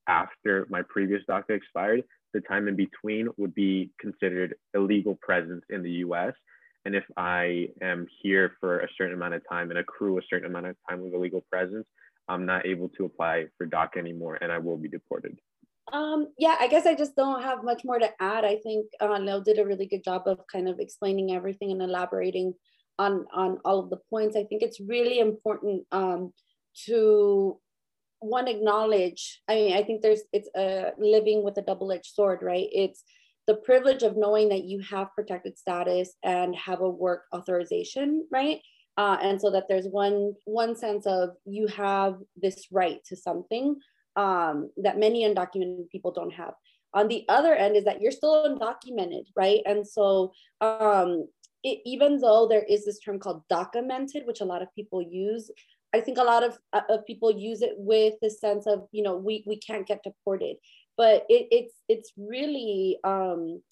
after 0.08 0.66
my 0.68 0.82
previous 0.88 1.22
DACA 1.28 1.50
expired, 1.50 2.02
the 2.34 2.40
time 2.40 2.68
in 2.68 2.76
between 2.76 3.28
would 3.36 3.54
be 3.54 3.90
considered 4.00 4.54
illegal 4.74 5.18
presence 5.20 5.62
in 5.70 5.82
the 5.82 5.90
U.S. 6.06 6.32
And 6.84 6.96
if 6.96 7.04
I 7.16 7.68
am 7.80 8.06
here 8.22 8.52
for 8.58 8.80
a 8.80 8.88
certain 8.98 9.14
amount 9.14 9.34
of 9.34 9.42
time 9.48 9.70
and 9.70 9.78
accrue 9.78 10.18
a 10.18 10.22
certain 10.28 10.50
amount 10.50 10.66
of 10.66 10.76
time 10.88 11.04
of 11.04 11.14
illegal 11.14 11.44
presence, 11.50 11.86
I'm 12.28 12.46
not 12.46 12.66
able 12.66 12.88
to 12.90 13.04
apply 13.04 13.46
for 13.56 13.66
DACA 13.66 13.98
anymore 13.98 14.38
and 14.40 14.50
I 14.50 14.58
will 14.58 14.76
be 14.76 14.88
deported. 14.88 15.38
Um, 15.92 16.28
yeah, 16.38 16.56
I 16.58 16.68
guess 16.68 16.86
I 16.86 16.94
just 16.94 17.14
don't 17.16 17.42
have 17.42 17.64
much 17.64 17.84
more 17.84 17.98
to 17.98 18.10
add. 18.20 18.44
I 18.44 18.56
think 18.56 18.86
uh, 19.00 19.18
Leo 19.18 19.40
did 19.40 19.58
a 19.58 19.66
really 19.66 19.86
good 19.86 20.02
job 20.02 20.22
of 20.26 20.40
kind 20.50 20.68
of 20.68 20.78
explaining 20.78 21.32
everything 21.32 21.70
and 21.70 21.82
elaborating 21.82 22.54
on, 22.98 23.26
on 23.32 23.58
all 23.64 23.80
of 23.80 23.90
the 23.90 24.00
points. 24.10 24.36
I 24.36 24.44
think 24.44 24.62
it's 24.62 24.80
really 24.80 25.18
important 25.18 25.84
um, 25.92 26.32
to 26.86 27.58
one 28.20 28.48
acknowledge, 28.48 29.42
I 29.48 29.54
mean, 29.54 29.76
I 29.76 29.82
think 29.82 30.02
there's, 30.02 30.22
it's 30.32 30.48
a 30.56 30.92
living 30.98 31.42
with 31.42 31.58
a 31.58 31.62
double-edged 31.62 32.14
sword, 32.14 32.40
right? 32.42 32.68
It's 32.72 33.02
the 33.46 33.56
privilege 33.56 34.02
of 34.04 34.16
knowing 34.16 34.50
that 34.50 34.64
you 34.64 34.80
have 34.88 35.14
protected 35.14 35.58
status 35.58 36.14
and 36.22 36.54
have 36.54 36.80
a 36.80 36.88
work 36.88 37.24
authorization, 37.34 38.26
right? 38.30 38.60
Uh, 38.96 39.16
and 39.20 39.40
so 39.40 39.50
that 39.50 39.64
there's 39.68 39.86
one 39.86 40.34
one 40.44 40.76
sense 40.76 41.06
of 41.06 41.30
you 41.44 41.66
have 41.66 42.18
this 42.36 42.66
right 42.70 43.02
to 43.06 43.16
something 43.16 43.76
um, 44.16 44.70
that 44.76 44.98
many 44.98 45.24
undocumented 45.24 45.88
people 45.90 46.12
don't 46.12 46.32
have. 46.32 46.52
On 46.94 47.08
the 47.08 47.24
other 47.28 47.54
end 47.54 47.74
is 47.74 47.84
that 47.84 48.02
you're 48.02 48.12
still 48.12 48.46
undocumented, 48.46 49.24
right? 49.34 49.60
And 49.64 49.86
so 49.86 50.32
um, 50.60 51.26
it, 51.64 51.80
even 51.84 52.18
though 52.18 52.46
there 52.48 52.64
is 52.68 52.84
this 52.84 52.98
term 52.98 53.18
called 53.18 53.42
documented, 53.48 54.26
which 54.26 54.40
a 54.40 54.44
lot 54.46 54.62
of 54.62 54.74
people 54.74 55.02
use, 55.02 55.50
I 55.94 56.00
think 56.00 56.18
a 56.18 56.24
lot 56.24 56.42
of, 56.42 56.58
uh, 56.72 56.82
of 56.88 57.06
people 57.06 57.30
use 57.30 57.62
it 57.62 57.74
with 57.76 58.14
the 58.22 58.30
sense 58.30 58.66
of, 58.66 58.86
you 58.92 59.02
know, 59.02 59.16
we, 59.16 59.44
we 59.46 59.58
can't 59.58 59.86
get 59.86 60.02
deported 60.02 60.56
but 60.96 61.24
it, 61.28 61.48
it's 61.50 61.74
it's 61.88 62.12
really 62.16 62.98
um, 63.04 63.62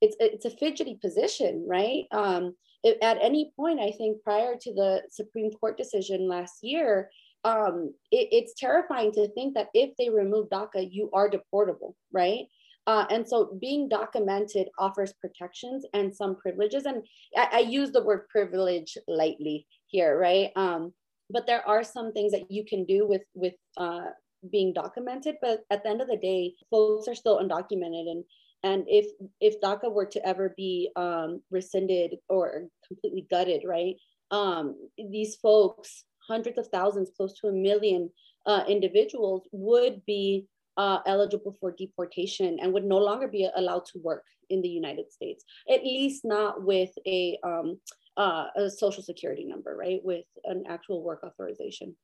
it's 0.00 0.16
it's 0.20 0.44
a 0.44 0.50
fidgety 0.50 0.98
position, 1.00 1.64
right? 1.68 2.04
Um, 2.10 2.54
it, 2.82 2.98
at 3.02 3.18
any 3.22 3.52
point, 3.56 3.80
I 3.80 3.92
think 3.92 4.22
prior 4.22 4.56
to 4.60 4.74
the 4.74 5.02
Supreme 5.10 5.50
Court 5.52 5.76
decision 5.76 6.28
last 6.28 6.62
year, 6.62 7.10
um, 7.44 7.94
it, 8.10 8.28
it's 8.32 8.54
terrifying 8.58 9.12
to 9.12 9.28
think 9.28 9.54
that 9.54 9.68
if 9.74 9.96
they 9.96 10.10
remove 10.10 10.48
DACA, 10.50 10.88
you 10.90 11.10
are 11.12 11.30
deportable, 11.30 11.94
right? 12.12 12.46
Uh, 12.86 13.06
and 13.10 13.26
so 13.26 13.56
being 13.60 13.88
documented 13.88 14.68
offers 14.78 15.14
protections 15.20 15.84
and 15.94 16.14
some 16.14 16.36
privileges. 16.36 16.84
And 16.84 17.02
I, 17.36 17.48
I 17.52 17.58
use 17.60 17.92
the 17.92 18.04
word 18.04 18.28
privilege 18.28 18.98
lightly 19.08 19.66
here, 19.86 20.18
right? 20.18 20.50
Um, 20.56 20.92
but 21.30 21.46
there 21.46 21.66
are 21.66 21.82
some 21.82 22.12
things 22.12 22.32
that 22.32 22.50
you 22.50 22.64
can 22.64 22.84
do 22.84 23.06
with 23.06 23.22
with 23.34 23.54
uh, 23.78 24.08
being 24.52 24.74
documented 24.74 25.36
but 25.40 25.60
at 25.70 25.82
the 25.82 25.88
end 25.88 26.02
of 26.02 26.06
the 26.06 26.18
day 26.18 26.52
folks 26.70 27.08
are 27.08 27.14
still 27.14 27.38
undocumented 27.38 28.10
and 28.10 28.24
and 28.62 28.84
if 28.86 29.06
if 29.40 29.58
daca 29.62 29.90
were 29.90 30.04
to 30.04 30.22
ever 30.28 30.52
be 30.54 30.90
um, 30.96 31.40
rescinded 31.50 32.16
or 32.28 32.64
completely 32.86 33.26
gutted 33.30 33.62
right 33.64 33.96
um, 34.30 34.76
these 34.98 35.36
folks, 35.36 36.04
hundreds 36.26 36.58
of 36.58 36.68
thousands, 36.68 37.10
close 37.16 37.34
to 37.40 37.48
a 37.48 37.52
million 37.52 38.10
uh, 38.46 38.64
individuals, 38.68 39.46
would 39.52 40.04
be 40.06 40.46
uh, 40.76 40.98
eligible 41.06 41.56
for 41.60 41.72
deportation 41.72 42.58
and 42.60 42.72
would 42.72 42.84
no 42.84 42.98
longer 42.98 43.28
be 43.28 43.48
allowed 43.56 43.84
to 43.86 43.98
work 44.02 44.24
in 44.50 44.60
the 44.62 44.68
United 44.68 45.12
States, 45.12 45.44
at 45.70 45.82
least 45.82 46.24
not 46.24 46.62
with 46.62 46.90
a, 47.06 47.38
um, 47.42 47.78
uh, 48.16 48.46
a 48.56 48.70
social 48.70 49.02
security 49.02 49.44
number, 49.44 49.76
right? 49.76 50.00
With 50.04 50.26
an 50.44 50.64
actual 50.68 51.02
work 51.02 51.24
authorization. 51.24 51.96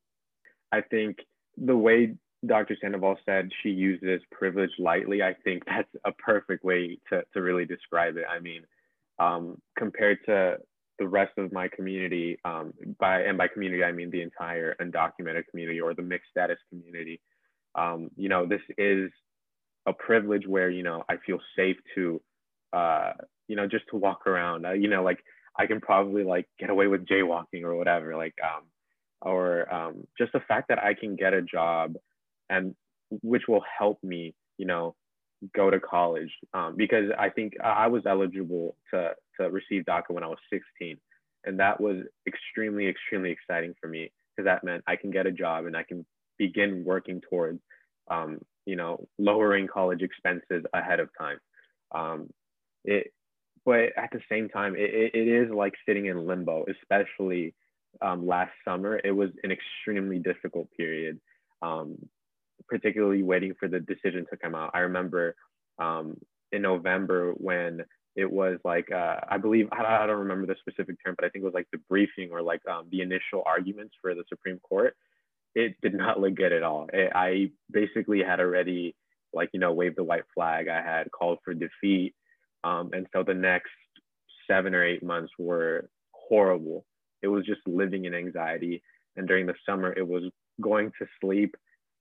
I 0.73 0.81
think 0.81 1.19
the 1.57 1.77
way 1.77 2.15
Dr. 2.47 2.77
Sandoval 2.81 3.19
said 3.27 3.51
she 3.63 3.71
uses 3.71 4.23
privilege 4.31 4.71
lightly, 4.79 5.23
I 5.23 5.35
think 5.45 5.65
that's 5.67 5.89
a 6.05 6.13
perfect 6.13 6.65
way 6.65 6.99
to, 7.11 7.23
to 7.35 7.43
really 7.43 7.67
describe 7.67 8.17
it. 8.17 8.25
I 8.31 8.41
mean, 8.41 8.63
um, 9.19 9.61
compared 9.77 10.25
to 10.27 10.57
the 10.99 11.09
rest 11.09 11.33
of 11.39 11.53
my 11.53 11.69
community, 11.69 12.39
um, 12.45 12.73
by 12.99 13.23
and 13.23 13.37
by 13.37 13.49
community 13.49 13.83
I 13.83 13.93
mean 13.93 14.11
the 14.11 14.23
entire 14.23 14.77
undocumented 14.81 15.47
community 15.51 15.81
or 15.81 15.95
the 15.95 16.03
mixed 16.03 16.31
status 16.31 16.59
community. 16.69 17.21
Um, 17.75 18.11
you 18.17 18.29
know, 18.29 18.47
this 18.47 18.63
is 18.79 19.11
a 19.87 19.93
privilege 19.93 20.47
where 20.47 20.71
you 20.71 20.83
know 20.83 21.05
I 21.09 21.17
feel 21.25 21.39
safe 21.57 21.77
to, 21.95 22.21
uh, 22.73 23.13
you 23.49 23.57
know, 23.57 23.67
just 23.67 23.85
to 23.91 23.97
walk 23.97 24.27
around. 24.27 24.67
Uh, 24.67 24.73
you 24.73 24.89
know, 24.89 25.03
like 25.03 25.19
I 25.57 25.67
can 25.67 25.81
probably 25.81 26.25
like 26.25 26.47
get 26.59 26.71
away 26.71 26.87
with 26.87 27.07
jaywalking 27.07 27.63
or 27.63 27.77
whatever, 27.77 28.17
like, 28.17 28.35
um, 28.43 28.65
or 29.23 29.73
um, 29.73 30.07
just 30.19 30.33
the 30.33 30.41
fact 30.41 30.69
that 30.69 30.79
I 30.79 30.95
can 30.95 31.17
get 31.17 31.35
a 31.35 31.43
job, 31.43 31.95
and 32.49 32.75
which 33.23 33.43
will 33.49 33.65
help 33.79 34.03
me, 34.03 34.35
you 34.59 34.67
know, 34.67 34.95
go 35.55 35.71
to 35.71 35.81
college 35.81 36.31
um, 36.55 36.75
because 36.77 37.11
I 37.19 37.31
think 37.31 37.55
I 37.63 37.87
was 37.89 38.03
eligible 38.07 38.77
to 38.93 39.13
to 39.39 39.51
receive 39.51 39.85
DACA 39.85 40.11
when 40.11 40.25
I 40.25 40.29
was 40.29 40.39
16, 40.51 40.99
and 41.45 41.59
that 41.61 41.81
was 41.81 41.97
extremely 42.27 42.87
extremely 42.89 43.31
exciting 43.31 43.75
for 43.81 43.89
me 43.89 44.13
because 44.37 44.47
that 44.47 44.65
meant 44.65 44.85
I 44.87 44.97
can 44.97 45.11
get 45.11 45.27
a 45.27 45.33
job 45.33 45.67
and 45.67 45.77
I 45.77 45.83
can 45.83 46.05
begin 46.41 46.83
working 46.85 47.21
towards 47.29 47.61
um, 48.11 48.39
you 48.67 48.75
know 48.75 49.07
lowering 49.19 49.69
college 49.69 50.03
expenses 50.03 50.65
ahead 50.75 50.99
of 50.99 51.11
time. 51.17 51.39
Um, 51.95 52.31
it, 52.85 53.13
but 53.65 53.91
at 53.97 54.11
the 54.11 54.21
same 54.33 54.49
time, 54.49 54.75
it, 54.75 54.91
it 55.15 55.29
is 55.29 55.51
like 55.53 55.75
sitting 55.87 56.07
in 56.07 56.27
limbo, 56.27 56.65
especially 56.75 57.55
um, 58.01 58.27
last 58.27 58.53
summer. 58.65 58.99
It 59.05 59.13
was 59.13 59.31
an 59.45 59.53
extremely 59.53 60.19
difficult 60.19 60.69
period. 60.77 61.21
Um, 61.63 61.99
particularly 62.69 63.23
waiting 63.23 63.55
for 63.59 63.69
the 63.69 63.81
decision 63.81 64.27
to 64.31 64.37
come 64.37 64.55
out. 64.55 64.71
I 64.75 64.81
remember 64.81 65.35
um, 65.79 66.17
in 66.53 66.63
November 66.63 67.33
when 67.33 67.83
it 68.17 68.31
was 68.31 68.59
like 68.65 68.91
uh, 68.93 69.17
I 69.29 69.39
believe 69.39 69.69
I, 69.73 69.85
I, 69.85 70.07
don't 70.07 70.19
remember 70.19 70.47
the 70.47 70.57
specific 70.61 70.97
term, 71.05 71.15
but 71.17 71.25
I 71.25 71.29
think 71.29 71.43
it 71.43 71.47
was 71.47 71.55
like 71.55 71.69
the 71.73 71.81
briefing 71.89 72.31
or 72.33 72.43
like 72.43 72.61
um, 72.69 72.87
the 72.91 73.03
initial 73.03 73.43
arguments 73.47 73.95
for 74.01 74.15
the 74.15 74.25
Supreme 74.29 74.59
Court. 74.61 74.97
It 75.55 75.77
did 75.83 75.95
not 75.95 76.21
look 76.21 76.35
good 76.35 76.53
at 76.53 76.63
all. 76.63 76.89
It, 76.93 77.13
I 77.15 77.51
basically 77.71 78.23
had 78.23 78.41
already 78.41 78.95
like 79.33 79.51
you 79.53 79.61
know 79.61 79.73
waved 79.73 79.97
the 79.97 80.05
white 80.05 80.25
flag. 80.35 80.69
I 80.69 80.83
had 80.83 81.11
called 81.11 81.39
for 81.45 81.55
defeat, 81.55 82.15
um, 82.65 82.91
and 82.93 83.07
so 83.13 83.23
the 83.23 83.35
next 83.35 83.71
seven 84.49 84.75
or 84.75 84.85
eight 84.85 85.03
months 85.03 85.33
were 85.39 85.89
horrible. 86.13 86.85
It 87.23 87.29
was 87.29 87.47
just 87.47 87.61
living 87.67 88.05
in 88.05 88.15
anxiety. 88.15 88.83
And 89.17 89.27
during 89.27 89.47
the 89.47 89.55
summer, 89.67 89.93
it 89.93 90.07
was 90.07 90.25
going 90.61 90.93
to 90.99 91.07
sleep 91.21 91.57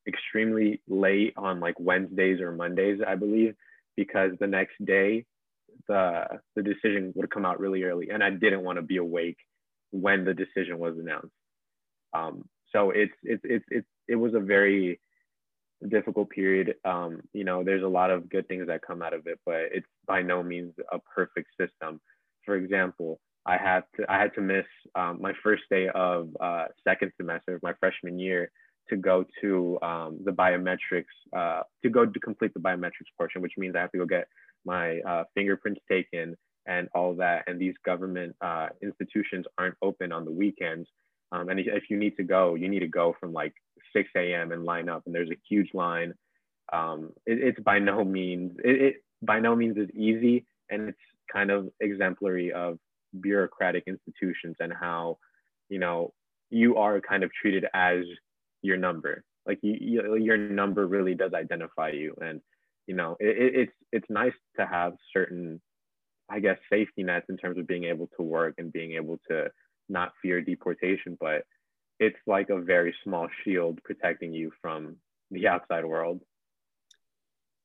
extremely 0.07 0.81
late 0.87 1.33
on 1.37 1.59
like 1.59 1.79
Wednesdays 1.79 2.39
or 2.39 2.51
Mondays, 2.51 2.99
I 3.05 3.15
believe, 3.15 3.55
because 3.95 4.31
the 4.39 4.47
next 4.47 4.73
day 4.85 5.25
the 5.87 6.25
the 6.55 6.63
decision 6.63 7.11
would 7.15 7.29
come 7.31 7.45
out 7.45 7.59
really 7.59 7.83
early, 7.83 8.09
and 8.09 8.23
I 8.23 8.29
didn't 8.29 8.63
want 8.63 8.77
to 8.77 8.81
be 8.81 8.97
awake 8.97 9.37
when 9.91 10.25
the 10.25 10.33
decision 10.33 10.77
was 10.77 10.97
announced. 10.97 11.33
Um, 12.13 12.47
so 12.71 12.91
it's 12.91 13.13
it's 13.23 13.43
it's 13.69 13.87
it 14.07 14.15
was 14.15 14.33
a 14.33 14.39
very 14.39 14.99
difficult 15.87 16.29
period. 16.29 16.75
Um, 16.83 17.21
you 17.33 17.43
know, 17.43 17.63
there's 17.63 17.83
a 17.83 17.87
lot 17.87 18.11
of 18.11 18.29
good 18.29 18.47
things 18.47 18.67
that 18.67 18.81
come 18.81 19.01
out 19.01 19.13
of 19.13 19.27
it, 19.27 19.39
but 19.45 19.69
it's 19.71 19.87
by 20.05 20.21
no 20.21 20.43
means 20.43 20.73
a 20.91 20.99
perfect 20.99 21.49
system. 21.59 22.01
For 22.45 22.55
example, 22.55 23.19
I 23.45 23.57
had 23.57 23.83
to 23.95 24.05
I 24.09 24.19
had 24.19 24.33
to 24.35 24.41
miss 24.41 24.65
um, 24.95 25.19
my 25.21 25.33
first 25.43 25.63
day 25.69 25.89
of 25.89 26.29
uh, 26.39 26.65
second 26.83 27.11
semester 27.17 27.55
of 27.55 27.63
my 27.63 27.73
freshman 27.79 28.19
year 28.19 28.51
to 28.89 28.97
go 28.97 29.23
to 29.41 29.79
um, 29.81 30.19
the 30.25 30.31
biometrics, 30.31 31.05
uh, 31.35 31.61
to 31.83 31.89
go 31.89 32.05
to 32.05 32.19
complete 32.19 32.53
the 32.53 32.59
biometrics 32.59 33.11
portion, 33.17 33.41
which 33.41 33.53
means 33.57 33.75
I 33.75 33.81
have 33.81 33.91
to 33.91 33.99
go 33.99 34.05
get 34.05 34.27
my 34.65 34.99
uh, 35.01 35.23
fingerprints 35.35 35.79
taken 35.89 36.35
and 36.65 36.89
all 36.93 37.15
that. 37.15 37.43
And 37.47 37.59
these 37.59 37.75
government 37.85 38.35
uh, 38.41 38.67
institutions 38.81 39.45
aren't 39.57 39.75
open 39.81 40.11
on 40.11 40.25
the 40.25 40.31
weekends. 40.31 40.87
Um, 41.31 41.49
and 41.49 41.59
if 41.59 41.89
you 41.89 41.97
need 41.97 42.17
to 42.17 42.23
go, 42.23 42.55
you 42.55 42.67
need 42.67 42.79
to 42.79 42.87
go 42.87 43.15
from 43.19 43.33
like 43.33 43.53
6 43.93 44.09
a.m. 44.15 44.51
and 44.51 44.65
line 44.65 44.89
up, 44.89 45.03
and 45.05 45.13
there's 45.13 45.29
a 45.29 45.37
huge 45.47 45.69
line. 45.73 46.13
Um, 46.73 47.11
it, 47.25 47.39
it's 47.39 47.59
by 47.59 47.79
no 47.79 48.03
means 48.03 48.53
it, 48.63 48.81
it 48.81 48.95
by 49.21 49.39
no 49.39 49.55
means 49.55 49.77
is 49.77 49.89
easy, 49.91 50.45
and 50.69 50.89
it's 50.89 50.97
kind 51.31 51.51
of 51.51 51.69
exemplary 51.79 52.51
of 52.51 52.77
bureaucratic 53.21 53.83
institutions 53.87 54.55
and 54.59 54.71
how 54.73 55.17
you 55.69 55.79
know 55.79 56.13
you 56.49 56.77
are 56.77 56.99
kind 57.01 57.23
of 57.23 57.31
treated 57.33 57.65
as 57.73 58.03
your 58.61 58.77
number. 58.77 59.23
Like 59.45 59.59
you, 59.61 59.77
you, 59.79 60.15
your 60.17 60.37
number 60.37 60.87
really 60.87 61.15
does 61.15 61.33
identify 61.33 61.91
you, 61.91 62.15
and 62.21 62.41
you 62.87 62.95
know 62.95 63.17
it, 63.19 63.55
it's 63.55 63.73
it's 63.91 64.09
nice 64.09 64.33
to 64.59 64.65
have 64.65 64.93
certain, 65.13 65.61
I 66.29 66.39
guess, 66.39 66.57
safety 66.71 67.03
nets 67.03 67.27
in 67.29 67.37
terms 67.37 67.57
of 67.57 67.67
being 67.67 67.85
able 67.85 68.09
to 68.17 68.23
work 68.23 68.55
and 68.57 68.73
being 68.73 68.93
able 68.93 69.19
to 69.29 69.49
not 69.89 70.13
fear 70.21 70.41
deportation, 70.41 71.17
but 71.19 71.43
it's 71.99 72.19
like 72.27 72.49
a 72.49 72.61
very 72.61 72.95
small 73.03 73.27
shield 73.43 73.79
protecting 73.83 74.33
you 74.33 74.51
from 74.61 74.95
the 75.31 75.47
outside 75.47 75.85
world. 75.85 76.21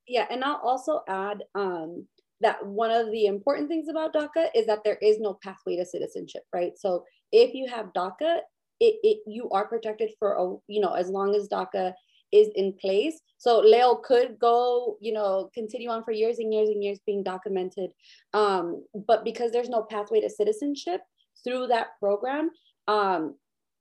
Yeah, 0.07 0.27
and 0.31 0.45
I'll 0.45 0.61
also 0.63 1.03
add 1.09 1.45
um, 1.55 2.07
that 2.41 2.65
one 2.67 2.91
of 2.91 3.11
the 3.11 3.27
important 3.27 3.69
things 3.69 3.89
about 3.89 4.13
DACA 4.13 4.49
is 4.55 4.67
that 4.67 4.85
there 4.85 4.99
is 5.01 5.19
no 5.19 5.39
pathway 5.43 5.77
to 5.77 5.87
citizenship, 5.87 6.43
right? 6.53 6.73
So 6.77 7.05
if 7.33 7.55
you 7.55 7.69
have 7.69 7.93
DACA, 7.97 8.41
it, 8.81 8.97
it 9.03 9.19
you 9.27 9.49
are 9.51 9.69
protected 9.69 10.11
for 10.19 10.33
a 10.33 10.57
you 10.67 10.81
know 10.81 10.93
as 10.93 11.09
long 11.09 11.35
as 11.35 11.49
DACA 11.49 11.95
is 12.33 12.49
in 12.57 12.73
place. 12.73 13.21
So 13.39 13.61
Leo 13.61 13.95
could 13.95 14.39
go, 14.41 14.97
you 15.01 15.13
know, 15.13 15.51
continue 15.55 15.89
on 15.89 16.03
for 16.03 16.11
years 16.11 16.41
and 16.41 16.53
years 16.53 16.69
and 16.69 16.83
years 16.83 16.99
being 17.07 17.23
documented. 17.23 17.91
Um, 18.33 18.85
but 19.07 19.25
because 19.25 19.53
there's 19.53 19.69
no 19.69 19.83
pathway 19.83 20.21
to 20.21 20.29
citizenship 20.29 21.01
through 21.45 21.69
that 21.69 21.89
program, 22.01 22.51
um, 22.89 23.35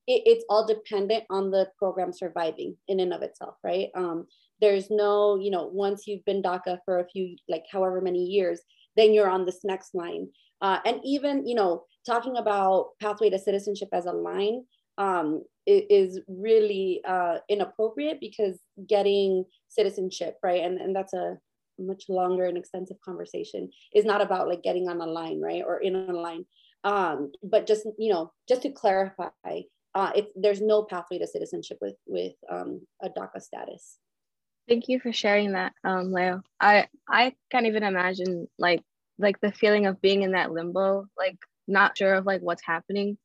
it, 0.08 0.24
it's 0.26 0.46
all 0.50 0.68
dependent 0.68 1.24
on 1.30 1.52
the 1.52 1.70
program 1.78 2.12
surviving 2.12 2.76
in 2.88 3.00
and 3.00 3.14
of 3.14 3.22
itself, 3.22 3.56
right? 3.64 3.90
Um, 3.96 4.28
there's 4.62 4.90
no, 4.90 5.38
you 5.38 5.52
know, 5.52 5.68
once 5.68 6.08
you've 6.08 6.26
been 6.26 6.44
DACA 6.44 6.80
for 6.86 7.00
a 7.00 7.08
few, 7.08 7.36
like 7.50 7.64
however 7.72 8.02
many 8.02 8.24
years, 8.24 8.62
then 8.96 9.14
you're 9.14 9.30
on 9.30 9.46
this 9.46 9.62
next 9.64 9.96
line. 9.96 10.28
Uh, 10.62 10.80
and 10.86 11.00
even, 11.04 11.48
you 11.48 11.56
know, 11.56 11.84
talking 12.06 12.38
about 12.38 12.92
pathway 13.02 13.30
to 13.30 13.40
citizenship 13.40 13.90
as 13.92 14.06
a 14.06 14.12
line, 14.12 14.64
um, 14.98 15.44
is 15.66 16.20
really 16.28 17.02
uh, 17.08 17.38
inappropriate 17.50 18.20
because 18.20 18.60
getting 18.88 19.46
citizenship, 19.70 20.38
right? 20.44 20.64
And, 20.64 20.80
and 20.80 20.96
that's 20.96 21.14
a 21.14 21.38
much 21.80 22.04
longer 22.10 22.46
and 22.46 22.58
extensive 22.58 22.98
conversation 23.04 23.70
is 23.96 24.06
not 24.06 24.22
about 24.22 24.48
like 24.48 24.62
getting 24.62 24.90
on 24.90 25.02
a 25.02 25.06
line, 25.06 25.42
right? 25.42 25.64
Or 25.66 25.80
in 25.80 25.96
a 25.96 26.14
line. 26.14 26.46
Um, 26.84 27.32
but 27.42 27.66
just, 27.66 27.88
you 27.98 28.12
know, 28.12 28.32
just 28.48 28.64
to 28.64 28.72
clarify, 28.72 29.30
uh, 29.96 30.12
it's, 30.16 30.32
there's 30.36 30.62
no 30.62 30.84
pathway 30.84 31.20
to 31.20 31.28
citizenship 31.28 31.78
with, 31.82 31.96
with 32.06 32.34
um, 32.50 32.82
a 33.02 33.10
DACA 33.10 33.42
status. 33.42 33.98
Thank 34.68 34.88
you 34.88 35.00
for 35.00 35.12
sharing 35.12 35.54
that, 35.54 35.74
um, 35.84 36.12
Leo. 36.12 36.42
I, 36.60 36.88
I 37.08 37.36
can't 37.52 37.66
even 37.68 37.84
imagine 37.84 38.48
like, 38.58 38.82
like 39.20 39.40
the 39.42 39.52
feeling 39.52 39.86
of 39.86 40.02
being 40.02 40.24
in 40.24 40.32
that 40.32 40.52
limbo, 40.52 41.08
like 41.18 41.38
not 41.68 41.98
sure 41.98 42.14
of 42.16 42.26
like 42.26 42.42
what's 42.42 42.64
happening 42.66 43.18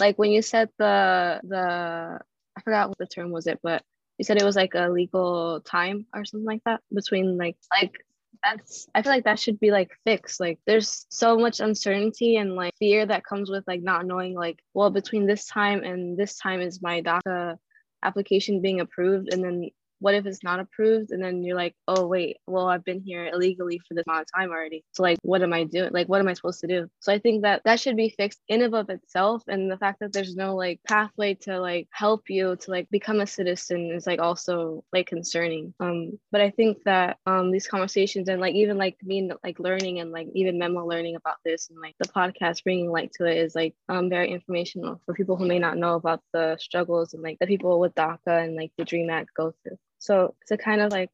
like 0.00 0.18
when 0.18 0.32
you 0.32 0.42
said 0.42 0.70
the 0.78 1.40
the 1.44 2.18
I 2.56 2.60
forgot 2.62 2.88
what 2.88 2.98
the 2.98 3.06
term 3.06 3.30
was 3.30 3.46
it, 3.46 3.60
but 3.62 3.84
you 4.18 4.24
said 4.24 4.38
it 4.38 4.44
was 4.44 4.56
like 4.56 4.74
a 4.74 4.88
legal 4.88 5.60
time 5.60 6.06
or 6.12 6.24
something 6.24 6.46
like 6.46 6.62
that 6.64 6.80
between 6.92 7.36
like 7.36 7.56
like 7.80 8.04
that's 8.44 8.88
I 8.94 9.02
feel 9.02 9.12
like 9.12 9.24
that 9.24 9.38
should 9.38 9.60
be 9.60 9.70
like 9.70 9.90
fixed. 10.04 10.40
Like 10.40 10.58
there's 10.66 11.06
so 11.10 11.38
much 11.38 11.60
uncertainty 11.60 12.36
and 12.36 12.54
like 12.54 12.74
fear 12.78 13.04
that 13.06 13.24
comes 13.24 13.50
with 13.50 13.64
like 13.66 13.82
not 13.82 14.06
knowing 14.06 14.34
like 14.34 14.58
well 14.74 14.90
between 14.90 15.26
this 15.26 15.46
time 15.46 15.82
and 15.82 16.16
this 16.16 16.38
time 16.38 16.60
is 16.60 16.82
my 16.82 17.02
DACA 17.02 17.56
application 18.02 18.62
being 18.62 18.80
approved 18.80 19.32
and 19.32 19.44
then 19.44 19.70
what 20.00 20.14
if 20.14 20.26
it's 20.26 20.42
not 20.42 20.60
approved? 20.60 21.10
And 21.10 21.22
then 21.22 21.42
you're 21.42 21.56
like 21.56 21.74
oh 21.88 22.06
wait 22.06 22.38
well 22.46 22.68
i've 22.68 22.84
been 22.84 23.00
here 23.00 23.26
illegally 23.32 23.80
for 23.86 23.94
this 23.94 24.04
amount 24.06 24.22
of 24.22 24.28
time 24.34 24.50
already. 24.50 24.84
So 24.92 25.02
like 25.02 25.18
what 25.22 25.42
am 25.42 25.52
i 25.52 25.64
doing? 25.64 25.90
Like 25.92 26.08
what 26.08 26.20
am 26.20 26.28
i 26.28 26.32
supposed 26.32 26.60
to 26.60 26.66
do? 26.66 26.88
So 27.00 27.12
i 27.12 27.18
think 27.18 27.42
that 27.42 27.62
that 27.64 27.80
should 27.80 27.96
be 27.96 28.14
fixed 28.16 28.40
in 28.48 28.62
and 28.62 28.74
of 28.74 28.90
itself. 28.90 29.42
And 29.48 29.70
the 29.70 29.76
fact 29.76 30.00
that 30.00 30.12
there's 30.12 30.36
no 30.36 30.54
like 30.54 30.80
pathway 30.88 31.34
to 31.42 31.60
like 31.60 31.88
help 31.92 32.28
you 32.28 32.56
to 32.56 32.70
like 32.70 32.88
become 32.90 33.20
a 33.20 33.26
citizen 33.26 33.90
is 33.90 34.06
like 34.06 34.20
also 34.20 34.84
like 34.92 35.06
concerning. 35.06 35.74
Um 35.80 36.18
but 36.32 36.40
i 36.40 36.50
think 36.50 36.82
that 36.84 37.18
um 37.26 37.50
these 37.50 37.66
conversations 37.66 38.28
and 38.28 38.40
like 38.40 38.54
even 38.54 38.78
like 38.78 38.96
me 39.02 39.30
like 39.44 39.58
learning 39.58 40.00
and 40.00 40.10
like 40.10 40.28
even 40.34 40.58
memo 40.58 40.84
learning 40.86 41.16
about 41.16 41.36
this 41.44 41.70
and 41.70 41.78
like 41.80 41.94
the 41.98 42.08
podcast 42.08 42.64
bringing 42.64 42.90
light 42.90 43.12
to 43.12 43.24
it 43.26 43.38
is 43.38 43.54
like 43.54 43.74
um 43.88 44.08
very 44.08 44.30
informational 44.30 45.00
for 45.04 45.14
people 45.14 45.36
who 45.36 45.46
may 45.46 45.58
not 45.58 45.76
know 45.76 45.94
about 45.94 46.20
the 46.32 46.56
struggles 46.58 47.14
and 47.14 47.22
like 47.22 47.38
the 47.40 47.46
people 47.46 47.80
with 47.80 47.94
DACA 47.94 48.44
and 48.44 48.56
like 48.56 48.72
the 48.76 48.84
DREAM 48.84 49.10
Act 49.10 49.30
go 49.36 49.52
through. 49.62 49.78
So 50.00 50.34
to 50.48 50.56
kind 50.56 50.80
of 50.80 50.90
like 50.90 51.10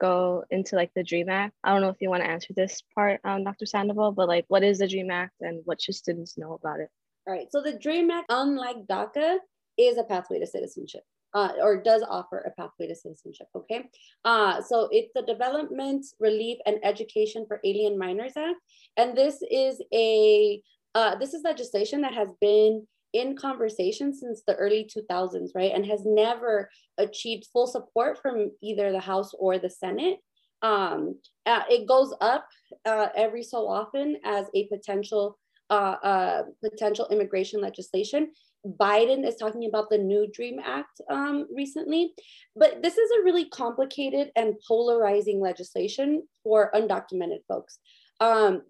go 0.00 0.44
into 0.50 0.76
like 0.76 0.90
the 0.94 1.02
DREAM 1.02 1.30
Act, 1.30 1.54
I 1.64 1.72
don't 1.72 1.80
know 1.80 1.88
if 1.88 1.96
you 2.00 2.10
want 2.10 2.22
to 2.22 2.28
answer 2.28 2.52
this 2.54 2.82
part, 2.94 3.20
um, 3.24 3.44
Dr. 3.44 3.64
Sandoval, 3.64 4.12
but 4.12 4.28
like 4.28 4.44
what 4.48 4.62
is 4.62 4.78
the 4.78 4.88
DREAM 4.88 5.10
Act 5.10 5.34
and 5.40 5.62
what 5.64 5.80
should 5.80 5.94
students 5.94 6.36
know 6.36 6.52
about 6.54 6.80
it? 6.80 6.90
All 7.26 7.32
right. 7.32 7.46
So 7.50 7.62
the 7.62 7.78
DREAM 7.78 8.10
Act, 8.10 8.26
unlike 8.28 8.86
DACA, 8.86 9.38
is 9.78 9.96
a 9.96 10.04
pathway 10.04 10.40
to 10.40 10.46
citizenship. 10.46 11.02
Uh, 11.32 11.50
or 11.60 11.82
does 11.82 12.04
offer 12.08 12.38
a 12.46 12.50
pathway 12.52 12.86
to 12.86 12.94
citizenship. 12.94 13.48
Okay, 13.56 13.90
uh, 14.24 14.62
so 14.62 14.88
it's 14.92 15.10
the 15.16 15.22
Development, 15.22 16.06
Relief, 16.20 16.58
and 16.64 16.78
Education 16.84 17.44
for 17.48 17.58
Alien 17.64 17.98
Minors 17.98 18.36
Act, 18.36 18.54
and 18.96 19.18
this 19.18 19.42
is 19.50 19.82
a 19.92 20.62
uh, 20.94 21.16
this 21.16 21.34
is 21.34 21.42
legislation 21.42 22.02
that 22.02 22.14
has 22.14 22.28
been 22.40 22.86
in 23.14 23.36
conversation 23.36 24.12
since 24.12 24.42
the 24.46 24.54
early 24.56 24.90
2000s, 24.94 25.50
right? 25.54 25.72
And 25.72 25.86
has 25.86 26.02
never 26.04 26.68
achieved 26.98 27.46
full 27.52 27.66
support 27.66 28.18
from 28.20 28.50
either 28.60 28.92
the 28.92 29.00
House 29.00 29.32
or 29.38 29.58
the 29.58 29.70
Senate. 29.70 30.18
Um, 30.60 31.20
uh, 31.46 31.62
it 31.70 31.86
goes 31.86 32.12
up 32.20 32.46
uh, 32.84 33.08
every 33.16 33.42
so 33.42 33.68
often 33.68 34.18
as 34.24 34.46
a 34.54 34.66
potential 34.66 35.38
uh, 35.70 35.96
uh 36.02 36.42
potential 36.62 37.08
immigration 37.10 37.60
legislation. 37.62 38.30
Biden 38.66 39.26
is 39.26 39.36
talking 39.36 39.66
about 39.66 39.90
the 39.90 39.98
new 39.98 40.26
DREAM 40.32 40.58
Act 40.62 41.00
um, 41.10 41.46
recently, 41.54 42.12
but 42.56 42.82
this 42.82 42.96
is 42.96 43.10
a 43.10 43.22
really 43.22 43.48
complicated 43.48 44.30
and 44.36 44.54
polarizing 44.66 45.40
legislation 45.40 46.26
for 46.42 46.70
undocumented 46.74 47.40
folks. 47.46 47.78
Um, 48.20 48.62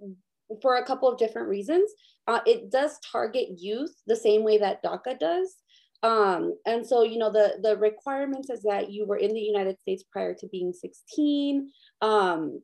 for 0.63 0.77
a 0.77 0.85
couple 0.85 1.09
of 1.09 1.19
different 1.19 1.49
reasons. 1.49 1.91
Uh, 2.27 2.41
it 2.47 2.71
does 2.71 2.99
target 3.11 3.49
youth 3.59 3.95
the 4.07 4.17
same 4.17 4.45
way 4.45 4.59
that 4.59 4.83
DACA 4.83 5.19
does. 5.19 5.57
Um, 6.03 6.55
and 6.67 6.87
so, 6.87 7.03
you 7.03 7.19
know, 7.19 7.33
the, 7.33 7.59
the 7.63 7.77
requirements 7.79 8.51
is 8.51 8.63
that 8.63 8.91
you 8.91 9.07
were 9.07 9.17
in 9.17 9.33
the 9.33 9.41
United 9.41 9.79
States 9.81 10.05
prior 10.13 10.35
to 10.35 10.49
being 10.49 10.73
16. 10.73 11.71
Um, 12.03 12.61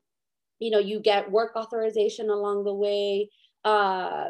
you 0.59 0.71
know, 0.71 0.79
you 0.79 1.01
get 1.01 1.31
work 1.31 1.57
authorization 1.57 2.29
along 2.29 2.65
the 2.65 2.75
way, 2.75 3.31
uh, 3.65 4.27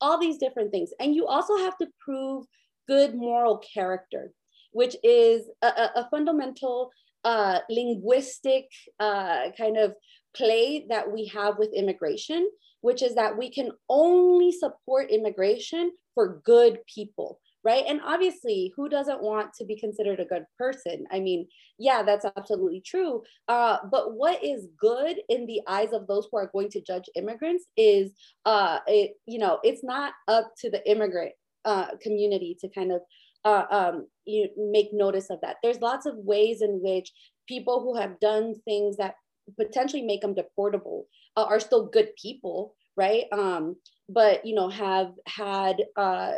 all 0.00 0.18
these 0.18 0.36
different 0.36 0.70
things. 0.70 0.90
And 1.00 1.14
you 1.14 1.26
also 1.26 1.56
have 1.56 1.76
to 1.78 1.86
prove 2.04 2.44
good 2.86 3.14
moral 3.14 3.58
character, 3.58 4.32
which 4.72 4.96
is 5.02 5.48
a, 5.62 5.66
a 5.66 6.08
fundamental 6.10 6.90
uh, 7.24 7.60
linguistic 7.68 8.66
uh, 8.98 9.50
kind 9.56 9.76
of 9.76 9.94
play 10.34 10.86
that 10.88 11.10
we 11.10 11.26
have 11.26 11.58
with 11.58 11.72
immigration, 11.74 12.48
which 12.80 13.02
is 13.02 13.14
that 13.14 13.36
we 13.36 13.50
can 13.50 13.70
only 13.88 14.52
support 14.52 15.10
immigration 15.10 15.92
for 16.14 16.40
good 16.44 16.78
people, 16.92 17.38
right? 17.64 17.84
And 17.86 18.00
obviously, 18.04 18.72
who 18.76 18.88
doesn't 18.88 19.22
want 19.22 19.52
to 19.54 19.64
be 19.64 19.78
considered 19.78 20.20
a 20.20 20.24
good 20.24 20.44
person? 20.58 21.04
I 21.10 21.20
mean, 21.20 21.46
yeah, 21.78 22.02
that's 22.02 22.24
absolutely 22.36 22.82
true. 22.84 23.22
Uh, 23.48 23.78
but 23.90 24.14
what 24.14 24.42
is 24.42 24.68
good 24.78 25.16
in 25.28 25.46
the 25.46 25.60
eyes 25.66 25.92
of 25.92 26.06
those 26.06 26.28
who 26.30 26.38
are 26.38 26.50
going 26.52 26.70
to 26.70 26.80
judge 26.80 27.08
immigrants 27.16 27.66
is, 27.76 28.12
uh, 28.44 28.78
it, 28.86 29.12
you 29.26 29.38
know, 29.38 29.58
it's 29.62 29.84
not 29.84 30.12
up 30.28 30.52
to 30.60 30.70
the 30.70 30.88
immigrant 30.90 31.32
uh, 31.64 31.88
community 32.02 32.56
to 32.60 32.68
kind 32.68 32.92
of 32.92 33.00
uh, 33.44 33.64
um, 33.70 34.06
you 34.26 34.48
make 34.56 34.92
notice 34.92 35.30
of 35.30 35.40
that. 35.42 35.56
There's 35.62 35.80
lots 35.80 36.06
of 36.06 36.14
ways 36.16 36.62
in 36.62 36.80
which 36.82 37.12
people 37.48 37.80
who 37.80 37.96
have 37.96 38.20
done 38.20 38.54
things 38.64 38.96
that 38.98 39.14
potentially 39.58 40.02
make 40.02 40.20
them 40.22 40.34
deportable 40.34 41.04
uh, 41.36 41.44
are 41.44 41.60
still 41.60 41.86
good 41.86 42.10
people 42.20 42.74
right? 42.96 43.24
Um 43.32 43.76
but 44.08 44.44
you 44.44 44.54
know 44.54 44.68
have 44.68 45.12
had 45.26 45.76
uh 45.96 46.32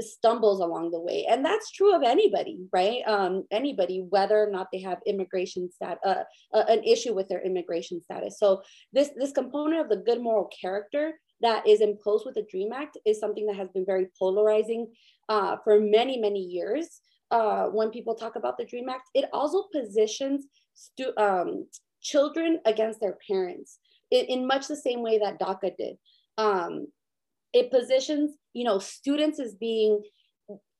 stumbles 0.00 0.60
along 0.60 0.90
the 0.90 1.00
way. 1.00 1.26
And 1.28 1.44
that's 1.44 1.70
true 1.70 1.94
of 1.94 2.02
anybody 2.02 2.58
right? 2.72 3.02
Um 3.06 3.44
anybody 3.50 4.04
whether 4.08 4.42
or 4.42 4.50
not 4.50 4.68
they 4.72 4.80
have 4.80 4.98
immigration 5.06 5.70
stat 5.70 5.98
uh, 6.04 6.24
uh, 6.54 6.64
an 6.68 6.82
issue 6.84 7.14
with 7.14 7.28
their 7.28 7.42
immigration 7.42 8.02
status. 8.02 8.38
So 8.38 8.62
this 8.92 9.10
this 9.16 9.32
component 9.32 9.80
of 9.82 9.88
the 9.88 10.02
good 10.08 10.20
moral 10.20 10.50
character 10.60 11.12
that 11.40 11.66
is 11.66 11.80
imposed 11.80 12.24
with 12.24 12.34
the 12.34 12.46
dream 12.50 12.72
act 12.72 12.96
is 13.04 13.18
something 13.18 13.46
that 13.46 13.56
has 13.56 13.68
been 13.74 13.86
very 13.86 14.08
polarizing 14.18 14.92
uh, 15.28 15.56
for 15.64 15.80
many 15.80 16.18
many 16.18 16.40
years 16.40 17.00
uh, 17.30 17.66
when 17.66 17.90
people 17.90 18.14
talk 18.14 18.36
about 18.36 18.58
the 18.58 18.64
dream 18.64 18.88
act. 18.88 19.08
It 19.14 19.26
also 19.32 19.64
positions 19.72 20.46
stu- 20.74 21.16
um, 21.16 21.66
children 22.02 22.60
against 22.64 23.00
their 23.00 23.16
parents 23.28 23.78
in, 24.10 24.26
in 24.26 24.46
much 24.46 24.68
the 24.68 24.76
same 24.76 25.02
way 25.02 25.18
that 25.18 25.40
DACA 25.40 25.76
did. 25.76 25.96
Um, 26.38 26.88
it 27.52 27.70
positions, 27.70 28.32
you 28.52 28.64
know, 28.64 28.78
students 28.78 29.38
as 29.38 29.54
being 29.54 30.02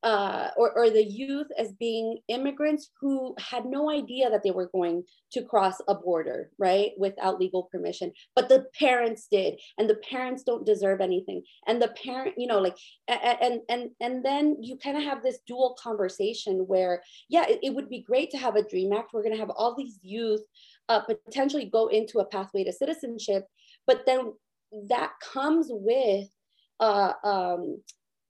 uh, 0.03 0.49
or, 0.57 0.73
or 0.77 0.91
the 0.91 1.05
youth 1.05 1.47
as 1.57 1.73
being 1.75 2.18
immigrants 2.27 2.91
who 3.01 3.35
had 3.39 3.64
no 3.64 3.89
idea 3.89 4.29
that 4.29 4.43
they 4.43 4.51
were 4.51 4.68
going 4.73 5.05
to 5.31 5.45
cross 5.45 5.77
a 5.87 5.95
border, 5.95 6.51
right, 6.59 6.91
without 6.99 7.39
legal 7.39 7.68
permission. 7.70 8.12
But 8.35 8.49
the 8.49 8.66
parents 8.77 9.29
did, 9.31 9.61
and 9.79 9.89
the 9.89 10.01
parents 10.11 10.43
don't 10.43 10.66
deserve 10.66 11.01
anything. 11.01 11.43
And 11.68 11.81
the 11.81 11.95
parent, 12.05 12.35
you 12.37 12.49
know, 12.49 12.59
like, 12.59 12.77
and 13.07 13.61
and 13.68 13.91
and 14.01 14.25
then 14.25 14.57
you 14.61 14.77
kind 14.77 14.97
of 14.97 15.05
have 15.05 15.23
this 15.23 15.39
dual 15.47 15.77
conversation 15.81 16.66
where, 16.66 17.03
yeah, 17.29 17.47
it, 17.49 17.61
it 17.62 17.75
would 17.75 17.89
be 17.89 18.03
great 18.03 18.31
to 18.31 18.39
have 18.39 18.57
a 18.57 18.68
Dream 18.68 18.93
Act. 18.93 19.12
We're 19.12 19.23
going 19.23 19.35
to 19.35 19.41
have 19.41 19.51
all 19.51 19.77
these 19.77 20.01
youth 20.03 20.43
uh, 20.89 21.01
potentially 21.01 21.66
go 21.66 21.89
into 21.89 22.18
a 22.18 22.26
pathway 22.26 22.64
to 22.64 22.72
citizenship, 22.72 23.47
but 23.87 24.05
then 24.07 24.33
that 24.89 25.12
comes 25.33 25.66
with 25.70 26.28
uh, 26.80 27.12
um, 27.24 27.83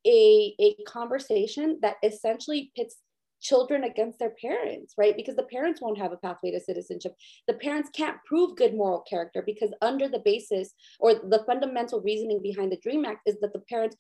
a, 0.07 0.55
a 0.61 0.77
conversation 0.87 1.79
that 1.83 1.97
essentially 2.03 2.73
pits 2.77 2.97
children 3.41 3.85
against 3.85 4.19
their 4.19 4.35
parents, 4.41 4.95
right? 4.97 5.17
Because 5.17 5.37
the 5.37 5.43
parents 5.43 5.81
won't 5.81 5.99
have 5.99 6.13
a 6.13 6.17
pathway 6.17 6.53
to 6.53 6.61
citizenship. 6.61 7.15
The 7.49 7.55
parents 7.55 7.91
can't 7.95 8.17
prove 8.25 8.57
good 8.57 8.75
moral 8.75 9.01
character 9.01 9.43
because, 9.45 9.71
under 9.83 10.09
the 10.09 10.21
basis 10.21 10.73
or 11.01 11.15
the 11.15 11.43
fundamental 11.47 12.01
reasoning 12.01 12.41
behind 12.41 12.71
the 12.71 12.79
DREAM 12.79 13.05
Act, 13.05 13.23
is 13.27 13.37
that 13.41 13.53
the 13.53 13.63
parents 13.69 13.97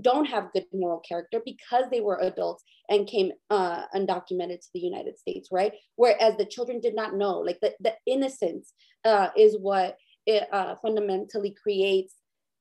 don't 0.00 0.26
have 0.26 0.52
good 0.52 0.64
moral 0.72 1.00
character 1.00 1.40
because 1.44 1.84
they 1.90 2.00
were 2.00 2.18
adults 2.20 2.64
and 2.88 3.06
came 3.06 3.32
uh, 3.50 3.82
undocumented 3.94 4.60
to 4.60 4.68
the 4.74 4.80
United 4.80 5.18
States, 5.18 5.48
right? 5.50 5.72
Whereas 5.96 6.36
the 6.36 6.46
children 6.46 6.80
did 6.80 6.94
not 6.94 7.14
know, 7.14 7.38
like 7.38 7.58
the, 7.60 7.74
the 7.80 7.94
innocence 8.06 8.72
uh, 9.04 9.28
is 9.36 9.56
what 9.58 9.96
it 10.26 10.48
uh, 10.52 10.74
fundamentally 10.82 11.54
creates 11.62 12.14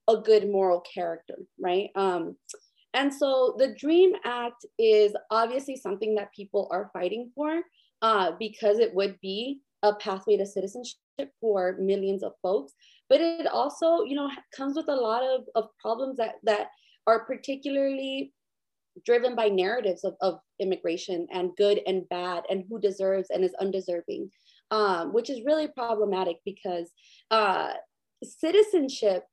a 0.08 0.18
good 0.18 0.50
moral 0.50 0.82
character, 0.82 1.36
right? 1.60 1.90
Um, 1.96 2.36
and 2.94 3.14
so 3.14 3.56
the 3.58 3.76
DREAM 3.78 4.14
Act 4.24 4.66
is 4.80 5.14
obviously 5.30 5.76
something 5.76 6.16
that 6.16 6.34
people 6.34 6.70
are 6.72 6.90
fighting 6.94 7.32
for 7.36 7.62
uh, 8.02 8.32
because 8.40 8.80
it 8.80 8.94
would 8.94 9.20
be 9.22 9.60
a 9.84 9.94
pathway 9.96 10.38
to 10.38 10.46
citizenship 10.46 10.96
for 11.42 11.76
millions 11.80 12.24
of 12.24 12.34
folks. 12.42 12.74
But 13.10 13.22
it 13.22 13.48
also, 13.48 14.04
you 14.04 14.16
know, 14.16 14.30
comes 14.56 14.76
with 14.76 14.88
a 14.88 14.96
lot 14.96 15.24
of, 15.24 15.42
of 15.56 15.70
problems 15.80 16.18
that 16.18 16.36
that 16.44 16.70
are 17.08 17.26
particularly 17.26 18.34
driven 19.06 19.36
by 19.36 19.50
narratives 19.50 20.04
of, 20.04 20.16
of 20.22 20.40
immigration 20.60 21.28
and 21.32 21.56
good 21.58 21.82
and 21.86 22.08
bad 22.10 22.44
and 22.50 22.64
who 22.70 22.80
deserves 22.80 23.30
and 23.30 23.44
is 23.44 23.54
undeserving, 23.60 24.30
um, 24.72 25.14
which 25.14 25.30
is 25.30 25.46
really 25.46 25.68
problematic 25.68 26.38
because 26.46 26.92
uh, 27.32 27.74
citizenship, 28.24 29.24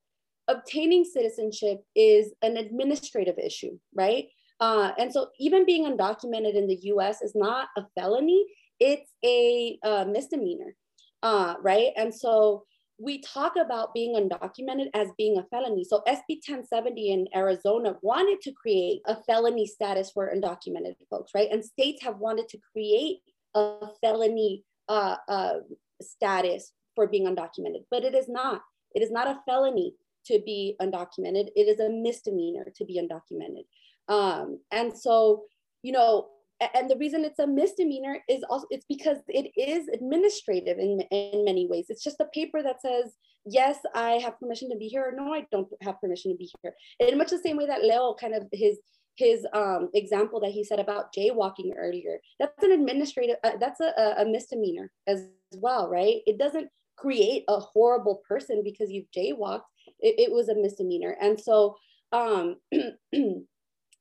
obtaining 0.49 1.05
citizenship 1.05 1.83
is 1.95 2.33
an 2.43 2.57
administrative 2.57 3.39
issue, 3.39 3.79
right? 3.95 4.27
Uh, 4.61 4.93
and 4.99 5.13
so 5.13 5.29
even 5.39 5.65
being 5.65 5.85
undocumented 5.85 6.55
in 6.55 6.67
the 6.67 6.79
US 6.85 7.23
is 7.23 7.35
not 7.35 7.69
a 7.77 7.85
felony, 7.95 8.45
it's 8.81 9.13
a 9.25 9.79
uh, 9.85 10.05
misdemeanor, 10.05 10.75
uh, 11.23 11.55
right? 11.63 11.93
And 11.97 12.15
so 12.15 12.65
we 13.03 13.21
talk 13.21 13.55
about 13.57 13.93
being 13.93 14.15
undocumented 14.15 14.87
as 14.95 15.09
being 15.19 15.37
a 15.37 15.43
felony. 15.45 15.83
So 15.83 16.03
SB 16.07 16.39
1070 16.47 17.11
in 17.11 17.27
Arizona 17.35 17.97
wanted 18.01 18.41
to 18.43 18.53
create 18.53 19.01
a 19.07 19.17
felony 19.25 19.67
status 19.67 20.13
for 20.13 20.33
undocumented 20.33 20.95
folks, 21.11 21.33
right? 21.35 21.49
And 21.51 21.65
states 21.65 22.03
have 22.05 22.19
wanted 22.19 22.49
to 22.51 22.59
create 22.73 23.19
a 23.55 23.89
felony 24.01 24.65
uh, 24.89 25.17
uh, 25.29 25.55
status 26.01 26.73
for 26.95 27.09
being 27.09 27.27
undocumented, 27.27 27.85
but 27.91 28.05
it 28.05 28.15
is 28.15 28.29
not. 28.29 28.63
It 28.95 29.03
is 29.03 29.11
not 29.11 29.27
a 29.27 29.41
felony 29.47 29.95
to 30.27 30.41
be 30.47 30.77
undocumented. 30.81 31.49
It 31.57 31.67
is 31.67 31.81
a 31.81 31.91
misdemeanor 31.91 32.67
to 32.77 32.85
be 32.85 33.01
undocumented. 33.01 33.65
Um, 34.09 34.61
and 34.71 34.97
so, 34.97 35.45
you 35.83 35.91
know, 35.91 36.29
and 36.75 36.91
the 36.91 36.97
reason 36.97 37.25
it's 37.25 37.39
a 37.39 37.47
misdemeanor 37.47 38.19
is 38.29 38.43
also 38.49 38.67
it's 38.71 38.87
because 38.89 39.19
it 39.29 39.51
is 39.57 39.89
administrative 39.89 40.79
in, 40.79 41.01
in 41.11 41.45
many 41.45 41.67
ways. 41.67 41.87
It's 41.89 42.05
just 42.05 42.21
a 42.21 42.27
paper 42.27 42.63
that 42.63 42.81
says 42.81 43.13
yes 43.45 43.79
i 43.93 44.13
have 44.13 44.39
permission 44.39 44.71
to 44.71 44.77
be 44.77 44.87
here 44.87 45.03
or 45.03 45.11
no 45.11 45.35
i 45.35 45.45
don't 45.51 45.67
have 45.81 46.01
permission 46.01 46.31
to 46.31 46.37
be 46.37 46.49
here. 46.63 46.75
In 47.01 47.19
much 47.19 47.31
the 47.31 47.39
same 47.39 47.57
way 47.57 47.67
that 47.67 47.83
leo 47.83 48.15
kind 48.21 48.35
of 48.35 48.45
his 48.53 48.79
his 49.17 49.45
um, 49.53 49.91
example 49.93 50.41
that 50.41 50.53
he 50.53 50.65
said 50.65 50.81
about 50.81 51.13
jaywalking 51.13 51.73
earlier 51.77 52.19
that's 52.39 52.63
an 52.63 52.73
administrative 52.73 53.37
uh, 53.45 53.57
that's 53.59 53.81
a, 53.81 54.15
a 54.19 54.25
misdemeanor 54.25 54.91
as 55.07 55.27
well 55.57 55.89
right? 55.91 56.21
It 56.27 56.39
doesn't 56.39 56.69
create 56.97 57.45
a 57.49 57.59
horrible 57.59 58.23
person 58.29 58.63
because 58.65 58.91
you've 58.91 59.11
jaywalked. 59.17 59.63
It, 60.01 60.15
it 60.19 60.33
was 60.33 60.49
a 60.49 60.55
misdemeanor. 60.55 61.17
And 61.21 61.39
so 61.39 61.77
um 62.13 62.57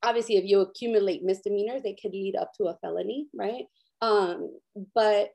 obviously 0.04 0.38
if 0.38 0.46
you 0.46 0.62
accumulate 0.62 1.24
misdemeanors 1.24 1.82
they 1.84 1.96
could 2.00 2.12
lead 2.12 2.36
up 2.36 2.52
to 2.54 2.66
a 2.66 2.78
felony 2.82 3.28
right? 3.34 3.66
Um, 4.02 4.58
but 4.96 5.30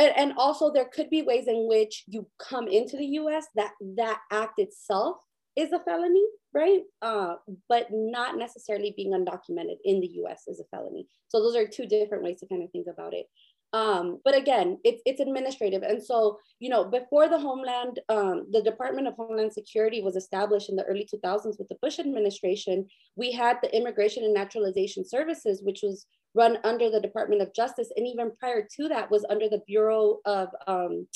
and, 0.00 0.12
and 0.16 0.32
also 0.36 0.72
there 0.72 0.84
could 0.84 1.10
be 1.10 1.22
ways 1.22 1.48
in 1.48 1.66
which 1.66 2.04
you 2.06 2.28
come 2.38 2.68
into 2.68 2.96
the 2.96 3.06
us 3.06 3.46
that 3.56 3.72
that 3.96 4.20
act 4.30 4.58
itself 4.58 5.16
is 5.56 5.72
a 5.72 5.80
felony 5.80 6.24
right? 6.54 6.82
Uh, 7.02 7.34
but 7.68 7.86
not 7.90 8.38
necessarily 8.38 8.94
being 8.96 9.12
undocumented 9.12 9.76
in 9.84 10.00
the 10.00 10.08
us 10.08 10.44
is 10.46 10.60
a 10.60 10.76
felony. 10.76 11.06
So 11.28 11.40
those 11.40 11.56
are 11.56 11.66
two 11.66 11.86
different 11.86 12.24
ways 12.24 12.40
to 12.40 12.46
kind 12.46 12.62
of 12.62 12.70
think 12.70 12.86
about 12.90 13.14
it 13.14 13.26
um, 13.72 14.20
but 14.24 14.34
again, 14.34 14.78
it's 14.82 15.02
it's 15.04 15.20
administrative, 15.20 15.82
and 15.82 16.02
so 16.02 16.38
you 16.58 16.70
know 16.70 16.84
before 16.84 17.28
the 17.28 17.38
Homeland, 17.38 18.00
um, 18.08 18.46
the 18.50 18.62
Department 18.62 19.06
of 19.06 19.14
Homeland 19.14 19.52
Security 19.52 20.00
was 20.02 20.16
established 20.16 20.70
in 20.70 20.76
the 20.76 20.84
early 20.84 21.06
2000s 21.12 21.58
with 21.58 21.68
the 21.68 21.76
Bush 21.82 21.98
administration. 21.98 22.86
We 23.16 23.32
had 23.32 23.58
the 23.62 23.74
Immigration 23.76 24.24
and 24.24 24.32
Naturalization 24.32 25.06
Services, 25.06 25.60
which 25.62 25.80
was 25.82 26.06
run 26.34 26.58
under 26.64 26.90
the 26.90 27.00
Department 27.00 27.42
of 27.42 27.54
Justice, 27.54 27.90
and 27.94 28.06
even 28.06 28.32
prior 28.40 28.66
to 28.76 28.88
that 28.88 29.10
was 29.10 29.26
under 29.28 29.50
the 29.50 29.62
Bureau 29.66 30.18
of 30.24 30.48
um, 30.66 31.06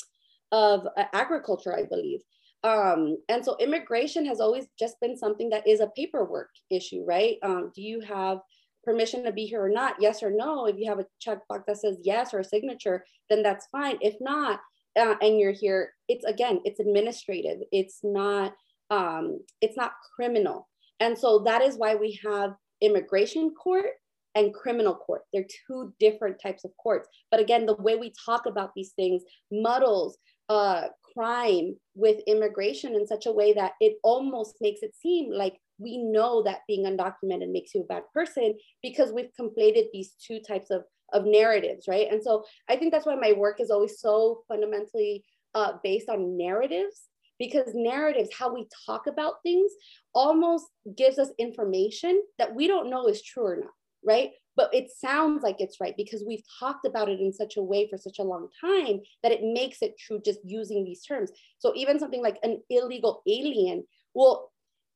of 0.51 0.87
Agriculture, 1.13 1.75
I 1.75 1.85
believe. 1.85 2.19
Um, 2.63 3.17
and 3.27 3.43
so 3.43 3.57
immigration 3.59 4.25
has 4.27 4.39
always 4.39 4.67
just 4.79 4.99
been 5.01 5.17
something 5.17 5.49
that 5.49 5.67
is 5.67 5.81
a 5.81 5.91
paperwork 5.95 6.49
issue, 6.69 7.03
right? 7.05 7.37
Um, 7.43 7.71
do 7.75 7.81
you 7.81 7.99
have 8.01 8.39
permission 8.83 9.23
to 9.23 9.31
be 9.31 9.45
here 9.45 9.63
or 9.63 9.69
not, 9.69 9.95
yes 9.99 10.21
or 10.23 10.31
no. 10.31 10.65
If 10.65 10.77
you 10.77 10.89
have 10.89 10.99
a 10.99 11.05
checkbox 11.25 11.65
that 11.67 11.77
says 11.77 11.97
yes 12.03 12.33
or 12.33 12.39
a 12.39 12.43
signature, 12.43 13.05
then 13.29 13.43
that's 13.43 13.67
fine. 13.71 13.97
If 14.01 14.15
not, 14.19 14.59
uh, 14.99 15.15
and 15.21 15.39
you're 15.39 15.51
here, 15.53 15.93
it's 16.07 16.25
again, 16.25 16.59
it's 16.65 16.79
administrative. 16.79 17.59
It's 17.71 17.99
not, 18.03 18.53
um, 18.89 19.39
it's 19.61 19.77
not 19.77 19.93
criminal. 20.15 20.67
And 20.99 21.17
so 21.17 21.39
that 21.39 21.61
is 21.61 21.75
why 21.75 21.95
we 21.95 22.19
have 22.25 22.55
immigration 22.81 23.51
court 23.51 23.91
and 24.35 24.53
criminal 24.53 24.95
court. 24.95 25.21
They're 25.31 25.45
two 25.67 25.93
different 25.99 26.37
types 26.41 26.63
of 26.63 26.71
courts. 26.77 27.07
But 27.31 27.39
again, 27.39 27.65
the 27.65 27.75
way 27.75 27.95
we 27.95 28.13
talk 28.25 28.45
about 28.45 28.71
these 28.75 28.91
things 28.91 29.23
muddles 29.51 30.17
uh, 30.49 30.87
crime 31.13 31.75
with 31.95 32.19
immigration 32.27 32.95
in 32.95 33.07
such 33.07 33.25
a 33.25 33.31
way 33.31 33.53
that 33.53 33.73
it 33.79 33.97
almost 34.03 34.55
makes 34.61 34.81
it 34.81 34.95
seem 34.95 35.31
like 35.31 35.55
we 35.83 35.97
know 35.97 36.43
that 36.43 36.61
being 36.67 36.85
undocumented 36.85 37.51
makes 37.51 37.75
you 37.75 37.81
a 37.81 37.85
bad 37.85 38.03
person 38.13 38.55
because 38.81 39.11
we've 39.11 39.29
conflated 39.39 39.85
these 39.91 40.13
two 40.25 40.39
types 40.39 40.71
of, 40.71 40.83
of 41.11 41.25
narratives, 41.25 41.85
right? 41.87 42.07
And 42.09 42.23
so 42.23 42.43
I 42.69 42.75
think 42.75 42.91
that's 42.91 43.05
why 43.05 43.15
my 43.15 43.33
work 43.33 43.59
is 43.59 43.69
always 43.69 43.99
so 43.99 44.43
fundamentally 44.47 45.23
uh, 45.53 45.73
based 45.83 46.09
on 46.09 46.37
narratives 46.37 47.09
because 47.39 47.71
narratives, 47.73 48.29
how 48.37 48.53
we 48.53 48.67
talk 48.85 49.07
about 49.07 49.43
things, 49.43 49.71
almost 50.13 50.65
gives 50.97 51.19
us 51.19 51.29
information 51.37 52.21
that 52.37 52.55
we 52.55 52.67
don't 52.67 52.89
know 52.89 53.07
is 53.07 53.21
true 53.21 53.45
or 53.45 53.57
not, 53.57 53.73
right? 54.05 54.31
But 54.55 54.73
it 54.73 54.91
sounds 54.95 55.43
like 55.43 55.59
it's 55.59 55.81
right 55.81 55.95
because 55.97 56.23
we've 56.25 56.43
talked 56.59 56.85
about 56.85 57.09
it 57.09 57.19
in 57.19 57.33
such 57.33 57.57
a 57.57 57.61
way 57.61 57.89
for 57.89 57.97
such 57.97 58.19
a 58.19 58.23
long 58.23 58.49
time 58.61 59.01
that 59.23 59.31
it 59.31 59.41
makes 59.43 59.81
it 59.81 59.97
true 59.97 60.21
just 60.23 60.39
using 60.45 60.85
these 60.85 61.03
terms. 61.03 61.31
So 61.57 61.73
even 61.75 61.99
something 61.99 62.21
like 62.21 62.37
an 62.43 62.61
illegal 62.69 63.23
alien, 63.27 63.83
well, 64.13 64.52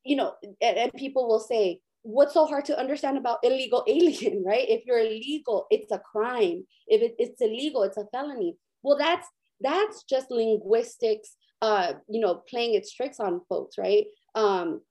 you 0.08 0.16
know, 0.16 0.34
and, 0.62 0.78
and 0.78 0.94
people 0.94 1.28
will 1.28 1.40
say, 1.40 1.82
what's 2.04 2.34
so 2.34 2.46
hard 2.46 2.64
to 2.66 2.80
understand 2.80 3.18
about 3.18 3.40
illegal 3.44 3.84
alien, 3.88 4.44
right? 4.46 4.68
If 4.68 4.86
you're 4.86 5.00
illegal, 5.00 5.68
it's 5.70 5.92
a 5.92 6.00
crime. 6.00 6.66
If 6.88 7.02
it, 7.02 7.16
it's 7.20 7.42
illegal, 7.42 7.84
it's 7.84 7.98
a 7.98 8.08
felony. 8.12 8.56
Well, 8.84 8.98
that's 8.98 9.28
that's 9.60 10.04
just 10.04 10.32
linguistics, 10.32 11.36
uh, 11.62 11.94
you 12.08 12.22
know, 12.22 12.44
playing 12.50 12.76
its 12.76 12.94
tricks 12.94 13.20
on 13.20 13.42
folks, 13.50 13.78
right? 13.78 14.06
Um, 14.36 14.82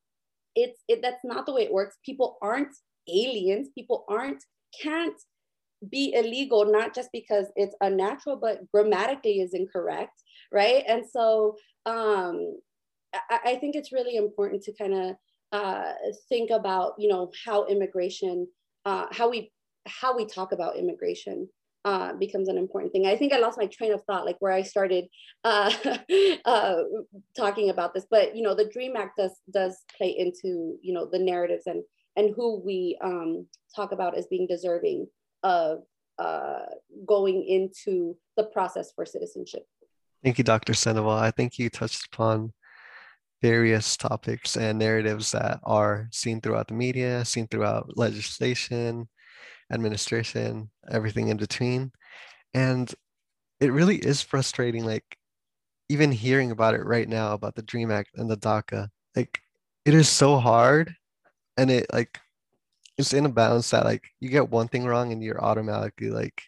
it's 0.55 0.81
it, 0.89 1.01
that's 1.03 1.25
not 1.25 1.47
the 1.47 1.53
way 1.53 1.63
it 1.63 1.73
works. 1.73 1.97
People 2.05 2.37
aren't 2.43 2.77
aliens. 3.09 3.69
People 3.75 4.05
aren't 4.09 4.45
can't 4.83 5.17
be 5.89 6.15
illegal 6.15 6.71
not 6.71 6.95
just 6.95 7.11
because 7.13 7.47
it's 7.55 7.77
unnatural, 7.81 8.37
but 8.37 8.61
grammatically 8.73 9.41
is 9.41 9.55
incorrect, 9.55 10.23
right? 10.53 10.85
And 10.87 11.05
so 11.09 11.57
um, 11.87 12.57
I, 13.45 13.57
think 13.57 13.77
it's 13.77 13.93
really 13.93 14.17
important 14.17 14.63
to 14.65 14.73
kind 14.73 14.95
of 14.95 15.17
uh, 15.53 15.93
think 16.29 16.51
about, 16.51 16.95
you 16.99 17.09
know, 17.09 17.31
how 17.45 17.67
immigration, 17.67 18.49
uh, 18.85 19.07
how 19.13 19.29
we 19.31 19.53
how 19.87 20.17
we 20.17 20.27
talk 20.27 20.53
about 20.53 20.77
immigration 20.77 21.49
uh, 21.85 22.13
becomes 22.15 22.49
an 22.49 22.59
important 22.59 22.93
thing. 22.93 23.07
I 23.07 23.17
think 23.17 23.33
I 23.33 23.39
lost 23.39 23.59
my 23.59 23.67
train 23.67 23.93
of 23.93 24.03
thought, 24.05 24.27
like 24.27 24.37
where 24.41 24.53
I 24.53 24.63
started 24.63 25.07
uh, 25.45 25.73
uh, 26.45 26.77
talking 27.37 27.71
about 27.71 27.95
this. 27.95 28.07
But 28.11 28.35
you 28.35 28.43
know, 28.43 28.55
the 28.55 28.69
Dream 28.69 28.97
Act 28.97 29.17
does 29.17 29.41
does 29.53 29.85
play 29.97 30.11
into 30.19 30.77
you 30.83 30.93
know 30.93 31.09
the 31.11 31.19
narratives 31.19 31.67
and 31.67 31.83
and 32.17 32.35
who 32.35 32.61
we 32.65 32.99
um, 33.03 33.47
talk 33.75 33.93
about 33.93 34.17
as 34.17 34.27
being 34.27 34.47
deserving 34.49 35.07
of 35.43 35.83
uh, 36.19 36.65
going 37.07 37.45
into 37.47 38.17
the 38.37 38.45
process 38.45 38.91
for 38.95 39.07
citizenship. 39.07 39.65
Thank 40.25 40.39
you, 40.39 40.45
Dr. 40.45 40.75
Sandoval. 40.75 41.13
I 41.13 41.31
think 41.31 41.59
you 41.59 41.71
touched 41.71 42.07
upon 42.13 42.53
various 43.43 43.97
topics 43.97 44.57
and 44.57 44.79
narratives 44.79 45.33
that 45.33 45.61
are 45.65 46.09
seen 46.11 46.41
throughout 46.41 46.69
the 46.69 46.75
media, 46.75 47.25
seen 47.25 47.47
throughout 47.47 47.97
legislation, 47.97 49.09
administration, 49.73 50.71
everything 50.91 51.29
in 51.29 51.37
between. 51.37 51.93
And 52.55 52.93
it 53.61 53.73
really 53.73 53.97
is 53.97 54.23
frustrating, 54.23 54.85
like 54.85 55.17
even 55.89 56.11
hearing 56.13 56.51
about 56.51 56.75
it 56.75 56.85
right 56.85 57.09
now 57.09 57.33
about 57.33 57.55
the 57.55 57.63
Dream 57.63 57.91
Act 57.91 58.11
and 58.17 58.31
the 58.31 58.37
DACA, 58.37 58.89
like 59.15 59.41
it 59.85 59.95
is 59.95 60.09
so 60.09 60.39
hard 60.39 60.95
and 61.57 61.71
it 61.71 61.87
like 61.93 62.19
it's 62.99 63.13
in 63.13 63.27
a 63.27 63.31
balance 63.31 63.71
that 63.71 63.85
like 63.85 64.05
you 64.21 64.29
get 64.29 64.51
one 64.51 64.69
thing 64.69 64.85
wrong 64.85 65.13
and 65.13 65.23
you're 65.23 65.43
automatically 65.43 66.11
like 66.11 66.43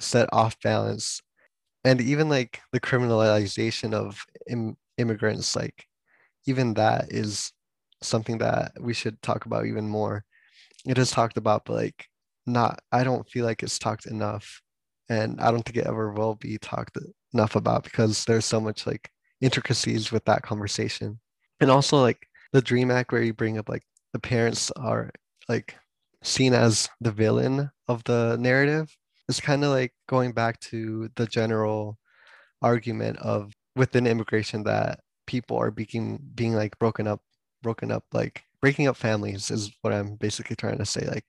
set 0.00 0.28
off 0.32 0.60
balance 0.62 1.22
and 1.84 2.00
even 2.00 2.28
like 2.28 2.60
the 2.72 2.80
criminalization 2.80 3.92
of 3.92 4.24
Im- 4.48 4.76
immigrants 4.98 5.54
like 5.54 5.86
even 6.46 6.74
that 6.74 7.12
is 7.12 7.52
something 8.02 8.38
that 8.38 8.72
we 8.80 8.94
should 8.94 9.20
talk 9.22 9.46
about 9.46 9.66
even 9.66 9.88
more. 9.88 10.24
It 10.86 10.98
is 10.98 11.10
talked 11.10 11.36
about, 11.36 11.64
but 11.64 11.74
like 11.74 12.06
not, 12.46 12.80
I 12.92 13.04
don't 13.04 13.28
feel 13.28 13.44
like 13.44 13.62
it's 13.62 13.78
talked 13.78 14.06
enough. 14.06 14.60
And 15.08 15.40
I 15.40 15.50
don't 15.50 15.62
think 15.62 15.76
it 15.76 15.86
ever 15.86 16.12
will 16.12 16.34
be 16.34 16.58
talked 16.58 16.96
enough 17.32 17.56
about 17.56 17.84
because 17.84 18.24
there's 18.24 18.44
so 18.44 18.60
much 18.60 18.86
like 18.86 19.10
intricacies 19.40 20.12
with 20.12 20.24
that 20.26 20.42
conversation. 20.42 21.20
And 21.60 21.70
also 21.70 22.00
like 22.00 22.26
the 22.52 22.62
Dream 22.62 22.90
Act 22.90 23.12
where 23.12 23.22
you 23.22 23.34
bring 23.34 23.58
up 23.58 23.68
like 23.68 23.82
the 24.12 24.18
parents 24.18 24.70
are 24.72 25.10
like 25.48 25.74
seen 26.22 26.54
as 26.54 26.88
the 27.00 27.10
villain 27.10 27.70
of 27.88 28.02
the 28.04 28.36
narrative 28.40 28.94
is 29.28 29.40
kind 29.40 29.64
of 29.64 29.70
like 29.70 29.92
going 30.08 30.32
back 30.32 30.58
to 30.60 31.10
the 31.16 31.26
general 31.26 31.98
argument 32.62 33.18
of 33.18 33.52
within 33.76 34.06
immigration 34.06 34.62
that 34.64 35.00
people 35.26 35.56
are 35.56 35.70
being 35.70 36.18
being 36.34 36.54
like 36.54 36.78
broken 36.78 37.06
up 37.06 37.20
broken 37.62 37.90
up 37.90 38.04
like 38.12 38.42
breaking 38.60 38.86
up 38.86 38.96
families 38.96 39.50
is 39.50 39.72
what 39.82 39.92
i'm 39.92 40.16
basically 40.16 40.56
trying 40.56 40.78
to 40.78 40.86
say 40.86 41.06
like 41.06 41.24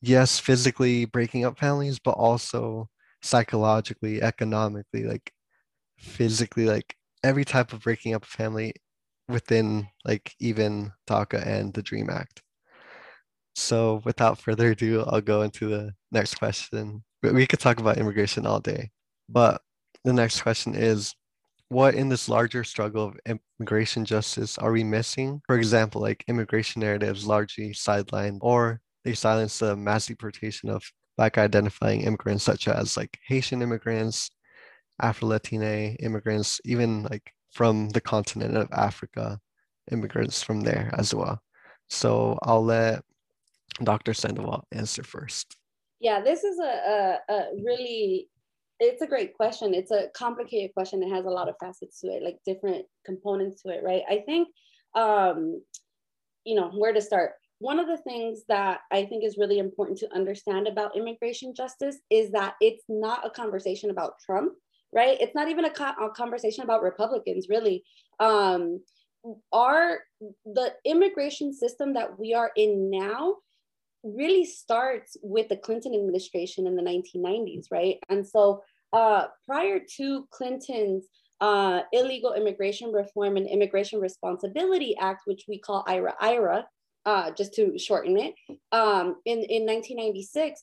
yes 0.00 0.38
physically 0.38 1.04
breaking 1.04 1.44
up 1.44 1.58
families 1.58 1.98
but 1.98 2.12
also 2.12 2.88
psychologically 3.22 4.22
economically 4.22 5.04
like 5.04 5.32
physically 5.98 6.66
like 6.66 6.96
every 7.22 7.44
type 7.44 7.72
of 7.72 7.82
breaking 7.82 8.14
up 8.14 8.24
a 8.24 8.26
family 8.26 8.74
within 9.28 9.88
like 10.04 10.34
even 10.38 10.92
DACA 11.08 11.44
and 11.46 11.72
the 11.72 11.82
Dream 11.82 12.10
Act. 12.10 12.42
So 13.56 14.02
without 14.04 14.38
further 14.38 14.72
ado, 14.72 15.04
I'll 15.06 15.20
go 15.20 15.42
into 15.42 15.68
the 15.68 15.94
next 16.12 16.34
question. 16.34 17.04
We 17.22 17.46
could 17.46 17.60
talk 17.60 17.80
about 17.80 17.98
immigration 17.98 18.46
all 18.46 18.60
day, 18.60 18.90
but 19.28 19.62
the 20.04 20.12
next 20.12 20.42
question 20.42 20.74
is 20.74 21.14
what 21.74 21.96
in 21.96 22.08
this 22.08 22.28
larger 22.28 22.62
struggle 22.62 23.08
of 23.08 23.38
immigration 23.58 24.04
justice 24.04 24.56
are 24.58 24.70
we 24.70 24.84
missing? 24.84 25.42
For 25.46 25.56
example, 25.56 26.00
like 26.00 26.24
immigration 26.28 26.80
narratives 26.80 27.26
largely 27.26 27.70
sidelined, 27.70 28.38
or 28.42 28.80
they 29.04 29.14
silence 29.14 29.58
the 29.58 29.74
mass 29.74 30.06
deportation 30.06 30.70
of 30.70 30.84
Black 31.16 31.36
identifying 31.36 32.02
immigrants, 32.02 32.44
such 32.44 32.68
as 32.68 32.96
like 32.96 33.18
Haitian 33.26 33.60
immigrants, 33.60 34.30
Afro 35.02 35.28
Latina 35.28 35.96
immigrants, 36.00 36.60
even 36.64 37.02
like 37.04 37.32
from 37.50 37.88
the 37.90 38.00
continent 38.00 38.56
of 38.56 38.68
Africa, 38.72 39.40
immigrants 39.90 40.42
from 40.44 40.60
there 40.60 40.90
as 40.96 41.12
well. 41.12 41.40
So 41.88 42.38
I'll 42.42 42.64
let 42.64 43.02
Dr. 43.82 44.14
Sandoval 44.14 44.64
answer 44.70 45.02
first. 45.02 45.56
Yeah, 46.00 46.20
this 46.20 46.44
is 46.44 46.58
a, 46.60 47.18
a, 47.28 47.32
a 47.32 47.40
really 47.64 48.28
it's 48.80 49.02
a 49.02 49.06
great 49.06 49.34
question. 49.34 49.74
It's 49.74 49.90
a 49.90 50.08
complicated 50.14 50.72
question. 50.74 51.02
It 51.02 51.10
has 51.10 51.24
a 51.24 51.30
lot 51.30 51.48
of 51.48 51.56
facets 51.60 52.00
to 52.00 52.08
it, 52.08 52.22
like 52.22 52.38
different 52.44 52.86
components 53.04 53.62
to 53.62 53.70
it, 53.70 53.82
right? 53.82 54.02
I 54.08 54.22
think, 54.26 54.48
um, 54.94 55.62
you 56.44 56.54
know, 56.54 56.70
where 56.70 56.92
to 56.92 57.00
start. 57.00 57.32
One 57.58 57.78
of 57.78 57.86
the 57.86 57.98
things 57.98 58.42
that 58.48 58.80
I 58.92 59.04
think 59.04 59.24
is 59.24 59.38
really 59.38 59.58
important 59.58 59.98
to 59.98 60.14
understand 60.14 60.66
about 60.66 60.96
immigration 60.96 61.54
justice 61.54 61.98
is 62.10 62.32
that 62.32 62.54
it's 62.60 62.84
not 62.88 63.24
a 63.24 63.30
conversation 63.30 63.90
about 63.90 64.14
Trump, 64.24 64.52
right? 64.92 65.16
It's 65.20 65.34
not 65.34 65.48
even 65.48 65.64
a, 65.64 65.70
co- 65.70 66.04
a 66.04 66.10
conversation 66.10 66.64
about 66.64 66.82
Republicans, 66.82 67.46
really. 67.48 67.84
Um, 68.18 68.80
our 69.52 70.00
the 70.44 70.74
immigration 70.84 71.54
system 71.54 71.94
that 71.94 72.18
we 72.18 72.34
are 72.34 72.50
in 72.56 72.90
now 72.90 73.36
really 74.04 74.44
starts 74.44 75.16
with 75.22 75.48
the 75.48 75.56
Clinton 75.56 75.94
administration 75.94 76.66
in 76.66 76.76
the 76.76 76.82
1990s, 76.82 77.66
right? 77.70 77.96
And 78.08 78.26
so 78.26 78.62
uh, 78.92 79.26
prior 79.46 79.80
to 79.96 80.28
Clinton's 80.30 81.06
uh, 81.40 81.80
Illegal 81.92 82.34
Immigration 82.34 82.92
Reform 82.92 83.36
and 83.36 83.48
Immigration 83.48 84.00
Responsibility 84.00 84.96
Act, 85.00 85.22
which 85.26 85.44
we 85.48 85.58
call 85.58 85.84
IRA 85.86 86.14
IRA, 86.20 86.66
uh, 87.04 87.30
just 87.32 87.54
to 87.54 87.78
shorten 87.78 88.18
it, 88.18 88.34
um, 88.72 89.16
in, 89.24 89.38
in 89.38 89.66
1996, 89.66 90.62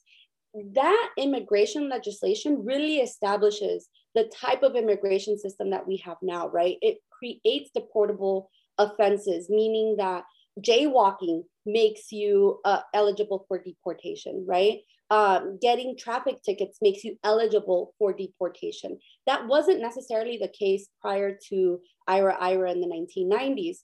that 0.74 1.10
immigration 1.18 1.89
legislation 1.89 2.66
really 2.66 2.98
establishes 2.98 3.89
the 4.16 4.30
type 4.36 4.64
of 4.64 4.76
immigration 4.76 5.38
system 5.38 5.70
that 5.70 5.88
we 5.88 5.98
have 5.98 6.18
now, 6.22 6.48
right? 6.50 6.78
It 6.82 6.98
creates 7.12 7.70
deportable 7.78 8.48
offenses, 8.78 9.50
meaning 9.50 9.96
that 9.98 10.24
jaywalking 10.60 11.44
makes 11.66 12.12
you 12.12 12.59
uh, 12.66 12.82
eligible 12.93 13.45
for 13.47 13.62
deportation, 13.62 14.45
right? 14.47 14.80
Um, 15.09 15.59
getting 15.62 15.97
traffic 15.97 16.41
tickets 16.41 16.78
makes 16.82 17.03
you 17.03 17.18
eligible 17.24 17.93
for 17.99 18.14
deportation. 18.14 18.97
That 19.28 19.45
wasn't 19.45 19.82
necessarily 19.82 20.38
the 20.38 20.47
case 20.47 20.88
prior 21.01 21.38
to 21.49 21.82
IRA 22.07 22.36
IRA 22.39 22.72
in 22.72 22.82
the 22.82 22.88
1990s. 22.88 23.80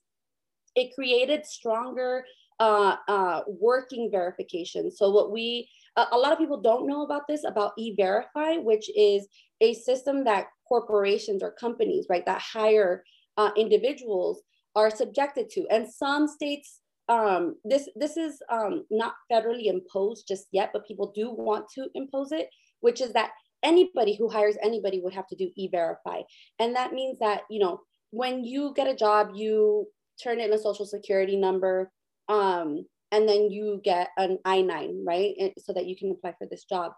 It 0.75 0.95
created 0.95 1.45
stronger 1.45 2.23
uh, 2.59 2.95
uh, 3.07 3.41
working 3.47 4.09
verification. 4.11 4.89
So 4.91 5.11
what 5.11 5.31
we, 5.31 5.69
a, 5.95 6.05
a 6.13 6.17
lot 6.17 6.31
of 6.31 6.39
people 6.39 6.61
don't 6.61 6.87
know 6.87 7.03
about 7.03 7.27
this, 7.27 7.43
about 7.43 7.73
E-Verify, 7.77 8.57
which 8.57 8.89
is 8.95 9.27
a 9.61 9.73
system 9.73 10.23
that 10.23 10.47
corporations 10.67 11.43
or 11.43 11.51
companies, 11.51 12.05
right, 12.09 12.25
that 12.25 12.41
hire 12.41 13.03
uh, 13.37 13.51
individuals 13.55 14.41
are 14.75 14.89
subjected 14.89 15.49
to. 15.51 15.67
And 15.69 15.91
some 15.91 16.27
states, 16.27 16.79
um, 17.09 17.55
this, 17.63 17.89
this 17.95 18.17
is 18.17 18.41
um, 18.51 18.85
not 18.91 19.13
federally 19.31 19.67
imposed 19.67 20.27
just 20.27 20.47
yet, 20.51 20.71
but 20.73 20.87
people 20.87 21.11
do 21.15 21.31
want 21.31 21.65
to 21.75 21.87
impose 21.95 22.31
it, 22.31 22.49
which 22.81 23.01
is 23.01 23.13
that 23.13 23.31
anybody 23.63 24.15
who 24.15 24.29
hires 24.29 24.55
anybody 24.61 25.01
would 25.01 25.13
have 25.13 25.27
to 25.27 25.35
do 25.35 25.49
e-verify. 25.55 26.21
And 26.59 26.75
that 26.75 26.93
means 26.93 27.17
that, 27.19 27.41
you 27.49 27.59
know, 27.59 27.79
when 28.11 28.43
you 28.43 28.73
get 28.75 28.87
a 28.87 28.95
job, 28.95 29.31
you 29.35 29.87
turn 30.21 30.39
in 30.39 30.53
a 30.53 30.57
social 30.57 30.85
security 30.85 31.35
number, 31.35 31.91
um, 32.29 32.85
and 33.11 33.27
then 33.27 33.49
you 33.49 33.81
get 33.83 34.09
an 34.17 34.37
I-9, 34.43 35.03
right? 35.05 35.53
So 35.57 35.73
that 35.73 35.85
you 35.85 35.95
can 35.95 36.11
apply 36.11 36.35
for 36.37 36.47
this 36.49 36.65
job. 36.65 36.91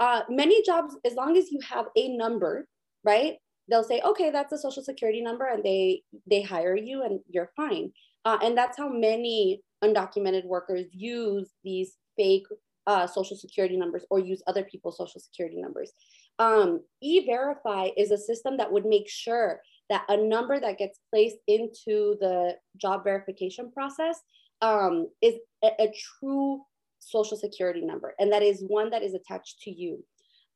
Uh, 0.00 0.22
many 0.28 0.62
jobs, 0.64 0.96
as 1.04 1.14
long 1.14 1.36
as 1.36 1.50
you 1.52 1.60
have 1.70 1.86
a 1.96 2.16
number, 2.16 2.66
right? 3.04 3.36
they'll 3.68 3.84
say, 3.84 4.00
okay, 4.04 4.30
that's 4.30 4.52
a 4.52 4.58
social 4.58 4.82
security 4.82 5.22
number, 5.22 5.46
and 5.46 5.62
they 5.64 6.02
they 6.28 6.42
hire 6.42 6.76
you, 6.76 7.02
and 7.02 7.20
you're 7.28 7.50
fine. 7.56 7.92
Uh, 8.24 8.38
and 8.42 8.56
that's 8.56 8.78
how 8.78 8.88
many 8.88 9.60
undocumented 9.82 10.44
workers 10.46 10.86
use 10.92 11.50
these 11.62 11.96
fake 12.16 12.46
uh, 12.86 13.06
social 13.06 13.36
security 13.36 13.76
numbers 13.76 14.04
or 14.10 14.18
use 14.18 14.42
other 14.46 14.64
people's 14.64 14.96
social 14.96 15.20
security 15.20 15.60
numbers. 15.60 15.92
Um, 16.38 16.80
E-Verify 17.02 17.90
is 17.96 18.10
a 18.10 18.18
system 18.18 18.56
that 18.56 18.70
would 18.72 18.84
make 18.84 19.08
sure 19.08 19.60
that 19.88 20.04
a 20.08 20.16
number 20.16 20.58
that 20.58 20.78
gets 20.78 20.98
placed 21.10 21.36
into 21.46 22.16
the 22.20 22.56
job 22.76 23.04
verification 23.04 23.70
process 23.70 24.18
um, 24.62 25.08
is 25.22 25.34
a, 25.62 25.70
a 25.78 25.92
true 26.18 26.62
social 26.98 27.36
security 27.36 27.82
number, 27.84 28.14
and 28.18 28.32
that 28.32 28.42
is 28.42 28.64
one 28.66 28.90
that 28.90 29.02
is 29.02 29.14
attached 29.14 29.60
to 29.62 29.70
you. 29.70 30.02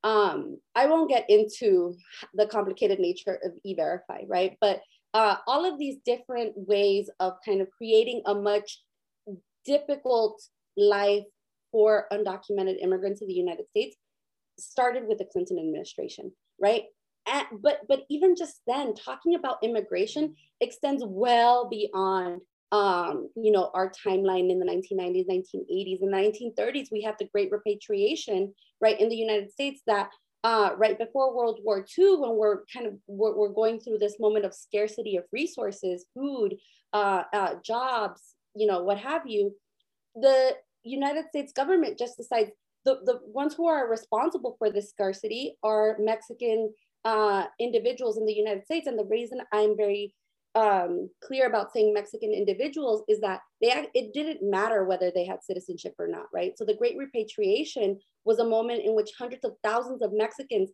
Um, 0.05 0.59
I 0.75 0.87
won't 0.87 1.11
get 1.11 1.29
into 1.29 1.95
the 2.35 2.47
complicated 2.47 3.01
nature 3.01 3.39
of 3.45 3.53
e-verify, 3.65 4.23
right? 4.27 4.57
But 4.61 4.81
uh, 5.15 5.37
all 5.47 5.65
of 5.65 5.79
these 5.79 5.97
different 6.05 6.53
ways 6.57 7.11
of 7.21 7.35
kind 7.45 7.61
of 7.61 7.71
creating 7.71 8.23
a 8.27 8.35
much 8.35 8.83
difficult 9.65 10.43
life 10.77 11.25
for 11.73 12.07
undocumented 12.13 12.83
immigrants 12.83 13.21
in 13.21 13.29
the 13.29 13.35
United 13.35 13.69
States 13.69 13.97
started 14.59 15.07
with 15.07 15.19
the 15.19 15.25
Clinton 15.25 15.59
administration, 15.59 16.33
right? 16.61 16.85
But 17.53 17.81
but 17.87 18.05
even 18.09 18.37
just 18.37 18.61
then, 18.67 18.95
talking 18.95 19.35
about 19.35 19.59
immigration 19.63 20.35
extends 20.61 21.05
well 21.07 21.69
beyond 21.69 22.41
um, 22.71 23.31
you 23.35 23.51
know, 23.51 23.71
our 23.73 23.91
timeline 23.91 24.51
in 24.51 24.59
the 24.59 24.67
1990s, 24.67 25.27
1980s, 25.27 26.03
and 26.03 26.13
1930s, 26.13 26.93
we 26.93 27.03
have 27.03 27.17
the 27.19 27.29
Great 27.33 27.51
Repatriation, 27.51 28.53
right, 28.81 29.01
in 29.01 29.09
the 29.09 29.17
United 29.17 29.51
States 29.51 29.81
that 29.87 30.11
uh, 30.45 30.71
right 30.77 30.99
before 30.99 31.37
World 31.37 31.61
War 31.63 31.85
II, 31.99 32.17
when 32.19 32.37
we're 32.37 32.65
kind 32.73 32.87
of 32.87 32.95
we're, 33.07 33.37
we're, 33.37 33.49
going 33.49 33.81
through 33.81 33.99
this 33.99 34.21
moment 34.21 34.45
of 34.45 34.55
scarcity 34.55 35.17
of 35.17 35.25
resources, 35.33 36.07
food, 36.15 36.57
uh, 36.93 37.25
uh, 37.33 37.55
jobs, 37.65 38.35
you 38.55 38.67
know, 38.67 38.83
what 38.83 38.99
have 38.99 39.23
you, 39.27 39.55
the 40.15 40.57
United 40.85 41.27
States 41.29 41.53
government 41.53 41.99
just 41.99 42.17
decides 42.17 42.51
the, 42.85 43.01
the 43.05 43.21
ones 43.25 43.55
who 43.55 43.67
are 43.67 43.91
responsible 43.91 44.55
for 44.59 44.71
this 44.71 44.91
scarcity 44.91 45.57
are 45.63 45.97
Mexican 45.99 46.73
uh, 47.05 47.45
individuals 47.59 48.17
in 48.17 48.25
the 48.25 48.33
United 48.33 48.65
States. 48.65 48.87
And 48.87 48.99
the 48.99 49.05
reason 49.05 49.41
I'm 49.53 49.77
very 49.77 50.15
um, 50.59 51.09
clear 51.23 51.47
about 51.47 51.73
saying 51.73 51.95
Mexican 51.95 52.33
individuals 52.33 53.05
is 53.09 53.21
that 53.21 53.41
they 53.63 53.87
it 53.95 54.13
didn't 54.13 54.43
matter 54.43 54.85
whether 54.85 55.13
they 55.15 55.25
had 55.25 55.45
citizenship 55.45 55.95
or 56.01 56.09
not, 56.09 56.27
right? 56.35 56.53
So 56.57 56.65
the 56.65 56.75
Great 56.75 56.97
Repatriation 56.99 57.97
was 58.25 58.41
a 58.41 58.45
moment 58.45 58.83
in 58.85 58.97
which 58.97 59.11
hundreds 59.17 59.45
of 59.45 59.53
thousands 59.63 60.03
of 60.03 60.13
Mexicans, 60.13 60.71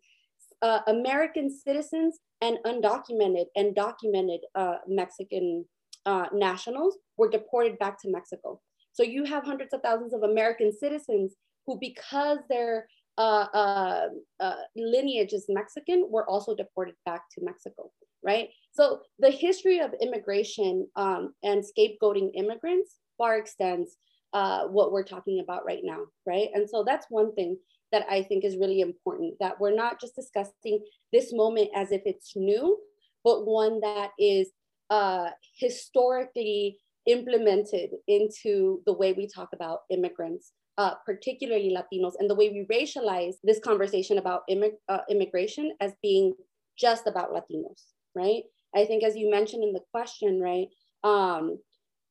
uh, 0.62 0.80
American 0.86 1.50
citizens, 1.50 2.18
and 2.40 2.56
undocumented 2.64 3.46
and 3.56 3.74
documented 3.74 4.40
uh, 4.54 4.76
Mexican 4.88 5.66
uh, 6.06 6.26
nationals 6.32 6.96
were 7.18 7.28
deported 7.28 7.78
back 7.78 8.00
to 8.00 8.10
Mexico. 8.10 8.62
So 8.92 9.02
you 9.02 9.24
have 9.24 9.44
hundreds 9.44 9.74
of 9.74 9.82
thousands 9.82 10.14
of 10.14 10.22
American 10.22 10.72
citizens 10.72 11.34
who, 11.66 11.78
because 11.78 12.38
their 12.48 12.88
uh, 13.18 13.46
uh, 13.52 14.08
uh, 14.40 14.54
lineage 14.76 15.34
is 15.34 15.44
Mexican, 15.48 16.06
were 16.08 16.28
also 16.28 16.56
deported 16.56 16.94
back 17.04 17.22
to 17.34 17.44
Mexico, 17.44 17.90
right? 18.24 18.48
So 18.74 19.00
the 19.20 19.30
history 19.30 19.78
of 19.78 19.94
immigration 20.00 20.88
um, 20.96 21.32
and 21.42 21.62
scapegoating 21.62 22.32
immigrants 22.34 22.96
far 23.16 23.38
extends 23.38 23.96
uh, 24.32 24.64
what 24.66 24.90
we're 24.90 25.04
talking 25.04 25.40
about 25.40 25.64
right 25.64 25.82
now, 25.84 26.00
right? 26.26 26.48
And 26.52 26.68
so 26.68 26.82
that's 26.84 27.06
one 27.08 27.32
thing 27.34 27.56
that 27.92 28.04
I 28.10 28.24
think 28.24 28.44
is 28.44 28.56
really 28.56 28.80
important 28.80 29.34
that 29.38 29.60
we're 29.60 29.74
not 29.76 30.00
just 30.00 30.16
discussing 30.16 30.84
this 31.12 31.32
moment 31.32 31.70
as 31.76 31.92
if 31.92 32.02
it's 32.04 32.34
new, 32.34 32.76
but 33.22 33.46
one 33.46 33.80
that 33.80 34.10
is 34.18 34.50
uh, 34.90 35.30
historically 35.56 36.78
implemented 37.06 37.90
into 38.08 38.82
the 38.86 38.92
way 38.92 39.12
we 39.12 39.28
talk 39.28 39.50
about 39.52 39.80
immigrants, 39.88 40.50
uh, 40.78 40.94
particularly 41.06 41.72
Latinos, 41.72 42.14
and 42.18 42.28
the 42.28 42.34
way 42.34 42.48
we 42.48 42.66
racialize 42.74 43.34
this 43.44 43.60
conversation 43.60 44.18
about 44.18 44.42
immig- 44.50 44.80
uh, 44.88 44.98
immigration 45.08 45.76
as 45.80 45.92
being 46.02 46.34
just 46.76 47.06
about 47.06 47.30
Latinos, 47.30 47.92
right? 48.16 48.42
I 48.74 48.84
think 48.84 49.04
as 49.04 49.16
you 49.16 49.30
mentioned 49.30 49.62
in 49.62 49.72
the 49.72 49.82
question, 49.92 50.40
right, 50.40 50.68
um, 51.02 51.58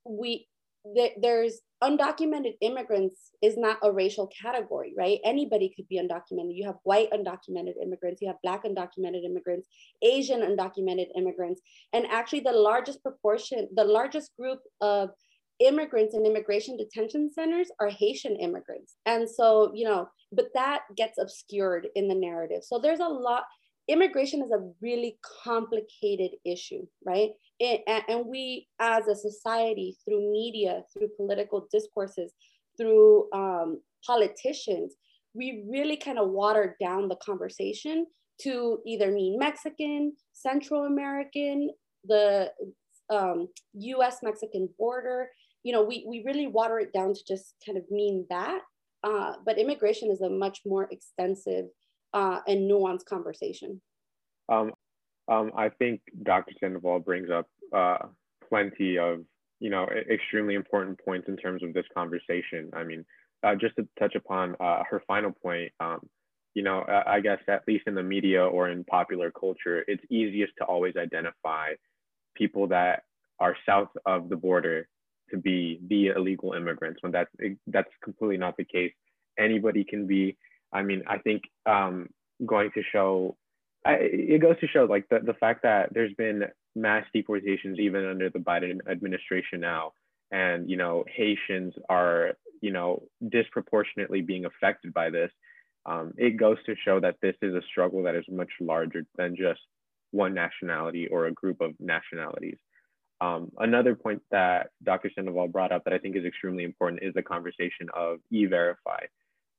we 0.06 0.48
th- 0.96 1.14
there's 1.22 1.60
undocumented 1.84 2.54
immigrants 2.62 3.32
is 3.42 3.58
not 3.58 3.78
a 3.84 3.92
racial 3.92 4.28
category, 4.42 4.94
right? 4.98 5.20
Anybody 5.26 5.74
could 5.76 5.88
be 5.90 6.00
undocumented. 6.00 6.56
You 6.56 6.66
have 6.66 6.78
white 6.84 7.12
undocumented 7.12 7.74
immigrants, 7.82 8.22
you 8.22 8.28
have 8.30 8.42
black 8.42 8.64
undocumented 8.64 9.26
immigrants, 9.26 9.68
Asian 10.02 10.42
undocumented 10.42 11.08
immigrants, 11.18 11.62
and 11.92 12.06
actually 12.08 12.40
the 12.42 12.54
largest 12.54 13.02
proportion, 13.04 13.68
the 13.76 13.84
largest 13.84 14.32
group 14.38 14.60
of 14.80 15.10
immigrants 15.60 16.16
in 16.16 16.26
immigration 16.26 16.78
detention 16.78 17.30
centers 17.32 17.70
are 17.80 17.90
Haitian 17.90 18.36
immigrants. 18.38 18.96
And 19.06 19.30
so, 19.30 19.72
you 19.74 19.86
know, 19.86 20.08
but 20.32 20.48
that 20.56 20.82
gets 20.96 21.18
obscured 21.20 21.88
in 21.96 22.08
the 22.08 22.16
narrative. 22.16 22.64
So 22.64 22.80
there's 22.80 23.00
a 23.00 23.08
lot, 23.08 23.44
immigration 23.88 24.42
is 24.42 24.52
a 24.52 24.70
really 24.82 25.18
complicated 25.44 26.32
issue, 26.46 26.86
right? 27.06 27.32
And, 27.60 28.26
we, 28.26 28.68
as 28.80 29.08
a 29.08 29.16
society, 29.16 29.98
through 30.04 30.32
media, 30.32 30.84
through 30.92 31.10
political 31.18 31.68
discourses, 31.72 32.34
through 32.78 33.32
um, 33.34 33.82
politicians, 34.06 34.96
we 35.34 35.66
really 35.70 35.98
kind 35.98 36.20
of 36.20 36.30
watered 36.30 36.76
down 36.80 37.08
the 37.08 37.16
conversation 37.16 38.08
to 38.42 38.80
either 38.86 39.12
mean 39.12 39.38
Mexican, 39.40 40.14
Central 40.34 40.86
American, 40.86 41.70
the 42.06 42.52
um, 43.10 43.48
US 43.74 44.18
Mexican 44.24 44.70
border. 44.78 45.30
You 45.64 45.74
know, 45.74 45.84
we, 45.84 46.06
we 46.08 46.24
really 46.26 46.48
water 46.48 46.80
it 46.80 46.94
down 46.94 47.14
to 47.14 47.22
just 47.28 47.56
kind 47.66 47.78
of 47.78 47.84
mean 47.90 48.26
that. 48.30 48.62
uh, 49.04 49.34
but 49.46 49.58
immigration 49.58 50.10
is 50.10 50.22
a 50.22 50.30
much 50.30 50.62
more 50.66 50.88
extensive 50.92 51.66
uh, 52.14 52.40
and 52.48 52.70
nuanced 52.70 53.06
conversation. 53.06 53.82
Um, 54.50 54.72
um, 55.28 55.52
I 55.56 55.70
think 55.70 56.02
Dr. 56.24 56.54
Sandoval 56.60 57.00
brings 57.00 57.30
up 57.30 57.48
uh, 57.76 57.98
plenty 58.50 58.98
of, 58.98 59.22
you 59.60 59.70
know, 59.70 59.88
extremely 59.88 60.56
important 60.56 61.00
points 61.04 61.28
in 61.28 61.38
terms 61.38 61.64
of 61.64 61.74
this 61.74 61.86
conversation. 61.94 62.70
I 62.74 62.84
mean, 62.84 63.06
uh, 63.44 63.56
just 63.56 63.76
to 63.78 63.88
touch 64.00 64.16
upon 64.16 64.56
uh, 64.60 64.84
her 64.90 65.02
final 65.08 65.32
point, 65.32 65.72
um, 65.80 66.00
you 66.54 66.62
know, 66.62 66.84
I 67.08 67.20
guess 67.20 67.40
at 67.48 67.64
least 67.68 67.86
in 67.88 67.96
the 67.96 68.04
media 68.04 68.46
or 68.46 68.70
in 68.70 68.84
popular 68.84 69.32
culture, 69.32 69.84
it's 69.88 70.04
easiest 70.12 70.54
to 70.60 70.66
always 70.66 70.96
identify 70.96 71.70
people 72.36 72.68
that 72.68 73.04
are 73.40 73.56
south 73.66 73.90
of 74.06 74.30
the 74.30 74.36
border 74.36 74.88
to 75.32 75.38
be 75.38 75.80
the 75.88 76.08
illegal 76.08 76.54
immigrants 76.54 77.02
when 77.02 77.12
that's 77.12 77.32
that's 77.68 77.90
completely 78.04 78.38
not 78.38 78.56
the 78.58 78.66
case. 78.66 78.94
Anybody 79.40 79.84
can 79.84 80.06
be. 80.06 80.38
I 80.74 80.84
mean, 80.84 81.04
I 81.08 81.20
think 81.20 81.44
um, 81.66 82.08
going 82.46 82.72
to 82.76 82.84
show 82.92 83.38
I, 83.86 83.96
it 84.00 84.42
goes 84.42 84.60
to 84.62 84.68
show 84.68 84.86
like 84.86 85.08
the, 85.10 85.20
the 85.20 85.34
fact 85.34 85.64
that 85.64 85.94
there's 85.94 86.14
been 86.14 86.46
mass 86.76 87.06
deportations 87.14 87.80
even 87.80 88.06
under 88.06 88.30
the 88.30 88.40
Biden 88.40 88.80
administration 88.90 89.60
now, 89.60 89.92
and 90.32 90.70
you 90.70 90.78
know 90.78 91.06
Haitians 91.08 91.74
are 91.90 92.34
you 92.62 92.72
know 92.72 93.04
disproportionately 93.30 94.22
being 94.22 94.46
affected 94.46 94.94
by 94.94 95.10
this 95.10 95.32
um, 95.86 96.14
it 96.18 96.38
goes 96.38 96.58
to 96.66 96.76
show 96.84 97.00
that 97.00 97.18
this 97.22 97.36
is 97.42 97.54
a 97.54 97.62
struggle 97.70 98.04
that 98.04 98.16
is 98.16 98.26
much 98.30 98.52
larger 98.60 99.06
than 99.18 99.36
just 99.36 99.60
one 100.12 100.34
nationality 100.34 101.08
or 101.08 101.26
a 101.26 101.34
group 101.34 101.60
of 101.62 101.74
nationalities. 101.80 102.58
Um, 103.20 103.52
another 103.58 103.96
point 103.96 104.22
that 104.32 104.70
Dr. 104.84 105.10
Sandoval 105.14 105.48
brought 105.48 105.72
up 105.72 105.84
that 105.86 105.94
I 105.94 105.98
think 105.98 106.16
is 106.16 106.26
extremely 106.26 106.64
important 106.64 107.04
is 107.04 107.14
the 107.14 107.22
conversation 107.22 107.90
of 107.94 108.20
e-verify. 108.32 109.06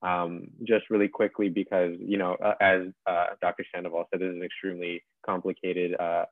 Um, 0.05 0.49
just 0.65 0.91
really 0.91 1.09
quickly, 1.09 1.49
because 1.49 1.97
you 1.99 2.19
know, 2.19 2.37
uh, 2.45 2.55
as 2.61 2.83
uh, 3.07 3.27
Dr. 3.41 3.65
Sandoval 3.75 4.05
said, 4.11 4.21
this 4.21 4.29
is 4.29 4.37
an 4.37 4.43
extremely 4.43 5.03
complicated 5.25 5.99
uh, 5.99 6.27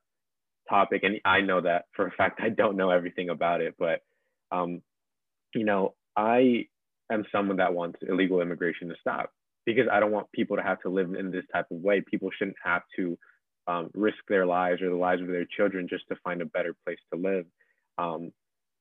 topic, 0.69 1.03
and 1.05 1.17
I 1.25 1.41
know 1.41 1.63
that 1.63 1.87
for 1.97 2.07
a 2.07 2.11
fact. 2.11 2.41
I 2.43 2.51
don't 2.51 2.77
know 2.77 2.91
everything 2.91 3.31
about 3.31 3.63
it, 3.63 3.75
but 3.79 4.01
um, 4.51 4.83
you 5.55 5.65
know, 5.65 5.95
I 6.17 6.67
am 7.11 7.25
someone 7.33 7.57
that 7.59 7.75
wants 7.75 7.99
illegal 8.07 8.41
immigration 8.41 8.89
to 8.89 8.95
stop 9.01 9.31
because 9.65 9.85
I 9.91 10.01
don't 10.01 10.13
want 10.13 10.31
people 10.33 10.57
to 10.57 10.63
have 10.63 10.81
to 10.83 10.89
live 10.89 11.15
in 11.15 11.31
this 11.31 11.45
type 11.53 11.67
of 11.71 11.79
way. 11.79 12.03
People 12.03 12.31
shouldn't 12.37 12.57
have 12.63 12.83
to 12.97 13.19
um, 13.67 13.91
risk 13.95 14.19
their 14.29 14.47
lives 14.47 14.83
or 14.83 14.91
the 14.91 14.97
lives 14.97 15.23
of 15.23 15.29
their 15.29 15.47
children 15.57 15.87
just 15.89 16.05
to 16.09 16.17
find 16.25 16.43
a 16.43 16.47
better 16.47 16.75
place 16.85 16.99
to 17.13 17.21
live. 17.21 17.47
Um, 17.99 18.33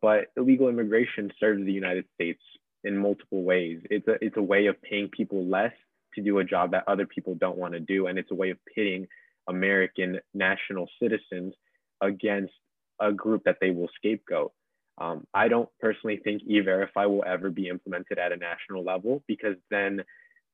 but 0.01 0.25
illegal 0.35 0.69
immigration 0.69 1.31
serves 1.39 1.63
the 1.63 1.71
United 1.71 2.05
States 2.15 2.41
in 2.83 2.97
multiple 2.97 3.43
ways. 3.43 3.79
It's 3.89 4.07
a, 4.07 4.23
it's 4.23 4.37
a 4.37 4.41
way 4.41 4.67
of 4.67 4.81
paying 4.81 5.09
people 5.09 5.45
less 5.45 5.73
to 6.15 6.21
do 6.21 6.39
a 6.39 6.43
job 6.43 6.71
that 6.71 6.83
other 6.87 7.05
people 7.05 7.35
don't 7.35 7.57
want 7.57 7.73
to 7.73 7.79
do. 7.79 8.07
And 8.07 8.17
it's 8.19 8.31
a 8.31 8.35
way 8.35 8.49
of 8.49 8.57
pitting 8.73 9.07
American 9.47 10.19
national 10.33 10.87
citizens 11.01 11.53
against 12.01 12.53
a 12.99 13.11
group 13.11 13.43
that 13.45 13.57
they 13.61 13.71
will 13.71 13.89
scapegoat. 13.95 14.51
Um, 14.97 15.25
I 15.33 15.47
don't 15.47 15.69
personally 15.79 16.19
think 16.23 16.43
e-verify 16.45 17.05
will 17.05 17.23
ever 17.25 17.49
be 17.49 17.67
implemented 17.69 18.19
at 18.19 18.31
a 18.31 18.37
national 18.37 18.83
level 18.83 19.23
because 19.27 19.55
then 19.69 20.03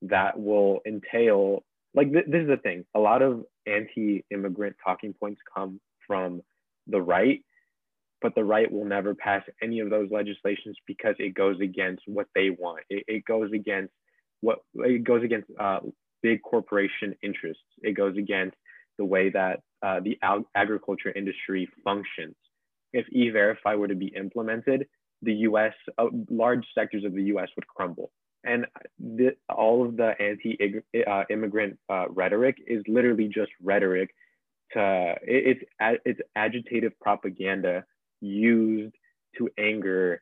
that 0.04 0.40
will 0.40 0.80
entail 0.86 1.64
like 1.96 2.12
th- 2.12 2.26
this 2.28 2.44
is 2.44 2.48
the 2.48 2.58
thing 2.58 2.86
a 2.96 3.00
lot 3.00 3.22
of 3.22 3.44
anti-immigrant 3.66 4.76
talking 4.84 5.14
points 5.14 5.42
come 5.54 5.80
from 6.06 6.42
the 6.86 7.02
right 7.02 7.44
but 8.22 8.34
the 8.36 8.44
right 8.44 8.72
will 8.72 8.86
never 8.86 9.14
pass 9.14 9.44
any 9.62 9.80
of 9.80 9.90
those 9.90 10.10
legislations 10.12 10.76
because 10.86 11.16
it 11.20 11.34
goes 11.34 11.60
against 11.62 12.04
what 12.08 12.28
they 12.34 12.50
want. 12.50 12.84
It, 12.90 13.04
it 13.08 13.26
goes 13.26 13.52
against 13.54 13.94
what 14.42 14.60
it 14.76 15.04
goes 15.04 15.24
against 15.24 15.50
uh, 15.60 15.80
big 16.22 16.42
corporation 16.42 17.16
interests. 17.24 17.64
It 17.82 17.94
goes 17.94 18.18
against 18.18 18.58
the 18.98 19.06
way 19.06 19.30
that 19.30 19.62
uh, 19.84 20.00
the 20.00 20.18
ag- 20.22 20.46
agriculture 20.56 21.12
industry 21.16 21.70
functions. 21.84 22.36
If 22.94 23.08
e-verify 23.10 23.76
were 23.76 23.88
to 23.88 23.96
be 23.96 24.08
implemented 24.08 24.88
the 25.22 25.34
us 25.34 25.74
uh, 25.98 26.06
large 26.30 26.66
sectors 26.76 27.04
of 27.04 27.14
the 27.14 27.24
us 27.24 27.50
would 27.56 27.68
crumble. 27.68 28.12
And 28.44 28.66
the, 29.00 29.36
all 29.50 29.86
of 29.86 29.98
the 29.98 30.14
anti-immigrant 30.22 31.80
uh, 31.90 31.94
uh, 31.94 32.06
rhetoric 32.10 32.58
is 32.66 32.84
literally 32.88 33.28
just 33.28 33.52
rhetoric 33.62 34.12
to 34.74 35.16
it, 35.24 35.58
it's 35.82 36.02
it's 36.06 36.20
agitative 36.38 36.92
propaganda 37.02 37.84
used 38.22 38.96
to 39.38 39.50
anger 39.58 40.22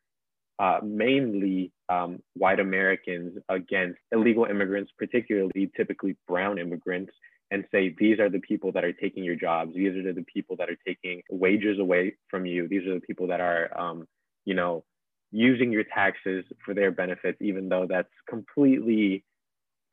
uh, 0.60 0.80
mainly 0.84 1.72
um, 1.90 2.20
white 2.34 2.60
Americans 2.60 3.38
against 3.50 4.00
illegal 4.12 4.46
immigrants, 4.46 4.92
particularly 4.98 5.72
typically 5.76 6.16
brown 6.28 6.58
immigrants, 6.58 7.12
and 7.52 7.66
say 7.72 7.94
these 8.00 8.20
are 8.20 8.30
the 8.30 8.40
people 8.40 8.72
that 8.72 8.84
are 8.84 8.94
taking 8.94 9.24
your 9.24 9.36
jobs. 9.36 9.74
These 9.76 10.06
are 10.06 10.14
the 10.14 10.26
people 10.34 10.56
that 10.58 10.70
are 10.70 10.78
taking 10.88 11.22
wages 11.30 11.80
away 11.80 12.16
from 12.30 12.46
you. 12.46 12.68
These 12.68 12.88
are 12.88 12.96
the 12.96 13.02
people 13.02 13.28
that 13.28 13.42
are, 13.42 13.78
um, 13.80 14.08
you 14.46 14.54
know, 14.54 14.84
using 15.32 15.72
your 15.72 15.84
taxes 15.84 16.46
for 16.64 16.74
their 16.74 16.92
benefits, 16.92 17.38
even 17.42 17.70
though 17.70 17.86
that's 17.88 18.10
completely 18.30 19.24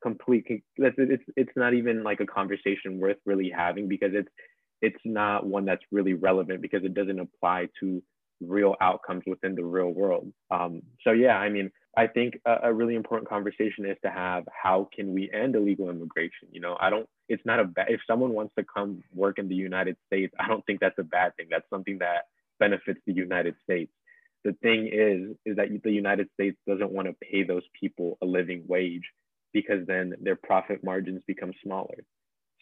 complete 0.01 0.45
that's 0.77 0.95
it's 0.97 1.23
it's 1.37 1.51
not 1.55 1.73
even 1.73 2.03
like 2.03 2.19
a 2.19 2.25
conversation 2.25 2.99
worth 2.99 3.15
really 3.25 3.49
having 3.49 3.87
because 3.87 4.11
it's 4.13 4.27
it's 4.83 4.99
not 5.05 5.47
one 5.47 5.63
that's 5.63 5.83
really 5.91 6.13
relevant 6.13 6.61
because 6.61 6.83
it 6.83 6.93
doesn't 6.93 7.19
apply 7.19 7.69
to 7.79 8.03
real 8.41 8.75
outcomes 8.81 9.23
within 9.25 9.55
the 9.55 9.63
real 9.63 9.89
world. 9.89 10.31
Um, 10.51 10.81
so 11.03 11.11
yeah 11.11 11.37
i 11.37 11.49
mean 11.49 11.71
i 11.97 12.05
think 12.07 12.39
a, 12.45 12.55
a, 12.63 12.73
really 12.73 12.95
important 12.95 13.29
conversation 13.29 13.85
is 13.85 13.97
to 14.03 14.11
have 14.11 14.43
how 14.63 14.89
can 14.93 15.13
we 15.13 15.31
end 15.31 15.55
illegal 15.55 15.89
immigration? 15.89 16.49
You 16.51 16.59
know 16.59 16.77
i 16.79 16.89
don't 16.89 17.07
it's 17.29 17.45
not 17.45 17.59
a 17.59 17.65
bad 17.65 17.87
if 17.89 18.01
someone 18.05 18.33
wants 18.33 18.53
to 18.57 18.65
come 18.65 19.01
work 19.13 19.39
in 19.39 19.47
the 19.47 19.55
united 19.55 19.95
states 20.07 20.33
i 20.39 20.47
don't 20.47 20.65
think 20.65 20.79
that's 20.79 20.99
a 20.99 21.03
bad 21.03 21.35
thing. 21.35 21.47
That's 21.49 21.69
something 21.69 21.97
that 21.99 22.23
benefits 22.59 22.99
the 23.07 23.13
united 23.13 23.55
states. 23.63 23.93
The 24.43 24.53
thing 24.61 24.89
is 24.91 25.35
is 25.45 25.55
that 25.55 25.67
the 25.83 25.91
united 25.91 26.27
states 26.33 26.57
doesn't 26.67 26.91
want 26.91 27.07
to 27.07 27.15
pay 27.31 27.43
those 27.43 27.67
people 27.79 28.17
a 28.21 28.25
living 28.25 28.63
wage 28.67 29.07
because 29.53 29.85
then 29.87 30.15
their 30.21 30.35
profit 30.35 30.83
margins 30.83 31.21
become 31.27 31.53
smaller 31.63 32.03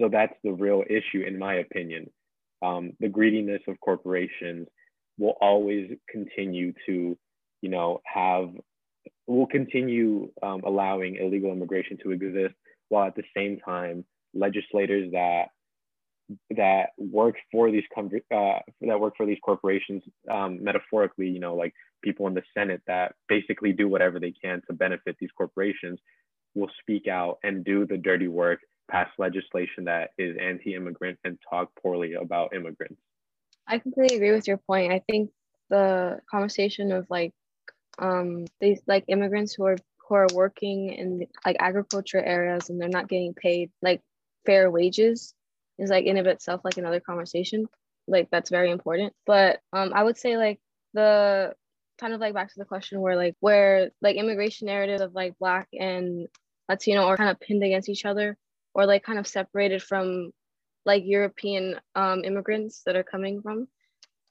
so 0.02 0.10
that's 0.10 0.34
the 0.44 0.52
real 0.52 0.84
issue 0.90 1.24
in 1.26 1.38
my 1.38 1.56
opinion. 1.56 2.10
Um, 2.64 2.94
the 3.00 3.08
greediness 3.08 3.62
of 3.68 3.80
corporations 3.80 4.68
will 5.18 5.36
always 5.42 5.92
continue 6.10 6.74
to 6.88 7.18
you 7.62 7.70
know 7.70 8.02
have 8.06 8.50
will 9.28 9.48
continue 9.48 10.30
um, 10.44 10.62
allowing 10.66 11.18
illegal 11.18 11.52
immigration 11.52 11.98
to 12.04 12.12
exist 12.12 12.56
while 12.90 13.08
at 13.08 13.16
the 13.16 13.24
same 13.36 13.60
time 13.60 14.04
legislators 14.34 15.12
that 15.12 15.46
that 16.52 16.90
work 16.98 17.36
for 17.52 17.72
these 17.72 17.84
com- 17.94 18.10
uh, 18.34 18.60
that 18.82 19.00
work 19.00 19.14
for 19.18 19.26
these 19.26 19.38
corporations 19.44 20.02
um, 20.30 20.64
metaphorically 20.64 21.28
you 21.28 21.40
know 21.40 21.56
like 21.56 21.74
people 22.04 22.26
in 22.28 22.34
the 22.34 22.44
senate 22.58 22.82
that 22.88 23.14
basically 23.28 23.74
do 23.74 23.88
whatever 23.88 24.20
they 24.20 24.34
can 24.44 24.62
to 24.68 24.74
benefit 24.74 25.16
these 25.20 25.30
corporations 25.38 26.00
will 26.56 26.70
speak 26.80 27.08
out 27.08 27.38
and 27.44 27.64
do 27.64 27.86
the 27.86 27.98
dirty 27.98 28.28
work 28.28 28.60
pass 28.92 29.10
legislation 29.18 29.86
that 29.86 30.12
is 30.18 30.36
anti-immigrant 30.40 31.18
and 31.24 31.38
talk 31.50 31.70
poorly 31.82 32.14
about 32.14 32.54
immigrants. 32.54 33.00
I 33.68 33.80
completely 33.80 34.18
agree 34.18 34.34
with 34.34 34.48
your 34.48 34.58
point. 34.58 34.92
I 34.92 35.00
think 35.10 35.32
the 35.70 36.20
conversation 36.30 36.92
of 36.92 37.08
like 37.10 37.32
um 38.00 38.46
these 38.60 38.82
like 38.88 39.06
immigrants 39.08 39.54
who 39.54 39.66
are 39.66 39.78
who 40.08 40.16
are 40.16 40.28
working 40.34 40.90
in 40.94 41.26
like 41.46 41.56
agriculture 41.60 42.22
areas 42.22 42.70
and 42.70 42.80
they're 42.80 42.90
not 42.90 43.08
getting 43.08 43.34
paid 43.34 43.72
like 43.82 44.02
fair 44.46 44.70
wages 44.70 45.34
is 45.80 45.90
like 45.90 46.06
in 46.06 46.18
of 46.18 46.28
itself 46.28 46.62
like 46.66 46.78
another 46.78 47.00
conversation. 47.00 47.68
Like 48.08 48.30
that's 48.30 48.50
very 48.50 48.72
important. 48.72 49.14
But 49.26 49.62
um 49.72 49.94
i 49.94 50.04
would 50.04 50.18
say 50.18 50.36
like 50.36 50.60
the 50.94 51.54
kind 51.98 52.14
of 52.14 52.20
like 52.20 52.34
back 52.34 52.50
to 52.50 52.60
the 52.60 52.66
question 52.66 53.00
where 53.00 53.16
like 53.16 53.36
where 53.40 53.92
like 54.02 54.18
immigration 54.18 54.66
narrative 54.66 55.02
of 55.02 55.14
like 55.14 55.38
black 55.40 55.70
and 55.80 56.28
latino 56.68 57.04
are 57.04 57.16
kind 57.16 57.30
of 57.30 57.40
pinned 57.40 57.64
against 57.64 57.90
each 57.90 58.06
other 58.06 58.38
or 58.74 58.86
like 58.86 59.04
kind 59.04 59.20
of 59.20 59.28
separated 59.28 59.82
from 59.82 60.32
like 60.86 61.04
european 61.06 61.80
um 61.96 62.24
immigrants 62.24 62.82
that 62.86 62.96
are 62.96 63.04
coming 63.04 63.42
from 63.42 63.68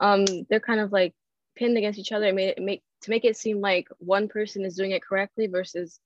um 0.00 0.24
they're 0.48 0.60
kind 0.60 0.80
of 0.80 0.92
like 0.92 1.14
pinned 1.56 1.76
against 1.76 1.98
each 1.98 2.12
other 2.12 2.26
it 2.26 2.34
made 2.34 2.48
it 2.50 2.62
make 2.62 2.82
to 3.02 3.10
make 3.10 3.24
it 3.24 3.36
seem 3.36 3.60
like 3.60 3.88
one 3.98 4.28
person 4.28 4.64
is 4.64 4.76
doing 4.76 4.90
it 4.92 5.02
correctly 5.02 5.46
versus 5.46 5.98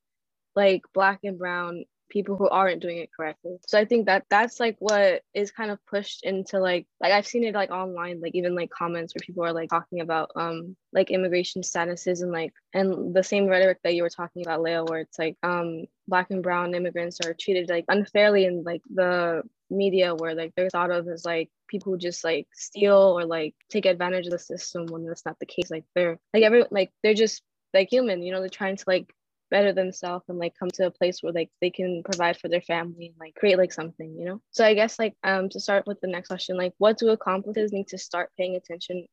like 0.54 0.82
black 0.94 1.20
and 1.24 1.38
brown 1.38 1.84
people 2.08 2.36
who 2.36 2.48
aren't 2.48 2.82
doing 2.82 2.98
it 2.98 3.10
correctly. 3.14 3.56
So 3.66 3.78
I 3.78 3.84
think 3.84 4.06
that 4.06 4.24
that's 4.30 4.60
like 4.60 4.76
what 4.78 5.22
is 5.34 5.50
kind 5.50 5.70
of 5.70 5.84
pushed 5.86 6.24
into 6.24 6.58
like 6.58 6.86
like 7.00 7.12
I've 7.12 7.26
seen 7.26 7.44
it 7.44 7.54
like 7.54 7.70
online, 7.70 8.20
like 8.20 8.34
even 8.34 8.54
like 8.54 8.70
comments 8.70 9.14
where 9.14 9.24
people 9.24 9.44
are 9.44 9.52
like 9.52 9.70
talking 9.70 10.00
about 10.00 10.30
um 10.36 10.76
like 10.92 11.10
immigration 11.10 11.62
statuses 11.62 12.22
and 12.22 12.32
like 12.32 12.52
and 12.72 13.14
the 13.14 13.22
same 13.22 13.46
rhetoric 13.46 13.78
that 13.84 13.94
you 13.94 14.02
were 14.02 14.10
talking 14.10 14.42
about, 14.44 14.62
Leo, 14.62 14.84
where 14.84 15.00
it's 15.00 15.18
like 15.18 15.36
um 15.42 15.84
black 16.06 16.30
and 16.30 16.42
brown 16.42 16.74
immigrants 16.74 17.20
are 17.24 17.34
treated 17.34 17.68
like 17.68 17.84
unfairly 17.88 18.44
in 18.44 18.62
like 18.62 18.82
the 18.92 19.42
media 19.70 20.14
where 20.14 20.34
like 20.34 20.52
they're 20.54 20.70
thought 20.70 20.90
of 20.90 21.08
as 21.08 21.24
like 21.24 21.50
people 21.68 21.92
who 21.92 21.98
just 21.98 22.22
like 22.24 22.46
steal 22.52 23.18
or 23.18 23.24
like 23.24 23.54
take 23.70 23.86
advantage 23.86 24.26
of 24.26 24.32
the 24.32 24.38
system 24.38 24.86
when 24.86 25.04
that's 25.06 25.26
not 25.26 25.38
the 25.38 25.46
case. 25.46 25.70
Like 25.70 25.84
they're 25.94 26.18
like 26.32 26.42
every 26.42 26.64
like 26.70 26.92
they're 27.02 27.14
just 27.14 27.42
like 27.72 27.90
human, 27.90 28.22
you 28.22 28.32
know, 28.32 28.40
they're 28.40 28.48
trying 28.48 28.76
to 28.76 28.84
like 28.86 29.12
better 29.54 29.72
themselves 29.72 30.24
and 30.28 30.38
like 30.42 30.54
come 30.58 30.70
to 30.76 30.86
a 30.86 30.90
place 30.98 31.22
where 31.22 31.32
like 31.32 31.50
they 31.60 31.70
can 31.70 32.02
provide 32.10 32.36
for 32.36 32.48
their 32.48 32.66
family 32.72 33.06
and 33.06 33.14
like 33.20 33.34
create 33.36 33.56
like 33.56 33.72
something 33.72 34.10
you 34.18 34.24
know? 34.28 34.40
So 34.50 34.64
i 34.64 34.74
guess 34.74 34.98
like 34.98 35.14
um 35.22 35.48
to 35.50 35.60
start 35.60 35.86
with 35.86 36.00
the 36.00 36.08
next 36.14 36.28
question 36.32 36.56
like 36.56 36.74
what 36.78 36.98
do 36.98 37.10
accomplices 37.10 37.72
need 37.72 37.88
to 37.88 37.98
start 38.08 38.30
paying 38.38 38.56
attention 38.56 39.06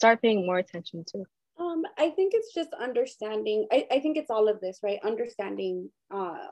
start 0.00 0.22
paying 0.22 0.46
more 0.46 0.58
attention 0.64 1.04
to 1.08 1.24
um, 1.58 1.82
I 1.98 2.10
think 2.10 2.32
it's 2.34 2.54
just 2.54 2.70
understanding. 2.80 3.66
I, 3.70 3.86
I 3.90 4.00
think 4.00 4.16
it's 4.16 4.30
all 4.30 4.48
of 4.48 4.60
this, 4.60 4.80
right? 4.82 4.98
Understanding 5.04 5.90
uh, 6.12 6.48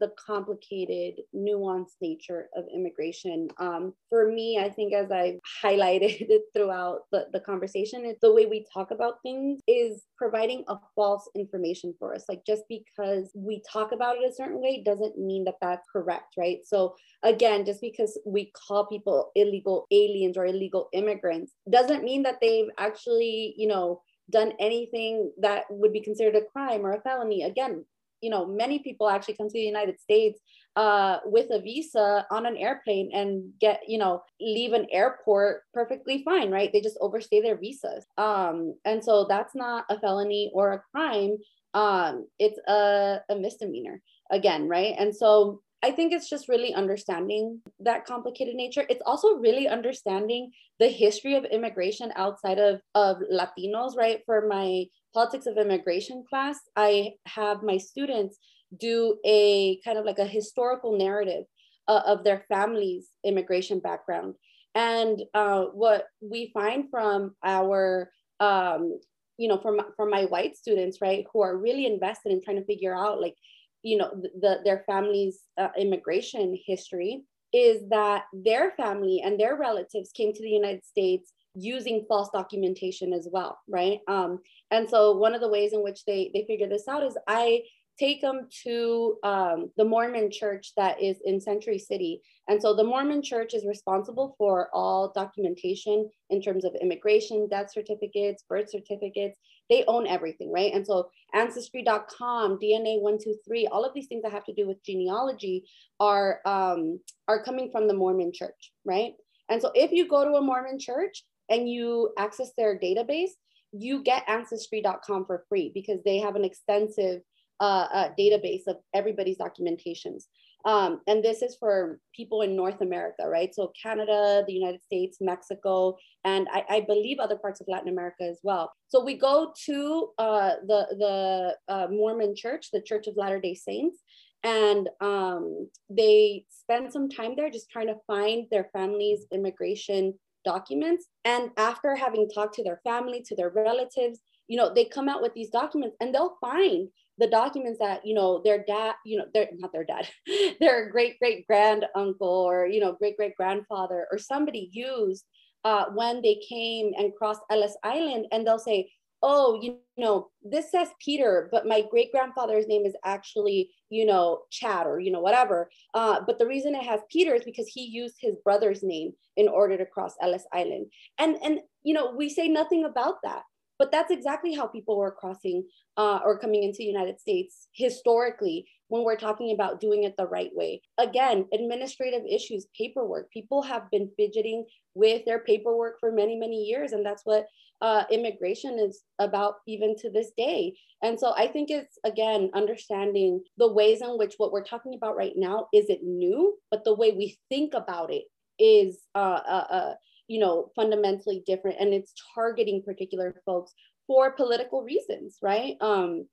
the 0.00 0.10
complicated, 0.26 1.22
nuanced 1.34 1.96
nature 2.00 2.48
of 2.56 2.64
immigration. 2.72 3.48
Um, 3.58 3.94
for 4.08 4.30
me, 4.30 4.58
I 4.58 4.70
think 4.70 4.94
as 4.94 5.10
I've 5.10 5.38
highlighted 5.62 6.28
throughout 6.54 7.02
the, 7.10 7.26
the 7.32 7.40
conversation, 7.40 8.04
it's 8.04 8.20
the 8.20 8.32
way 8.32 8.46
we 8.46 8.64
talk 8.72 8.92
about 8.92 9.22
things 9.22 9.60
is 9.66 10.04
providing 10.16 10.64
a 10.68 10.76
false 10.94 11.28
information 11.36 11.94
for 11.98 12.14
us. 12.14 12.24
Like 12.28 12.42
just 12.46 12.62
because 12.68 13.30
we 13.34 13.62
talk 13.70 13.92
about 13.92 14.16
it 14.16 14.28
a 14.28 14.34
certain 14.34 14.60
way 14.60 14.82
doesn't 14.84 15.18
mean 15.18 15.44
that 15.44 15.56
that's 15.60 15.86
correct, 15.92 16.34
right? 16.36 16.58
So 16.64 16.94
again, 17.24 17.64
just 17.64 17.80
because 17.80 18.18
we 18.24 18.52
call 18.68 18.86
people 18.86 19.30
illegal 19.34 19.86
aliens 19.90 20.36
or 20.36 20.46
illegal 20.46 20.88
immigrants 20.92 21.52
doesn't 21.70 22.04
mean 22.04 22.22
that 22.22 22.38
they've 22.40 22.68
actually, 22.78 23.54
you 23.56 23.66
know, 23.66 24.00
done 24.30 24.52
anything 24.58 25.32
that 25.40 25.64
would 25.70 25.92
be 25.92 26.00
considered 26.00 26.36
a 26.36 26.44
crime 26.44 26.84
or 26.84 26.92
a 26.92 27.00
felony. 27.00 27.42
Again, 27.42 27.84
you 28.20 28.30
know, 28.30 28.46
many 28.46 28.80
people 28.80 29.08
actually 29.08 29.34
come 29.34 29.48
to 29.48 29.52
the 29.52 29.60
United 29.60 30.00
States 30.00 30.40
uh, 30.76 31.18
with 31.24 31.50
a 31.50 31.60
visa 31.60 32.26
on 32.30 32.46
an 32.46 32.56
airplane 32.56 33.10
and 33.12 33.52
get, 33.60 33.82
you 33.86 33.98
know, 33.98 34.22
leave 34.40 34.72
an 34.72 34.86
airport 34.90 35.62
perfectly 35.72 36.22
fine, 36.24 36.50
right? 36.50 36.72
They 36.72 36.80
just 36.80 36.98
overstay 37.00 37.40
their 37.40 37.56
visas. 37.56 38.04
Um, 38.16 38.74
and 38.84 39.02
so 39.02 39.26
that's 39.28 39.54
not 39.54 39.84
a 39.88 39.98
felony 40.00 40.50
or 40.52 40.72
a 40.72 40.82
crime. 40.92 41.36
Um, 41.74 42.26
it's 42.38 42.58
a, 42.66 43.20
a 43.28 43.36
misdemeanor 43.36 44.00
again, 44.30 44.68
right? 44.68 44.94
And 44.98 45.14
so 45.14 45.62
I 45.82 45.92
think 45.92 46.12
it's 46.12 46.28
just 46.28 46.48
really 46.48 46.74
understanding 46.74 47.60
that 47.80 48.04
complicated 48.04 48.56
nature. 48.56 48.84
It's 48.88 49.02
also 49.06 49.36
really 49.36 49.68
understanding 49.68 50.50
the 50.80 50.88
history 50.88 51.36
of 51.36 51.44
immigration 51.44 52.12
outside 52.16 52.58
of, 52.58 52.80
of 52.96 53.18
Latinos, 53.32 53.96
right? 53.96 54.20
For 54.26 54.46
my 54.48 54.86
politics 55.14 55.46
of 55.46 55.56
immigration 55.56 56.24
class, 56.28 56.58
I 56.74 57.12
have 57.26 57.62
my 57.62 57.78
students 57.78 58.38
do 58.76 59.18
a 59.24 59.80
kind 59.84 59.98
of 59.98 60.04
like 60.04 60.18
a 60.18 60.26
historical 60.26 60.98
narrative 60.98 61.44
uh, 61.86 62.02
of 62.06 62.24
their 62.24 62.44
family's 62.48 63.08
immigration 63.24 63.78
background. 63.78 64.34
And 64.74 65.22
uh, 65.32 65.64
what 65.72 66.06
we 66.20 66.50
find 66.52 66.90
from 66.90 67.36
our 67.44 68.10
um, 68.40 68.98
you 69.38 69.46
know, 69.46 69.58
from 69.58 69.80
from 69.96 70.10
my 70.10 70.24
white 70.24 70.56
students, 70.56 71.00
right, 71.00 71.24
who 71.32 71.40
are 71.40 71.56
really 71.56 71.86
invested 71.86 72.32
in 72.32 72.42
trying 72.42 72.56
to 72.56 72.64
figure 72.64 72.94
out 72.94 73.20
like 73.20 73.36
you 73.82 73.96
know 73.96 74.10
the, 74.40 74.58
their 74.64 74.82
family's 74.86 75.40
uh, 75.58 75.68
immigration 75.78 76.56
history 76.66 77.22
is 77.52 77.80
that 77.88 78.24
their 78.32 78.72
family 78.72 79.22
and 79.24 79.40
their 79.40 79.56
relatives 79.56 80.10
came 80.12 80.32
to 80.32 80.42
the 80.42 80.50
united 80.50 80.84
states 80.84 81.32
using 81.54 82.04
false 82.08 82.28
documentation 82.32 83.12
as 83.12 83.28
well 83.32 83.58
right 83.68 84.00
um, 84.08 84.38
and 84.70 84.88
so 84.88 85.16
one 85.16 85.34
of 85.34 85.40
the 85.40 85.48
ways 85.48 85.72
in 85.72 85.82
which 85.82 86.04
they 86.04 86.30
they 86.34 86.44
figure 86.46 86.68
this 86.68 86.88
out 86.88 87.04
is 87.04 87.16
i 87.26 87.60
take 87.98 88.20
them 88.20 88.46
to 88.64 89.16
um, 89.24 89.70
the 89.76 89.84
Mormon 89.84 90.30
church 90.30 90.72
that 90.76 91.02
is 91.02 91.16
in 91.24 91.40
Century 91.40 91.78
City. 91.78 92.22
And 92.48 92.62
so 92.62 92.74
the 92.74 92.84
Mormon 92.84 93.22
church 93.22 93.54
is 93.54 93.66
responsible 93.66 94.34
for 94.38 94.68
all 94.72 95.12
documentation 95.14 96.08
in 96.30 96.40
terms 96.40 96.64
of 96.64 96.76
immigration, 96.80 97.48
death 97.48 97.72
certificates, 97.72 98.44
birth 98.48 98.70
certificates. 98.70 99.38
They 99.68 99.84
own 99.86 100.06
everything, 100.06 100.50
right? 100.50 100.72
And 100.72 100.86
so 100.86 101.10
ancestry.com, 101.34 102.58
DNA 102.58 103.00
123, 103.00 103.66
all 103.66 103.84
of 103.84 103.94
these 103.94 104.06
things 104.06 104.22
that 104.22 104.32
have 104.32 104.44
to 104.46 104.54
do 104.54 104.66
with 104.66 104.82
genealogy 104.84 105.64
are, 106.00 106.40
um, 106.46 107.00
are 107.26 107.42
coming 107.42 107.70
from 107.70 107.86
the 107.86 107.94
Mormon 107.94 108.32
church, 108.32 108.72
right? 108.84 109.12
And 109.48 109.60
so 109.60 109.70
if 109.74 109.92
you 109.92 110.08
go 110.08 110.24
to 110.24 110.36
a 110.36 110.42
Mormon 110.42 110.78
church 110.78 111.24
and 111.48 111.68
you 111.68 112.12
access 112.18 112.52
their 112.56 112.78
database, 112.78 113.30
you 113.72 114.02
get 114.02 114.28
ancestry.com 114.28 115.26
for 115.26 115.44
free 115.48 115.70
because 115.74 116.00
they 116.04 116.18
have 116.18 116.36
an 116.36 116.44
extensive 116.44 117.20
uh, 117.60 118.08
database 118.18 118.66
of 118.66 118.76
everybody's 118.94 119.38
documentations. 119.38 120.24
Um, 120.64 121.00
and 121.06 121.22
this 121.22 121.42
is 121.42 121.56
for 121.56 122.00
people 122.14 122.42
in 122.42 122.56
North 122.56 122.80
America, 122.80 123.28
right? 123.28 123.54
So 123.54 123.72
Canada, 123.80 124.44
the 124.46 124.52
United 124.52 124.82
States, 124.82 125.18
Mexico, 125.20 125.96
and 126.24 126.48
I, 126.52 126.64
I 126.68 126.80
believe 126.80 127.18
other 127.18 127.36
parts 127.36 127.60
of 127.60 127.68
Latin 127.68 127.88
America 127.88 128.24
as 128.24 128.40
well. 128.42 128.72
So 128.88 129.04
we 129.04 129.14
go 129.14 129.52
to 129.66 130.08
uh, 130.18 130.50
the, 130.66 130.86
the 130.98 131.56
uh, 131.72 131.86
Mormon 131.90 132.34
church, 132.36 132.70
the 132.72 132.82
Church 132.82 133.06
of 133.06 133.16
Latter-day 133.16 133.54
Saints, 133.54 133.98
and 134.42 134.88
um, 135.00 135.68
they 135.88 136.44
spend 136.48 136.92
some 136.92 137.08
time 137.08 137.34
there 137.36 137.50
just 137.50 137.70
trying 137.70 137.88
to 137.88 137.96
find 138.06 138.46
their 138.50 138.68
family's 138.72 139.26
immigration 139.32 140.14
documents. 140.44 141.06
And 141.24 141.50
after 141.56 141.94
having 141.94 142.28
talked 142.28 142.54
to 142.54 142.64
their 142.64 142.80
family, 142.84 143.22
to 143.22 143.36
their 143.36 143.50
relatives, 143.50 144.20
you 144.46 144.56
know, 144.56 144.72
they 144.72 144.84
come 144.84 145.08
out 145.08 145.22
with 145.22 145.34
these 145.34 145.50
documents 145.50 145.96
and 146.00 146.14
they'll 146.14 146.38
find 146.40 146.88
the 147.18 147.26
documents 147.26 147.78
that 147.78 148.04
you 148.06 148.14
know 148.14 148.40
their 148.44 148.64
dad 148.64 148.94
you 149.04 149.18
know 149.18 149.24
they're 149.34 149.48
not 149.58 149.72
their 149.72 149.84
dad 149.84 150.08
their 150.60 150.90
great 150.90 151.18
great 151.18 151.46
grand 151.46 151.84
uncle 151.94 152.28
or 152.28 152.66
you 152.66 152.80
know 152.80 152.92
great 152.92 153.16
great 153.16 153.36
grandfather 153.36 154.06
or 154.10 154.18
somebody 154.18 154.70
used 154.72 155.24
uh, 155.64 155.86
when 155.94 156.22
they 156.22 156.40
came 156.48 156.92
and 156.96 157.14
crossed 157.16 157.42
ellis 157.50 157.76
island 157.82 158.26
and 158.32 158.46
they'll 158.46 158.58
say 158.58 158.90
oh 159.22 159.58
you 159.60 159.78
know 159.96 160.28
this 160.42 160.70
says 160.70 160.88
peter 161.04 161.48
but 161.50 161.66
my 161.66 161.82
great 161.90 162.12
grandfather's 162.12 162.68
name 162.68 162.86
is 162.86 162.94
actually 163.04 163.70
you 163.90 164.04
know 164.04 164.42
chad 164.50 164.86
or 164.86 165.00
you 165.00 165.10
know 165.10 165.20
whatever. 165.20 165.70
Uh, 165.94 166.20
but 166.26 166.38
the 166.38 166.46
reason 166.46 166.74
it 166.74 166.84
has 166.84 167.00
peter 167.10 167.34
is 167.34 167.44
because 167.44 167.66
he 167.66 167.84
used 167.84 168.16
his 168.20 168.36
brother's 168.44 168.82
name 168.82 169.12
in 169.36 169.48
order 169.48 169.76
to 169.76 169.86
cross 169.86 170.14
ellis 170.22 170.46
island. 170.52 170.86
And 171.18 171.36
and 171.42 171.60
you 171.82 171.94
know 171.94 172.14
we 172.14 172.28
say 172.28 172.48
nothing 172.48 172.84
about 172.84 173.16
that 173.24 173.42
but 173.78 173.92
that's 173.92 174.10
exactly 174.10 174.54
how 174.54 174.66
people 174.66 174.98
were 174.98 175.10
crossing 175.12 175.64
uh, 175.96 176.20
or 176.24 176.38
coming 176.38 176.62
into 176.62 176.78
the 176.78 176.84
United 176.84 177.20
States 177.20 177.68
historically 177.74 178.66
when 178.88 179.04
we're 179.04 179.16
talking 179.16 179.52
about 179.52 179.80
doing 179.80 180.04
it 180.04 180.16
the 180.16 180.26
right 180.26 180.50
way. 180.54 180.80
Again, 180.98 181.46
administrative 181.52 182.22
issues, 182.28 182.66
paperwork. 182.76 183.30
People 183.30 183.62
have 183.62 183.90
been 183.90 184.10
fidgeting 184.16 184.64
with 184.94 185.24
their 185.24 185.40
paperwork 185.40 186.00
for 186.00 186.10
many, 186.10 186.36
many 186.36 186.64
years. 186.64 186.92
And 186.92 187.04
that's 187.04 187.22
what 187.24 187.46
uh, 187.80 188.04
immigration 188.10 188.78
is 188.78 189.02
about 189.18 189.56
even 189.66 189.94
to 189.96 190.10
this 190.10 190.32
day. 190.36 190.76
And 191.02 191.18
so 191.18 191.32
I 191.36 191.46
think 191.46 191.70
it's, 191.70 191.98
again, 192.04 192.50
understanding 192.54 193.42
the 193.56 193.72
ways 193.72 194.02
in 194.02 194.18
which 194.18 194.34
what 194.38 194.52
we're 194.52 194.64
talking 194.64 194.94
about 194.94 195.16
right 195.16 195.34
now 195.36 195.68
isn't 195.72 196.02
new, 196.02 196.58
but 196.70 196.84
the 196.84 196.94
way 196.94 197.12
we 197.12 197.38
think 197.48 197.74
about 197.74 198.12
it 198.12 198.24
is 198.58 198.98
uh, 199.14 199.40
uh, 199.46 199.66
uh 199.70 199.94
you 200.28 200.38
know, 200.38 200.70
fundamentally 200.76 201.42
different 201.46 201.80
and 201.80 201.92
it's 201.92 202.12
targeting 202.34 202.82
particular 202.82 203.42
folks 203.44 203.72
for 204.06 204.32
political 204.32 204.82
reasons, 204.82 205.38
right? 205.42 205.74
Um, 205.80 206.26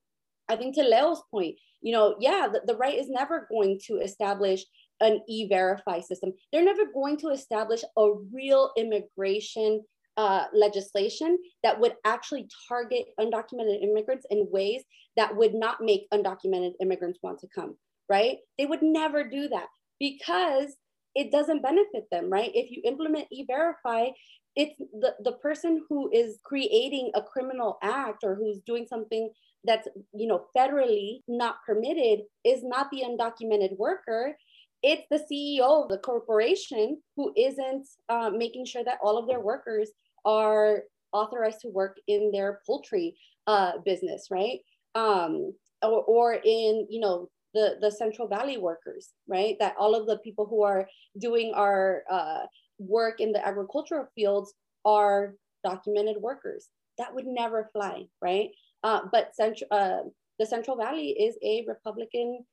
I 0.47 0.55
think 0.55 0.75
to 0.75 0.83
Leo's 0.83 1.23
point, 1.31 1.55
you 1.81 1.91
know, 1.91 2.15
yeah, 2.19 2.47
the, 2.51 2.61
the 2.65 2.77
right 2.77 2.97
is 2.97 3.09
never 3.09 3.47
going 3.49 3.79
to 3.87 3.97
establish 3.97 4.63
an 5.01 5.21
e-verify 5.27 6.01
system. 6.01 6.33
They're 6.51 6.63
never 6.63 6.85
going 6.93 7.17
to 7.17 7.29
establish 7.29 7.81
a 7.97 8.11
real 8.31 8.71
immigration 8.77 9.83
uh, 10.17 10.45
legislation 10.53 11.37
that 11.63 11.79
would 11.79 11.95
actually 12.05 12.47
target 12.69 13.05
undocumented 13.19 13.83
immigrants 13.83 14.25
in 14.29 14.47
ways 14.49 14.83
that 15.17 15.35
would 15.35 15.53
not 15.53 15.81
make 15.81 16.07
undocumented 16.13 16.71
immigrants 16.81 17.19
want 17.21 17.39
to 17.39 17.47
come, 17.53 17.75
right? 18.09 18.37
They 18.57 18.65
would 18.65 18.81
never 18.81 19.27
do 19.27 19.49
that 19.49 19.67
because 19.99 20.75
it 21.15 21.31
doesn't 21.31 21.63
benefit 21.63 22.05
them, 22.11 22.29
right? 22.29 22.51
If 22.53 22.71
you 22.71 22.81
implement 22.83 23.27
e-verify, 23.31 24.09
it's 24.55 24.77
the, 24.77 25.15
the 25.23 25.33
person 25.33 25.83
who 25.89 26.09
is 26.11 26.39
creating 26.43 27.11
a 27.15 27.21
criminal 27.21 27.77
act 27.81 28.23
or 28.23 28.35
who's 28.35 28.59
doing 28.65 28.85
something 28.87 29.29
that's 29.65 29.87
you 30.13 30.27
know 30.27 30.45
federally 30.55 31.21
not 31.27 31.57
permitted 31.65 32.19
is 32.43 32.61
not 32.63 32.89
the 32.91 33.01
undocumented 33.01 33.77
worker 33.77 34.35
it's 34.83 35.03
the 35.09 35.17
ceo 35.29 35.83
of 35.83 35.89
the 35.89 35.97
corporation 35.97 37.01
who 37.15 37.33
isn't 37.35 37.87
uh, 38.09 38.29
making 38.29 38.65
sure 38.65 38.83
that 38.83 38.99
all 39.01 39.17
of 39.17 39.27
their 39.27 39.39
workers 39.39 39.89
are 40.23 40.83
authorized 41.11 41.61
to 41.61 41.69
work 41.69 41.97
in 42.07 42.31
their 42.31 42.59
poultry 42.65 43.15
uh, 43.47 43.73
business 43.83 44.27
right 44.29 44.59
um, 44.93 45.53
or, 45.81 46.03
or 46.03 46.33
in 46.33 46.87
you 46.89 46.99
know 46.99 47.29
the, 47.55 47.77
the 47.81 47.89
Central 47.89 48.27
Valley 48.27 48.57
workers, 48.57 49.13
right? 49.27 49.55
That 49.59 49.75
all 49.79 49.95
of 49.95 50.05
the 50.05 50.17
people 50.17 50.45
who 50.45 50.61
are 50.61 50.87
doing 51.17 51.53
our 51.55 52.03
uh, 52.11 52.43
work 52.77 53.19
in 53.21 53.31
the 53.31 53.45
agricultural 53.45 54.07
fields 54.13 54.53
are 54.83 55.35
documented 55.63 56.17
workers. 56.21 56.67
That 56.99 57.15
would 57.15 57.25
never 57.25 57.69
fly, 57.73 58.03
right? 58.21 58.49
Uh, 58.83 59.01
but 59.11 59.33
central, 59.33 59.67
uh, 59.71 60.01
the 60.37 60.45
Central 60.45 60.77
Valley 60.77 61.09
is 61.11 61.37
a 61.41 61.65
Republican 61.67 62.45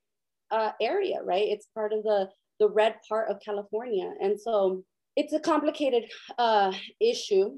uh, 0.52 0.70
area, 0.80 1.18
right? 1.24 1.48
It's 1.48 1.66
part 1.74 1.92
of 1.92 2.04
the, 2.04 2.28
the 2.60 2.68
red 2.68 2.94
part 3.08 3.28
of 3.28 3.40
California. 3.44 4.08
And 4.20 4.40
so 4.40 4.84
it's 5.16 5.32
a 5.32 5.40
complicated 5.40 6.04
uh, 6.38 6.72
issue 7.00 7.56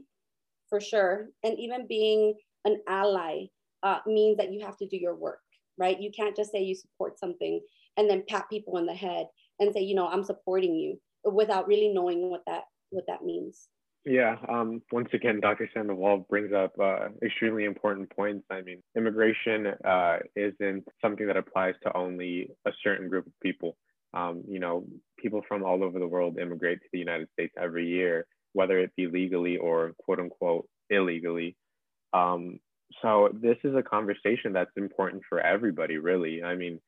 for 0.70 0.80
sure. 0.80 1.28
And 1.42 1.58
even 1.58 1.86
being 1.86 2.34
an 2.64 2.80
ally 2.88 3.46
uh, 3.82 3.98
means 4.06 4.38
that 4.38 4.52
you 4.52 4.64
have 4.64 4.78
to 4.78 4.86
do 4.86 4.96
your 4.96 5.14
work 5.14 5.43
right? 5.78 6.00
You 6.00 6.10
can't 6.10 6.36
just 6.36 6.52
say 6.52 6.62
you 6.62 6.74
support 6.74 7.18
something 7.18 7.60
and 7.96 8.08
then 8.08 8.24
pat 8.28 8.46
people 8.50 8.76
on 8.76 8.86
the 8.86 8.94
head 8.94 9.26
and 9.60 9.72
say, 9.72 9.80
you 9.80 9.94
know, 9.94 10.08
I'm 10.08 10.24
supporting 10.24 10.74
you 10.74 11.00
without 11.24 11.66
really 11.66 11.88
knowing 11.88 12.30
what 12.30 12.42
that 12.46 12.64
what 12.90 13.04
that 13.08 13.24
means. 13.24 13.68
Yeah, 14.06 14.36
um, 14.48 14.82
once 14.92 15.08
again, 15.14 15.40
Dr. 15.40 15.68
Sandoval 15.72 16.26
brings 16.28 16.52
up 16.52 16.72
uh, 16.78 17.08
extremely 17.22 17.64
important 17.64 18.14
points. 18.14 18.44
I 18.50 18.60
mean, 18.60 18.82
immigration 18.94 19.68
uh, 19.82 20.18
isn't 20.36 20.84
something 21.00 21.26
that 21.26 21.38
applies 21.38 21.74
to 21.84 21.96
only 21.96 22.50
a 22.66 22.70
certain 22.82 23.08
group 23.08 23.26
of 23.26 23.32
people. 23.42 23.78
Um, 24.12 24.42
you 24.46 24.60
know, 24.60 24.84
people 25.18 25.40
from 25.48 25.64
all 25.64 25.82
over 25.82 25.98
the 25.98 26.06
world 26.06 26.38
immigrate 26.38 26.80
to 26.80 26.88
the 26.92 26.98
United 26.98 27.28
States 27.32 27.54
every 27.60 27.88
year, 27.88 28.26
whether 28.52 28.78
it 28.78 28.94
be 28.94 29.06
legally 29.06 29.56
or 29.56 29.92
quote 29.98 30.20
unquote 30.20 30.68
illegally. 30.90 31.56
Um, 32.12 32.60
so 33.02 33.30
this 33.32 33.56
is 33.64 33.74
a 33.74 33.82
conversation 33.82 34.52
that's 34.52 34.70
important 34.76 35.22
for 35.28 35.40
everybody, 35.40 35.98
really. 35.98 36.42
I 36.42 36.54
mean, 36.54 36.80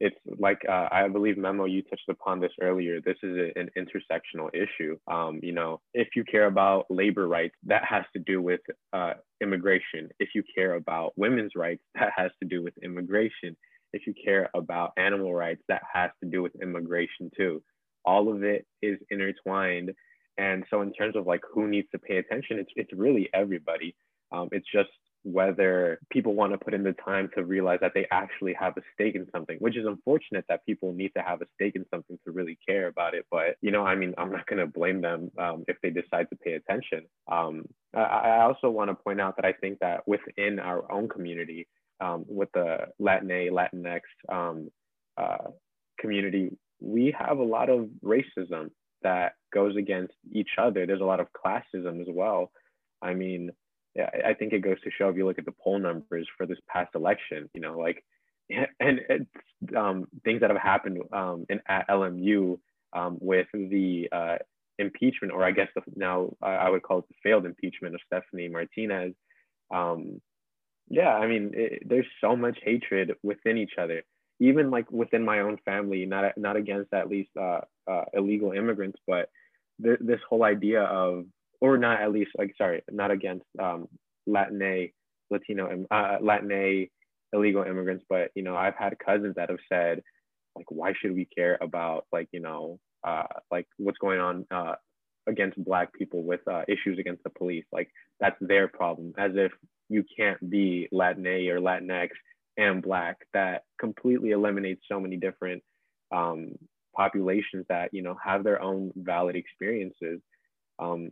it's 0.00 0.16
like 0.38 0.62
uh, 0.68 0.88
I 0.90 1.08
believe 1.08 1.36
Memo, 1.36 1.66
you 1.66 1.82
touched 1.82 2.08
upon 2.08 2.40
this 2.40 2.52
earlier. 2.62 3.00
This 3.02 3.18
is 3.22 3.36
a, 3.36 3.58
an 3.58 3.68
intersectional 3.76 4.48
issue. 4.54 4.96
Um, 5.06 5.40
you 5.42 5.52
know, 5.52 5.80
if 5.92 6.08
you 6.16 6.24
care 6.24 6.46
about 6.46 6.86
labor 6.88 7.28
rights, 7.28 7.54
that 7.66 7.84
has 7.84 8.04
to 8.14 8.18
do 8.18 8.40
with 8.40 8.60
uh, 8.94 9.14
immigration. 9.42 10.08
If 10.18 10.30
you 10.34 10.42
care 10.54 10.74
about 10.74 11.12
women's 11.16 11.52
rights, 11.54 11.82
that 11.94 12.12
has 12.16 12.30
to 12.42 12.48
do 12.48 12.62
with 12.62 12.74
immigration. 12.82 13.56
If 13.92 14.06
you 14.06 14.14
care 14.24 14.48
about 14.54 14.92
animal 14.96 15.34
rights, 15.34 15.62
that 15.68 15.82
has 15.92 16.10
to 16.22 16.30
do 16.30 16.42
with 16.42 16.52
immigration 16.62 17.30
too. 17.36 17.62
All 18.04 18.32
of 18.32 18.42
it 18.42 18.66
is 18.80 18.98
intertwined. 19.10 19.92
And 20.38 20.64
so, 20.70 20.80
in 20.80 20.94
terms 20.94 21.16
of 21.16 21.26
like 21.26 21.42
who 21.52 21.68
needs 21.68 21.88
to 21.92 21.98
pay 21.98 22.16
attention, 22.16 22.58
it's 22.58 22.72
it's 22.74 22.92
really 22.94 23.28
everybody. 23.34 23.94
Um, 24.32 24.48
it's 24.52 24.66
just 24.72 24.88
whether 25.22 25.98
people 26.10 26.34
want 26.34 26.52
to 26.52 26.58
put 26.58 26.72
in 26.72 26.82
the 26.82 26.94
time 27.04 27.28
to 27.34 27.44
realize 27.44 27.78
that 27.80 27.92
they 27.94 28.06
actually 28.10 28.54
have 28.54 28.76
a 28.76 28.80
stake 28.94 29.14
in 29.14 29.26
something, 29.32 29.56
which 29.58 29.76
is 29.76 29.86
unfortunate 29.86 30.44
that 30.48 30.64
people 30.64 30.92
need 30.92 31.12
to 31.16 31.22
have 31.22 31.42
a 31.42 31.46
stake 31.54 31.76
in 31.76 31.84
something 31.92 32.18
to 32.24 32.32
really 32.32 32.58
care 32.66 32.88
about 32.88 33.14
it. 33.14 33.26
But, 33.30 33.56
you 33.60 33.70
know, 33.70 33.84
I 33.84 33.94
mean, 33.94 34.14
I'm 34.16 34.32
not 34.32 34.46
going 34.46 34.60
to 34.60 34.66
blame 34.66 35.00
them 35.00 35.30
um, 35.38 35.64
if 35.68 35.76
they 35.82 35.90
decide 35.90 36.28
to 36.30 36.36
pay 36.36 36.54
attention. 36.54 37.02
Um, 37.30 37.66
I, 37.94 38.00
I, 38.00 38.42
also 38.44 38.70
want 38.70 38.90
to 38.90 38.94
point 38.94 39.20
out 39.20 39.36
that 39.36 39.44
I 39.44 39.52
think 39.52 39.78
that 39.80 40.06
within 40.08 40.58
our 40.58 40.90
own 40.90 41.08
community, 41.08 41.66
um, 42.00 42.24
with 42.26 42.50
the 42.52 42.86
Latina, 42.98 43.50
Latinx 43.50 44.00
um, 44.30 44.70
uh, 45.18 45.50
community, 45.98 46.56
we 46.80 47.14
have 47.18 47.38
a 47.38 47.42
lot 47.42 47.68
of 47.68 47.88
racism 48.02 48.70
that 49.02 49.34
goes 49.52 49.76
against 49.76 50.14
each 50.32 50.50
other. 50.58 50.86
There's 50.86 51.00
a 51.00 51.04
lot 51.04 51.20
of 51.20 51.28
classism 51.32 52.00
as 52.00 52.08
well. 52.08 52.50
I 53.02 53.14
mean, 53.14 53.50
I 53.98 54.34
think 54.34 54.52
it 54.52 54.60
goes 54.60 54.80
to 54.84 54.90
show 54.90 55.08
if 55.08 55.16
you 55.16 55.26
look 55.26 55.38
at 55.38 55.44
the 55.44 55.54
poll 55.62 55.78
numbers 55.78 56.28
for 56.36 56.46
this 56.46 56.58
past 56.68 56.94
election, 56.94 57.50
you 57.54 57.60
know, 57.60 57.78
like, 57.78 58.04
and 58.50 59.00
it's 59.08 59.26
um, 59.76 60.06
things 60.24 60.40
that 60.40 60.50
have 60.50 60.60
happened 60.60 60.98
um, 61.12 61.46
in, 61.48 61.60
at 61.68 61.88
LMU 61.88 62.58
um, 62.92 63.18
with 63.20 63.46
the 63.52 64.08
uh, 64.12 64.36
impeachment, 64.78 65.32
or 65.32 65.44
I 65.44 65.52
guess 65.52 65.68
the, 65.74 65.82
now 65.94 66.30
I 66.42 66.68
would 66.68 66.82
call 66.82 67.00
it 67.00 67.04
the 67.08 67.14
failed 67.22 67.46
impeachment 67.46 67.94
of 67.94 68.00
Stephanie 68.06 68.48
Martinez. 68.48 69.14
Um, 69.72 70.20
yeah, 70.88 71.14
I 71.14 71.26
mean, 71.28 71.52
it, 71.54 71.82
there's 71.86 72.06
so 72.20 72.34
much 72.34 72.58
hatred 72.64 73.12
within 73.22 73.58
each 73.58 73.74
other, 73.78 74.02
even 74.40 74.70
like 74.70 74.90
within 74.90 75.24
my 75.24 75.40
own 75.40 75.58
family, 75.64 76.06
not 76.06 76.36
not 76.36 76.56
against 76.56 76.92
at 76.92 77.08
least 77.08 77.30
uh, 77.38 77.60
uh, 77.88 78.04
illegal 78.12 78.52
immigrants, 78.52 78.98
but 79.06 79.28
th- 79.82 80.00
this 80.00 80.20
whole 80.28 80.42
idea 80.42 80.82
of 80.82 81.26
or 81.60 81.78
not 81.78 82.00
at 82.00 82.12
least 82.12 82.30
like 82.38 82.54
sorry, 82.56 82.82
not 82.90 83.10
against 83.10 83.46
um, 83.60 83.88
Latina, 84.26 84.86
Latino, 85.30 85.86
uh, 85.90 86.18
Latina 86.20 86.86
illegal 87.32 87.62
immigrants, 87.62 88.04
but 88.08 88.30
you 88.34 88.42
know 88.42 88.56
I've 88.56 88.76
had 88.76 88.98
cousins 88.98 89.34
that 89.36 89.50
have 89.50 89.58
said 89.70 90.02
like 90.56 90.66
why 90.70 90.92
should 91.00 91.14
we 91.14 91.26
care 91.26 91.58
about 91.60 92.06
like 92.12 92.28
you 92.32 92.40
know 92.40 92.78
uh, 93.06 93.24
like 93.50 93.66
what's 93.78 93.98
going 93.98 94.20
on 94.20 94.46
uh, 94.50 94.74
against 95.28 95.62
black 95.64 95.92
people 95.94 96.22
with 96.22 96.40
uh, 96.50 96.62
issues 96.68 96.98
against 96.98 97.22
the 97.24 97.30
police? 97.30 97.64
Like 97.72 97.88
that's 98.20 98.36
their 98.40 98.68
problem 98.68 99.14
as 99.18 99.32
if 99.34 99.52
you 99.88 100.04
can't 100.16 100.50
be 100.50 100.88
Latina 100.92 101.52
or 101.52 101.60
Latinx 101.60 102.10
and 102.56 102.82
black. 102.82 103.18
That 103.32 103.64
completely 103.78 104.30
eliminates 104.30 104.82
so 104.90 105.00
many 105.00 105.16
different 105.16 105.62
um, 106.12 106.52
populations 106.96 107.64
that 107.68 107.90
you 107.92 108.02
know 108.02 108.16
have 108.22 108.44
their 108.44 108.60
own 108.60 108.92
valid 108.96 109.36
experiences. 109.36 110.20
Um, 110.78 111.10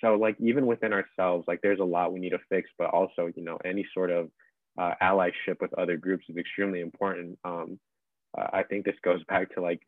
so 0.00 0.14
like 0.14 0.36
even 0.40 0.66
within 0.66 0.92
ourselves 0.92 1.44
like 1.46 1.60
there's 1.62 1.80
a 1.80 1.84
lot 1.84 2.12
we 2.12 2.20
need 2.20 2.30
to 2.30 2.38
fix 2.48 2.68
but 2.78 2.90
also 2.90 3.30
you 3.34 3.42
know 3.42 3.58
any 3.64 3.86
sort 3.94 4.10
of 4.10 4.30
uh, 4.78 4.94
allyship 5.02 5.60
with 5.60 5.74
other 5.74 5.96
groups 5.96 6.24
is 6.28 6.36
extremely 6.36 6.80
important. 6.80 7.38
Um, 7.44 7.78
i 8.52 8.62
think 8.62 8.84
this 8.84 8.94
goes 9.02 9.22
back 9.28 9.52
to 9.54 9.60
like 9.60 9.82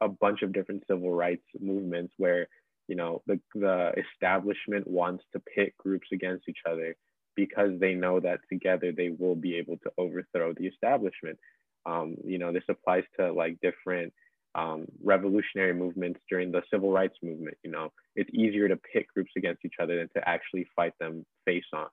a 0.00 0.08
bunch 0.08 0.42
of 0.42 0.52
different 0.52 0.84
civil 0.86 1.10
rights 1.10 1.44
movements 1.60 2.12
where 2.18 2.46
you 2.88 2.96
know 2.96 3.22
the, 3.26 3.40
the 3.54 3.92
establishment 4.12 4.86
wants 4.86 5.24
to 5.32 5.40
pit 5.40 5.74
groups 5.78 6.08
against 6.12 6.48
each 6.48 6.58
other 6.68 6.94
because 7.34 7.78
they 7.80 7.94
know 7.94 8.20
that 8.20 8.40
together 8.48 8.92
they 8.92 9.08
will 9.08 9.34
be 9.34 9.56
able 9.56 9.76
to 9.78 9.90
overthrow 9.98 10.52
the 10.52 10.66
establishment. 10.66 11.38
Um, 11.86 12.16
you 12.24 12.38
know 12.38 12.52
this 12.52 12.64
applies 12.68 13.04
to 13.18 13.32
like 13.32 13.58
different 13.60 14.12
um, 14.54 14.86
revolutionary 15.02 15.74
movements 15.74 16.20
during 16.28 16.52
the 16.52 16.62
civil 16.72 16.92
rights 16.92 17.16
movement. 17.22 17.56
You 17.64 17.70
know, 17.70 17.92
it's 18.16 18.30
easier 18.32 18.68
to 18.68 18.76
pit 18.76 19.06
groups 19.12 19.32
against 19.36 19.64
each 19.64 19.74
other 19.80 19.96
than 19.96 20.08
to 20.16 20.28
actually 20.28 20.66
fight 20.76 20.92
them 21.00 21.24
face 21.44 21.64
on. 21.72 21.88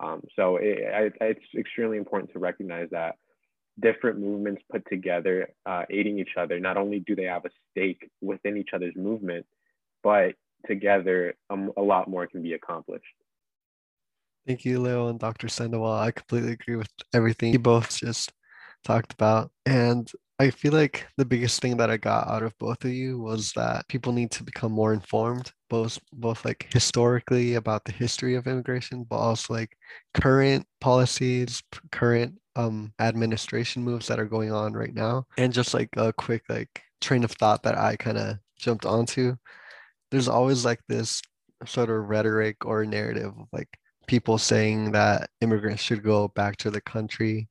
Um, 0.00 0.22
so 0.34 0.56
it, 0.56 0.78
it, 0.80 1.12
it's 1.20 1.44
extremely 1.56 1.98
important 1.98 2.32
to 2.32 2.38
recognize 2.38 2.88
that 2.90 3.16
different 3.80 4.18
movements 4.18 4.62
put 4.70 4.82
together, 4.88 5.48
uh, 5.64 5.84
aiding 5.90 6.18
each 6.18 6.36
other, 6.36 6.58
not 6.58 6.76
only 6.76 7.00
do 7.00 7.14
they 7.14 7.24
have 7.24 7.44
a 7.44 7.50
stake 7.70 8.10
within 8.20 8.56
each 8.56 8.70
other's 8.74 8.96
movement, 8.96 9.46
but 10.02 10.34
together 10.66 11.34
um, 11.50 11.72
a 11.76 11.82
lot 11.82 12.08
more 12.08 12.26
can 12.26 12.42
be 12.42 12.52
accomplished. 12.54 13.04
Thank 14.46 14.64
you, 14.64 14.80
Leo 14.80 15.08
and 15.08 15.20
Dr. 15.20 15.48
Sandoval. 15.48 15.92
I 15.92 16.10
completely 16.10 16.52
agree 16.52 16.76
with 16.76 16.90
everything 17.14 17.52
you 17.52 17.60
both 17.60 17.96
just 17.96 18.32
talked 18.84 19.12
about. 19.12 19.50
And 19.66 20.10
I 20.38 20.50
feel 20.50 20.72
like 20.72 21.06
the 21.16 21.24
biggest 21.24 21.60
thing 21.60 21.76
that 21.76 21.90
I 21.90 21.96
got 21.96 22.28
out 22.28 22.42
of 22.42 22.58
both 22.58 22.84
of 22.84 22.90
you 22.90 23.20
was 23.20 23.52
that 23.52 23.86
people 23.88 24.12
need 24.12 24.30
to 24.32 24.42
become 24.42 24.72
more 24.72 24.92
informed, 24.92 25.52
both 25.70 25.98
both 26.12 26.44
like 26.44 26.66
historically 26.72 27.54
about 27.54 27.84
the 27.84 27.92
history 27.92 28.34
of 28.34 28.46
immigration, 28.46 29.04
but 29.04 29.16
also 29.16 29.54
like 29.54 29.76
current 30.14 30.66
policies, 30.80 31.62
current 31.92 32.38
um 32.56 32.92
administration 32.98 33.82
moves 33.82 34.08
that 34.08 34.18
are 34.18 34.26
going 34.26 34.52
on 34.52 34.72
right 34.72 34.94
now. 34.94 35.26
And 35.38 35.52
just 35.52 35.74
like 35.74 35.90
a 35.96 36.12
quick 36.12 36.42
like 36.48 36.82
train 37.00 37.24
of 37.24 37.32
thought 37.32 37.62
that 37.62 37.78
I 37.78 37.96
kind 37.96 38.18
of 38.18 38.38
jumped 38.58 38.86
onto. 38.86 39.36
There's 40.10 40.28
always 40.28 40.64
like 40.64 40.80
this 40.88 41.22
sort 41.66 41.90
of 41.90 42.08
rhetoric 42.08 42.64
or 42.64 42.84
narrative 42.84 43.32
of 43.38 43.46
like 43.52 43.68
people 44.06 44.38
saying 44.38 44.92
that 44.92 45.30
immigrants 45.40 45.82
should 45.82 46.02
go 46.02 46.28
back 46.28 46.56
to 46.58 46.70
the 46.70 46.80
country 46.80 47.48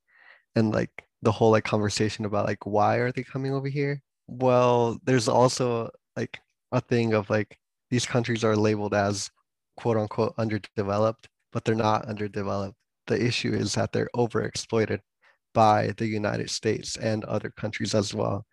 and 0.55 0.73
like 0.73 0.91
the 1.21 1.31
whole 1.31 1.51
like 1.51 1.63
conversation 1.63 2.25
about 2.25 2.45
like 2.45 2.65
why 2.65 2.97
are 2.97 3.11
they 3.11 3.23
coming 3.23 3.53
over 3.53 3.67
here? 3.67 4.01
Well 4.27 4.99
there's 5.03 5.27
also 5.27 5.89
like 6.15 6.39
a 6.71 6.81
thing 6.81 7.13
of 7.13 7.29
like 7.29 7.57
these 7.89 8.05
countries 8.05 8.43
are 8.43 8.55
labeled 8.55 8.93
as 8.93 9.29
quote 9.77 9.97
unquote 9.97 10.33
underdeveloped 10.37 11.27
but 11.51 11.65
they're 11.65 11.75
not 11.75 12.05
underdeveloped. 12.05 12.77
The 13.07 13.23
issue 13.23 13.53
is 13.53 13.73
that 13.75 13.91
they're 13.91 14.09
overexploited 14.15 14.99
by 15.53 15.93
the 15.97 16.07
united 16.07 16.49
states 16.49 16.95
and 16.97 17.25
other 17.25 17.51
countries 17.51 17.93
as 17.93 18.13
well. 18.13 18.45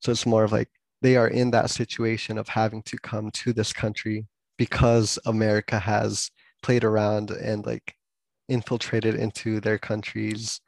So 0.00 0.12
it's 0.12 0.26
more 0.26 0.44
of 0.44 0.52
like 0.52 0.68
they 1.00 1.16
are 1.16 1.28
in 1.28 1.50
that 1.52 1.70
situation 1.70 2.38
of 2.38 2.48
having 2.48 2.82
to 2.84 2.96
come 2.98 3.30
to 3.32 3.52
this 3.52 3.72
country 3.72 4.26
because 4.58 5.18
america 5.26 5.78
has 5.78 6.30
played 6.62 6.84
around 6.84 7.30
and 7.30 7.64
like 7.66 7.94
infiltrated 8.48 9.14
into 9.14 9.60
their 9.60 9.78
countries 9.78 10.60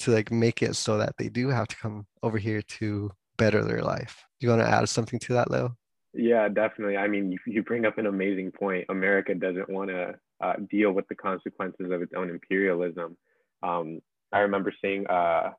to 0.00 0.12
like 0.12 0.30
make 0.30 0.62
it 0.62 0.76
so 0.76 0.98
that 0.98 1.14
they 1.18 1.28
do 1.28 1.48
have 1.48 1.68
to 1.68 1.76
come 1.76 2.06
over 2.22 2.38
here 2.38 2.62
to 2.62 3.10
better 3.36 3.64
their 3.64 3.82
life. 3.82 4.24
You 4.40 4.48
want 4.48 4.62
to 4.62 4.68
add 4.68 4.88
something 4.88 5.18
to 5.20 5.34
that, 5.34 5.50
Leo? 5.50 5.76
Yeah, 6.12 6.48
definitely. 6.48 6.96
I 6.96 7.06
mean, 7.06 7.32
you, 7.32 7.38
you 7.46 7.62
bring 7.62 7.86
up 7.86 7.98
an 7.98 8.06
amazing 8.06 8.52
point. 8.52 8.86
America 8.88 9.34
doesn't 9.34 9.68
want 9.68 9.90
to 9.90 10.14
uh, 10.40 10.54
deal 10.70 10.92
with 10.92 11.06
the 11.08 11.14
consequences 11.14 11.90
of 11.92 12.02
its 12.02 12.12
own 12.16 12.30
imperialism. 12.30 13.16
Um, 13.62 14.00
I 14.32 14.40
remember 14.40 14.72
seeing 14.82 15.06
uh, 15.06 15.50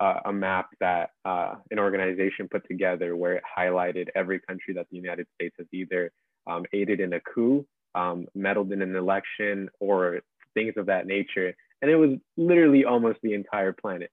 uh, 0.00 0.20
a 0.24 0.32
map 0.32 0.70
that 0.80 1.10
uh, 1.24 1.54
an 1.70 1.78
organization 1.78 2.48
put 2.50 2.66
together 2.66 3.16
where 3.16 3.34
it 3.34 3.44
highlighted 3.56 4.08
every 4.16 4.40
country 4.40 4.74
that 4.74 4.86
the 4.90 4.96
United 4.96 5.26
States 5.34 5.54
has 5.58 5.66
either 5.72 6.10
um, 6.46 6.64
aided 6.72 7.00
in 7.00 7.12
a 7.12 7.20
coup, 7.20 7.64
um, 7.94 8.26
meddled 8.34 8.72
in 8.72 8.82
an 8.82 8.96
election, 8.96 9.68
or 9.78 10.20
things 10.54 10.74
of 10.76 10.86
that 10.86 11.06
nature 11.06 11.54
and 11.82 11.90
it 11.90 11.96
was 11.96 12.10
literally 12.36 12.84
almost 12.84 13.18
the 13.22 13.34
entire 13.34 13.72
planet. 13.72 14.10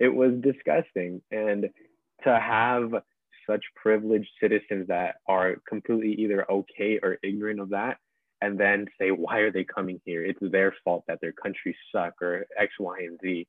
It 0.00 0.12
was 0.12 0.32
disgusting. 0.40 1.22
And 1.30 1.70
to 2.24 2.38
have 2.38 2.92
such 3.48 3.64
privileged 3.76 4.28
citizens 4.40 4.88
that 4.88 5.16
are 5.28 5.56
completely 5.68 6.14
either 6.22 6.50
okay 6.50 6.98
or 7.02 7.18
ignorant 7.22 7.60
of 7.60 7.70
that, 7.70 7.98
and 8.42 8.58
then 8.58 8.86
say, 9.00 9.12
why 9.12 9.38
are 9.38 9.52
they 9.52 9.64
coming 9.64 10.00
here? 10.04 10.24
It's 10.24 10.40
their 10.42 10.74
fault 10.84 11.04
that 11.06 11.20
their 11.22 11.32
countries 11.32 11.76
suck 11.94 12.20
or 12.20 12.46
X, 12.58 12.72
Y, 12.78 12.96
and 12.98 13.18
Z. 13.22 13.46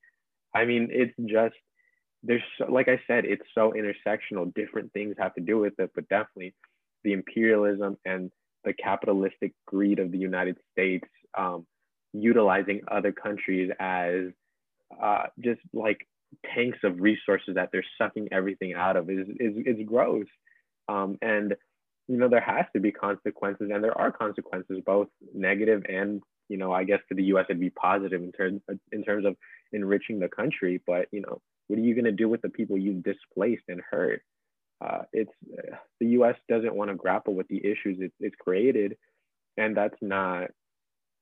I 0.56 0.64
mean, 0.66 0.90
it's 0.92 1.14
just 1.26 1.56
there's 2.24 2.42
like 2.70 2.88
I 2.88 3.02
said, 3.08 3.26
it's 3.26 3.44
so 3.54 3.74
intersectional. 3.74 4.54
Different 4.54 4.94
things 4.94 5.16
have 5.18 5.36
to 5.36 5.42
do 5.42 5.60
with 5.60 5.74
it, 5.80 5.92
but 5.94 6.08
definitely 6.10 6.54
the 7.04 7.14
imperialism 7.14 7.98
and 8.06 8.32
the 8.64 8.74
capitalistic 8.74 9.54
greed 9.66 10.00
of 10.00 10.12
the 10.12 10.18
United 10.18 10.58
States 10.72 11.08
um, 11.38 11.66
utilizing 12.14 12.82
other 12.90 13.12
countries 13.12 13.72
as 13.80 14.32
uh, 15.02 15.24
just 15.40 15.62
like 15.74 16.08
tanks 16.54 16.80
of 16.84 17.00
resources 17.00 17.56
that 17.56 17.70
they're 17.72 17.86
sucking 17.98 18.30
everything 18.32 18.74
out 18.74 18.96
of 18.96 19.10
is 19.10 19.28
is, 19.40 19.54
is 19.66 19.86
gross. 19.86 20.28
Um, 20.88 21.18
and 21.22 21.56
you 22.08 22.18
know 22.18 22.30
there 22.30 22.42
has 22.42 22.66
to 22.74 22.80
be 22.80 22.92
consequences, 22.92 23.70
and 23.74 23.84
there 23.84 23.98
are 23.98 24.12
consequences, 24.12 24.82
both 24.86 25.08
negative 25.34 25.84
and 25.88 26.22
you 26.50 26.58
know 26.58 26.72
I 26.72 26.84
guess 26.84 27.00
for 27.08 27.16
the 27.16 27.24
U.S. 27.26 27.46
it'd 27.50 27.60
be 27.60 27.70
positive 27.70 28.22
in 28.22 28.32
terms 28.32 28.62
in 28.92 29.04
terms 29.04 29.26
of 29.26 29.36
enriching 29.74 30.20
the 30.20 30.30
country. 30.30 30.82
But 30.86 31.08
you 31.12 31.22
know 31.22 31.42
what 31.68 31.80
are 31.80 31.84
you 31.84 31.94
going 31.94 32.06
to 32.06 32.12
do 32.12 32.30
with 32.30 32.42
the 32.42 32.50
people 32.50 32.78
you've 32.78 33.04
displaced 33.04 33.64
and 33.68 33.82
hurt? 33.90 34.22
Uh, 34.80 35.02
it's 35.12 35.32
the 36.00 36.08
U.S. 36.08 36.36
doesn't 36.48 36.76
want 36.76 36.90
to 36.92 36.96
grapple 36.96 37.34
with 37.34 37.48
the 37.48 37.58
issues 37.58 37.98
it, 38.00 38.14
it's 38.20 38.36
created, 38.40 38.98
and 39.58 39.76
that's 39.76 39.98
not 40.02 40.52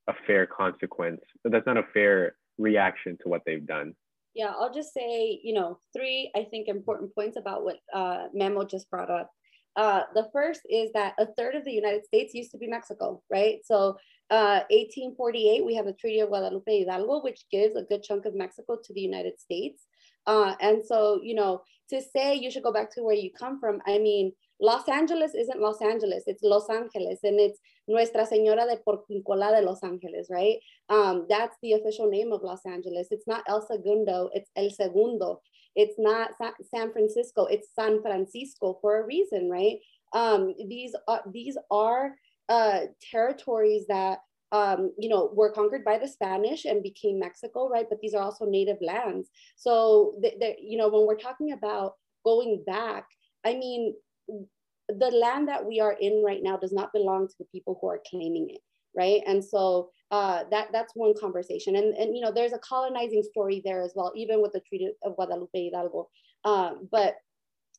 a 0.07 0.13
fair 0.27 0.45
consequence. 0.45 1.21
But 1.43 1.51
that's 1.51 1.65
not 1.65 1.77
a 1.77 1.87
fair 1.93 2.35
reaction 2.57 3.17
to 3.21 3.29
what 3.29 3.41
they've 3.45 3.65
done. 3.65 3.95
Yeah, 4.33 4.51
I'll 4.57 4.73
just 4.73 4.93
say, 4.93 5.39
you 5.43 5.53
know, 5.53 5.79
three, 5.95 6.31
I 6.35 6.43
think, 6.43 6.67
important 6.67 7.15
points 7.15 7.37
about 7.37 7.63
what 7.63 7.77
uh, 7.93 8.27
Memo 8.33 8.65
just 8.65 8.89
brought 8.89 9.09
up. 9.09 9.31
Uh, 9.77 10.01
the 10.13 10.29
first 10.31 10.61
is 10.69 10.91
that 10.93 11.15
a 11.17 11.25
third 11.37 11.55
of 11.55 11.65
the 11.65 11.71
United 11.71 12.05
States 12.05 12.33
used 12.33 12.51
to 12.51 12.57
be 12.57 12.67
Mexico, 12.67 13.21
right? 13.29 13.59
So, 13.65 13.97
uh, 14.29 14.63
1848, 14.69 15.65
we 15.65 15.75
have 15.75 15.85
the 15.85 15.93
Treaty 15.93 16.19
of 16.21 16.29
Guadalupe 16.29 16.79
Hidalgo, 16.79 17.21
which 17.21 17.45
gives 17.51 17.75
a 17.75 17.83
good 17.83 18.03
chunk 18.03 18.25
of 18.25 18.35
Mexico 18.35 18.77
to 18.83 18.93
the 18.93 19.01
United 19.01 19.39
States. 19.39 19.83
Uh, 20.25 20.55
and 20.59 20.83
so, 20.83 21.19
you 21.23 21.35
know, 21.35 21.61
to 21.89 22.01
say 22.01 22.35
you 22.35 22.49
should 22.49 22.63
go 22.63 22.73
back 22.73 22.91
to 22.91 23.03
where 23.03 23.15
you 23.15 23.29
come 23.37 23.59
from, 23.59 23.81
I 23.85 23.99
mean, 23.99 24.31
Los 24.59 24.87
Angeles 24.87 25.33
isn't 25.35 25.59
Los 25.59 25.81
Angeles, 25.81 26.23
it's 26.27 26.43
Los 26.43 26.69
Angeles, 26.69 27.19
and 27.23 27.39
it's 27.39 27.59
Nuestra 27.87 28.25
Señora 28.25 28.65
de 28.65 28.77
Porciúncula 28.77 29.51
de 29.51 29.65
Los 29.65 29.83
Angeles, 29.83 30.27
right? 30.29 30.57
Um, 30.89 31.25
that's 31.29 31.57
the 31.61 31.73
official 31.73 32.09
name 32.09 32.31
of 32.31 32.41
Los 32.41 32.65
Angeles. 32.65 33.07
It's 33.11 33.27
not 33.27 33.43
El 33.47 33.65
Segundo, 33.65 34.29
it's 34.33 34.49
El 34.55 34.69
Segundo. 34.69 35.41
It's 35.75 35.95
not 35.99 36.31
San 36.73 36.91
Francisco, 36.93 37.45
it's 37.45 37.67
San 37.75 38.01
Francisco 38.01 38.77
for 38.81 39.01
a 39.01 39.05
reason, 39.05 39.49
right? 39.49 39.77
Um, 40.13 40.55
these 40.69 40.95
are, 41.07 41.21
these 41.31 41.57
are 41.69 42.15
uh, 42.47 42.81
territories 43.11 43.85
that 43.87 44.19
um, 44.51 44.93
you 44.97 45.09
know, 45.09 45.31
were 45.33 45.51
conquered 45.51 45.83
by 45.83 45.97
the 45.97 46.07
Spanish 46.07 46.65
and 46.65 46.81
became 46.81 47.19
Mexico, 47.19 47.67
right? 47.67 47.87
But 47.89 47.99
these 47.99 48.13
are 48.13 48.23
also 48.23 48.45
native 48.45 48.77
lands. 48.81 49.29
So, 49.57 50.15
you 50.61 50.77
know, 50.77 50.87
when 50.87 51.05
we're 51.05 51.17
talking 51.17 51.51
about 51.51 51.93
going 52.23 52.63
back, 52.65 53.05
I 53.43 53.53
mean, 53.55 53.95
the 54.27 55.11
land 55.11 55.47
that 55.47 55.65
we 55.65 55.79
are 55.79 55.93
in 55.99 56.23
right 56.23 56.43
now 56.43 56.57
does 56.57 56.73
not 56.73 56.93
belong 56.93 57.27
to 57.27 57.33
the 57.39 57.45
people 57.45 57.77
who 57.81 57.89
are 57.89 58.01
claiming 58.09 58.49
it 58.49 58.61
right? 58.95 59.21
And 59.27 59.43
so 59.43 59.89
uh, 60.11 60.43
that 60.51 60.69
that's 60.71 60.93
one 60.95 61.13
conversation. 61.19 61.75
And 61.75 61.93
and 61.95 62.15
you 62.15 62.21
know 62.21 62.31
there's 62.31 62.53
a 62.53 62.59
colonizing 62.59 63.23
story 63.23 63.61
there 63.63 63.81
as 63.81 63.93
well 63.95 64.11
even 64.15 64.41
with 64.41 64.53
the 64.53 64.61
treaty 64.61 64.89
of 65.03 65.15
guadalupe 65.15 65.65
hidalgo. 65.65 66.09
Um, 66.43 66.87
but 66.91 67.15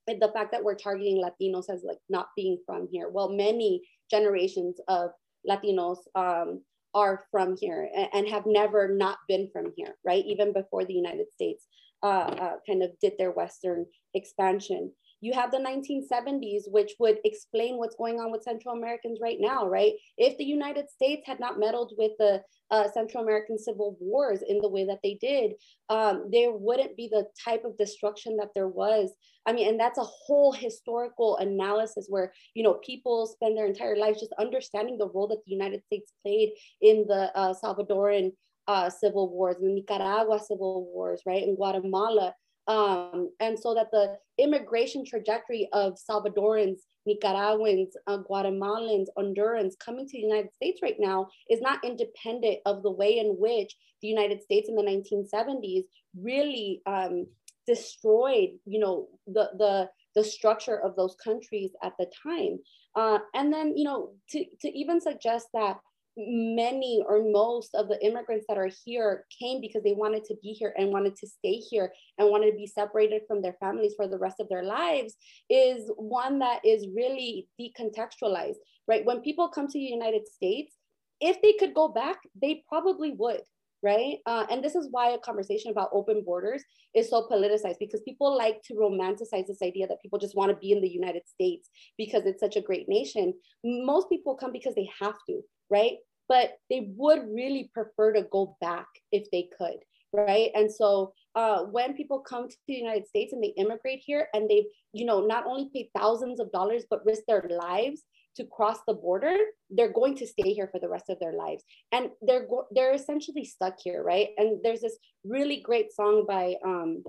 the 0.07 0.31
fact 0.33 0.53
that 0.53 0.63
we're 0.63 0.77
targeting 0.77 1.23
latinos 1.23 1.69
as 1.69 1.83
like 1.83 1.99
not 2.09 2.29
being 2.37 2.59
from 2.67 2.89
here. 2.91 3.09
Well 3.09 3.29
many 3.29 3.83
generations 4.11 4.79
of 4.89 5.11
latinos 5.49 5.99
um, 6.15 6.63
are 6.95 7.25
from 7.31 7.57
here 7.57 7.89
and, 7.95 8.09
and, 8.15 8.29
have 8.29 8.45
never 8.47 8.89
not 8.89 9.19
been 9.29 9.49
from 9.53 9.73
here 9.77 9.97
right? 10.05 10.25
Even 10.25 10.53
before 10.53 10.85
the 10.85 10.95
united 10.95 11.31
states 11.33 11.67
uh, 12.03 12.07
uh, 12.07 12.57
kind 12.67 12.83
of 12.83 12.91
did 13.01 13.13
their 13.19 13.33
western 13.33 13.85
expansion 14.15 14.93
you 15.21 15.33
have 15.33 15.51
the 15.51 15.59
1970s, 15.59 16.71
which 16.71 16.93
would 16.99 17.19
explain 17.25 17.79
what's 17.79 17.97
going 17.97 18.21
on 18.21 18.31
with 18.31 18.43
Central 18.43 18.77
Americans 18.77 19.19
right 19.21 19.39
now, 19.41 19.67
right? 19.67 19.95
If 20.19 20.37
the 20.37 20.45
United 20.45 20.91
States 20.91 21.23
had 21.27 21.41
not 21.41 21.59
meddled 21.59 21.95
with 21.97 22.13
the 22.19 22.43
uh, 22.71 22.89
Central 22.93 23.23
American 23.23 23.59
civil 23.59 23.97
wars 24.01 24.43
in 24.47 24.59
the 24.61 24.69
way 24.69 24.85
that 24.85 25.01
they 25.03 25.15
did, 25.21 25.55
um, 25.89 26.29
there 26.31 26.53
wouldn't 26.53 26.97
be 26.97 27.09
the 27.09 27.27
type 27.45 27.65
of 27.65 27.79
destruction 27.79 28.37
that 28.37 28.51
there 28.55 28.69
was. 28.69 29.11
I 29.47 29.53
mean, 29.53 29.69
and 29.69 29.79
that's 29.79 29.99
a 29.99 30.05
whole 30.05 30.53
historical 30.53 31.37
analysis 31.37 32.07
where, 32.09 32.33
you 32.55 32.63
know, 32.63 32.75
people 32.85 33.27
spend 33.27 33.57
their 33.57 33.67
entire 33.67 33.97
lives 33.97 34.21
just 34.21 34.33
understanding 34.39 34.99
the 34.99 35.09
role 35.09 35.29
that 35.29 35.45
the 35.47 35.53
United 35.53 35.85
States 35.85 36.13
played 36.23 36.51
in 36.81 37.07
the 37.07 37.31
uh, 37.37 37.55
Salvadoran 37.55 38.33
uh, 38.69 38.91
civil 38.91 39.31
wars, 39.31 39.57
the 39.61 39.69
Nicaragua 39.69 40.41
civil 40.41 40.91
wars, 40.93 41.23
right, 41.25 41.43
in 41.43 41.55
Guatemala. 41.55 42.35
Um, 42.69 43.31
and 43.41 43.59
so 43.59 43.75
that 43.75 43.91
the 43.93 44.17
immigration 44.39 45.05
trajectory 45.05 45.69
of 45.73 45.95
Salvadorans, 45.95 46.81
Nicaraguans, 47.07 47.97
uh, 48.07 48.19
Guatemalans, 48.29 49.07
Hondurans 49.17 49.79
coming 49.79 50.07
to 50.07 50.13
the 50.13 50.27
United 50.27 50.53
States 50.55 50.81
right 50.83 50.97
now 50.99 51.29
is 51.49 51.61
not 51.61 51.85
independent 51.85 52.59
of 52.67 52.83
the 52.83 52.91
way 52.91 53.19
in 53.19 53.37
which 53.39 53.77
the 54.03 54.09
United 54.09 54.43
States 54.43 54.69
in 54.69 54.75
the 54.75 54.83
1970s 54.83 55.85
really 56.21 56.83
um, 56.87 57.27
destroyed, 57.67 58.51
you 58.65 58.81
know, 58.81 59.09
the 59.27 59.51
the 59.59 59.89
the 60.17 60.25
structure 60.25 60.81
of 60.81 60.97
those 60.97 61.15
countries 61.23 61.73
at 61.85 61.93
the 61.99 62.11
time. 62.23 62.59
Uh, 62.97 63.19
and 63.35 63.53
then, 63.53 63.77
you 63.77 63.85
know, 63.85 64.13
to, 64.31 64.45
to 64.63 64.69
even 64.77 64.99
suggest 64.99 65.49
that 65.53 65.79
many 66.17 67.03
or 67.07 67.23
most 67.23 67.75
of 67.75 67.89
the 67.89 68.05
immigrants 68.05 68.47
that 68.49 68.59
are 68.59 68.71
here 68.85 69.27
came 69.39 69.61
because 69.61 69.83
they 69.83 69.93
wanted 69.93 70.25
to 70.25 70.35
be 70.43 70.49
here 70.49 70.73
and 70.79 70.91
wanted 70.91 71.15
to 71.17 71.27
stay 71.27 71.55
here 71.55 71.93
and 72.19 72.31
wanted 72.31 72.51
to 72.51 72.57
be 72.57 72.67
separated 72.67 73.23
from 73.29 73.43
their 73.43 73.57
families 73.61 73.95
for 73.97 74.09
the 74.09 74.19
rest 74.19 74.41
of 74.41 74.49
their 74.49 74.63
lives 74.63 75.15
is 75.51 75.91
one 75.97 76.39
that 76.39 76.65
is 76.65 76.87
really 76.95 77.49
decontextualized, 77.61 78.57
right? 78.89 79.05
When 79.05 79.21
people 79.21 79.49
come 79.49 79.67
to 79.67 79.79
the 79.79 79.85
United 79.85 80.27
States, 80.27 80.75
if 81.21 81.41
they 81.43 81.55
could 81.59 81.75
go 81.75 81.89
back, 81.89 82.19
they 82.41 82.65
probably 82.69 83.13
would, 83.13 83.41
right? 83.83 84.17
Uh, 84.27 84.47
and 84.51 84.65
this 84.65 84.75
is 84.75 84.89
why 84.91 85.11
a 85.11 85.19
conversation 85.19 85.71
about 85.71 85.91
open 85.93 86.23
borders 86.25 86.63
is 86.95 87.11
so 87.11 87.27
politicized 87.31 87.79
because 87.79 88.01
people 88.03 88.37
like 88.37 88.63
to 88.65 88.75
romanticize 88.75 89.47
this 89.47 89.63
idea 89.63 89.87
that 89.87 90.01
people 90.03 90.19
just 90.19 90.37
want 90.37 90.51
to 90.51 90.57
be 90.57 90.73
in 90.73 90.81
the 90.81 90.89
United 90.89 91.23
States 91.27 91.69
because 91.99 92.25
it's 92.25 92.41
such 92.41 92.57
a 92.57 92.63
great 92.63 92.89
nation. 92.89 93.35
Most 93.65 94.09
people 94.09 94.35
come 94.35 94.53
because 94.53 94.75
they 94.75 94.89
have 95.01 95.17
to, 95.29 95.43
right? 95.71 95.99
But 96.29 96.59
they 96.71 96.89
would 96.97 97.29
really 97.29 97.71
prefer 97.73 98.13
to 98.13 98.23
go 98.23 98.57
back 98.61 98.87
if 99.13 99.31
they 99.31 99.49
could, 99.57 99.79
right? 100.13 100.51
And 100.55 100.73
so 100.73 101.13
uh, 101.35 101.65
when 101.65 101.95
people 101.95 102.21
come 102.21 102.49
to 102.49 102.57
the 102.67 102.75
United 102.75 103.07
States 103.07 103.33
and 103.33 103.43
they 103.43 103.55
immigrate 103.57 104.03
here 104.05 104.29
and 104.35 104.49
they've, 104.49 104.65
you 104.93 105.05
know, 105.05 105.25
not 105.27 105.47
only 105.47 105.71
paid 105.73 105.91
thousands 105.97 106.41
of 106.41 106.51
dollars, 106.51 106.85
but 106.89 107.05
risk 107.05 107.23
their 107.29 107.49
lives 107.49 108.03
to 108.37 108.45
cross 108.45 108.79
the 108.87 108.95
border, 108.95 109.37
they're 109.71 109.93
going 109.93 110.15
to 110.17 110.27
stay 110.27 110.53
here 110.53 110.69
for 110.71 110.79
the 110.81 110.89
rest 110.89 111.09
of 111.09 111.19
their 111.21 111.33
lives. 111.33 111.63
And 111.93 112.11
they're 112.23 112.47
they're 112.75 112.95
essentially 112.95 113.45
stuck 113.45 113.77
here, 113.83 114.03
right? 114.03 114.31
And 114.37 114.61
there's 114.63 114.81
this 114.81 114.99
really 115.25 115.61
great 115.61 115.93
song 115.93 116.25
by 116.29 116.57
um, 116.65 117.03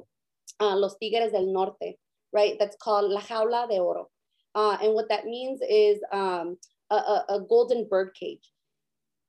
uh, 0.60 0.76
Los 0.76 0.96
Tigres 0.98 1.32
del 1.32 1.52
Norte, 1.52 1.96
right? 2.34 2.56
That's 2.60 2.78
called 2.82 3.12
La 3.12 3.22
Jaula 3.22 3.68
de 3.70 3.78
Oro. 3.78 4.10
Uh, 4.56 4.78
and 4.82 4.94
what 4.94 5.10
that 5.10 5.26
means 5.26 5.60
is 5.70 6.00
um, 6.12 6.58
a, 6.90 6.96
a, 6.96 7.26
a 7.30 7.40
golden 7.48 7.88
bird 7.88 8.12
cage 8.20 8.52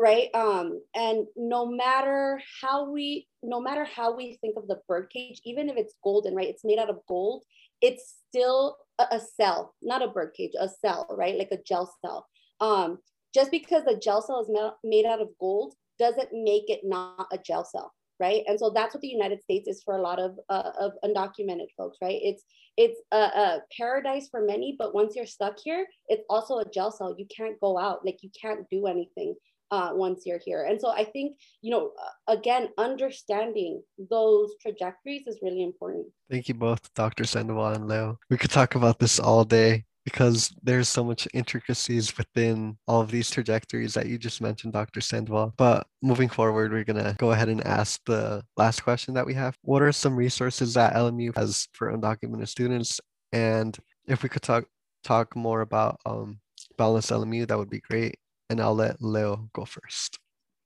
right? 0.01 0.28
Um 0.35 0.80
and 0.94 1.26
no 1.36 1.66
matter 1.66 2.40
how 2.60 2.90
we 2.90 3.28
no 3.43 3.60
matter 3.60 3.85
how 3.85 4.16
we 4.16 4.39
think 4.40 4.56
of 4.56 4.68
the 4.68 4.80
bird 4.89 5.10
cage 5.12 5.40
even 5.44 5.68
if 5.68 5.76
it's 5.76 5.94
golden 6.02 6.35
right 6.35 6.48
it's 6.48 6.64
made 6.64 6.78
out 6.78 6.90
of 6.90 7.01
gold 7.09 7.44
it's 7.80 8.16
still 8.28 8.76
a, 8.98 9.06
a 9.12 9.20
cell 9.20 9.74
not 9.82 10.02
a 10.02 10.09
bird 10.09 10.32
cage 10.36 10.52
a 10.59 10.68
cell 10.68 11.06
right? 11.16 11.39
Like 11.39 11.52
a 11.52 11.62
gel 11.66 11.93
cell. 12.05 12.26
Um 12.60 12.98
just 13.35 13.51
because 13.51 13.85
the 13.85 13.97
gel 13.97 14.22
cell 14.22 14.40
is 14.40 14.72
made 14.82 15.05
out 15.05 15.20
of 15.20 15.28
gold 15.40 15.74
doesn't 15.98 16.28
make 16.32 16.70
it 16.70 16.80
not 16.85 17.26
a 17.32 17.39
gel 17.39 17.64
cell 17.64 17.93
right? 18.20 18.43
And 18.47 18.59
so 18.59 18.70
that's 18.70 18.95
what 18.95 19.01
the 19.01 19.09
united 19.09 19.43
states 19.43 19.69
is 19.69 19.82
for 19.82 19.97
a 19.97 20.03
lot 20.03 20.19
of 20.19 20.39
uh, 20.49 20.70
of 20.78 20.93
undocumented 21.05 21.69
folks 21.77 21.99
right? 22.03 22.20
It's 22.23 22.45
it's 22.77 23.01
a, 23.12 23.16
a, 23.16 23.62
paradise 23.77 24.28
for 24.31 24.43
many 24.43 24.77
but 24.78 24.95
once 24.95 25.16
you're 25.16 25.27
stuck 25.27 25.57
here 25.59 25.86
it's 26.09 26.24
also 26.28 26.59
a 26.59 26.70
gel 26.70 26.90
cell. 26.90 27.15
You 27.19 27.27
can't 27.35 27.59
go 27.61 27.78
out. 27.78 28.05
Like 28.05 28.19
you 28.23 28.31
can't 28.40 28.69
do 28.70 28.86
anything 28.86 29.35
uh, 29.70 29.90
once 29.93 30.23
you're 30.24 30.40
here. 30.45 30.65
And 30.65 30.81
so 30.81 30.89
i 30.90 31.05
think 31.05 31.36
you 31.62 31.70
know 31.70 31.93
uh, 32.05 32.32
again 32.32 32.69
understanding 32.78 33.82
those 34.11 34.51
trajectories 34.62 35.27
is 35.27 35.39
really 35.43 35.62
important. 35.62 36.07
Thank 36.31 36.49
you 36.49 36.55
both 36.55 36.93
dr 36.95 37.24
sandoval 37.24 37.66
and 37.69 37.89
leo. 37.89 38.19
We 38.31 38.36
could 38.36 38.51
talk 38.51 38.74
about 38.74 38.99
this 38.99 39.19
all 39.19 39.45
day 39.45 39.85
because 40.09 40.55
there's 40.62 40.89
so 40.89 41.05
much 41.05 41.28
intricacies 41.35 42.16
within 42.16 42.78
all 42.86 43.02
of 43.02 43.10
these 43.10 43.30
trajectories 43.30 43.93
that 43.93 44.06
you 44.06 44.16
just 44.16 44.40
mentioned, 44.40 44.72
Dr. 44.72 45.02
Sandoval. 45.02 45.52
But 45.59 45.86
moving 46.01 46.30
forward, 46.30 46.72
we're 46.72 46.85
going 46.85 47.05
to 47.05 47.14
go 47.18 47.32
ahead 47.32 47.51
and 47.51 47.62
ask 47.66 48.01
the 48.06 48.43
last 48.56 48.80
question 48.80 49.12
that 49.14 49.26
we 49.26 49.35
have. 49.35 49.55
What 49.60 49.82
are 49.82 49.93
some 49.93 50.16
resources 50.16 50.72
that 50.74 50.94
LMU 50.94 51.36
has 51.36 51.68
for 51.74 51.93
undocumented 51.93 52.48
students? 52.48 53.02
And 53.32 53.76
if 54.06 54.22
we 54.22 54.30
could 54.30 54.40
talk 54.40 54.64
talk 55.05 55.36
more 55.36 55.60
about 55.60 56.01
um, 56.06 56.40
Boundless 56.78 57.10
LMU, 57.10 57.47
that 57.47 57.59
would 57.59 57.68
be 57.68 57.80
great. 57.80 58.16
And 58.48 58.62
I'll 58.62 58.74
let 58.74 59.02
Leo 59.02 59.51
go 59.55 59.66
first. 59.66 60.18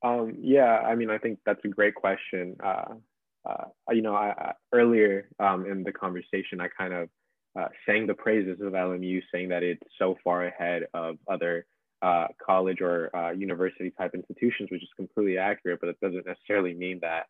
Um, 0.05 0.37
yeah, 0.41 0.83
I 0.87 0.95
mean, 0.95 1.11
I 1.11 1.19
think 1.19 1.41
that's 1.45 1.65
a 1.65 1.69
great 1.69 1.97
question. 1.97 2.57
Uh, 2.65 2.95
uh, 3.45 3.65
you 3.91 4.03
know, 4.03 4.15
I, 4.15 4.35
I 4.39 4.53
earlier 4.73 5.29
um, 5.41 5.67
in 5.67 5.83
the 5.83 5.93
conversation, 5.93 6.61
I 6.61 6.69
kind 6.69 6.93
of 6.93 7.09
uh, 7.59 7.69
sang 7.87 8.07
the 8.07 8.15
praises 8.15 8.61
of 8.61 8.73
LMU, 8.73 9.21
saying 9.33 9.51
that 9.51 9.63
it's 9.63 9.83
so 9.99 10.17
far 10.25 10.47
ahead 10.47 10.85
of 10.95 11.19
other 11.29 11.67
uh, 12.03 12.27
college 12.45 12.81
or 12.81 13.15
uh, 13.15 13.31
university 13.31 13.91
type 13.91 14.15
institutions, 14.15 14.71
which 14.71 14.83
is 14.83 14.89
completely 14.97 15.39
accurate, 15.39 15.81
but 15.81 15.89
it 15.89 16.01
doesn't 16.01 16.27
necessarily 16.27 16.75
mean 16.75 17.01
that, 17.01 17.27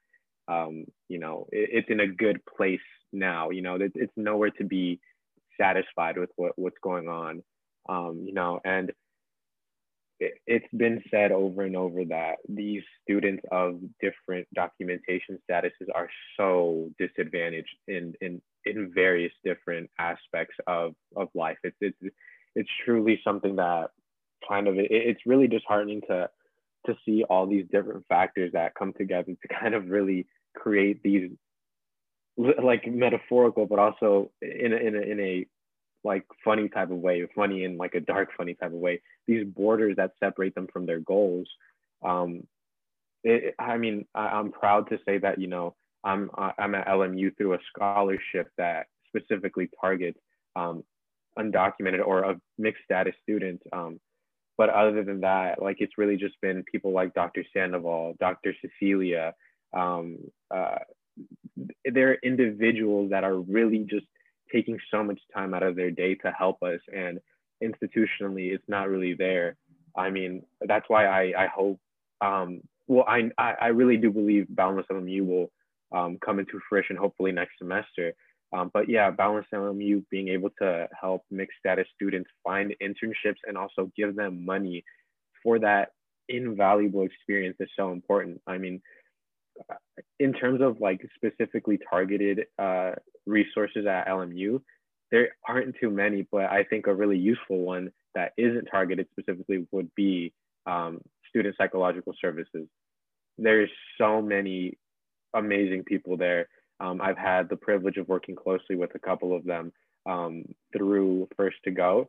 um, 0.48 0.84
you 1.08 1.18
know, 1.18 1.46
it, 1.52 1.68
it's 1.72 1.90
in 1.90 2.00
a 2.00 2.06
good 2.06 2.40
place 2.56 2.80
now. 3.12 3.50
You 3.50 3.62
know, 3.62 3.74
it, 3.76 3.92
it's 3.94 4.12
nowhere 4.16 4.50
to 4.50 4.64
be 4.64 5.00
satisfied 5.60 6.16
with 6.16 6.30
what, 6.36 6.52
what's 6.56 6.78
going 6.82 7.08
on, 7.08 7.42
um, 7.88 8.22
you 8.24 8.32
know, 8.32 8.60
and 8.64 8.92
it, 10.20 10.34
it's 10.46 10.66
been 10.74 11.02
said 11.10 11.32
over 11.32 11.62
and 11.62 11.76
over 11.76 12.04
that 12.06 12.36
these 12.48 12.82
students 13.02 13.42
of 13.50 13.80
different 14.00 14.46
documentation 14.54 15.38
statuses 15.50 15.88
are 15.94 16.08
so 16.36 16.90
disadvantaged 16.98 17.76
in, 17.88 18.14
in, 18.20 18.40
in 18.64 18.92
various 18.94 19.32
different 19.44 19.90
aspects 19.98 20.56
of, 20.66 20.94
of 21.16 21.28
life. 21.34 21.58
It's, 21.64 21.76
it's, 21.80 22.14
it's 22.54 22.70
truly 22.84 23.20
something 23.24 23.56
that 23.56 23.90
kind 24.48 24.68
of, 24.68 24.78
it, 24.78 24.88
it's 24.90 25.26
really 25.26 25.48
disheartening 25.48 26.02
to, 26.08 26.28
to 26.86 26.96
see 27.04 27.24
all 27.24 27.46
these 27.46 27.66
different 27.70 28.04
factors 28.08 28.52
that 28.52 28.74
come 28.74 28.92
together 28.92 29.32
to 29.32 29.48
kind 29.60 29.74
of 29.74 29.88
really 29.88 30.26
create 30.54 31.02
these 31.02 31.30
like 32.36 32.86
metaphorical, 32.86 33.66
but 33.66 33.78
also 33.78 34.30
in 34.40 34.72
a, 34.72 34.76
in 34.76 34.96
a, 34.96 35.00
in 35.00 35.20
a 35.20 35.46
like 36.04 36.24
funny 36.44 36.68
type 36.68 36.90
of 36.90 36.96
way, 36.98 37.26
funny 37.34 37.64
in 37.64 37.76
like 37.76 37.94
a 37.94 38.00
dark 38.00 38.30
funny 38.36 38.54
type 38.54 38.72
of 38.72 38.78
way. 38.78 39.00
These 39.26 39.46
borders 39.46 39.96
that 39.96 40.12
separate 40.18 40.54
them 40.54 40.66
from 40.72 40.86
their 40.86 41.00
goals. 41.00 41.48
Um, 42.04 42.46
it, 43.22 43.54
I 43.58 43.78
mean, 43.78 44.06
I, 44.14 44.38
am 44.38 44.50
proud 44.50 44.88
to 44.88 44.98
say 45.06 45.18
that 45.18 45.40
you 45.40 45.46
know 45.46 45.74
I'm 46.04 46.30
I'm 46.58 46.74
at 46.74 46.86
LMU 46.86 47.36
through 47.36 47.54
a 47.54 47.58
scholarship 47.74 48.48
that 48.58 48.86
specifically 49.08 49.68
targets 49.80 50.18
um, 50.56 50.82
undocumented 51.38 52.04
or 52.04 52.20
a 52.22 52.40
mixed 52.58 52.84
status 52.84 53.14
students. 53.22 53.62
Um, 53.72 54.00
but 54.58 54.68
other 54.70 55.02
than 55.02 55.20
that, 55.20 55.62
like 55.62 55.76
it's 55.80 55.98
really 55.98 56.16
just 56.16 56.40
been 56.40 56.64
people 56.70 56.92
like 56.92 57.14
Dr. 57.14 57.44
Sandoval, 57.52 58.14
Dr. 58.20 58.54
Cecilia. 58.60 59.34
Um, 59.74 60.18
uh, 60.54 60.78
they're 61.84 62.14
individuals 62.22 63.10
that 63.10 63.24
are 63.24 63.38
really 63.38 63.80
just 63.80 64.06
taking 64.52 64.78
so 64.90 65.02
much 65.02 65.20
time 65.34 65.54
out 65.54 65.62
of 65.62 65.76
their 65.76 65.90
day 65.90 66.14
to 66.16 66.30
help 66.30 66.62
us 66.62 66.80
and 66.94 67.18
institutionally 67.62 68.52
it's 68.52 68.68
not 68.68 68.88
really 68.88 69.14
there 69.14 69.56
i 69.96 70.10
mean 70.10 70.42
that's 70.66 70.84
why 70.88 71.06
i 71.06 71.44
i 71.44 71.46
hope 71.46 71.78
um 72.20 72.60
well 72.86 73.04
i 73.08 73.30
i 73.38 73.68
really 73.68 73.96
do 73.96 74.10
believe 74.10 74.46
boundless 74.50 74.86
lmu 74.90 75.24
will 75.24 75.50
um, 75.94 76.18
come 76.24 76.38
into 76.38 76.60
fruition 76.68 76.96
hopefully 76.96 77.32
next 77.32 77.58
semester 77.58 78.12
um, 78.52 78.70
but 78.72 78.88
yeah 78.88 79.10
Boundless 79.10 79.46
lmu 79.52 80.04
being 80.10 80.28
able 80.28 80.50
to 80.60 80.88
help 80.98 81.22
mixed 81.30 81.58
status 81.58 81.86
students 81.94 82.30
find 82.44 82.74
internships 82.82 83.40
and 83.46 83.56
also 83.56 83.90
give 83.96 84.14
them 84.16 84.44
money 84.44 84.84
for 85.42 85.58
that 85.58 85.90
invaluable 86.28 87.02
experience 87.02 87.56
is 87.60 87.68
so 87.76 87.92
important 87.92 88.40
i 88.46 88.56
mean 88.56 88.80
in 90.18 90.32
terms 90.32 90.60
of 90.60 90.80
like 90.80 91.06
specifically 91.16 91.78
targeted 91.90 92.46
uh, 92.58 92.92
resources 93.26 93.86
at 93.86 94.06
LMU, 94.06 94.60
there 95.10 95.36
aren't 95.46 95.76
too 95.80 95.90
many, 95.90 96.26
but 96.30 96.44
I 96.44 96.64
think 96.64 96.86
a 96.86 96.94
really 96.94 97.18
useful 97.18 97.58
one 97.58 97.90
that 98.14 98.32
isn't 98.36 98.66
targeted 98.70 99.06
specifically 99.10 99.66
would 99.70 99.94
be 99.94 100.32
um, 100.66 101.00
student 101.28 101.54
psychological 101.58 102.14
services. 102.20 102.66
There's 103.38 103.70
so 103.98 104.22
many 104.22 104.78
amazing 105.34 105.84
people 105.84 106.16
there. 106.16 106.48
Um, 106.80 107.00
I've 107.00 107.18
had 107.18 107.48
the 107.48 107.56
privilege 107.56 107.96
of 107.96 108.08
working 108.08 108.34
closely 108.34 108.76
with 108.76 108.94
a 108.94 108.98
couple 108.98 109.34
of 109.34 109.44
them 109.44 109.72
um, 110.06 110.44
through 110.76 111.28
First 111.36 111.56
to 111.64 111.70
Go, 111.70 112.08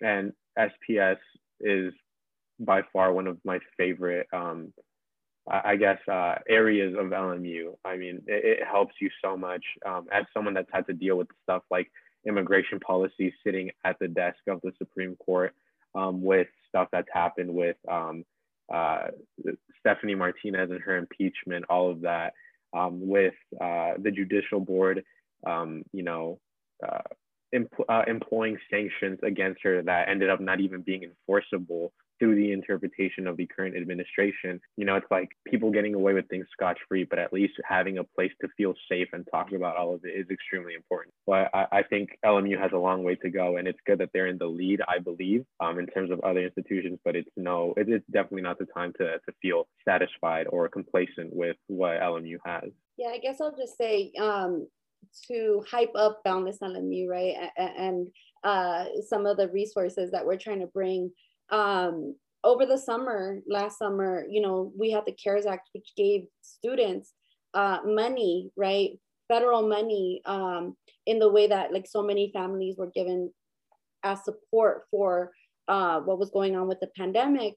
and 0.00 0.32
SPS 0.58 1.18
is 1.60 1.92
by 2.60 2.82
far 2.92 3.12
one 3.12 3.26
of 3.26 3.38
my 3.44 3.58
favorite 3.76 4.28
um, 4.32 4.72
I 5.46 5.76
guess, 5.76 5.98
uh, 6.10 6.36
areas 6.48 6.94
of 6.98 7.08
LMU. 7.08 7.74
I 7.84 7.96
mean, 7.98 8.22
it, 8.26 8.60
it 8.60 8.66
helps 8.66 8.94
you 9.00 9.10
so 9.22 9.36
much. 9.36 9.62
Um, 9.84 10.06
as 10.10 10.24
someone 10.32 10.54
that's 10.54 10.70
had 10.72 10.86
to 10.86 10.94
deal 10.94 11.16
with 11.16 11.28
stuff 11.42 11.62
like 11.70 11.90
immigration 12.26 12.80
policy 12.80 13.34
sitting 13.44 13.70
at 13.84 13.98
the 13.98 14.08
desk 14.08 14.38
of 14.48 14.60
the 14.62 14.72
Supreme 14.78 15.16
Court 15.16 15.54
um, 15.94 16.22
with 16.22 16.46
stuff 16.68 16.88
that's 16.92 17.08
happened 17.12 17.52
with 17.52 17.76
um, 17.90 18.24
uh, 18.72 19.08
Stephanie 19.80 20.14
Martinez 20.14 20.70
and 20.70 20.80
her 20.80 20.96
impeachment, 20.96 21.66
all 21.68 21.90
of 21.90 22.00
that, 22.00 22.32
um, 22.74 23.06
with 23.06 23.34
uh, 23.60 23.92
the 23.98 24.10
judicial 24.10 24.60
board, 24.60 25.04
um, 25.46 25.84
you 25.92 26.02
know, 26.02 26.40
uh, 26.86 26.98
uh, 27.88 28.02
employing 28.06 28.58
sanctions 28.70 29.18
against 29.22 29.62
her 29.62 29.80
that 29.82 30.08
ended 30.08 30.28
up 30.28 30.40
not 30.40 30.60
even 30.60 30.82
being 30.82 31.04
enforceable 31.04 31.92
through 32.18 32.36
the 32.36 32.52
interpretation 32.52 33.26
of 33.26 33.36
the 33.36 33.46
current 33.46 33.76
administration. 33.76 34.60
You 34.76 34.84
know, 34.84 34.96
it's 34.96 35.10
like 35.10 35.30
people 35.46 35.70
getting 35.70 35.94
away 35.94 36.14
with 36.14 36.28
things 36.28 36.46
scotch 36.52 36.78
free, 36.88 37.04
but 37.04 37.18
at 37.18 37.32
least 37.32 37.54
having 37.64 37.98
a 37.98 38.04
place 38.04 38.32
to 38.40 38.48
feel 38.56 38.74
safe 38.90 39.08
and 39.12 39.26
talk 39.30 39.52
about 39.52 39.76
all 39.76 39.94
of 39.94 40.00
it 40.04 40.10
is 40.10 40.26
extremely 40.30 40.74
important. 40.74 41.14
But 41.26 41.50
I, 41.54 41.66
I 41.72 41.82
think 41.82 42.10
LMU 42.24 42.58
has 42.60 42.72
a 42.72 42.78
long 42.78 43.04
way 43.04 43.16
to 43.16 43.30
go, 43.30 43.56
and 43.56 43.66
it's 43.68 43.78
good 43.86 43.98
that 43.98 44.10
they're 44.12 44.28
in 44.28 44.38
the 44.38 44.46
lead, 44.46 44.80
I 44.88 44.98
believe, 44.98 45.44
um, 45.60 45.78
in 45.78 45.86
terms 45.86 46.10
of 46.10 46.20
other 46.20 46.44
institutions. 46.44 46.98
But 47.04 47.16
it's 47.16 47.28
no, 47.36 47.74
it, 47.76 47.88
it's 47.88 48.06
definitely 48.12 48.42
not 48.42 48.58
the 48.58 48.66
time 48.66 48.92
to, 48.98 49.18
to 49.18 49.32
feel 49.42 49.66
satisfied 49.86 50.46
or 50.48 50.68
complacent 50.68 51.34
with 51.34 51.56
what 51.66 52.00
LMU 52.00 52.36
has. 52.44 52.70
Yeah, 52.96 53.08
I 53.08 53.18
guess 53.18 53.40
I'll 53.40 53.56
just 53.56 53.76
say 53.76 54.12
um, 54.20 54.68
to 55.28 55.64
hype 55.70 55.92
up 55.94 56.22
Boundless 56.24 56.58
LMU, 56.58 57.08
right? 57.08 57.34
And 57.56 58.08
uh, 58.42 58.84
some 59.08 59.26
of 59.26 59.36
the 59.36 59.48
resources 59.48 60.10
that 60.10 60.24
we're 60.24 60.36
trying 60.36 60.60
to 60.60 60.66
bring 60.66 61.10
um, 61.50 62.16
over 62.42 62.66
the 62.66 62.76
summer, 62.78 63.40
last 63.48 63.78
summer, 63.78 64.26
you 64.28 64.40
know, 64.40 64.72
we 64.78 64.90
had 64.90 65.06
the 65.06 65.12
CARES 65.12 65.46
Act, 65.46 65.70
which 65.72 65.92
gave 65.96 66.26
students 66.42 67.12
uh, 67.54 67.78
money, 67.84 68.50
right? 68.56 68.98
Federal 69.28 69.66
money 69.66 70.20
um, 70.26 70.76
in 71.06 71.18
the 71.18 71.30
way 71.30 71.46
that 71.46 71.72
like 71.72 71.86
so 71.86 72.02
many 72.02 72.30
families 72.32 72.76
were 72.76 72.90
given 72.94 73.32
as 74.02 74.22
support 74.24 74.82
for 74.90 75.32
uh, 75.68 76.00
what 76.00 76.18
was 76.18 76.30
going 76.30 76.56
on 76.56 76.68
with 76.68 76.80
the 76.80 76.90
pandemic. 76.96 77.54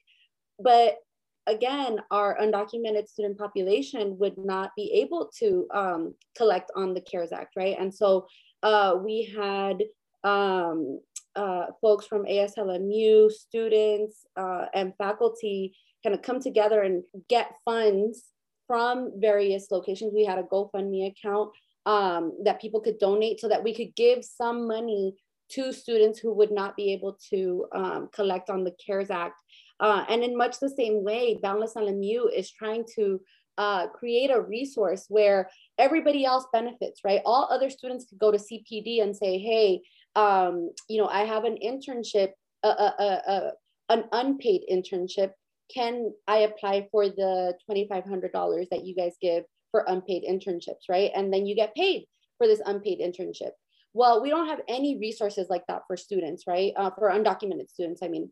But 0.60 0.98
again, 1.46 2.00
our 2.10 2.38
undocumented 2.40 3.08
student 3.08 3.38
population 3.38 4.18
would 4.20 4.38
not 4.38 4.72
be 4.78 4.92
able 4.94 5.30
to 5.40 5.68
um, 5.74 6.16
collect 6.38 6.72
on 6.76 6.94
the 6.94 7.02
CARES 7.02 7.34
Act, 7.34 7.56
right? 7.58 7.76
And 7.78 7.94
so 7.94 8.28
uh, 8.64 8.96
we 9.04 9.34
had 9.38 9.84
um, 10.24 11.02
uh, 11.38 11.68
folks 11.82 12.06
from 12.06 12.26
ASLMU, 12.26 13.32
students, 13.32 14.26
uh, 14.36 14.66
and 14.74 14.94
faculty 14.98 15.76
kind 16.04 16.16
of 16.16 16.22
come 16.22 16.42
together 16.42 16.82
and 16.82 17.04
get 17.30 17.54
funds 17.64 18.24
from 18.66 19.12
various 19.18 19.72
locations. 19.72 20.14
We 20.14 20.26
had 20.26 20.40
a 20.40 20.44
GoFundMe 20.44 21.12
account 21.12 21.52
um, 21.86 22.34
that 22.44 22.60
people 22.60 22.82
could 22.82 23.00
donate 23.00 23.40
so 23.40 23.48
that 23.48 23.64
we 23.64 23.74
could 23.74 23.96
give 23.96 24.26
some 24.26 24.68
money 24.68 25.16
to 25.52 25.72
students 25.72 26.20
who 26.20 26.34
would 26.34 26.52
not 26.52 26.76
be 26.76 26.92
able 26.92 27.18
to 27.30 27.66
um, 27.74 28.10
collect 28.12 28.50
on 28.50 28.66
the 28.66 28.76
CARES 28.86 29.10
Act. 29.10 29.42
Uh, 29.80 30.04
and 30.10 30.24
in 30.24 30.36
much 30.36 30.60
the 30.60 30.70
same 30.70 31.04
way, 31.04 31.40
Boundless 31.42 31.76
LMU 31.76 32.26
is 32.36 32.52
trying 32.52 32.84
to 32.96 33.22
uh, 33.58 33.88
create 33.88 34.30
a 34.30 34.42
resource 34.42 35.06
where 35.08 35.50
everybody 35.78 36.26
else 36.26 36.46
benefits, 36.52 37.02
right? 37.04 37.22
All 37.26 37.48
other 37.50 37.70
students 37.70 38.06
could 38.06 38.20
go 38.20 38.32
to 38.32 38.38
CPD 38.38 39.02
and 39.02 39.16
say, 39.16 39.40
hey, 39.40 39.82
um, 40.16 40.72
you 40.90 41.02
know, 41.02 41.08
I 41.08 41.26
have 41.26 41.44
an 41.44 41.58
internship, 41.64 42.32
a, 42.64 42.68
a, 42.68 43.22
a, 43.28 43.52
an 43.90 44.06
unpaid 44.12 44.62
internship. 44.72 45.32
Can 45.74 46.12
I 46.28 46.40
apply 46.40 46.88
for 46.92 47.08
the 47.10 47.54
$2,500 47.70 48.70
that 48.72 48.86
you 48.86 48.96
guys 48.96 49.16
give 49.22 49.44
for 49.72 49.84
unpaid 49.88 50.24
internships, 50.24 50.90
right? 50.90 51.12
And 51.16 51.32
then 51.34 51.46
you 51.46 51.56
get 51.56 51.76
paid 51.76 52.06
for 52.38 52.48
this 52.48 52.62
unpaid 52.66 53.00
internship. 53.00 53.52
Well, 53.94 54.22
we 54.22 54.30
don't 54.30 54.48
have 54.48 54.62
any 54.68 54.98
resources 55.00 55.48
like 55.50 55.64
that 55.68 55.82
for 55.88 55.98
students, 55.98 56.44
right? 56.48 56.74
Uh, 56.76 56.92
for 56.92 57.10
undocumented 57.10 57.70
students, 57.70 58.02
I 58.04 58.08
mean. 58.08 58.32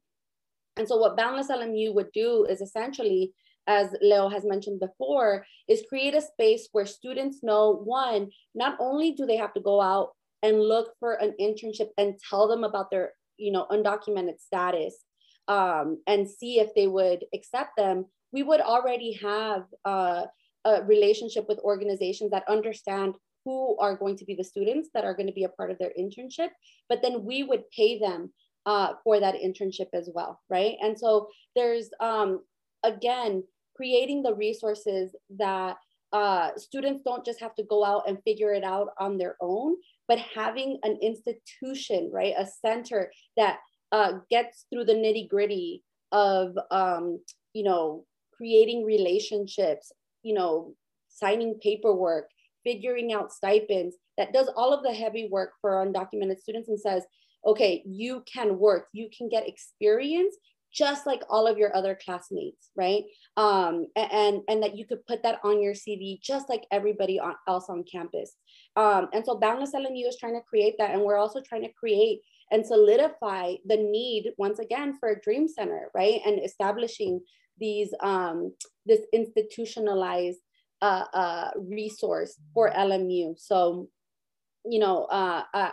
And 0.77 0.87
so 0.87 0.97
what 0.97 1.17
Boundless 1.17 1.49
LMU 1.49 1.93
would 1.95 2.11
do 2.13 2.45
is 2.45 2.61
essentially, 2.61 3.33
as 3.67 3.95
Leo 4.01 4.29
has 4.29 4.45
mentioned 4.45 4.79
before, 4.79 5.45
is 5.67 5.83
create 5.87 6.13
a 6.13 6.21
space 6.21 6.67
where 6.71 6.85
students 6.85 7.39
know, 7.41 7.71
one, 7.71 8.29
not 8.53 8.77
only 8.79 9.11
do 9.13 9.25
they 9.25 9.37
have 9.37 9.53
to 9.53 9.61
go 9.61 9.81
out 9.81 10.09
and 10.45 10.61
look 10.61 10.93
for 10.99 11.13
an 11.13 11.33
internship 11.41 11.89
and 11.97 12.19
tell 12.29 12.47
them 12.47 12.63
about 12.63 12.91
their 12.91 13.13
you 13.37 13.51
know 13.51 13.65
undocumented 13.71 14.39
status 14.39 14.95
um, 15.47 16.01
and 16.07 16.29
see 16.29 16.59
if 16.59 16.69
they 16.75 16.87
would 16.87 17.25
accept 17.33 17.71
them 17.77 18.05
we 18.31 18.43
would 18.43 18.61
already 18.61 19.13
have 19.13 19.63
uh, 19.85 20.23
a 20.65 20.83
relationship 20.83 21.45
with 21.47 21.59
organizations 21.59 22.31
that 22.31 22.43
understand 22.47 23.15
who 23.43 23.77
are 23.79 23.95
going 23.95 24.17
to 24.17 24.25
be 24.25 24.35
the 24.35 24.43
students 24.43 24.89
that 24.93 25.05
are 25.05 25.13
going 25.13 25.27
to 25.27 25.39
be 25.39 25.43
a 25.43 25.55
part 25.57 25.71
of 25.71 25.77
their 25.79 25.93
internship 25.99 26.49
but 26.89 27.01
then 27.01 27.25
we 27.25 27.43
would 27.43 27.63
pay 27.75 27.97
them 27.99 28.31
uh, 28.65 28.93
for 29.03 29.19
that 29.19 29.35
internship 29.35 29.89
as 29.93 30.09
well 30.13 30.39
right? 30.49 30.75
And 30.81 30.97
so 30.97 31.27
there's 31.55 31.89
um, 31.99 32.41
again 32.83 33.43
creating 33.75 34.23
the 34.23 34.33
resources 34.33 35.15
that 35.37 35.77
uh, 36.15 36.51
students 36.55 37.01
don't 37.03 37.25
just 37.25 37.41
have 37.41 37.53
to 37.55 37.63
go 37.63 37.83
out 37.83 38.07
and 38.07 38.23
figure 38.23 38.53
it 38.53 38.63
out 38.63 38.89
on 38.99 39.17
their 39.17 39.35
own, 39.41 39.75
but 40.07 40.19
having 40.19 40.79
an 40.83 40.97
institution, 41.01 42.09
right, 42.13 42.33
a 42.37 42.45
center 42.45 43.11
that 43.37 43.59
uh, 43.91 44.13
gets 44.29 44.65
through 44.71 44.85
the 44.85 44.93
nitty 44.93 45.29
gritty 45.29 45.83
of, 46.11 46.55
um, 46.71 47.19
you 47.53 47.63
know, 47.63 48.05
creating 48.35 48.83
relationships, 48.83 49.91
you 50.23 50.33
know, 50.33 50.73
signing 51.09 51.59
paperwork, 51.61 52.29
figuring 52.63 53.13
out 53.13 53.31
stipends, 53.31 53.95
that 54.17 54.33
does 54.33 54.49
all 54.55 54.73
of 54.73 54.83
the 54.83 54.93
heavy 54.93 55.27
work 55.31 55.51
for 55.61 55.85
undocumented 55.85 56.39
students 56.39 56.69
and 56.69 56.79
says, 56.79 57.03
okay, 57.45 57.83
you 57.85 58.23
can 58.31 58.57
work, 58.57 58.87
you 58.91 59.09
can 59.15 59.29
get 59.29 59.47
experience 59.47 60.35
just 60.75 61.07
like 61.07 61.21
all 61.29 61.47
of 61.47 61.57
your 61.57 61.75
other 61.75 61.97
classmates, 62.03 62.69
right? 62.75 63.03
Um, 63.37 63.87
and, 63.95 64.41
and 64.49 64.61
that 64.61 64.75
you 64.75 64.85
could 64.85 65.05
put 65.07 65.23
that 65.23 65.39
on 65.43 65.61
your 65.61 65.73
CV 65.73 66.21
just 66.21 66.49
like 66.49 66.65
everybody 66.69 67.17
on, 67.17 67.35
else 67.47 67.67
on 67.69 67.83
campus. 67.83 68.35
Um, 68.75 69.07
and 69.13 69.25
so 69.25 69.37
Boundless 69.37 69.73
LMU 69.73 70.07
is 70.07 70.17
trying 70.17 70.35
to 70.35 70.41
create 70.41 70.75
that. 70.79 70.91
And 70.91 71.01
we're 71.01 71.17
also 71.17 71.41
trying 71.41 71.63
to 71.63 71.71
create 71.71 72.19
and 72.51 72.65
solidify 72.65 73.55
the 73.65 73.77
need 73.77 74.33
once 74.37 74.59
again 74.59 74.97
for 74.99 75.09
a 75.09 75.21
dream 75.21 75.47
center, 75.47 75.89
right? 75.95 76.19
And 76.25 76.43
establishing 76.43 77.21
these, 77.57 77.93
um, 78.01 78.53
this 78.85 79.01
institutionalized 79.13 80.39
uh, 80.81 81.05
uh, 81.13 81.51
resource 81.57 82.37
for 82.53 82.69
LMU. 82.69 83.39
So, 83.39 83.87
you 84.65 84.79
know, 84.79 85.05
uh, 85.05 85.43
uh, 85.53 85.71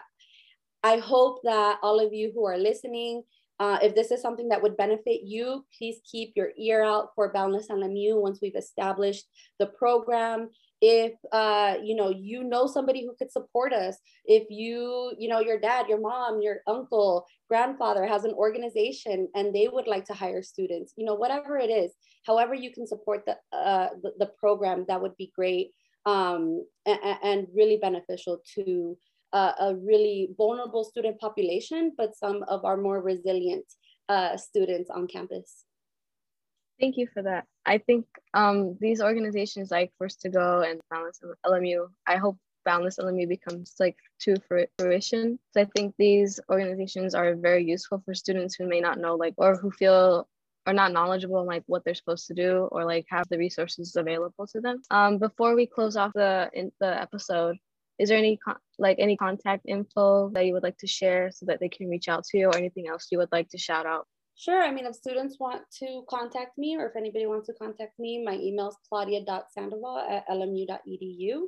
I 0.85 0.99
hope 0.99 1.41
that 1.45 1.79
all 1.83 2.01
of 2.01 2.13
you 2.13 2.31
who 2.33 2.47
are 2.47 2.59
listening, 2.59 3.25
uh, 3.63 3.79
if 3.81 3.95
this 3.95 4.11
is 4.11 4.21
something 4.21 4.49
that 4.49 4.61
would 4.61 4.77
benefit 4.77 5.21
you, 5.23 5.65
please 5.79 6.01
keep 6.11 6.33
your 6.35 6.51
ear 6.59 6.83
out 6.83 7.11
for 7.15 7.33
Boundless 7.33 7.69
LMU 7.69 8.21
once 8.21 8.41
we've 8.43 8.57
established 8.57 9.25
the 9.61 9.67
program. 9.67 10.51
If 10.81 11.13
uh, 11.31 11.77
you 11.81 11.95
know 11.95 12.11
you 12.11 12.43
know 12.43 12.67
somebody 12.67 13.05
who 13.05 13.15
could 13.17 13.31
support 13.31 13.73
us, 13.73 13.99
if 14.25 14.51
you 14.51 15.13
you 15.17 15.29
know 15.29 15.39
your 15.39 15.61
dad, 15.61 15.87
your 15.89 16.01
mom, 16.01 16.43
your 16.43 16.57
uncle, 16.67 17.25
grandfather 17.49 18.05
has 18.05 18.25
an 18.25 18.33
organization 18.33 19.29
and 19.37 19.55
they 19.55 19.69
would 19.69 19.87
like 19.87 20.07
to 20.07 20.13
hire 20.13 20.43
students, 20.43 20.93
you 20.97 21.07
know 21.07 21.15
whatever 21.15 21.57
it 21.57 21.71
is, 21.71 21.93
however 22.27 22.55
you 22.55 22.73
can 22.73 22.85
support 22.85 23.25
the 23.27 23.37
uh, 23.57 23.91
the, 24.03 24.11
the 24.19 24.31
program, 24.41 24.85
that 24.89 25.01
would 25.01 25.17
be 25.17 25.31
great 25.37 25.71
um, 26.05 26.67
and, 26.85 26.99
and 27.23 27.47
really 27.55 27.79
beneficial 27.81 28.41
to 28.57 28.97
uh, 29.33 29.53
a 29.61 29.75
really 29.75 30.31
vulnerable 30.37 30.85
student 30.85 31.19
population, 31.19 31.93
but 31.97 32.15
some 32.17 32.43
of 32.49 32.65
our 32.65 32.77
more 32.77 33.01
resilient 33.01 33.65
uh, 34.09 34.37
students 34.37 34.91
on 34.91 35.07
campus. 35.07 35.65
Thank 36.81 36.97
you 36.97 37.07
for 37.13 37.23
that. 37.23 37.45
I 37.65 37.79
think 37.79 38.07
um, 38.35 38.77
these 38.81 39.01
organizations 39.01 39.71
like 39.71 39.93
First 39.99 40.21
to 40.23 40.29
Go 40.29 40.63
and 40.63 40.81
Boundless 40.91 41.21
LMU, 41.47 41.87
I 42.07 42.17
hope 42.17 42.37
Boundless 42.65 42.99
LMU 42.99 43.29
becomes 43.29 43.75
like 43.79 43.97
to 44.23 44.37
fruition. 44.79 45.39
So 45.53 45.61
I 45.61 45.69
think 45.77 45.95
these 45.99 46.41
organizations 46.51 47.15
are 47.15 47.35
very 47.35 47.65
useful 47.65 48.03
for 48.05 48.15
students 48.15 48.55
who 48.55 48.67
may 48.67 48.81
not 48.81 48.99
know 48.99 49.15
like 49.15 49.35
or 49.37 49.57
who 49.57 49.71
feel 49.71 50.29
are 50.67 50.73
not 50.73 50.93
knowledgeable 50.93 51.45
like 51.45 51.65
what 51.67 51.85
they're 51.85 51.95
supposed 51.95 52.29
to 52.29 52.35
do 52.35 52.69
or 52.71 52.85
like 52.85 53.05
have 53.09 53.29
the 53.29 53.39
resources 53.39 53.97
available 53.97 54.47
to 54.47 54.61
them. 54.61 54.81
Um, 54.91 55.19
before 55.19 55.55
we 55.57 55.67
close 55.67 55.97
off 55.97 56.13
the 56.15 56.51
in 56.53 56.71
the 56.81 57.01
episode, 57.01 57.57
is 57.99 58.09
there 58.09 58.19
any 58.19 58.37
con- 58.37 58.57
like 58.79 58.97
any 58.99 59.17
contact 59.17 59.65
info 59.67 60.31
that 60.31 60.47
you 60.47 60.53
would 60.53 60.63
like 60.63 60.79
to 60.79 60.87
share 60.87 61.31
so 61.31 61.47
that 61.47 61.61
they 61.61 61.69
can 61.69 61.89
reach 61.89 62.09
out 62.09 62.25
to 62.25 62.39
you 62.39 62.47
or 62.47 62.57
anything 62.57 62.89
else 62.89 63.09
you 63.11 63.19
would 63.19 63.33
like 63.33 63.49
to 63.49 63.59
shout 63.59 63.87
out 63.87 64.07
Sure. 64.35 64.63
I 64.63 64.71
mean, 64.73 64.87
if 64.87 64.95
students 64.97 65.39
want 65.39 65.63
to 65.81 66.05
contact 66.09 66.57
me 66.57 66.77
or 66.77 66.87
if 66.87 66.97
anybody 66.97 67.27
wants 67.27 67.47
to 67.49 67.53
contact 67.53 67.99
me, 67.99 68.25
my 68.25 68.35
email 68.35 68.69
is 68.69 68.77
claudia.sandoval 68.89 69.99
at 69.99 70.27
lmu.edu. 70.29 71.43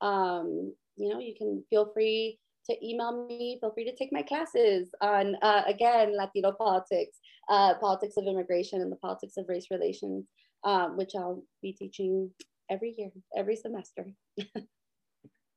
Um, 0.00 0.74
you 0.96 1.08
know, 1.08 1.20
you 1.20 1.34
can 1.36 1.62
feel 1.70 1.92
free 1.92 2.38
to 2.68 2.86
email 2.86 3.26
me, 3.26 3.58
feel 3.60 3.72
free 3.72 3.84
to 3.84 3.94
take 3.94 4.12
my 4.12 4.22
classes 4.22 4.90
on, 5.00 5.36
uh, 5.42 5.62
again, 5.66 6.16
Latino 6.16 6.52
politics, 6.52 7.18
uh, 7.48 7.74
politics 7.80 8.16
of 8.16 8.26
immigration 8.26 8.80
and 8.80 8.90
the 8.90 8.96
politics 8.96 9.34
of 9.36 9.48
race 9.48 9.66
relations, 9.70 10.26
um, 10.64 10.96
which 10.96 11.12
I'll 11.16 11.42
be 11.60 11.72
teaching 11.72 12.30
every 12.70 12.94
year, 12.96 13.10
every 13.36 13.56
semester. 13.56 14.06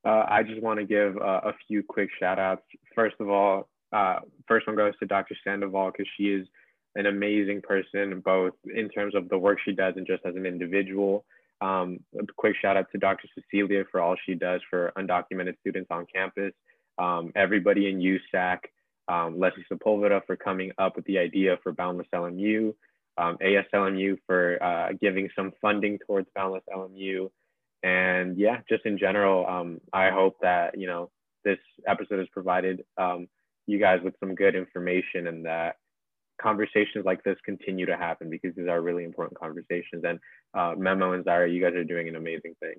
Uh, 0.06 0.24
I 0.28 0.44
just 0.44 0.62
want 0.62 0.78
to 0.78 0.86
give 0.86 1.16
uh, 1.16 1.40
a 1.44 1.52
few 1.66 1.82
quick 1.82 2.10
shout 2.20 2.38
outs. 2.38 2.62
First 2.94 3.16
of 3.18 3.28
all, 3.28 3.68
uh, 3.92 4.20
first 4.46 4.66
one 4.68 4.76
goes 4.76 4.92
to 5.00 5.06
Dr. 5.06 5.34
Sandoval 5.42 5.90
because 5.90 6.06
she 6.16 6.28
is 6.28 6.46
an 6.94 7.06
amazing 7.06 7.60
person, 7.60 8.20
both 8.20 8.52
in 8.72 8.88
terms 8.88 9.16
of 9.16 9.28
the 9.28 9.36
work 9.36 9.58
she 9.64 9.72
does 9.72 9.94
and 9.96 10.06
just 10.06 10.24
as 10.24 10.36
an 10.36 10.46
individual. 10.46 11.24
Um, 11.60 11.98
a 12.16 12.24
quick 12.36 12.54
shout 12.62 12.76
out 12.76 12.86
to 12.92 12.98
Dr. 12.98 13.26
Cecilia 13.34 13.82
for 13.90 14.00
all 14.00 14.14
she 14.24 14.34
does 14.34 14.60
for 14.70 14.92
undocumented 14.96 15.58
students 15.58 15.88
on 15.90 16.06
campus. 16.14 16.52
Um, 16.98 17.32
everybody 17.34 17.88
in 17.88 17.98
USAC, 17.98 18.58
um, 19.08 19.40
Leslie 19.40 19.66
Sepulveda 19.70 20.24
for 20.24 20.36
coming 20.36 20.70
up 20.78 20.94
with 20.94 21.04
the 21.06 21.18
idea 21.18 21.58
for 21.64 21.72
Boundless 21.72 22.06
LMU, 22.14 22.74
um, 23.18 23.38
ASLMU 23.38 24.18
for 24.24 24.62
uh, 24.62 24.92
giving 25.00 25.28
some 25.34 25.52
funding 25.60 25.98
towards 26.06 26.28
Boundless 26.36 26.62
LMU, 26.72 27.28
and 27.82 28.38
yeah, 28.38 28.60
just 28.68 28.86
in 28.86 28.98
general, 28.98 29.46
um, 29.46 29.80
I 29.92 30.10
hope 30.10 30.36
that 30.42 30.78
you 30.78 30.86
know 30.86 31.10
this 31.44 31.58
episode 31.86 32.18
has 32.18 32.28
provided 32.32 32.84
um, 32.98 33.28
you 33.66 33.78
guys 33.78 34.00
with 34.02 34.14
some 34.20 34.34
good 34.34 34.54
information 34.54 35.26
and 35.28 35.44
that 35.46 35.76
conversations 36.40 37.04
like 37.04 37.22
this 37.24 37.36
continue 37.44 37.86
to 37.86 37.96
happen 37.96 38.28
because 38.28 38.54
these 38.56 38.68
are 38.68 38.80
really 38.82 39.04
important 39.04 39.38
conversations. 39.38 40.04
And 40.04 40.18
uh, 40.54 40.74
Memo 40.76 41.12
and 41.12 41.24
Zara, 41.24 41.48
you 41.48 41.62
guys 41.62 41.74
are 41.74 41.84
doing 41.84 42.08
an 42.08 42.16
amazing 42.16 42.54
thing. 42.60 42.74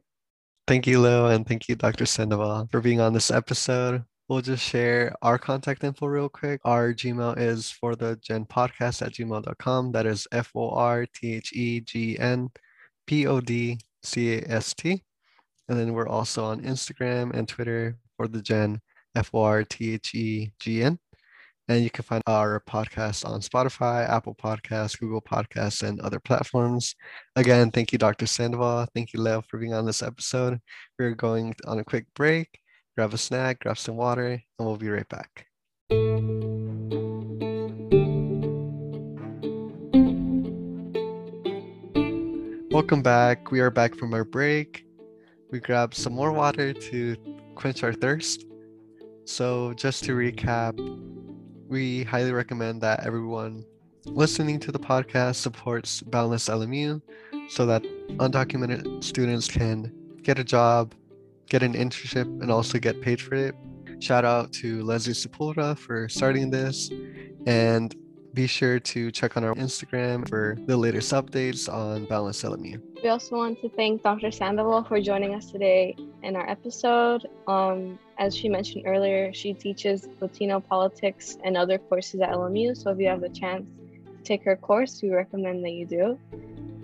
Thank 0.67 0.85
you, 0.85 0.99
Leo, 0.99 1.27
and 1.27 1.47
thank 1.47 1.69
you, 1.69 1.75
Dr. 1.75 2.05
Sandoval, 2.05 2.67
for 2.71 2.81
being 2.81 2.99
on 2.99 3.13
this 3.13 3.31
episode. 3.31 4.03
We'll 4.27 4.41
just 4.41 4.63
share 4.63 5.15
our 5.21 5.37
contact 5.37 5.85
info 5.85 6.07
real 6.07 6.27
quick. 6.27 6.59
Our 6.65 6.93
Gmail 6.93 7.37
is 7.37 7.71
for 7.71 7.95
the 7.95 8.17
gen 8.17 8.45
podcast 8.45 9.01
at 9.01 9.13
gmail.com. 9.13 9.93
That 9.93 10.05
is 10.05 10.27
F 10.33 10.51
O 10.53 10.69
R 10.71 11.05
T 11.05 11.35
H 11.35 11.53
E 11.53 11.79
G 11.79 12.19
N 12.19 12.49
P 13.05 13.25
O 13.25 13.39
D 13.39 13.79
C 14.03 14.35
A 14.35 14.43
S 14.47 14.73
T. 14.73 15.03
And 15.69 15.77
then 15.77 15.93
we're 15.93 16.07
also 16.07 16.45
on 16.45 16.61
Instagram 16.61 17.33
and 17.33 17.47
Twitter 17.47 17.97
for 18.15 18.27
the 18.27 18.41
Gen 18.41 18.79
F 19.15 19.31
O 19.33 19.41
R 19.41 19.63
T 19.63 19.93
H 19.93 20.15
E 20.15 20.51
G 20.59 20.83
N. 20.83 20.99
And 21.69 21.83
you 21.83 21.89
can 21.89 22.03
find 22.03 22.23
our 22.27 22.61
podcast 22.61 23.27
on 23.27 23.41
Spotify, 23.41 24.07
Apple 24.07 24.35
Podcasts, 24.35 24.97
Google 24.97 25.21
Podcasts, 25.21 25.83
and 25.83 25.99
other 25.99 26.19
platforms. 26.19 26.95
Again, 27.35 27.71
thank 27.71 27.91
you, 27.91 27.97
Dr. 27.97 28.25
Sandoval. 28.25 28.87
Thank 28.95 29.11
you, 29.11 29.19
Leo, 29.19 29.41
for 29.41 29.57
being 29.57 29.73
on 29.73 29.85
this 29.85 30.01
episode. 30.01 30.59
We're 30.97 31.13
going 31.13 31.55
on 31.65 31.79
a 31.79 31.83
quick 31.83 32.05
break. 32.15 32.47
Grab 32.95 33.13
a 33.13 33.17
snack, 33.17 33.59
grab 33.59 33.77
some 33.77 33.97
water, 33.97 34.29
and 34.29 34.41
we'll 34.65 34.77
be 34.77 34.89
right 34.89 35.07
back. 35.09 35.45
Welcome 42.77 43.01
back. 43.01 43.49
We 43.49 43.59
are 43.59 43.71
back 43.71 43.95
from 43.95 44.13
our 44.13 44.23
break. 44.23 44.85
We 45.49 45.59
grabbed 45.59 45.95
some 45.95 46.13
more 46.13 46.31
water 46.31 46.73
to 46.73 47.15
quench 47.55 47.81
our 47.81 47.91
thirst. 47.91 48.45
So, 49.25 49.73
just 49.73 50.03
to 50.03 50.15
recap, 50.15 50.77
we 51.67 52.03
highly 52.03 52.33
recommend 52.33 52.81
that 52.83 53.03
everyone 53.03 53.65
listening 54.05 54.59
to 54.59 54.71
the 54.71 54.77
podcast 54.77 55.37
supports 55.37 56.03
Boundless 56.03 56.49
LMU 56.49 57.01
so 57.49 57.65
that 57.65 57.81
undocumented 58.19 59.03
students 59.03 59.47
can 59.47 59.91
get 60.21 60.37
a 60.37 60.43
job, 60.43 60.93
get 61.49 61.63
an 61.63 61.73
internship, 61.73 62.27
and 62.43 62.51
also 62.51 62.77
get 62.77 63.01
paid 63.01 63.19
for 63.19 63.33
it. 63.33 63.55
Shout 63.99 64.23
out 64.23 64.53
to 64.53 64.83
Leslie 64.83 65.13
Sepulveda 65.13 65.75
for 65.79 66.07
starting 66.09 66.51
this. 66.51 66.91
And 67.47 67.95
be 68.33 68.47
sure 68.47 68.79
to 68.79 69.11
check 69.11 69.37
on 69.37 69.43
our 69.43 69.55
Instagram 69.55 70.27
for 70.27 70.57
the 70.65 70.77
latest 70.77 71.11
updates 71.13 71.71
on 71.71 72.05
Boundless 72.05 72.43
LMU. 72.43 72.81
We 73.03 73.09
also 73.09 73.35
want 73.37 73.61
to 73.61 73.69
thank 73.69 74.03
Dr. 74.03 74.31
Sandoval 74.31 74.83
for 74.83 74.99
joining 75.01 75.33
us 75.35 75.51
today 75.51 75.95
in 76.23 76.35
our 76.35 76.49
episode. 76.49 77.27
Um, 77.47 77.99
as 78.17 78.35
she 78.35 78.49
mentioned 78.49 78.83
earlier, 78.85 79.33
she 79.33 79.53
teaches 79.53 80.07
Latino 80.19 80.59
politics 80.59 81.37
and 81.43 81.55
other 81.55 81.77
courses 81.77 82.21
at 82.21 82.29
LMU. 82.29 82.75
So 82.75 82.91
if 82.91 82.99
you 82.99 83.07
have 83.07 83.21
the 83.21 83.29
chance 83.29 83.65
to 84.05 84.23
take 84.23 84.43
her 84.43 84.55
course, 84.55 85.01
we 85.01 85.09
recommend 85.09 85.63
that 85.63 85.71
you 85.71 85.85
do. 85.85 86.19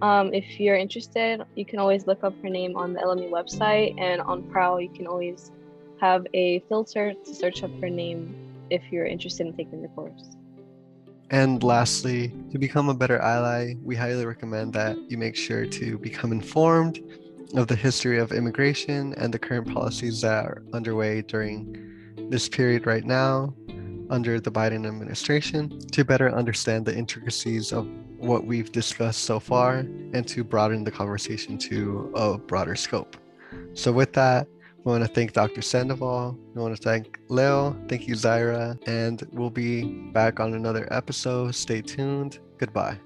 Um, 0.02 0.34
if 0.34 0.60
you're 0.60 0.76
interested, 0.76 1.42
you 1.56 1.66
can 1.66 1.80
always 1.80 2.08
look 2.08 2.24
up 2.24 2.34
her 2.42 2.50
name 2.50 2.76
on 2.76 2.94
the 2.94 3.00
LMU 3.00 3.30
website, 3.30 4.00
and 4.00 4.22
on 4.22 4.44
Prowl, 4.44 4.82
you 4.82 4.90
can 4.90 5.08
always 5.08 5.52
have 6.02 6.28
a 6.34 6.60
filter 6.68 7.14
to 7.14 7.34
search 7.34 7.64
up 7.64 7.72
her 7.80 7.90
name 7.90 8.36
if 8.70 8.82
you're 8.92 9.06
interested 9.06 9.48
in 9.48 9.54
taking 9.54 9.82
the 9.82 9.88
course. 9.90 10.36
And 11.34 11.64
lastly, 11.64 12.32
to 12.52 12.60
become 12.60 12.90
a 12.90 12.94
better 12.94 13.18
ally, 13.18 13.74
we 13.82 13.96
highly 13.96 14.24
recommend 14.24 14.72
that 14.74 14.96
you 15.10 15.18
make 15.18 15.36
sure 15.36 15.66
to 15.66 15.98
become 15.98 16.32
informed 16.32 17.02
of 17.56 17.68
the 17.68 17.76
history 17.76 18.20
of 18.20 18.32
immigration 18.32 19.16
and 19.18 19.34
the 19.34 19.40
current 19.40 19.74
policies 19.74 20.22
that 20.22 20.46
are 20.46 20.64
underway 20.74 21.24
during 21.24 21.76
this 22.30 22.48
period 22.48 22.86
right 22.86 23.04
now. 23.04 23.56
under 24.10 24.40
the 24.40 24.52
Biden 24.52 24.86
administration 24.86 25.80
to 25.92 26.06
better 26.06 26.30
understand 26.36 26.86
the 26.86 26.96
intricacies 26.96 27.72
of 27.72 27.88
what 28.18 28.46
we've 28.46 28.72
discussed 28.72 29.24
so 29.24 29.40
far 29.40 29.78
and 30.14 30.28
to 30.28 30.44
broaden 30.44 30.84
the 30.84 30.92
conversation 30.92 31.58
to 31.58 32.12
a 32.14 32.38
broader 32.38 32.76
scope. 32.76 33.18
So, 33.74 33.92
with 33.92 34.14
that, 34.14 34.48
we 34.84 34.92
want 34.92 35.04
to 35.04 35.08
thank 35.08 35.34
Dr. 35.34 35.62
Sandoval. 35.62 36.38
We 36.54 36.62
want 36.62 36.76
to 36.76 36.82
thank 36.82 37.20
Leo. 37.30 37.76
Thank 37.88 38.08
you, 38.08 38.16
Zaira. 38.16 38.78
And 38.88 39.24
we'll 39.32 39.50
be 39.50 39.84
back 40.12 40.40
on 40.40 40.54
another 40.54 40.88
episode. 40.92 41.56
Stay 41.56 41.82
tuned. 41.82 42.40
Goodbye. 42.58 42.98